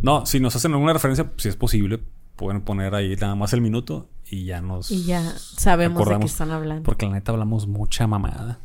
No, 0.00 0.24
si 0.24 0.40
nos 0.40 0.56
hacen 0.56 0.72
alguna 0.72 0.94
referencia, 0.94 1.30
si 1.36 1.48
es 1.50 1.56
posible, 1.56 2.00
pueden 2.36 2.62
poner 2.62 2.94
ahí 2.94 3.14
nada 3.16 3.34
más 3.34 3.52
el 3.52 3.60
minuto 3.60 4.08
y 4.30 4.46
ya 4.46 4.62
nos. 4.62 4.90
Y 4.90 5.04
ya 5.04 5.22
sabemos 5.38 6.08
de 6.08 6.18
qué 6.20 6.24
están 6.26 6.50
hablando. 6.52 6.84
Porque 6.84 7.04
la 7.06 7.12
neta 7.12 7.32
hablamos 7.32 7.66
mucha 7.66 8.06
mamada. 8.06 8.60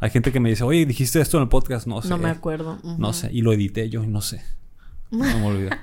Hay 0.00 0.10
gente 0.10 0.32
que 0.32 0.40
me 0.40 0.48
dice, 0.48 0.64
oye, 0.64 0.86
dijiste 0.86 1.20
esto 1.20 1.36
en 1.36 1.42
el 1.44 1.48
podcast. 1.48 1.86
No 1.86 2.00
sé. 2.02 2.08
No 2.08 2.18
me 2.18 2.30
acuerdo. 2.30 2.78
No 2.98 3.12
sé. 3.12 3.30
Y 3.32 3.42
lo 3.42 3.52
edité 3.52 3.88
yo 3.90 4.02
y 4.02 4.06
no 4.06 4.20
sé. 4.22 4.42
No 5.10 5.24
me 5.24 5.46
olvido. 5.46 5.70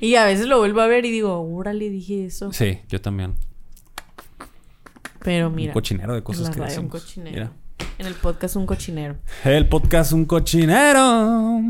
Y 0.00 0.14
a 0.14 0.24
veces 0.24 0.46
lo 0.46 0.58
vuelvo 0.58 0.80
a 0.80 0.86
ver 0.86 1.04
y 1.04 1.10
digo, 1.10 1.38
órale, 1.38 1.90
dije 1.90 2.24
eso. 2.24 2.50
Sí, 2.50 2.78
yo 2.88 2.98
también. 3.02 3.34
Pero 5.22 5.50
mira. 5.50 5.72
un 5.72 5.74
cochinero 5.74 6.14
de 6.14 6.22
cosas 6.22 6.44
la 6.44 6.50
que 6.50 6.60
radio 6.60 6.80
un 6.80 6.86
decimos. 6.86 7.02
cochinero. 7.04 7.34
Mira. 7.34 7.52
En 7.98 8.06
el 8.06 8.14
podcast 8.14 8.56
un 8.56 8.64
cochinero. 8.64 9.16
El 9.44 9.68
podcast 9.68 10.12
Un 10.12 10.24
Cochinero. 10.24 11.60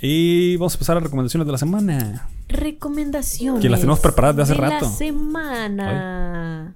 Y 0.00 0.56
vamos 0.56 0.74
a 0.74 0.78
pasar 0.80 0.96
a 0.96 1.00
recomendaciones 1.00 1.46
de 1.46 1.52
la 1.52 1.58
semana. 1.58 2.28
Recomendaciones. 2.48 3.62
Que 3.62 3.68
las 3.68 3.78
tenemos 3.78 4.00
preparadas 4.00 4.36
de 4.36 4.42
hace 4.42 4.54
la 4.56 4.70
rato. 4.70 4.88
semana. 4.90 6.74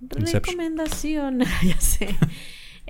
Inception. 0.00 0.42
Recomendación. 0.58 1.40
ya 1.66 1.80
sé. 1.80 2.16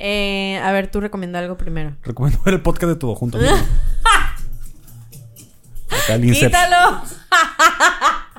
Eh, 0.03 0.59
a 0.64 0.72
ver, 0.72 0.90
tú 0.90 1.01
recomienda 1.01 1.38
algo 1.38 1.57
primero. 1.59 1.94
Recomiendo 2.03 2.42
ver 2.42 2.55
el 2.55 2.62
podcast 2.62 2.92
de 2.92 2.96
todo 2.96 3.14
junto. 3.14 3.36
amigo. 3.38 3.55
Acá 5.90 6.14
el 6.14 6.24
Inception. 6.24 6.51
¡Quítalo! 6.51 7.03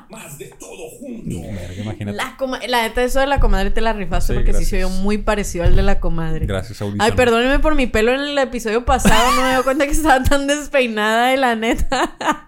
No, 1.24 1.41
verga, 1.41 1.82
imagínate. 1.82 2.18
La, 2.18 2.36
la 2.68 2.82
neta, 2.84 3.03
eso 3.03 3.20
de 3.22 3.28
la 3.28 3.39
comadre 3.39 3.72
te 3.72 3.80
la 3.80 3.93
rifaste 3.93 4.34
Sí, 4.34 4.39
porque 4.39 4.53
sí 4.53 4.66
se 4.66 4.78
oyó 4.78 4.89
muy 4.89 5.20
parecido 5.20 5.64
al 5.64 5.76
de 5.76 5.84
la 5.84 5.99
comadre. 5.99 6.45
Gracias, 6.45 6.82
audición. 6.82 7.01
Ay, 7.01 7.14
perdónenme 7.14 7.59
por 7.59 7.76
mi 7.76 7.88
pelo 7.88 8.14
en 8.14 8.20
el 8.22 8.38
episodio 8.38 8.84
pasado. 8.84 9.32
No 9.36 9.43
me 9.43 9.51
dio 9.51 9.64
cuenta 9.64 9.86
que 9.86 9.91
estaba 9.91 10.22
tan 10.24 10.47
despeinada 10.47 11.28
de 11.30 11.38
la 11.38 11.55
neta. 11.55 12.18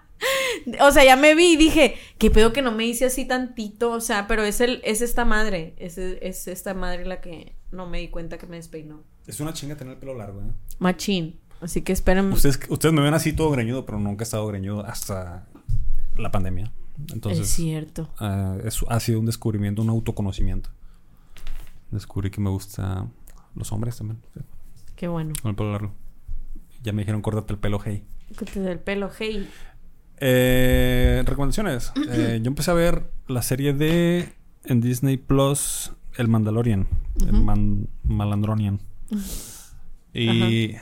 O 0.80 0.90
sea, 0.90 1.04
ya 1.04 1.16
me 1.16 1.34
vi 1.34 1.52
y 1.52 1.56
dije, 1.56 1.96
qué 2.16 2.30
pedo 2.30 2.54
que 2.54 2.62
no 2.62 2.72
me 2.72 2.86
hice 2.86 3.04
así 3.04 3.26
tantito. 3.26 3.90
O 3.90 4.00
sea, 4.00 4.26
pero 4.26 4.42
es 4.42 4.62
el, 4.62 4.80
es 4.82 5.02
esta 5.02 5.26
madre. 5.26 5.74
Es, 5.76 5.98
es 5.98 6.48
esta 6.48 6.72
madre 6.72 7.04
la 7.04 7.20
que 7.20 7.56
no 7.74 7.86
me 7.86 7.98
di 7.98 8.08
cuenta 8.08 8.38
que 8.38 8.46
me 8.46 8.56
despeinó. 8.56 9.02
Es 9.26 9.40
una 9.40 9.52
chinga 9.52 9.76
tener 9.76 9.94
el 9.94 9.98
pelo 10.00 10.14
largo, 10.14 10.40
¿eh? 10.42 10.50
Machín. 10.78 11.38
Así 11.60 11.82
que 11.82 11.92
esperen. 11.92 12.32
Ustedes, 12.32 12.58
ustedes 12.68 12.94
me 12.94 13.00
ven 13.00 13.14
así 13.14 13.32
todo 13.32 13.50
greñudo, 13.50 13.86
pero 13.86 13.98
nunca 13.98 14.22
he 14.22 14.24
estado 14.26 14.46
greñudo 14.46 14.84
hasta 14.84 15.46
la 16.16 16.30
pandemia. 16.30 16.72
es 17.06 17.12
Entonces, 17.14 17.48
cierto. 17.48 18.08
ah, 18.18 18.56
es- 18.64 18.84
ha 18.88 19.00
sido 19.00 19.18
un 19.20 19.26
descubrimiento, 19.26 19.82
un 19.82 19.88
autoconocimiento. 19.88 20.70
Descubrí 21.90 22.30
que 22.30 22.40
me 22.40 22.50
gusta 22.50 23.08
los 23.54 23.70
hombres 23.72 23.96
también, 23.96 24.20
sí, 24.34 24.40
Qué 24.96 25.08
bueno. 25.08 25.32
con 25.42 25.50
el 25.50 25.56
pelo 25.56 25.72
largo. 25.72 25.92
Ya 26.82 26.92
me 26.92 27.02
dijeron, 27.02 27.22
córtate 27.22 27.52
el 27.52 27.58
pelo, 27.58 27.80
hey. 27.84 28.04
Que 28.36 28.44
te 28.44 28.60
dé 28.60 28.72
el 28.72 28.80
pelo, 28.80 29.10
hey. 29.18 29.48
Eh, 30.18 31.22
recomendaciones. 31.26 31.92
Eh, 32.10 32.40
yo 32.42 32.48
empecé 32.48 32.70
a 32.70 32.74
ver 32.74 33.10
la 33.26 33.42
serie 33.42 33.72
de 33.72 34.28
en 34.64 34.80
Disney 34.80 35.16
Plus 35.16 35.92
El 36.16 36.28
Mandalorian, 36.28 36.86
el 37.26 37.32
Man- 37.32 37.88
Malandronian. 38.04 38.80
Y 40.12 40.74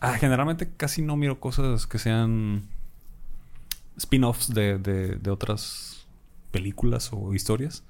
ah, 0.00 0.14
generalmente 0.18 0.70
casi 0.76 1.02
no 1.02 1.16
miro 1.16 1.40
cosas 1.40 1.86
que 1.86 1.98
sean 1.98 2.62
spin-offs 3.96 4.52
de, 4.54 4.78
de- 4.78 5.16
de 5.16 5.30
otras 5.30 6.06
películas 6.50 7.10
o 7.12 7.34
historias. 7.34 7.84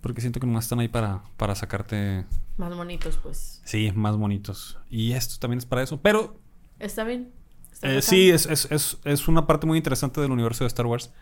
Porque 0.00 0.20
siento 0.20 0.38
que 0.38 0.46
nomás 0.46 0.66
están 0.66 0.78
ahí 0.78 0.86
para, 0.88 1.22
para 1.36 1.56
sacarte, 1.56 2.24
Más 2.56 2.74
bonitos, 2.76 3.16
pues. 3.20 3.60
sí, 3.64 3.90
más 3.96 4.16
bonitos. 4.16 4.78
Y 4.88 5.12
esto 5.12 5.36
también 5.40 5.58
es 5.58 5.66
para 5.66 5.82
eso. 5.82 6.00
Pero 6.00 6.38
¿Está 6.78 7.02
bien? 7.02 7.32
¿Está 7.72 7.92
eh, 7.92 8.02
sí, 8.02 8.30
es, 8.30 8.46
es, 8.46 8.70
es, 8.70 8.98
es 9.04 9.26
una 9.26 9.48
parte 9.48 9.66
muy 9.66 9.76
interesante 9.76 10.20
del 10.20 10.30
universo 10.30 10.62
de 10.62 10.68
Star 10.68 10.86
Wars. 10.86 11.12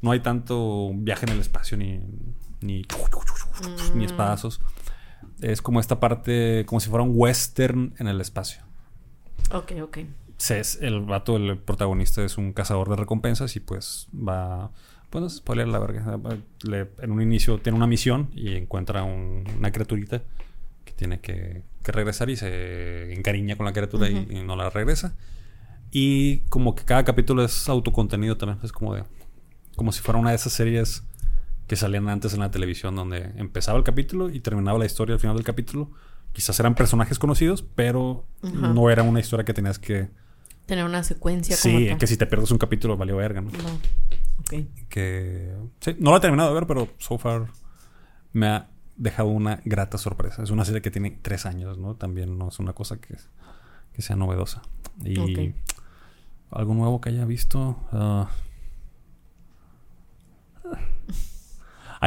No 0.00 0.10
hay 0.10 0.20
tanto 0.20 0.90
viaje 0.94 1.26
en 1.26 1.32
el 1.32 1.40
espacio 1.40 1.76
ni, 1.76 2.00
ni, 2.64 2.82
Mm. 2.82 3.98
ni 3.98 4.04
espadazos. 4.04 4.60
Es 5.40 5.62
como 5.62 5.80
esta 5.80 6.00
parte, 6.00 6.64
como 6.66 6.80
si 6.80 6.88
fuera 6.90 7.02
un 7.04 7.12
western 7.14 7.94
en 7.98 8.08
el 8.08 8.20
espacio. 8.20 8.62
Ok, 9.52 9.72
ok. 9.82 9.98
Se- 10.36 10.58
es- 10.60 10.78
el 10.82 11.00
vato, 11.02 11.36
el 11.36 11.58
protagonista, 11.58 12.24
es 12.24 12.38
un 12.38 12.52
cazador 12.52 12.88
de 12.90 12.96
recompensas 12.96 13.54
y 13.56 13.60
pues 13.60 14.08
va. 14.14 14.70
Pues 15.10 15.22
no 15.22 15.28
sé, 15.30 15.36
spoiler 15.36 15.68
la 15.68 15.78
verga. 15.78 16.18
Le- 16.62 16.90
en 17.00 17.10
un 17.12 17.22
inicio 17.22 17.58
tiene 17.58 17.76
una 17.76 17.86
misión 17.86 18.30
y 18.34 18.56
encuentra 18.56 19.04
un- 19.04 19.44
una 19.56 19.70
criaturita 19.70 20.22
que 20.84 20.92
tiene 20.92 21.20
que, 21.20 21.62
que 21.84 21.92
regresar 21.92 22.30
y 22.30 22.36
se 22.36 23.12
encariña 23.14 23.56
con 23.56 23.66
la 23.66 23.72
criatura 23.72 24.08
y- 24.10 24.26
y, 24.28 24.42
no 24.42 24.56
la 24.56 24.70
regresa. 24.70 25.14
Y 25.92 26.38
como 26.48 26.74
que 26.74 26.84
cada 26.84 27.04
capítulo 27.04 27.44
es 27.44 27.68
autocontenido 27.68 28.36
también. 28.36 28.58
Es 28.64 28.72
como 28.72 28.94
de. 28.94 29.04
Como 29.76 29.92
si 29.92 30.00
fuera 30.00 30.18
una 30.18 30.30
de 30.30 30.36
esas 30.36 30.52
series 30.52 31.04
que 31.66 31.76
salían 31.76 32.08
antes 32.08 32.34
en 32.34 32.40
la 32.40 32.50
televisión, 32.50 32.94
donde 32.96 33.32
empezaba 33.36 33.78
el 33.78 33.84
capítulo 33.84 34.28
y 34.30 34.40
terminaba 34.40 34.78
la 34.78 34.86
historia 34.86 35.14
al 35.14 35.20
final 35.20 35.36
del 35.36 35.44
capítulo. 35.44 35.90
Quizás 36.32 36.58
eran 36.60 36.74
personajes 36.74 37.18
conocidos, 37.18 37.62
pero 37.74 38.26
Ajá. 38.42 38.52
no 38.72 38.90
era 38.90 39.02
una 39.02 39.20
historia 39.20 39.44
que 39.44 39.54
tenías 39.54 39.78
que. 39.78 40.10
Tener 40.66 40.84
una 40.84 41.02
secuencia 41.04 41.56
como 41.62 41.78
Sí, 41.78 41.86
tal. 41.88 41.98
que 41.98 42.06
si 42.06 42.16
te 42.16 42.26
pierdes 42.26 42.50
un 42.50 42.58
capítulo 42.58 42.96
valió 42.96 43.16
verga, 43.16 43.40
¿no? 43.40 43.50
No. 43.50 43.74
Ok. 44.40 44.66
Que. 44.88 45.54
Sí, 45.80 45.96
no 46.00 46.10
lo 46.10 46.16
he 46.16 46.20
terminado 46.20 46.48
de 46.50 46.54
ver, 46.54 46.66
pero 46.66 46.88
so 46.98 47.18
far 47.18 47.46
me 48.32 48.46
ha 48.48 48.68
dejado 48.96 49.28
una 49.28 49.60
grata 49.64 49.96
sorpresa. 49.98 50.42
Es 50.42 50.50
una 50.50 50.64
serie 50.64 50.82
que 50.82 50.90
tiene 50.90 51.10
tres 51.22 51.46
años, 51.46 51.78
¿no? 51.78 51.94
También 51.96 52.36
no 52.38 52.48
es 52.48 52.58
una 52.58 52.72
cosa 52.72 52.96
que, 53.00 53.16
que 53.92 54.02
sea 54.02 54.16
novedosa. 54.16 54.62
Y. 55.04 55.18
Ok. 55.18 55.54
Algo 56.50 56.74
nuevo 56.74 57.00
que 57.00 57.08
haya 57.10 57.24
visto. 57.24 57.76
ah, 57.92 58.28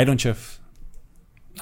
Iron 0.01 0.17
Chef. 0.17 0.59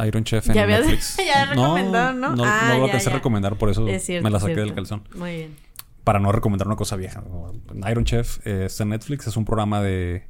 Iron 0.05 0.23
Chef 0.25 0.47
en 0.49 0.55
Ya 0.55 0.63
habías- 0.63 0.81
Netflix. 0.81 1.17
ya 1.25 1.45
recomendado, 1.45 2.13
¿no? 2.13 2.35
No, 2.35 2.43
Ah, 2.45 2.73
no 2.77 2.87
lo 2.87 2.97
ya. 2.97 3.09
recomendar, 3.09 3.57
por 3.57 3.69
eso 3.69 3.87
Es 3.87 4.05
cierto. 4.05 4.23
me 4.25 4.29
la 4.29 4.39
saqué 4.39 4.53
cierto. 4.55 4.65
del 4.67 4.75
calzón 4.75 5.03
Muy 5.15 5.35
bien. 5.35 5.55
para 6.03 6.19
no 6.19 6.31
recomendar 6.31 6.67
una 6.67 6.75
cosa 6.75 6.95
vieja. 6.97 7.23
Iron 7.89 8.03
Chef 8.03 8.45
eh, 8.45 8.65
está 8.65 8.83
en 8.83 8.89
Netflix, 8.89 9.27
es 9.27 9.37
un 9.37 9.45
programa 9.45 9.81
de, 9.81 10.27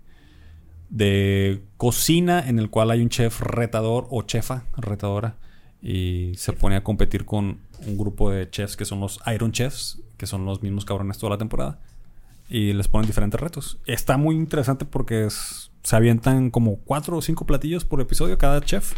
de 0.90 1.64
cocina 1.78 2.48
en 2.48 2.60
el 2.60 2.70
cual 2.70 2.92
hay 2.92 3.02
un 3.02 3.10
chef 3.10 3.42
retador 3.42 4.08
o 4.12 4.22
chefa 4.22 4.66
retadora 4.78 5.38
y 5.82 6.34
se 6.38 6.54
pone 6.54 6.76
a 6.76 6.84
competir 6.84 7.26
con 7.26 7.60
un 7.86 7.98
grupo 7.98 8.32
de 8.32 8.50
chefs 8.50 8.78
que 8.78 8.86
son 8.86 9.00
los 9.00 9.20
Iron 9.34 9.52
Chefs, 9.52 10.00
que 10.18 10.26
son 10.28 10.46
los 10.46 10.62
mismos 10.64 10.86
cabrones 10.86 11.18
toda 11.18 11.32
la 11.32 11.38
temporada 11.38 11.80
y 12.50 12.74
les 12.74 12.88
ponen 12.88 13.08
diferentes 13.08 13.40
retos. 13.40 13.80
Está 13.86 14.18
muy 14.18 14.36
interesante 14.36 14.86
porque 14.86 15.26
es- 15.26 15.65
se 15.86 15.96
avientan 15.96 16.50
como 16.52 16.78
cuatro 16.82 17.16
o 17.16 17.22
cinco 17.22 17.46
platillos 17.46 17.86
por 17.86 18.02
episodio 18.02 18.38
cada 18.38 18.60
chef 18.60 18.94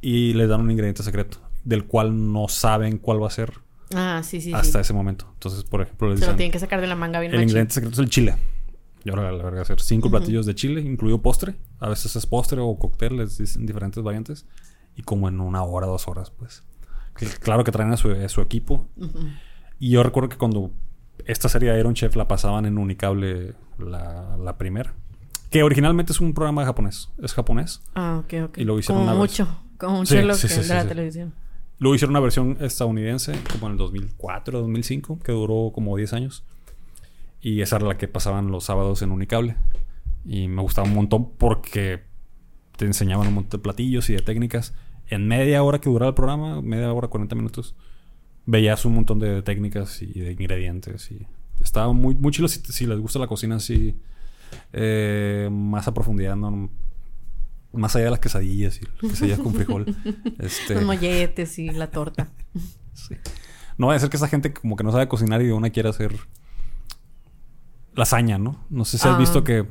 y 0.00 0.32
les 0.34 0.48
dan 0.48 0.60
un 0.60 0.70
ingrediente 0.70 1.02
secreto 1.02 1.38
del 1.64 1.84
cual 1.86 2.32
no 2.32 2.48
saben 2.48 2.98
cuál 2.98 3.22
va 3.22 3.28
a 3.28 3.30
ser 3.30 3.52
Ah, 3.94 4.20
sí, 4.22 4.42
sí, 4.42 4.52
hasta 4.52 4.78
sí. 4.78 4.82
ese 4.82 4.92
momento. 4.92 5.26
Entonces, 5.32 5.64
por 5.64 5.80
ejemplo, 5.80 6.10
les 6.10 6.18
Se 6.20 6.26
lo 6.26 6.32
dicen, 6.32 6.36
tienen 6.36 6.52
que 6.52 6.58
sacar 6.58 6.82
de 6.82 6.86
la 6.86 6.94
manga 6.94 7.20
bien 7.20 7.32
el 7.32 7.38
machín. 7.38 7.48
ingrediente 7.48 7.72
secreto 7.74 7.94
es 7.94 7.98
el 8.00 8.10
chile. 8.10 8.34
Y 9.02 9.08
ahora 9.08 9.32
la 9.32 9.42
verga 9.42 9.62
hacer 9.62 9.80
cinco 9.80 10.10
platillos 10.10 10.44
de 10.44 10.54
chile, 10.54 10.82
incluido 10.82 11.22
postre. 11.22 11.54
A 11.78 11.88
veces 11.88 12.14
es 12.14 12.26
postre 12.26 12.60
o 12.60 12.76
cóctel, 12.78 13.16
les 13.16 13.38
dicen 13.38 13.64
diferentes 13.64 14.02
variantes. 14.02 14.44
Y 14.94 15.02
como 15.02 15.26
en 15.28 15.40
una 15.40 15.62
hora, 15.62 15.86
dos 15.86 16.06
horas, 16.06 16.30
pues. 16.30 16.64
Que 17.16 17.24
claro 17.26 17.64
que 17.64 17.72
traen 17.72 17.90
a 17.90 17.96
su, 17.96 18.10
a 18.10 18.28
su 18.28 18.42
equipo. 18.42 18.86
Ujú. 18.98 19.20
Y 19.78 19.90
yo 19.92 20.02
recuerdo 20.02 20.28
que 20.28 20.36
cuando 20.36 20.70
esta 21.24 21.48
serie 21.48 21.70
de 21.72 21.80
Iron 21.80 21.94
Chef 21.94 22.14
la 22.14 22.28
pasaban 22.28 22.66
en 22.66 22.76
Unicable 22.76 23.54
la, 23.78 24.36
la 24.36 24.58
primera. 24.58 24.92
Que 25.50 25.62
originalmente 25.62 26.12
es 26.12 26.20
un 26.20 26.34
programa 26.34 26.64
japonés. 26.64 27.10
Es 27.22 27.32
japonés. 27.32 27.82
Ah, 27.94 28.22
ok, 28.24 28.34
ok. 28.50 28.58
Y 28.58 28.64
lo 28.64 28.78
hicieron 28.78 29.02
Como 29.02 29.12
una 29.12 29.18
mucho. 29.18 29.48
Como 29.78 29.98
mucho 29.98 30.14
Sí, 30.14 30.22
lo 30.22 30.34
sí, 30.34 30.48
que 30.48 30.54
sí, 30.54 30.68
de 30.68 30.74
la 30.74 30.86
televisión. 30.86 31.32
Luego 31.78 31.94
hicieron 31.94 32.12
una 32.12 32.20
versión 32.20 32.56
estadounidense, 32.60 33.38
como 33.52 33.66
en 33.66 33.72
el 33.72 33.78
2004, 33.78 34.60
2005, 34.60 35.20
que 35.20 35.32
duró 35.32 35.70
como 35.72 35.96
10 35.96 36.12
años. 36.12 36.44
Y 37.40 37.60
esa 37.60 37.76
era 37.76 37.86
la 37.86 37.96
que 37.96 38.08
pasaban 38.08 38.50
los 38.50 38.64
sábados 38.64 39.00
en 39.02 39.12
Unicable. 39.12 39.56
Y 40.24 40.48
me 40.48 40.60
gustaba 40.60 40.88
un 40.88 40.94
montón 40.94 41.30
porque 41.36 42.02
te 42.76 42.84
enseñaban 42.84 43.28
un 43.28 43.34
montón 43.34 43.60
de 43.60 43.62
platillos 43.62 44.10
y 44.10 44.14
de 44.14 44.20
técnicas. 44.20 44.74
En 45.06 45.28
media 45.28 45.62
hora 45.62 45.80
que 45.80 45.88
duraba 45.88 46.10
el 46.10 46.14
programa, 46.14 46.60
media 46.60 46.92
hora, 46.92 47.08
40 47.08 47.34
minutos, 47.36 47.74
veías 48.44 48.84
un 48.84 48.94
montón 48.94 49.20
de 49.20 49.42
técnicas 49.42 50.02
y 50.02 50.20
de 50.20 50.32
ingredientes. 50.32 51.10
Y 51.12 51.26
estaba 51.62 51.92
muy, 51.92 52.14
muy 52.16 52.32
si, 52.32 52.48
si 52.48 52.86
les 52.86 52.98
gusta 52.98 53.18
la 53.18 53.28
cocina 53.28 53.56
así, 53.56 53.96
eh, 54.72 55.48
más 55.52 55.88
a 55.88 55.94
profundidad, 55.94 56.36
¿no? 56.36 56.70
Más 57.72 57.94
allá 57.96 58.06
de 58.06 58.10
las 58.12 58.20
quesadillas 58.20 58.80
y 58.80 58.84
las 58.84 59.12
quesadillas 59.12 59.38
con 59.40 59.54
frijol. 59.54 59.94
Este, 60.38 60.74
Los 60.74 60.84
molletes 60.84 61.58
y 61.58 61.68
la 61.70 61.90
torta. 61.90 62.28
Sí. 62.94 63.14
No 63.76 63.88
va 63.88 63.94
a 63.94 63.98
ser 63.98 64.08
que 64.10 64.16
esa 64.16 64.28
gente 64.28 64.52
como 64.52 64.74
que 64.76 64.84
no 64.84 64.90
sabe 64.92 65.06
cocinar 65.08 65.40
y 65.42 65.46
de 65.46 65.52
una 65.52 65.70
quiere 65.70 65.88
hacer 65.88 66.16
lasaña, 67.94 68.38
¿no? 68.38 68.64
No 68.70 68.84
sé 68.84 68.98
si 68.98 69.06
has 69.08 69.14
Ah. 69.14 69.18
visto 69.18 69.44
que... 69.44 69.66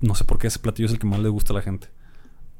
No 0.00 0.14
sé 0.14 0.24
por 0.24 0.38
qué 0.38 0.48
ese 0.48 0.58
platillo 0.58 0.86
es 0.86 0.92
el 0.92 0.98
que 0.98 1.06
más 1.06 1.20
le 1.20 1.28
gusta 1.28 1.52
a 1.52 1.56
la 1.56 1.62
gente. 1.62 1.88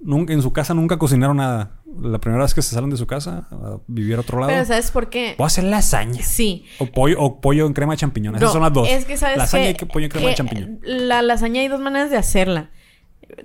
Nunca, 0.04 0.34
en 0.34 0.42
su 0.42 0.52
casa 0.52 0.74
nunca 0.74 0.98
cocinaron 0.98 1.38
nada. 1.38 1.80
La 1.98 2.18
primera 2.20 2.42
vez 2.42 2.52
que 2.52 2.60
se 2.60 2.74
salen 2.74 2.90
de 2.90 2.98
su 2.98 3.06
casa 3.06 3.48
a 3.50 3.78
vivir 3.86 4.16
a 4.16 4.20
otro 4.20 4.38
lado... 4.38 4.52
Pero 4.52 4.64
¿sabes 4.66 4.90
por 4.90 5.08
qué? 5.08 5.34
Voy 5.38 5.44
a 5.44 5.46
hacer 5.46 5.64
lasaña. 5.64 6.22
Sí. 6.22 6.66
O 6.78 6.86
pollo, 6.86 7.18
o 7.20 7.40
pollo 7.40 7.66
en 7.66 7.72
crema 7.72 7.94
de 7.94 7.98
champiñones. 7.98 8.42
Esas 8.42 8.50
No, 8.50 8.52
son 8.52 8.62
las 8.62 8.72
dos. 8.72 8.88
Es 8.88 9.06
que 9.06 9.16
sabes 9.16 9.38
lasaña 9.38 9.72
que, 9.72 9.86
y 9.86 9.88
pollo 9.88 10.04
en 10.04 10.10
crema 10.10 10.28
de 10.28 10.34
champiñón. 10.34 10.80
La 10.82 11.22
lasaña 11.22 11.62
hay 11.62 11.68
dos 11.68 11.80
maneras 11.80 12.10
de 12.10 12.18
hacerla. 12.18 12.70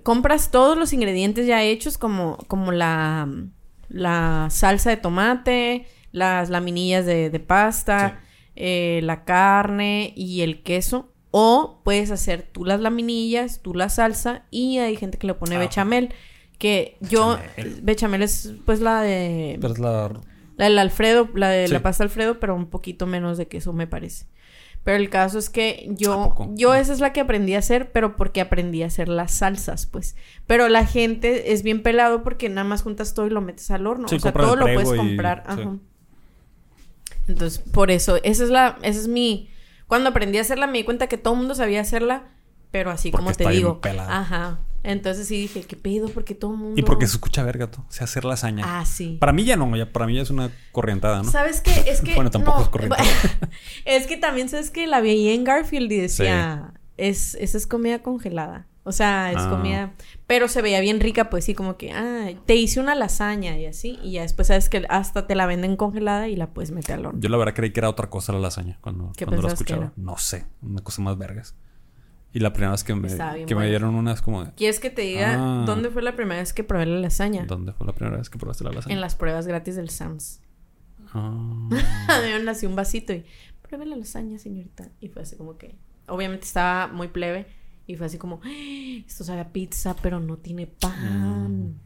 Compras 0.03 0.51
todos 0.51 0.77
los 0.77 0.91
ingredientes 0.91 1.47
ya 1.47 1.63
hechos 1.63 1.97
como, 1.97 2.37
como 2.47 2.73
la, 2.73 3.29
la 3.87 4.47
salsa 4.49 4.89
de 4.89 4.97
tomate, 4.97 5.87
las 6.11 6.49
laminillas 6.49 7.05
de, 7.05 7.29
de 7.29 7.39
pasta, 7.39 8.19
eh, 8.57 8.99
la 9.03 9.23
carne 9.23 10.11
y 10.15 10.41
el 10.41 10.61
queso. 10.63 11.13
O 11.31 11.81
puedes 11.85 12.11
hacer 12.11 12.49
tú 12.51 12.65
las 12.65 12.81
laminillas, 12.81 13.61
tú 13.61 13.73
la 13.75 13.87
salsa 13.87 14.43
y 14.49 14.79
hay 14.79 14.97
gente 14.97 15.17
que 15.17 15.27
le 15.27 15.35
pone 15.35 15.55
Ah, 15.55 15.59
bechamel. 15.59 16.13
Que 16.59 16.97
yo, 17.01 17.37
Bechamel. 17.57 17.81
bechamel 17.81 18.21
es 18.21 18.53
pues 18.65 18.79
la 18.81 19.01
de... 19.01 19.57
Pero 19.59 19.73
es 19.73 19.79
la... 19.79 20.11
La 20.57 20.65
del 20.65 20.77
Alfredo, 20.77 21.27
la 21.33 21.49
de 21.49 21.67
Sí. 21.67 21.73
la 21.73 21.81
pasta 21.81 22.03
Alfredo, 22.03 22.39
pero 22.39 22.53
un 22.53 22.67
poquito 22.69 23.07
menos 23.07 23.37
de 23.37 23.47
queso 23.47 23.71
me 23.73 23.87
parece. 23.87 24.25
Pero 24.83 24.97
el 24.97 25.09
caso 25.09 25.39
es 25.39 25.49
que 25.49 25.87
¿A 25.89 25.93
yo, 25.95 26.35
yo 26.55 26.73
esa 26.75 26.91
es 26.93 26.99
la 26.99 27.13
que 27.13 27.21
aprendí 27.21 27.53
a 27.55 27.59
hacer, 27.59 27.91
pero 27.93 28.15
porque 28.17 28.41
aprendí 28.41 28.83
a 28.83 28.87
hacer 28.87 29.07
las 29.07 29.31
salsas, 29.33 29.85
pues. 29.85 30.15
Pero 30.47 30.67
la 30.67 30.85
gente 30.85 31.53
es 31.53 31.63
bien 31.63 31.81
pelado 31.81 32.23
porque 32.23 32.49
nada 32.49 32.65
más 32.67 32.81
juntas 32.81 33.13
todo 33.13 33.25
y 33.27 33.29
lo 33.29 33.39
metes 33.41 33.71
al 33.71 33.87
horno. 33.87 34.07
Sí, 34.09 34.15
o 34.15 34.19
sea, 34.19 34.33
todo 34.33 34.55
lo 34.57 34.65
puedes 34.65 34.91
y- 34.93 34.97
comprar. 34.97 35.43
sí. 35.47 35.61
Ajá. 35.61 35.77
Entonces, 37.27 37.59
por 37.59 37.91
eso, 37.91 38.17
esa 38.23 38.43
es 38.43 38.49
la, 38.49 38.77
esa 38.81 38.99
es 38.99 39.07
mi. 39.07 39.49
Cuando 39.87 40.09
aprendí 40.09 40.37
a 40.37 40.41
hacerla, 40.41 40.67
me 40.67 40.79
di 40.79 40.83
cuenta 40.83 41.07
que 41.07 41.17
todo 41.17 41.33
el 41.35 41.39
mundo 41.39 41.55
sabía 41.55 41.81
hacerla, 41.81 42.29
pero 42.71 42.91
así 42.91 43.11
Porque 43.11 43.25
como 43.25 43.35
te 43.35 43.47
digo. 43.49 43.81
pelada. 43.81 44.19
Ajá. 44.19 44.59
Entonces 44.83 45.27
sí 45.27 45.39
dije, 45.41 45.63
¿qué 45.63 45.75
pedo? 45.75 46.07
Porque 46.09 46.35
todo 46.35 46.51
el 46.53 46.57
mundo. 46.57 46.79
Y 46.79 46.83
porque 46.83 47.05
se 47.07 47.13
escucha 47.13 47.43
verga, 47.43 47.69
tú. 47.69 47.81
O 47.81 47.91
sea, 47.91 48.05
hacer 48.05 48.25
lasaña. 48.25 48.63
Ah, 48.65 48.85
sí. 48.85 49.17
Para 49.19 49.33
mí 49.33 49.43
ya 49.43 49.55
no, 49.57 49.75
ya 49.75 49.91
para 49.91 50.05
mí 50.07 50.15
ya 50.15 50.21
es 50.21 50.29
una 50.29 50.49
corrientada, 50.71 51.21
¿no? 51.23 51.29
¿Sabes 51.31 51.61
qué? 51.61 51.71
Es 51.87 52.01
que. 52.01 52.15
Bueno, 52.19 52.31
tampoco 52.31 52.57
no, 52.57 52.63
es 52.63 52.69
corriente. 52.69 52.97
es 53.85 54.07
que 54.07 54.17
también 54.17 54.49
sabes 54.49 54.71
que 54.71 54.87
la 54.87 55.01
veía 55.01 55.33
en 55.33 55.43
Garfield 55.43 55.91
y 55.91 55.97
decía. 55.97 56.73
Es, 56.97 57.35
esa 57.35 57.57
es 57.57 57.65
comida 57.65 57.99
congelada. 58.03 58.67
O 58.83 58.91
sea, 58.91 59.31
es 59.31 59.37
Ah. 59.37 59.49
comida. 59.49 59.93
Pero 60.25 60.47
se 60.47 60.61
veía 60.61 60.79
bien 60.81 60.99
rica, 60.99 61.29
pues 61.29 61.45
sí, 61.45 61.53
como 61.53 61.77
que, 61.77 61.91
ah, 61.91 62.27
te 62.45 62.55
hice 62.55 62.79
una 62.79 62.95
lasaña 62.95 63.57
y 63.57 63.65
así. 63.67 63.99
Y 64.03 64.13
ya 64.13 64.23
después 64.23 64.47
sabes 64.47 64.67
que 64.67 64.83
hasta 64.89 65.27
te 65.27 65.35
la 65.35 65.45
venden 65.45 65.75
congelada 65.75 66.27
y 66.27 66.35
la 66.35 66.47
puedes 66.47 66.71
meter 66.71 66.95
al 66.95 67.05
horno. 67.05 67.19
Yo 67.21 67.29
la 67.29 67.37
verdad 67.37 67.53
creí 67.53 67.71
que 67.71 67.79
era 67.81 67.89
otra 67.89 68.09
cosa 68.09 68.33
la 68.33 68.39
lasaña 68.39 68.77
cuando, 68.81 69.11
¿Qué 69.15 69.25
cuando 69.25 69.43
la 69.47 69.53
escuchaba. 69.53 69.93
No 69.95 70.17
sé, 70.17 70.45
una 70.61 70.81
cosa 70.81 71.01
más 71.01 71.17
vergas. 71.17 71.55
Y 72.31 72.39
la 72.39 72.53
primera 72.53 72.71
vez 72.71 72.83
que 72.83 72.93
me, 72.93 73.07
que 73.45 73.55
me 73.55 73.67
dieron 73.67 73.95
unas 73.95 74.21
como 74.21 74.45
de... 74.45 74.51
¿Quieres 74.53 74.79
que 74.79 74.89
te 74.91 75.01
diga 75.01 75.33
Ah. 75.61 75.63
dónde 75.65 75.89
fue 75.89 76.03
la 76.03 76.15
primera 76.15 76.39
vez 76.39 76.53
que 76.53 76.63
probé 76.63 76.85
la 76.85 76.99
lasaña? 76.99 77.45
¿Dónde 77.45 77.73
fue 77.73 77.87
la 77.87 77.93
primera 77.93 78.17
vez 78.17 78.29
que 78.29 78.37
probaste 78.37 78.63
la 78.63 78.71
lasaña? 78.71 78.93
En 78.95 79.01
las 79.01 79.15
pruebas 79.15 79.47
gratis 79.47 79.75
del 79.75 79.89
Sams. 79.89 80.41
Ah. 81.13 81.69
me 81.69 82.25
dieron 82.27 82.47
así 82.49 82.67
un 82.67 82.75
vasito 82.75 83.13
y 83.13 83.25
pruebe 83.63 83.85
la 83.87 83.95
lasaña, 83.95 84.37
señorita. 84.37 84.89
Y 84.99 85.07
fue 85.09 85.23
así 85.23 85.35
como 85.37 85.57
que, 85.57 85.75
obviamente 86.07 86.45
estaba 86.45 86.87
muy 86.87 87.07
plebe. 87.07 87.47
Y 87.87 87.95
fue 87.95 88.05
así 88.05 88.19
como, 88.19 88.39
"Ah, 88.43 89.03
esto 89.07 89.23
sabe 89.23 89.41
a 89.41 89.51
pizza, 89.51 89.95
pero 89.95 90.19
no 90.19 90.37
tiene 90.37 90.67
pan. 90.67 91.79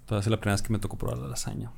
Entonces 0.00 0.30
la 0.30 0.38
primera 0.40 0.54
vez 0.54 0.62
que 0.62 0.72
me 0.72 0.78
tocó 0.78 0.96
probar 0.96 1.18
la 1.18 1.28
lasaña. 1.28 1.70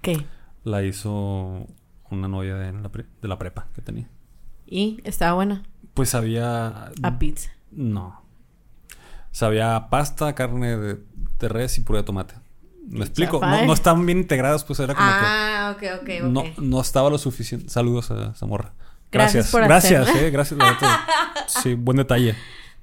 ¿Qué? 0.00 0.26
La 0.64 0.82
hizo 0.82 1.66
una 2.10 2.26
novia 2.26 2.56
de 2.56 2.72
la, 2.72 2.88
pre- 2.90 3.06
de 3.20 3.28
la 3.28 3.38
prepa 3.38 3.68
que 3.74 3.82
tenía. 3.82 4.08
Y 4.66 5.00
estaba 5.04 5.34
buena. 5.34 5.62
Pues 5.94 6.14
había... 6.14 6.90
A 7.02 7.18
pizza. 7.18 7.50
No. 7.70 8.22
Sabía 9.30 9.76
a 9.76 9.88
pasta, 9.90 10.34
carne 10.34 10.76
de, 10.76 10.98
de 11.38 11.48
res 11.48 11.78
y 11.78 11.80
puré 11.82 11.98
de 12.00 12.04
tomate. 12.04 12.34
¿Me 12.88 13.00
explico? 13.04 13.40
No, 13.40 13.64
no 13.64 13.72
estaban 13.72 14.04
bien 14.04 14.18
integradas, 14.18 14.64
pues 14.64 14.78
era 14.80 14.94
como 14.94 15.06
Ah, 15.08 15.74
ok, 15.76 15.82
ok, 16.00 16.04
que... 16.06 16.22
ok. 16.22 16.28
No, 16.28 16.42
no 16.58 16.80
estaba 16.80 17.08
lo 17.10 17.16
suficiente. 17.18 17.68
Saludos 17.70 18.10
a 18.10 18.34
Zamorra. 18.34 18.72
Gracias 19.10 19.50
Gracias. 19.50 19.50
por 19.52 19.62
Gracias, 19.64 20.08
hacerla. 20.08 20.26
eh. 20.26 20.30
Gracias. 20.30 20.60
Sí, 21.62 21.74
buen 21.74 21.96
detalle. 21.98 22.34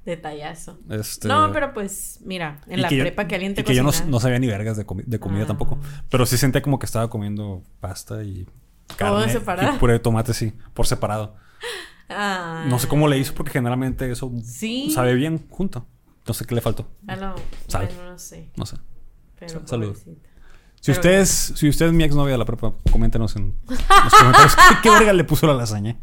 Detallazo. 0.06 0.80
Este, 0.90 1.28
No, 1.28 1.52
pero 1.52 1.74
pues, 1.74 2.20
mira, 2.24 2.62
en 2.68 2.80
y 2.80 2.82
la 2.82 2.88
que 2.88 2.98
yo- 2.98 3.04
prepa 3.04 3.28
que 3.28 3.36
alguien 3.36 3.54
te 3.56 3.62
y 3.62 3.64
que 3.64 3.76
yo 3.76 3.84
no, 3.84 3.92
no 4.08 4.20
sabía 4.20 4.40
ni 4.40 4.48
vergas 4.48 4.78
de, 4.78 4.86
comi- 4.86 5.04
de 5.06 5.20
comida 5.20 5.44
Ah. 5.44 5.48
tampoco. 5.48 5.80
Pero 6.10 6.26
sí 6.26 6.38
sentía 6.38 6.62
como 6.62 6.80
que 6.80 6.86
estaba 6.86 7.10
comiendo 7.10 7.64
pasta 7.80 8.24
y 8.24 8.48
carne. 8.96 9.32
separado. 9.32 9.76
Y 9.76 9.80
puré 9.80 9.94
de 9.94 10.00
tomate, 10.00 10.34
sí. 10.34 10.54
Por 10.74 10.88
separado. 10.88 11.36
Ah. 12.10 12.66
No 12.68 12.80
sé 12.80 12.88
cómo 12.88 13.08
le 13.08 13.18
hizo 13.18 13.34
porque 13.36 13.52
generalmente 13.52 14.12
eso 14.12 14.32
Sí. 14.44 14.92
sabe 14.92 15.14
bien 15.14 15.48
junto. 15.50 15.86
No 16.28 16.34
sé 16.34 16.46
qué 16.46 16.56
le 16.56 16.62
faltó. 16.62 16.90
Ah, 17.08 17.16
no. 17.16 17.36
Sal. 17.68 17.88
Bueno, 17.88 18.12
no 18.12 18.20
sé. 18.20 18.50
No 18.56 18.66
sé. 18.66 18.78
Pero. 19.40 19.50
Si 20.82 20.92
Pero- 20.92 20.98
usted, 21.00 21.20
es, 21.20 21.30
si 21.56 21.68
usted 21.68 21.88
es 21.88 21.92
mi 21.94 22.04
exnovia 22.04 22.34
de 22.34 22.38
la 22.38 22.46
prepa, 22.46 22.74
coméntenos 22.92 23.36
en 23.36 23.54
los 23.68 24.14
comentarios 24.14 24.56
qué, 24.70 24.76
qué 24.84 24.90
verga 24.90 25.12
le 25.14 25.24
puso 25.26 25.46
la 25.46 25.54
lasaña. 25.54 25.98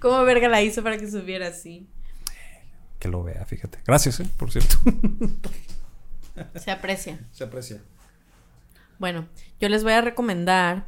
¿Cómo 0.00 0.22
verga 0.24 0.48
la 0.48 0.60
hizo 0.62 0.82
para 0.82 0.98
que 0.98 1.10
subiera 1.10 1.48
así? 1.48 1.88
Que 2.98 3.08
lo 3.08 3.22
vea, 3.24 3.44
fíjate. 3.46 3.78
Gracias, 3.86 4.20
eh, 4.20 4.28
por 4.36 4.50
cierto. 4.52 4.76
Se 6.56 6.70
aprecia. 6.70 7.18
Se 7.32 7.44
aprecia. 7.44 7.80
Bueno, 8.98 9.26
yo 9.58 9.68
les 9.70 9.82
voy 9.84 9.92
a 9.92 10.02
recomendar. 10.02 10.86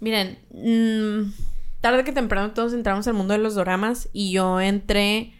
Miren, 0.00 0.38
mm, 0.50 1.32
tarde 1.90 2.04
que 2.04 2.12
temprano 2.12 2.52
todos 2.52 2.72
entramos 2.72 3.06
al 3.06 3.14
mundo 3.14 3.32
de 3.32 3.38
los 3.38 3.54
doramas 3.54 4.08
y 4.12 4.32
yo 4.32 4.60
entré 4.60 5.32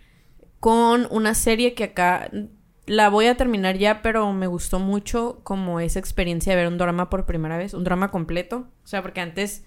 con 0.61 1.07
una 1.11 1.35
serie 1.35 1.75
que 1.75 1.85
acá 1.85 2.31
la 2.87 3.09
voy 3.09 3.27
a 3.27 3.37
terminar 3.37 3.77
ya, 3.79 4.01
pero 4.01 4.33
me 4.33 4.47
gustó 4.47 4.79
mucho 4.79 5.41
como 5.43 5.81
esa 5.81 5.99
experiencia 5.99 6.53
de 6.53 6.57
ver 6.63 6.69
un 6.69 6.79
drama 6.79 7.11
por 7.11 7.27
primera 7.27 7.57
vez, 7.59 7.75
un 7.75 7.83
drama 7.85 8.11
completo. 8.13 8.69
O 8.85 8.87
sea, 8.87 9.03
porque 9.03 9.21
antes, 9.21 9.65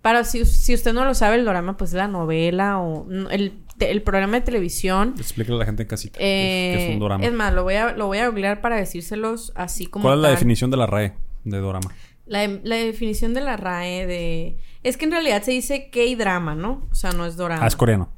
para 0.00 0.24
si, 0.24 0.44
si 0.46 0.72
usted 0.74 0.94
no 0.94 1.04
lo 1.04 1.14
sabe, 1.14 1.36
el 1.36 1.44
drama 1.44 1.76
pues 1.76 1.90
es 1.90 1.96
la 1.96 2.08
novela 2.08 2.78
o 2.80 3.06
el, 3.30 3.52
el 3.78 4.02
programa 4.02 4.34
de 4.34 4.40
televisión. 4.40 5.14
Explícale 5.18 5.56
a 5.56 5.58
la 5.60 5.64
gente 5.66 5.82
en 5.82 5.88
casita 5.88 6.18
qué 6.18 6.24
Eh, 6.24 6.86
es, 6.88 6.94
un 6.94 6.98
dorama. 6.98 7.24
es 7.24 7.32
más, 7.34 7.52
lo 7.52 7.62
voy 7.62 7.74
a, 7.74 7.92
lo 7.92 8.06
voy 8.06 8.18
a 8.18 8.28
googlear 8.28 8.62
para 8.62 8.76
decírselos 8.76 9.52
así 9.54 9.86
como 9.86 10.04
¿Cuál 10.04 10.18
es 10.18 10.22
la 10.22 10.28
tal. 10.28 10.36
definición 10.36 10.70
de 10.70 10.76
la 10.78 10.86
RAE 10.86 11.12
de 11.44 11.58
dorama? 11.58 11.90
La, 12.26 12.46
la 12.46 12.76
definición 12.76 13.34
de 13.34 13.40
la 13.40 13.56
RAE 13.56 14.06
de... 14.06 14.58
Es 14.82 14.96
que 14.96 15.04
en 15.04 15.10
realidad 15.12 15.42
se 15.42 15.50
dice 15.50 15.90
K-drama, 15.90 16.54
¿no? 16.54 16.86
O 16.90 16.94
sea, 16.94 17.12
no 17.12 17.26
es 17.26 17.36
dorama. 17.36 17.64
Ah, 17.64 17.66
es 17.68 17.76
coreano. 17.76 18.08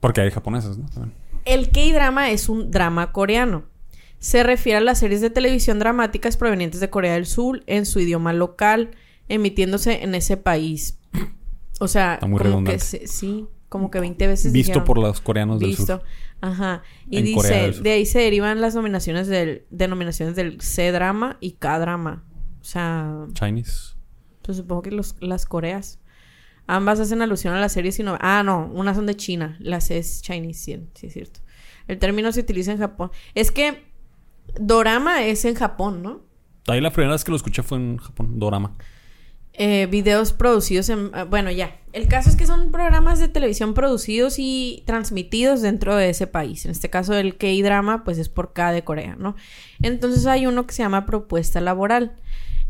Porque 0.00 0.20
hay 0.20 0.30
japoneses, 0.30 0.78
¿no? 0.78 0.88
También. 0.88 1.14
El 1.44 1.70
K-drama 1.70 2.30
es 2.30 2.48
un 2.48 2.70
drama 2.70 3.12
coreano. 3.12 3.64
Se 4.18 4.42
refiere 4.42 4.78
a 4.78 4.80
las 4.82 4.98
series 4.98 5.20
de 5.20 5.30
televisión 5.30 5.78
dramáticas 5.78 6.36
provenientes 6.36 6.80
de 6.80 6.90
Corea 6.90 7.14
del 7.14 7.26
Sur 7.26 7.62
en 7.66 7.86
su 7.86 8.00
idioma 8.00 8.32
local, 8.32 8.90
emitiéndose 9.28 10.02
en 10.02 10.14
ese 10.14 10.36
país. 10.36 10.98
O 11.80 11.88
sea, 11.88 12.14
Está 12.14 12.26
muy 12.26 12.38
como 12.38 12.50
redundante. 12.50 12.72
que 12.78 12.84
se- 12.84 13.06
sí, 13.06 13.46
como 13.70 13.90
que 13.90 13.98
20 14.00 14.26
veces 14.26 14.52
Visto 14.52 14.72
dijeron- 14.72 14.84
por 14.84 14.98
los 14.98 15.22
coreanos 15.22 15.58
del 15.60 15.70
Visto. 15.70 15.86
sur. 15.86 16.02
Ajá. 16.42 16.82
Y 17.08 17.16
En 17.18 17.24
dice, 17.24 17.72
de 17.82 17.92
ahí 17.92 18.04
se 18.04 18.18
derivan 18.18 18.60
las 18.60 18.74
nominaciones 18.74 19.26
del, 19.28 19.64
denominaciones 19.70 20.36
del 20.36 20.60
C-drama 20.60 21.38
y 21.40 21.52
K-drama. 21.52 22.24
O 22.60 22.64
sea, 22.64 23.26
Chinese. 23.32 23.94
pues 24.42 24.58
supongo 24.58 24.82
que 24.82 24.90
los, 24.90 25.16
las 25.20 25.46
Coreas. 25.46 25.98
Ambas 26.66 27.00
hacen 27.00 27.20
alusión 27.22 27.54
a 27.54 27.60
las 27.60 27.72
series 27.72 27.98
y 27.98 28.02
no... 28.02 28.16
Ah, 28.20 28.42
no, 28.44 28.66
unas 28.72 28.96
son 28.96 29.06
de 29.06 29.16
China. 29.16 29.56
Las 29.60 29.90
es 29.90 30.20
Chinese, 30.22 30.60
sí, 30.60 30.88
sí 30.94 31.06
es 31.08 31.12
cierto. 31.14 31.40
El 31.88 31.98
término 31.98 32.30
se 32.32 32.40
utiliza 32.40 32.70
en 32.72 32.78
Japón. 32.78 33.10
Es 33.34 33.50
que 33.50 33.90
dorama 34.60 35.24
es 35.24 35.44
en 35.44 35.54
Japón, 35.54 36.02
¿no? 36.02 36.22
Ahí 36.66 36.80
la 36.80 36.90
primera 36.92 37.12
vez 37.12 37.24
que 37.24 37.30
lo 37.30 37.36
escuché 37.36 37.62
fue 37.62 37.78
en 37.78 37.96
Japón, 37.96 38.38
dorama. 38.38 38.76
Eh, 39.62 39.86
videos 39.90 40.32
producidos 40.32 40.88
en... 40.88 41.10
ah, 41.12 41.24
Bueno, 41.24 41.50
ya. 41.50 41.76
El 41.92 42.08
caso 42.08 42.30
es 42.30 42.36
que 42.36 42.46
son 42.46 42.72
programas 42.72 43.18
de 43.18 43.28
televisión 43.28 43.74
producidos 43.74 44.36
y 44.38 44.82
transmitidos 44.86 45.60
dentro 45.60 45.96
de 45.96 46.08
ese 46.08 46.26
país. 46.26 46.64
En 46.64 46.70
este 46.70 46.88
caso, 46.88 47.12
el 47.12 47.36
K-drama, 47.36 48.02
pues 48.02 48.16
es 48.16 48.30
por 48.30 48.54
K 48.54 48.72
de 48.72 48.84
Corea, 48.84 49.16
¿no? 49.18 49.36
Entonces 49.82 50.24
hay 50.24 50.46
uno 50.46 50.66
que 50.66 50.72
se 50.72 50.82
llama 50.82 51.04
Propuesta 51.04 51.60
Laboral. 51.60 52.16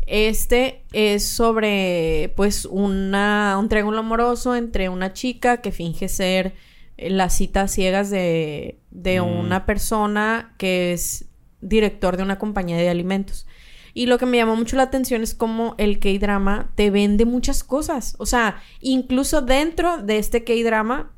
Este 0.05 0.83
es 0.91 1.25
sobre, 1.25 2.33
pues, 2.35 2.65
una, 2.65 3.55
un 3.57 3.69
triángulo 3.69 3.99
amoroso 3.99 4.53
entre 4.57 4.89
una 4.89 5.13
chica 5.13 5.61
que 5.61 5.71
finge 5.71 6.09
ser 6.09 6.55
eh, 6.97 7.09
las 7.09 7.37
citas 7.37 7.71
ciegas 7.71 8.09
de, 8.09 8.79
de 8.89 9.21
Mm. 9.21 9.39
una 9.39 9.65
persona 9.65 10.55
que 10.57 10.91
es 10.91 11.23
director 11.61 12.17
de 12.17 12.23
una 12.23 12.37
compañía 12.37 12.75
de 12.75 12.89
alimentos. 12.89 13.47
Y 13.93 14.05
lo 14.05 14.17
que 14.17 14.25
me 14.25 14.37
llamó 14.37 14.55
mucho 14.55 14.75
la 14.77 14.83
atención 14.83 15.21
es 15.21 15.33
cómo 15.35 15.75
el 15.77 15.99
K-drama 15.99 16.71
te 16.75 16.89
vende 16.91 17.25
muchas 17.25 17.63
cosas. 17.63 18.15
O 18.19 18.25
sea, 18.25 18.61
incluso 18.79 19.41
dentro 19.41 19.97
de 20.01 20.17
este 20.17 20.43
K-drama, 20.43 21.11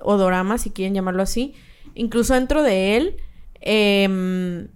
o 0.00 0.16
dorama, 0.16 0.58
si 0.58 0.70
quieren 0.70 0.94
llamarlo 0.94 1.22
así, 1.22 1.54
incluso 1.94 2.34
dentro 2.34 2.62
de 2.62 2.96
él, 2.96 3.16
em, 3.60 4.68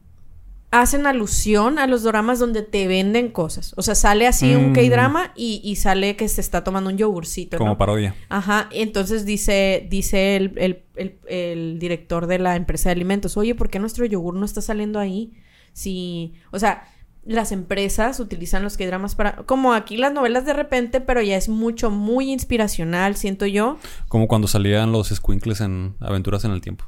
hacen 0.70 1.06
alusión 1.06 1.78
a 1.78 1.86
los 1.86 2.02
doramas 2.02 2.38
donde 2.38 2.62
te 2.62 2.88
venden 2.88 3.28
cosas. 3.28 3.74
O 3.76 3.82
sea, 3.82 3.94
sale 3.94 4.26
así 4.26 4.54
un 4.54 4.70
Mm. 4.70 4.72
K-drama 4.72 5.32
y, 5.36 5.60
y 5.62 5.76
sale 5.76 6.16
que 6.16 6.26
se 6.28 6.40
está 6.40 6.64
tomando 6.64 6.88
un 6.88 6.96
yogurcito. 6.96 7.58
Como 7.58 7.72
¿no? 7.72 7.78
parodia. 7.78 8.14
Ajá, 8.30 8.70
entonces 8.72 9.26
dice, 9.26 9.86
dice 9.90 10.36
el, 10.36 10.52
el- 10.56 10.82
el- 10.96 11.18
el 11.28 11.78
director 11.78 12.26
de 12.26 12.38
la 12.38 12.56
empresa 12.56 12.88
de 12.88 12.94
alimentos, 12.94 13.36
oye, 13.36 13.54
¿por 13.54 13.68
qué 13.68 13.78
nuestro 13.80 14.06
yogur 14.06 14.34
no 14.34 14.46
está 14.46 14.62
saliendo 14.62 14.98
ahí? 14.98 15.34
Sí, 15.74 16.32
o 16.52 16.58
sea, 16.58 16.84
las 17.24 17.52
empresas 17.52 18.18
utilizan 18.20 18.62
los 18.62 18.76
K-dramas 18.76 19.14
para, 19.14 19.36
como 19.46 19.72
aquí 19.74 19.96
las 19.96 20.12
novelas 20.12 20.44
de 20.44 20.52
repente, 20.54 21.00
pero 21.00 21.22
ya 21.22 21.36
es 21.36 21.48
mucho, 21.48 21.90
muy 21.90 22.32
inspiracional, 22.32 23.14
siento 23.16 23.46
yo. 23.46 23.78
Como 24.08 24.26
cuando 24.28 24.48
salían 24.48 24.90
los 24.92 25.08
squinkles 25.08 25.60
en 25.60 25.94
Aventuras 26.00 26.44
en 26.44 26.50
el 26.50 26.60
Tiempo. 26.60 26.84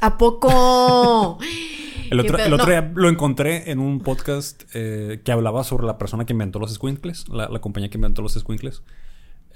¿A 0.00 0.18
poco? 0.18 1.38
El 2.08 2.18
¿Qué 2.20 2.26
otro, 2.28 2.36
pedo? 2.36 2.46
el 2.46 2.52
otro 2.54 2.66
No. 2.66 2.70
día 2.72 2.92
lo 2.94 3.08
encontré 3.08 3.68
en 3.72 3.80
un 3.80 3.98
podcast 3.98 4.62
eh, 4.74 5.20
que 5.24 5.32
hablaba 5.32 5.64
sobre 5.64 5.86
la 5.88 5.98
persona 5.98 6.24
que 6.24 6.34
inventó 6.34 6.60
los 6.60 6.72
squinkles, 6.72 7.28
la, 7.28 7.48
la 7.48 7.58
compañía 7.58 7.90
que 7.90 7.98
inventó 7.98 8.22
los 8.22 8.34
squinkles. 8.34 8.82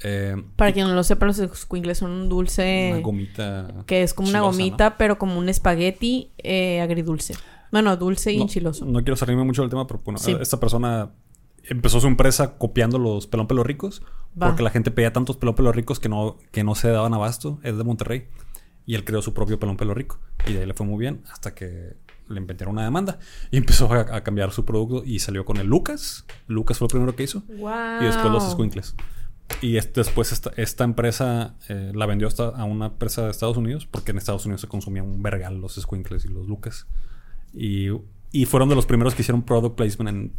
Eh, 0.03 0.35
Para 0.57 0.73
quien 0.73 0.89
no 0.89 0.95
lo 0.95 1.05
sepa, 1.05 1.27
los 1.27 1.37
squinkles 1.37 1.99
son 1.99 2.11
un 2.11 2.29
dulce 2.29 2.89
una 2.95 3.03
gomita. 3.03 3.69
que 3.87 4.03
es 4.03 4.15
como 4.15 4.31
una 4.31 4.41
gomita, 4.41 4.97
pero 4.99 5.17
como 5.17 5.39
un 5.39 5.49
espagueti 5.49 6.33
eh, 6.39 6.81
agridulce. 6.81 7.35
Bueno, 7.73 7.97
dulce 7.97 8.33
y 8.33 8.39
¿no? 8.39 8.47
No, 8.87 8.99
quiero 9.03 9.17
salirme 9.17 9.45
mucho 9.45 9.63
del 9.63 9.71
tema, 9.71 9.87
pero 9.87 10.01
bueno, 10.05 10.19
Sí. 10.19 10.37
esta 10.41 10.59
persona 10.59 11.11
empezó 11.65 12.01
su 12.01 12.07
empresa 12.07 12.57
copiando 12.59 12.99
los 12.99 13.27
pelón 13.27 13.47
pelo 13.47 13.63
ricos 13.63 14.03
Va. 14.41 14.49
porque 14.49 14.63
la 14.63 14.71
gente 14.71 14.91
pedía 14.91 15.13
tantos 15.13 15.37
pelón 15.37 15.55
pelo 15.55 15.71
ricos 15.73 16.01
que 16.01 16.09
no, 16.09 16.39
que 16.53 16.65
no 16.65 16.75
se 16.75 16.89
daban 16.89 17.15
abasto. 17.15 17.61
Es 17.63 17.77
de 17.77 17.85
Monterrey. 17.85 18.29
Y 18.87 18.95
él 18.95 19.05
creó 19.05 19.23
su 19.23 19.35
propio 19.35 19.61
pelón 19.61 19.77
pelo 19.77 19.95
rico. 19.95 20.19
Y 20.49 20.55
de 20.55 20.61
ahí 20.61 20.67
le 20.67 20.75
fue 20.75 20.85
muy 20.87 20.99
bien 20.99 21.23
hasta 21.31 21.55
que 21.55 21.97
le 22.29 22.41
inventaron 22.41 22.73
una 22.75 22.83
demanda. 22.85 23.19
Y 23.53 23.57
empezó 23.59 23.93
a, 23.93 24.01
a 24.17 24.25
cambiar 24.25 24.51
su 24.53 24.65
producto 24.65 25.05
y 25.05 25.19
salió 25.21 25.45
con 25.45 25.59
el 25.59 25.67
Lucas. 25.69 26.25
Lucas 26.49 26.79
fue 26.79 26.87
lo 26.87 26.89
primero 26.89 27.15
que 27.15 27.23
hizo. 27.25 27.43
Wow. 27.59 28.01
Y 28.01 28.05
después 28.07 28.33
los 28.33 28.51
squinkles. 28.53 28.97
Y 29.61 29.77
es- 29.77 29.93
después 29.93 30.33
esta, 30.33 30.51
esta 30.57 30.85
empresa 30.85 31.57
eh, 31.69 31.93
la 31.95 32.07
vendió 32.07 32.27
hasta 32.27 32.49
a 32.49 32.65
una 32.65 32.87
empresa 32.87 33.25
de 33.25 33.31
Estados 33.31 33.57
Unidos 33.57 33.87
porque 33.87 34.13
en 34.13 34.19
Estados 34.19 34.45
Unidos 34.47 34.61
se 34.63 34.69
consumían 34.69 35.07
un 35.07 35.23
vergal 35.23 35.61
los 35.61 35.75
squinkles 35.75 36.25
y 36.25 36.29
los 36.29 36.47
lucas. 36.49 36.87
Y, 37.53 37.89
y 38.33 38.45
fueron 38.47 38.69
de 38.69 38.75
los 38.75 38.87
primeros 38.87 39.15
que 39.15 39.23
hicieron 39.23 39.43
product 39.43 39.77
placement 39.77 40.33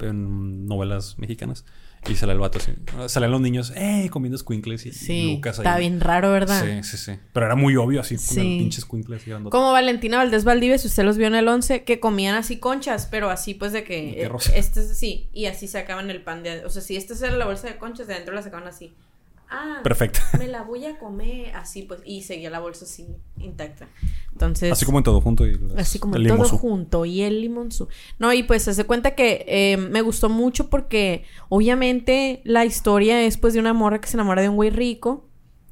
en, 0.00 0.66
novelas 0.66 1.18
mexicanas. 1.18 1.64
Y 2.08 2.14
sale 2.14 2.32
el 2.32 2.38
vato 2.38 2.58
así. 2.58 2.72
Salen 3.08 3.30
los 3.32 3.40
niños, 3.40 3.72
¡eh! 3.74 4.08
Comiendo 4.10 4.38
squinkles 4.38 4.86
y, 4.86 4.92
Sí, 4.92 5.34
lucas 5.34 5.58
ahí. 5.58 5.66
está 5.66 5.78
bien 5.78 6.00
raro, 6.00 6.30
¿verdad? 6.30 6.64
Sí, 6.64 6.82
sí, 6.82 6.96
sí. 6.96 7.18
Pero 7.32 7.46
era 7.46 7.56
muy 7.56 7.74
obvio 7.76 8.00
así, 8.00 8.16
Sí. 8.18 8.40
el 8.40 8.46
pinche 8.58 8.80
squinkles. 8.80 9.24
Como 9.50 9.72
Valentina 9.72 10.18
Valdés 10.18 10.44
Valdivia, 10.44 10.78
si 10.78 10.86
usted 10.86 11.02
los 11.04 11.18
vio 11.18 11.26
en 11.26 11.34
el 11.34 11.48
11, 11.48 11.82
que 11.82 11.98
comían 11.98 12.36
así 12.36 12.58
conchas, 12.58 13.08
pero 13.10 13.30
así 13.30 13.54
pues 13.54 13.72
de 13.72 13.82
que... 13.82 14.12
Qué 14.14 14.22
eh, 14.22 14.28
rosa. 14.28 14.54
este 14.54 14.80
es 14.80 14.96
sí, 14.96 15.28
y 15.32 15.46
así 15.46 15.66
sacaban 15.66 16.08
el 16.10 16.22
pan 16.22 16.44
de... 16.44 16.64
O 16.64 16.70
sea, 16.70 16.82
si 16.82 16.96
esta 16.96 17.14
era 17.26 17.36
la 17.36 17.46
bolsa 17.46 17.66
de 17.66 17.76
conchas, 17.78 18.06
de 18.06 18.14
adentro 18.14 18.32
la 18.32 18.42
sacaban 18.42 18.68
así. 18.68 18.94
Ah, 19.50 19.80
Perfecto. 19.82 20.20
me 20.38 20.46
la 20.46 20.62
voy 20.62 20.84
a 20.84 20.98
comer 20.98 21.54
así 21.56 21.82
pues, 21.82 22.00
y 22.04 22.22
seguía 22.22 22.50
la 22.50 22.60
bolsa 22.60 22.84
así 22.84 23.06
intacta. 23.38 23.88
Entonces... 24.32 24.70
Así 24.72 24.84
como 24.84 24.98
en 24.98 25.04
todo 25.04 25.20
junto. 25.22 25.46
Y 25.46 25.56
las- 25.56 25.78
Así 25.78 25.98
como 25.98 26.16
el 26.16 26.26
todo 26.26 26.44
junto 26.48 27.04
y 27.06 27.22
el 27.22 27.40
limonzu. 27.40 27.88
No, 28.18 28.32
y 28.32 28.42
pues 28.42 28.64
se 28.64 28.70
hace 28.70 28.84
cuenta 28.84 29.14
que 29.14 29.44
eh, 29.48 29.76
me 29.78 30.02
gustó 30.02 30.28
mucho 30.28 30.68
porque 30.68 31.24
obviamente 31.48 32.40
la 32.44 32.64
historia 32.64 33.22
es 33.24 33.36
pues 33.38 33.54
de 33.54 33.60
una 33.60 33.72
morra 33.72 34.00
que 34.00 34.08
se 34.08 34.16
enamora 34.16 34.42
de 34.42 34.48
un 34.48 34.56
güey 34.56 34.70
rico. 34.70 35.24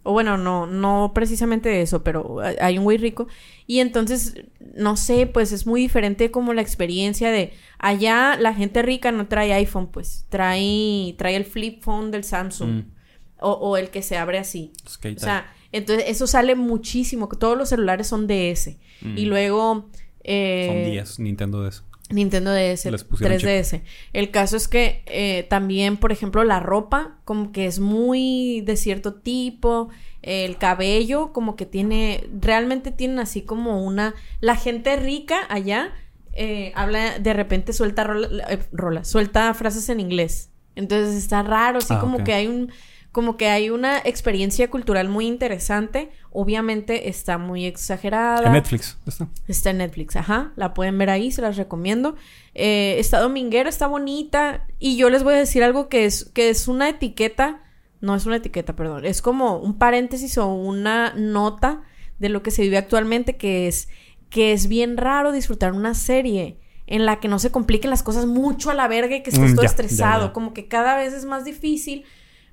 O 0.08 0.12
bueno, 0.12 0.38
no, 0.38 0.66
no 0.68 1.10
precisamente 1.14 1.68
de 1.68 1.82
eso, 1.82 2.04
pero 2.04 2.40
hay- 2.40 2.56
hay 2.60 2.78
un 2.78 2.84
güey 2.84 2.96
rico. 2.96 3.26
Y 3.66 3.80
entonces, 3.80 4.34
no 4.76 4.96
sé, 4.96 5.26
pues 5.26 5.50
es 5.52 5.66
muy 5.66 5.80
diferente 5.80 6.30
como 6.30 6.54
la 6.54 6.62
experiencia 6.62 7.30
de 7.32 7.52
allá 7.78 8.36
la 8.38 8.54
gente 8.54 8.82
rica 8.82 9.10
no 9.10 9.26
trae 9.26 9.52
iPhone, 9.52 9.88
pues 9.88 10.24
trae, 10.28 11.14
trae 11.18 11.34
el 11.36 11.44
flip 11.44 11.82
phone 11.82 12.10
del 12.12 12.22
Samsung. 12.24 12.70
Mm. 12.70 12.95
O, 13.40 13.52
o 13.52 13.76
el 13.76 13.90
que 13.90 14.02
se 14.02 14.16
abre 14.16 14.38
así. 14.38 14.72
Skate 14.88 15.18
O 15.18 15.20
sea, 15.20 15.52
entonces 15.72 16.04
eso 16.08 16.26
sale 16.26 16.54
muchísimo. 16.54 17.28
Todos 17.28 17.56
los 17.58 17.68
celulares 17.68 18.06
son 18.06 18.26
DS. 18.26 18.76
Mm. 19.02 19.18
Y 19.18 19.24
luego. 19.26 19.88
eh, 20.24 20.66
Son 20.68 20.90
10 20.92 21.18
Nintendo 21.20 21.62
DS. 21.62 21.82
Nintendo 22.08 22.52
DS, 22.52 22.86
Les 22.86 23.02
pusieron 23.02 23.36
3DS. 23.36 23.82
El 24.12 24.30
caso 24.30 24.56
es 24.56 24.68
que 24.68 25.02
eh, 25.06 25.44
también, 25.50 25.96
por 25.96 26.12
ejemplo, 26.12 26.44
la 26.44 26.60
ropa, 26.60 27.18
como 27.24 27.50
que 27.50 27.66
es 27.66 27.80
muy 27.80 28.60
de 28.60 28.76
cierto 28.76 29.14
tipo. 29.14 29.88
El 30.22 30.56
cabello, 30.56 31.32
como 31.32 31.56
que 31.56 31.66
tiene. 31.66 32.28
Realmente 32.40 32.92
tienen 32.92 33.18
así 33.18 33.42
como 33.42 33.84
una. 33.84 34.14
La 34.40 34.54
gente 34.56 34.94
rica 34.96 35.40
allá 35.48 35.92
eh, 36.32 36.70
habla, 36.76 37.18
de 37.18 37.32
repente 37.32 37.72
suelta 37.72 38.04
rola, 38.04 38.28
eh, 38.50 38.60
rola, 38.72 39.04
suelta 39.04 39.52
frases 39.54 39.88
en 39.88 39.98
inglés. 40.00 40.50
Entonces 40.76 41.16
está 41.16 41.42
raro, 41.42 41.78
así 41.78 41.92
Ah, 41.94 42.00
como 42.00 42.22
que 42.22 42.34
hay 42.34 42.46
un. 42.46 42.70
Como 43.16 43.38
que 43.38 43.48
hay 43.48 43.70
una 43.70 43.96
experiencia 44.04 44.68
cultural 44.68 45.08
muy 45.08 45.26
interesante. 45.26 46.10
Obviamente 46.32 47.08
está 47.08 47.38
muy 47.38 47.64
exagerada. 47.64 48.46
En 48.48 48.52
Netflix. 48.52 48.98
Está. 49.06 49.28
Está 49.48 49.70
en 49.70 49.78
Netflix, 49.78 50.16
ajá. 50.16 50.52
La 50.54 50.74
pueden 50.74 50.98
ver 50.98 51.08
ahí, 51.08 51.32
se 51.32 51.40
las 51.40 51.56
recomiendo. 51.56 52.14
Eh, 52.52 52.96
está 52.98 53.20
dominguera, 53.20 53.70
está 53.70 53.86
bonita. 53.86 54.66
Y 54.78 54.98
yo 54.98 55.08
les 55.08 55.22
voy 55.22 55.32
a 55.32 55.38
decir 55.38 55.64
algo 55.64 55.88
que 55.88 56.04
es, 56.04 56.26
que 56.34 56.50
es 56.50 56.68
una 56.68 56.90
etiqueta. 56.90 57.62
No 58.02 58.14
es 58.14 58.26
una 58.26 58.36
etiqueta, 58.36 58.76
perdón. 58.76 59.06
Es 59.06 59.22
como 59.22 59.56
un 59.60 59.78
paréntesis 59.78 60.36
o 60.36 60.52
una 60.52 61.14
nota 61.16 61.84
de 62.18 62.28
lo 62.28 62.42
que 62.42 62.50
se 62.50 62.60
vive 62.60 62.76
actualmente, 62.76 63.38
que 63.38 63.66
es 63.66 63.88
que 64.28 64.52
es 64.52 64.68
bien 64.68 64.98
raro 64.98 65.32
disfrutar 65.32 65.72
una 65.72 65.94
serie 65.94 66.58
en 66.86 67.06
la 67.06 67.18
que 67.18 67.28
no 67.28 67.38
se 67.38 67.50
compliquen 67.50 67.88
las 67.88 68.02
cosas 68.02 68.26
mucho 68.26 68.70
a 68.70 68.74
la 68.74 68.88
verga 68.88 69.16
y 69.16 69.22
que 69.22 69.30
estés 69.30 69.52
Mm, 69.52 69.54
todo 69.54 69.62
ya, 69.62 69.70
estresado. 69.70 70.20
ya, 70.20 70.26
ya. 70.26 70.32
Como 70.34 70.52
que 70.52 70.68
cada 70.68 70.98
vez 70.98 71.14
es 71.14 71.24
más 71.24 71.46
difícil. 71.46 72.04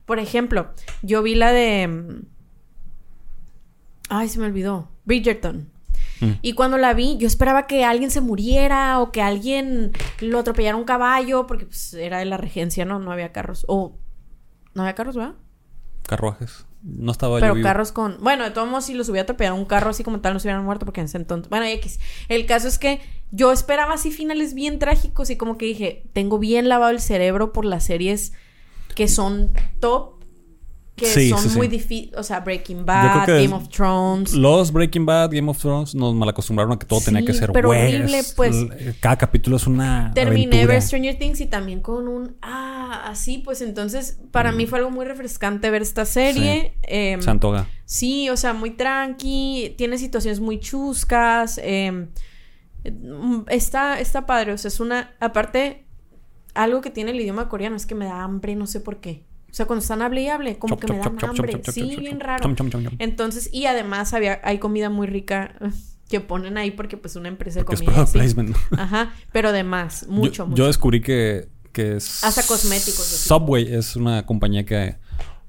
Por 0.06 0.20
ejemplo, 0.20 0.72
yo 1.02 1.24
vi 1.24 1.36
la 1.36 1.52
de. 1.52 1.88
mm, 1.88 2.26
Ay, 4.10 4.30
se 4.30 4.40
me 4.40 4.46
olvidó. 4.46 4.90
Bridgerton. 5.06 5.70
Mm. 6.20 6.32
Y 6.42 6.54
cuando 6.54 6.78
la 6.78 6.94
vi, 6.94 7.18
yo 7.18 7.28
esperaba 7.28 7.68
que 7.68 7.84
alguien 7.86 8.12
se 8.12 8.22
muriera 8.22 9.00
o 9.00 9.12
que 9.12 9.22
alguien 9.22 9.92
lo 10.20 10.40
atropellara 10.40 10.76
un 10.78 10.84
caballo, 10.84 11.48
porque 11.48 11.66
pues, 11.66 11.94
era 11.94 12.20
de 12.20 12.26
la 12.26 12.38
regencia, 12.38 12.86
¿no? 12.86 13.00
No 13.00 13.12
había 13.12 13.32
carros. 13.32 13.66
O. 13.68 13.98
No 14.74 14.84
había 14.84 14.96
carros, 14.96 15.16
¿verdad? 15.16 15.36
Carruajes. 16.08 16.66
No 16.84 17.14
estaba 17.14 17.38
yo 17.38 17.42
Pero 17.42 17.54
vivo. 17.56 17.64
carros 17.66 17.92
con. 17.94 18.18
Bueno, 18.22 18.44
de 18.44 18.52
todos 18.52 18.68
modos, 18.68 18.86
si 18.86 18.94
los 18.94 19.08
hubiera 19.08 19.24
atropellado 19.24 19.56
un 19.56 19.66
carro 19.66 19.90
así 19.90 20.04
como 20.04 20.20
tal, 20.20 20.34
no 20.34 20.40
se 20.40 20.48
hubieran 20.48 20.66
muerto 20.66 20.86
porque 20.86 21.00
en 21.00 21.06
ese 21.06 21.18
entonces. 21.18 21.50
Bueno, 21.50 21.66
X. 21.66 22.00
El 22.28 22.46
caso 22.46 22.68
es 22.68 22.78
que 22.78 23.00
yo 23.32 23.52
esperaba 23.54 23.94
así 23.94 24.12
finales 24.12 24.54
bien 24.54 24.80
trágicos 24.80 25.30
y 25.30 25.38
como 25.38 25.58
que 25.58 25.66
dije, 25.66 26.04
tengo 26.14 26.40
bien 26.40 26.68
lavado 26.68 26.92
el 26.92 27.00
cerebro 27.00 27.54
por 27.54 27.64
las 27.64 27.86
series 27.86 28.34
que 28.96 29.08
son 29.08 29.52
top, 29.80 30.14
que 30.96 31.08
Sí, 31.08 31.30
son 31.32 31.40
sí, 31.40 31.50
sí. 31.50 31.58
muy 31.58 31.68
difíciles. 31.68 32.16
O 32.20 32.22
sea, 32.22 32.40
Breaking 32.42 32.86
Bad, 32.86 33.26
Game 33.28 33.52
of 33.54 33.68
Thrones. 33.70 34.34
Los 34.34 34.72
Breaking 34.72 35.08
Bad, 35.08 35.32
Game 35.32 35.50
of 35.50 35.58
Thrones 35.58 35.96
nos 35.96 36.14
malacostumbraron 36.14 36.74
a 36.74 36.78
que 36.80 36.86
todo 36.86 37.02
tenía 37.02 37.26
que 37.26 37.34
ser 37.34 37.52
pero 37.52 37.70
horrible, 37.72 38.20
es- 38.20 38.34
pues. 38.34 38.56
l- 38.56 38.96
Cada 39.00 39.18
capítulo 39.18 39.56
es 39.58 39.66
una 39.66 40.12
Terminé 40.14 40.58
aventura. 40.58 40.74
ver 40.76 40.82
Stranger 40.84 41.18
Things 41.18 41.42
y 41.42 41.48
también 41.48 41.80
con 41.82 42.08
un 42.08 42.36
ah, 42.44 43.06
así, 43.08 43.40
pues 43.40 43.62
entonces 43.64 44.20
para 44.30 44.52
Mm. 44.52 44.56
mí 44.58 44.66
fue 44.68 44.78
algo 44.78 44.92
muy 44.92 45.06
refrescante 45.06 45.72
ver 45.72 45.82
esta 45.82 46.06
serie. 46.06 46.76
Em, 46.84 47.20
Se 47.24 47.30
antoja. 47.32 47.68
sí, 47.86 48.30
o 48.30 48.38
sea, 48.38 48.54
muy 48.54 48.70
tranqui, 48.72 49.74
tiene 49.80 49.98
situaciones 49.98 50.40
muy 50.40 50.60
chuscas. 50.60 51.60
em, 51.64 52.10
mm, 52.86 53.46
está, 53.48 54.00
está 54.00 54.26
padre, 54.28 54.54
o 54.54 54.58
sea, 54.60 54.68
es 54.70 54.80
una. 54.80 55.16
Aparte, 55.20 55.83
algo 56.54 56.82
que 56.82 56.90
tiene 56.90 57.12
el 57.12 57.20
idioma 57.22 57.50
coreano 57.50 57.76
es 57.76 57.86
que 57.86 57.96
me 57.96 58.06
da 58.06 58.24
hambre, 58.24 58.56
no 58.56 58.68
sé 58.68 58.80
por 58.80 58.98
qué. 59.00 59.26
O 59.50 59.54
sea, 59.56 59.68
cuando 59.68 59.82
están 59.82 60.02
hable 60.02 60.22
y 60.24 60.28
hable, 60.30 60.58
como 60.58 60.76
Chop, 60.76 60.82
que 60.86 60.94
me 60.94 61.00
dan 61.00 61.18
chop, 61.18 61.30
hambre. 61.30 61.54
chop, 61.62 61.74
sí, 61.74 61.96
bien 61.98 62.20
raro. 62.20 62.44
Entonces, 63.00 63.50
y 63.54 63.66
además 63.68 64.14
había, 64.14 64.40
hay 64.44 64.58
comida 64.58 64.90
muy 64.90 65.06
rica 65.08 65.56
que 66.10 66.20
ponen 66.20 66.58
ahí 66.58 66.72
porque 66.72 66.98
pues 66.98 67.16
una 67.16 67.28
empresa 67.28 67.60
de 67.60 67.66
Porque 67.66 67.76
es 67.84 67.88
comida. 67.90 68.04
así. 68.04 68.14
placement. 68.18 68.56
Ajá, 68.78 69.14
pero 69.32 69.52
de 69.52 69.64
más, 69.64 70.08
mucho, 70.08 70.32
yo, 70.32 70.46
mucho. 70.48 70.58
yo 70.58 70.68
descubrí 70.68 71.02
que, 71.02 71.50
que 71.72 71.98
es... 71.98 72.24
Hasta 72.24 72.42
cosméticos, 72.44 73.00
así. 73.02 73.28
Subway 73.28 73.72
es 73.74 73.96
una 73.96 74.26
compañía 74.26 74.66
que, 74.66 74.96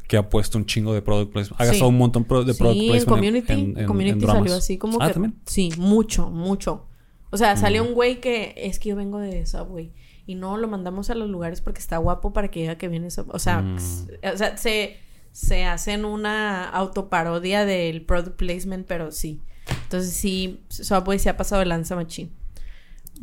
que 0.06 0.16
ha 0.18 0.28
puesto 0.28 0.59
un 0.59 0.66
chingo 0.66 0.93
de 0.93 1.01
product 1.02 1.32
placement. 1.32 1.60
Ha 1.60 1.64
Sí. 1.64 1.70
gastado 1.70 1.89
un 1.89 1.97
montón 1.98 2.22
de 2.24 2.28
product 2.28 2.55
sí, 2.56 2.85
en 2.85 2.90
placement. 2.90 3.09
Community, 3.09 3.52
en- 3.52 3.78
en- 3.78 3.86
Community 3.86 4.10
en 4.12 4.18
dramas. 4.18 4.39
salió 4.43 4.55
así 4.56 4.76
como 4.78 4.98
Ah, 5.01 5.06
que... 5.09 5.12
¿también? 5.14 5.35
Sí, 5.47 5.70
mucho, 5.78 6.28
mucho. 6.31 6.86
O 7.31 7.36
sea, 7.39 7.56
salió 7.56 7.82
Mm. 7.85 7.89
un 7.89 7.94
güey 7.94 8.20
que... 8.20 8.55
Es 8.59 8.78
que 8.78 8.90
yo 8.90 8.97
vengo 8.97 9.18
de 9.18 9.47
Subway. 9.47 9.93
Y 10.26 10.34
no, 10.36 10.56
lo 10.56 10.68
mandamos 10.68 11.10
a 11.10 11.14
los 11.14 11.28
lugares 11.28 11.60
porque 11.60 11.80
está 11.80 11.98
guapo 11.98 12.32
para 12.32 12.48
que 12.48 12.60
diga 12.60 12.76
que 12.76 12.88
viene 12.88 13.10
Subway. 13.10 13.34
O 13.34 13.38
sea, 13.38 13.60
Mm. 13.60 13.76
o 13.76 14.36
sea 14.36 14.56
se, 14.56 14.96
se 15.32 15.64
hacen 15.64 16.05
una 16.05 16.68
autoparodia 16.70 17.64
del 17.66 18.02
product 18.02 18.36
placement, 18.36 18.86
pero 18.86 19.10
sí. 19.12 19.40
Entonces 19.84 20.12
sí, 20.14 20.60
Subway 20.68 21.18
se 21.18 21.28
ha 21.30 21.36
pasado 21.36 21.60
de 21.60 21.66
lanza 21.66 21.94
machín. 21.96 22.30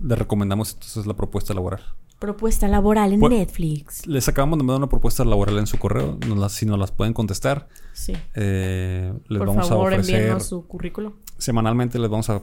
Le 0.02 0.16
recomendamos 0.16 0.74
entonces 0.74 1.06
la 1.06 1.16
propuesta 1.16 1.54
laboral. 1.54 1.82
Propuesta 2.20 2.68
laboral 2.68 3.14
en 3.14 3.20
Pues- 3.20 3.32
Netflix. 3.34 4.06
Les 4.06 4.28
acabamos 4.28 4.60
de 4.60 4.64
mandar 4.64 4.78
una 4.78 4.90
propuesta 4.90 5.26
laboral 5.26 5.58
en 5.58 5.66
su 5.66 5.80
correo. 5.80 6.20
Nos 6.28 6.38
las- 6.38 6.52
si 6.54 6.68
nos 6.68 6.78
las 6.78 6.92
pueden 6.92 7.14
contestar, 7.14 7.68
Sí. 7.94 8.14
eh, 8.36 9.12
les 9.28 9.40
Por 9.40 9.48
vamos 9.48 9.68
favor, 9.68 9.92
a 9.94 9.96
ofrecer... 9.98 10.16
envíenos 10.22 10.46
su 10.46 10.68
currículo. 10.68 11.14
Semanalmente 11.40 11.98
les 11.98 12.10
vamos 12.12 12.30
a 12.30 12.42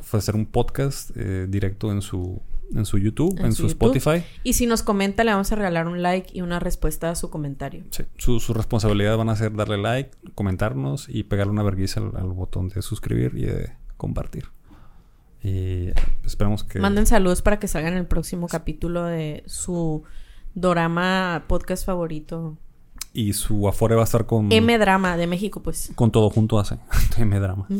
ofrecer 0.00 0.34
un 0.34 0.46
podcast 0.46 1.10
eh, 1.16 1.46
directo 1.48 1.92
en 1.92 2.02
su, 2.02 2.42
en 2.74 2.86
su 2.86 2.98
YouTube, 2.98 3.38
en, 3.38 3.46
En 3.46 3.52
su, 3.52 3.68
YouTube. 3.68 3.96
Spotify. 3.96 4.24
Y 4.44 4.54
si 4.54 4.66
nos 4.66 4.82
comenta, 4.82 5.24
le 5.24 5.32
vamos 5.32 5.50
a 5.52 5.56
regalar 5.56 5.88
un 5.88 6.02
like 6.02 6.30
y 6.32 6.40
una 6.42 6.60
respuesta 6.60 7.10
a 7.10 7.14
su 7.14 7.30
comentario. 7.30 7.84
Sí, 7.90 8.04
Su, 8.16 8.40
su 8.40 8.54
responsabilidad 8.54 9.16
van 9.16 9.28
a 9.28 9.36
ser 9.36 9.54
darle 9.54 9.78
like, 9.78 10.10
comentarnos 10.34 11.08
y 11.08 11.24
pegarle 11.24 11.52
una 11.52 11.62
vergüenza 11.62 12.00
al, 12.00 12.16
al 12.16 12.28
botón 12.28 12.68
de 12.68 12.82
suscribir 12.82 13.32
y 13.36 13.44
de 13.44 13.72
compartir. 13.96 14.46
Y 15.42 15.88
esperamos 16.24 16.64
que... 16.64 16.78
Manden 16.80 17.06
saludos 17.06 17.42
para 17.42 17.58
que 17.58 17.68
salgan 17.68 17.94
el 17.94 18.06
próximo 18.06 18.46
capítulo 18.46 19.04
de 19.04 19.42
su 19.46 20.02
dorama 20.54 21.44
podcast 21.46 21.86
favorito. 21.86 22.58
Y 23.12 23.32
su 23.32 23.66
Afore 23.66 23.94
va 23.94 24.02
a 24.02 24.04
estar 24.04 24.26
con... 24.26 24.52
M 24.52 24.78
Drama 24.78 25.16
de 25.16 25.26
México, 25.26 25.62
pues. 25.62 25.92
Con 25.94 26.10
todo 26.10 26.30
junto 26.30 26.58
hace. 26.58 26.78
M 27.16 27.40
drama. 27.40 27.66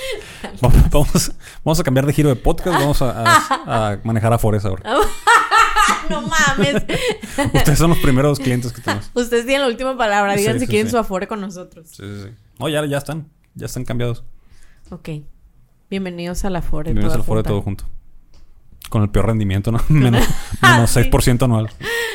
Vamos, 0.90 1.32
vamos 1.64 1.80
a 1.80 1.82
cambiar 1.82 2.06
de 2.06 2.12
giro 2.12 2.28
de 2.28 2.36
podcast. 2.36 2.78
Vamos 2.78 3.00
a, 3.02 3.10
a- 3.24 3.92
a 3.92 3.98
manejar 4.04 4.32
Afores 4.32 4.64
ahora. 4.64 4.82
no 6.10 6.22
mames. 6.22 6.74
Ustedes 7.54 7.78
son 7.78 7.90
los 7.90 7.98
primeros 7.98 8.38
clientes 8.38 8.72
que 8.72 8.80
tenemos. 8.80 9.10
Ustedes 9.14 9.44
tienen 9.46 9.62
la 9.62 9.68
última 9.68 9.96
palabra. 9.96 10.34
Digan 10.36 10.54
Sí, 10.54 10.60
si 10.60 10.66
sí, 10.66 10.70
quieren 10.70 10.86
sí. 10.88 10.92
su 10.92 10.98
afore 10.98 11.26
con 11.28 11.40
nosotros. 11.40 11.88
Sí, 11.88 12.02
sí, 12.02 12.22
sí. 12.24 12.30
No, 12.58 12.68
ya, 12.68 12.84
ya 12.86 12.98
están. 12.98 13.28
Ya 13.54 13.66
están 13.66 13.84
cambiados. 13.84 14.24
Ok. 14.90 15.08
Bienvenidos 15.88 16.44
a 16.44 16.50
la 16.50 16.60
afore. 16.60 16.90
Bienvenidos 16.90 17.14
al 17.14 17.20
Afore 17.22 17.42
todo 17.42 17.62
junto. 17.62 17.84
Con 18.88 19.02
el 19.02 19.10
peor 19.10 19.26
rendimiento, 19.26 19.70
¿no? 19.72 19.80
Menos, 19.88 20.24
menos 20.62 20.90
Sí. 20.90 21.00
6% 21.00 21.44
anual. 21.44 21.70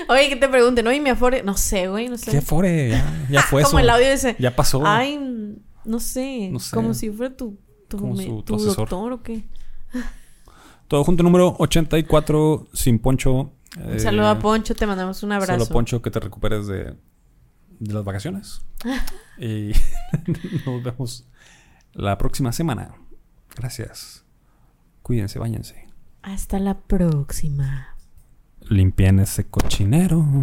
Oye, 0.10 0.30
que 0.30 0.36
te 0.36 0.48
pregunten, 0.50 0.86
oye, 0.88 1.00
mi 1.00 1.10
afore. 1.10 1.42
No 1.44 1.58
sé, 1.58 1.88
güey, 1.88 2.10
no 2.10 2.18
sé. 2.18 2.32
¿Qué 2.32 2.38
Afore? 2.38 2.90
Ya, 2.90 3.26
ya 3.30 3.42
fue 3.42 3.64
Como 3.64 3.80
eso. 3.80 3.84
el 3.84 3.90
audio 3.90 4.08
ese. 4.08 4.36
Ya 4.40 4.56
pasó. 4.56 4.84
Ay, 4.86 5.18
no 5.84 6.00
sé. 6.00 6.50
No 6.52 6.60
sé. 6.60 6.76
Como 6.76 6.94
si 6.94 7.10
fuera 7.10 7.36
tu, 7.36 7.58
tu, 7.88 7.98
Como 7.98 8.16
su- 8.18 8.24
tu 8.24 8.42
tu 8.44 8.56
asesor. 8.56 8.76
doctor 8.90 9.12
o 9.14 9.22
qué. 9.24 9.44
Todo 10.88 11.04
junto, 11.04 11.24
número 11.24 11.56
84, 11.60 12.68
sin 12.74 13.00
Poncho. 13.00 13.52
Un 13.84 14.00
saludo 14.00 14.28
a 14.28 14.40
Poncho, 14.40 14.76
te 14.76 14.86
mandamos 14.88 15.22
un 15.24 15.32
abrazo. 15.32 15.54
Solo 15.66 15.74
Poncho, 15.74 16.02
que 16.02 16.12
te 16.12 16.20
recuperes 16.20 16.68
de, 16.68 16.96
de 17.80 17.94
las 17.94 18.04
vacaciones. 18.04 18.62
y 19.40 19.72
nos 20.66 20.84
vemos 20.84 21.28
la 21.94 22.18
próxima 22.18 22.52
semana. 22.52 22.96
Gracias. 23.56 24.24
Cuídense, 25.02 25.40
váyanse. 25.40 25.88
Hasta 26.22 26.60
la 26.60 26.78
próxima. 26.80 27.96
Limpien 28.70 29.20
ese 29.20 29.46
cochinero. 29.48 30.26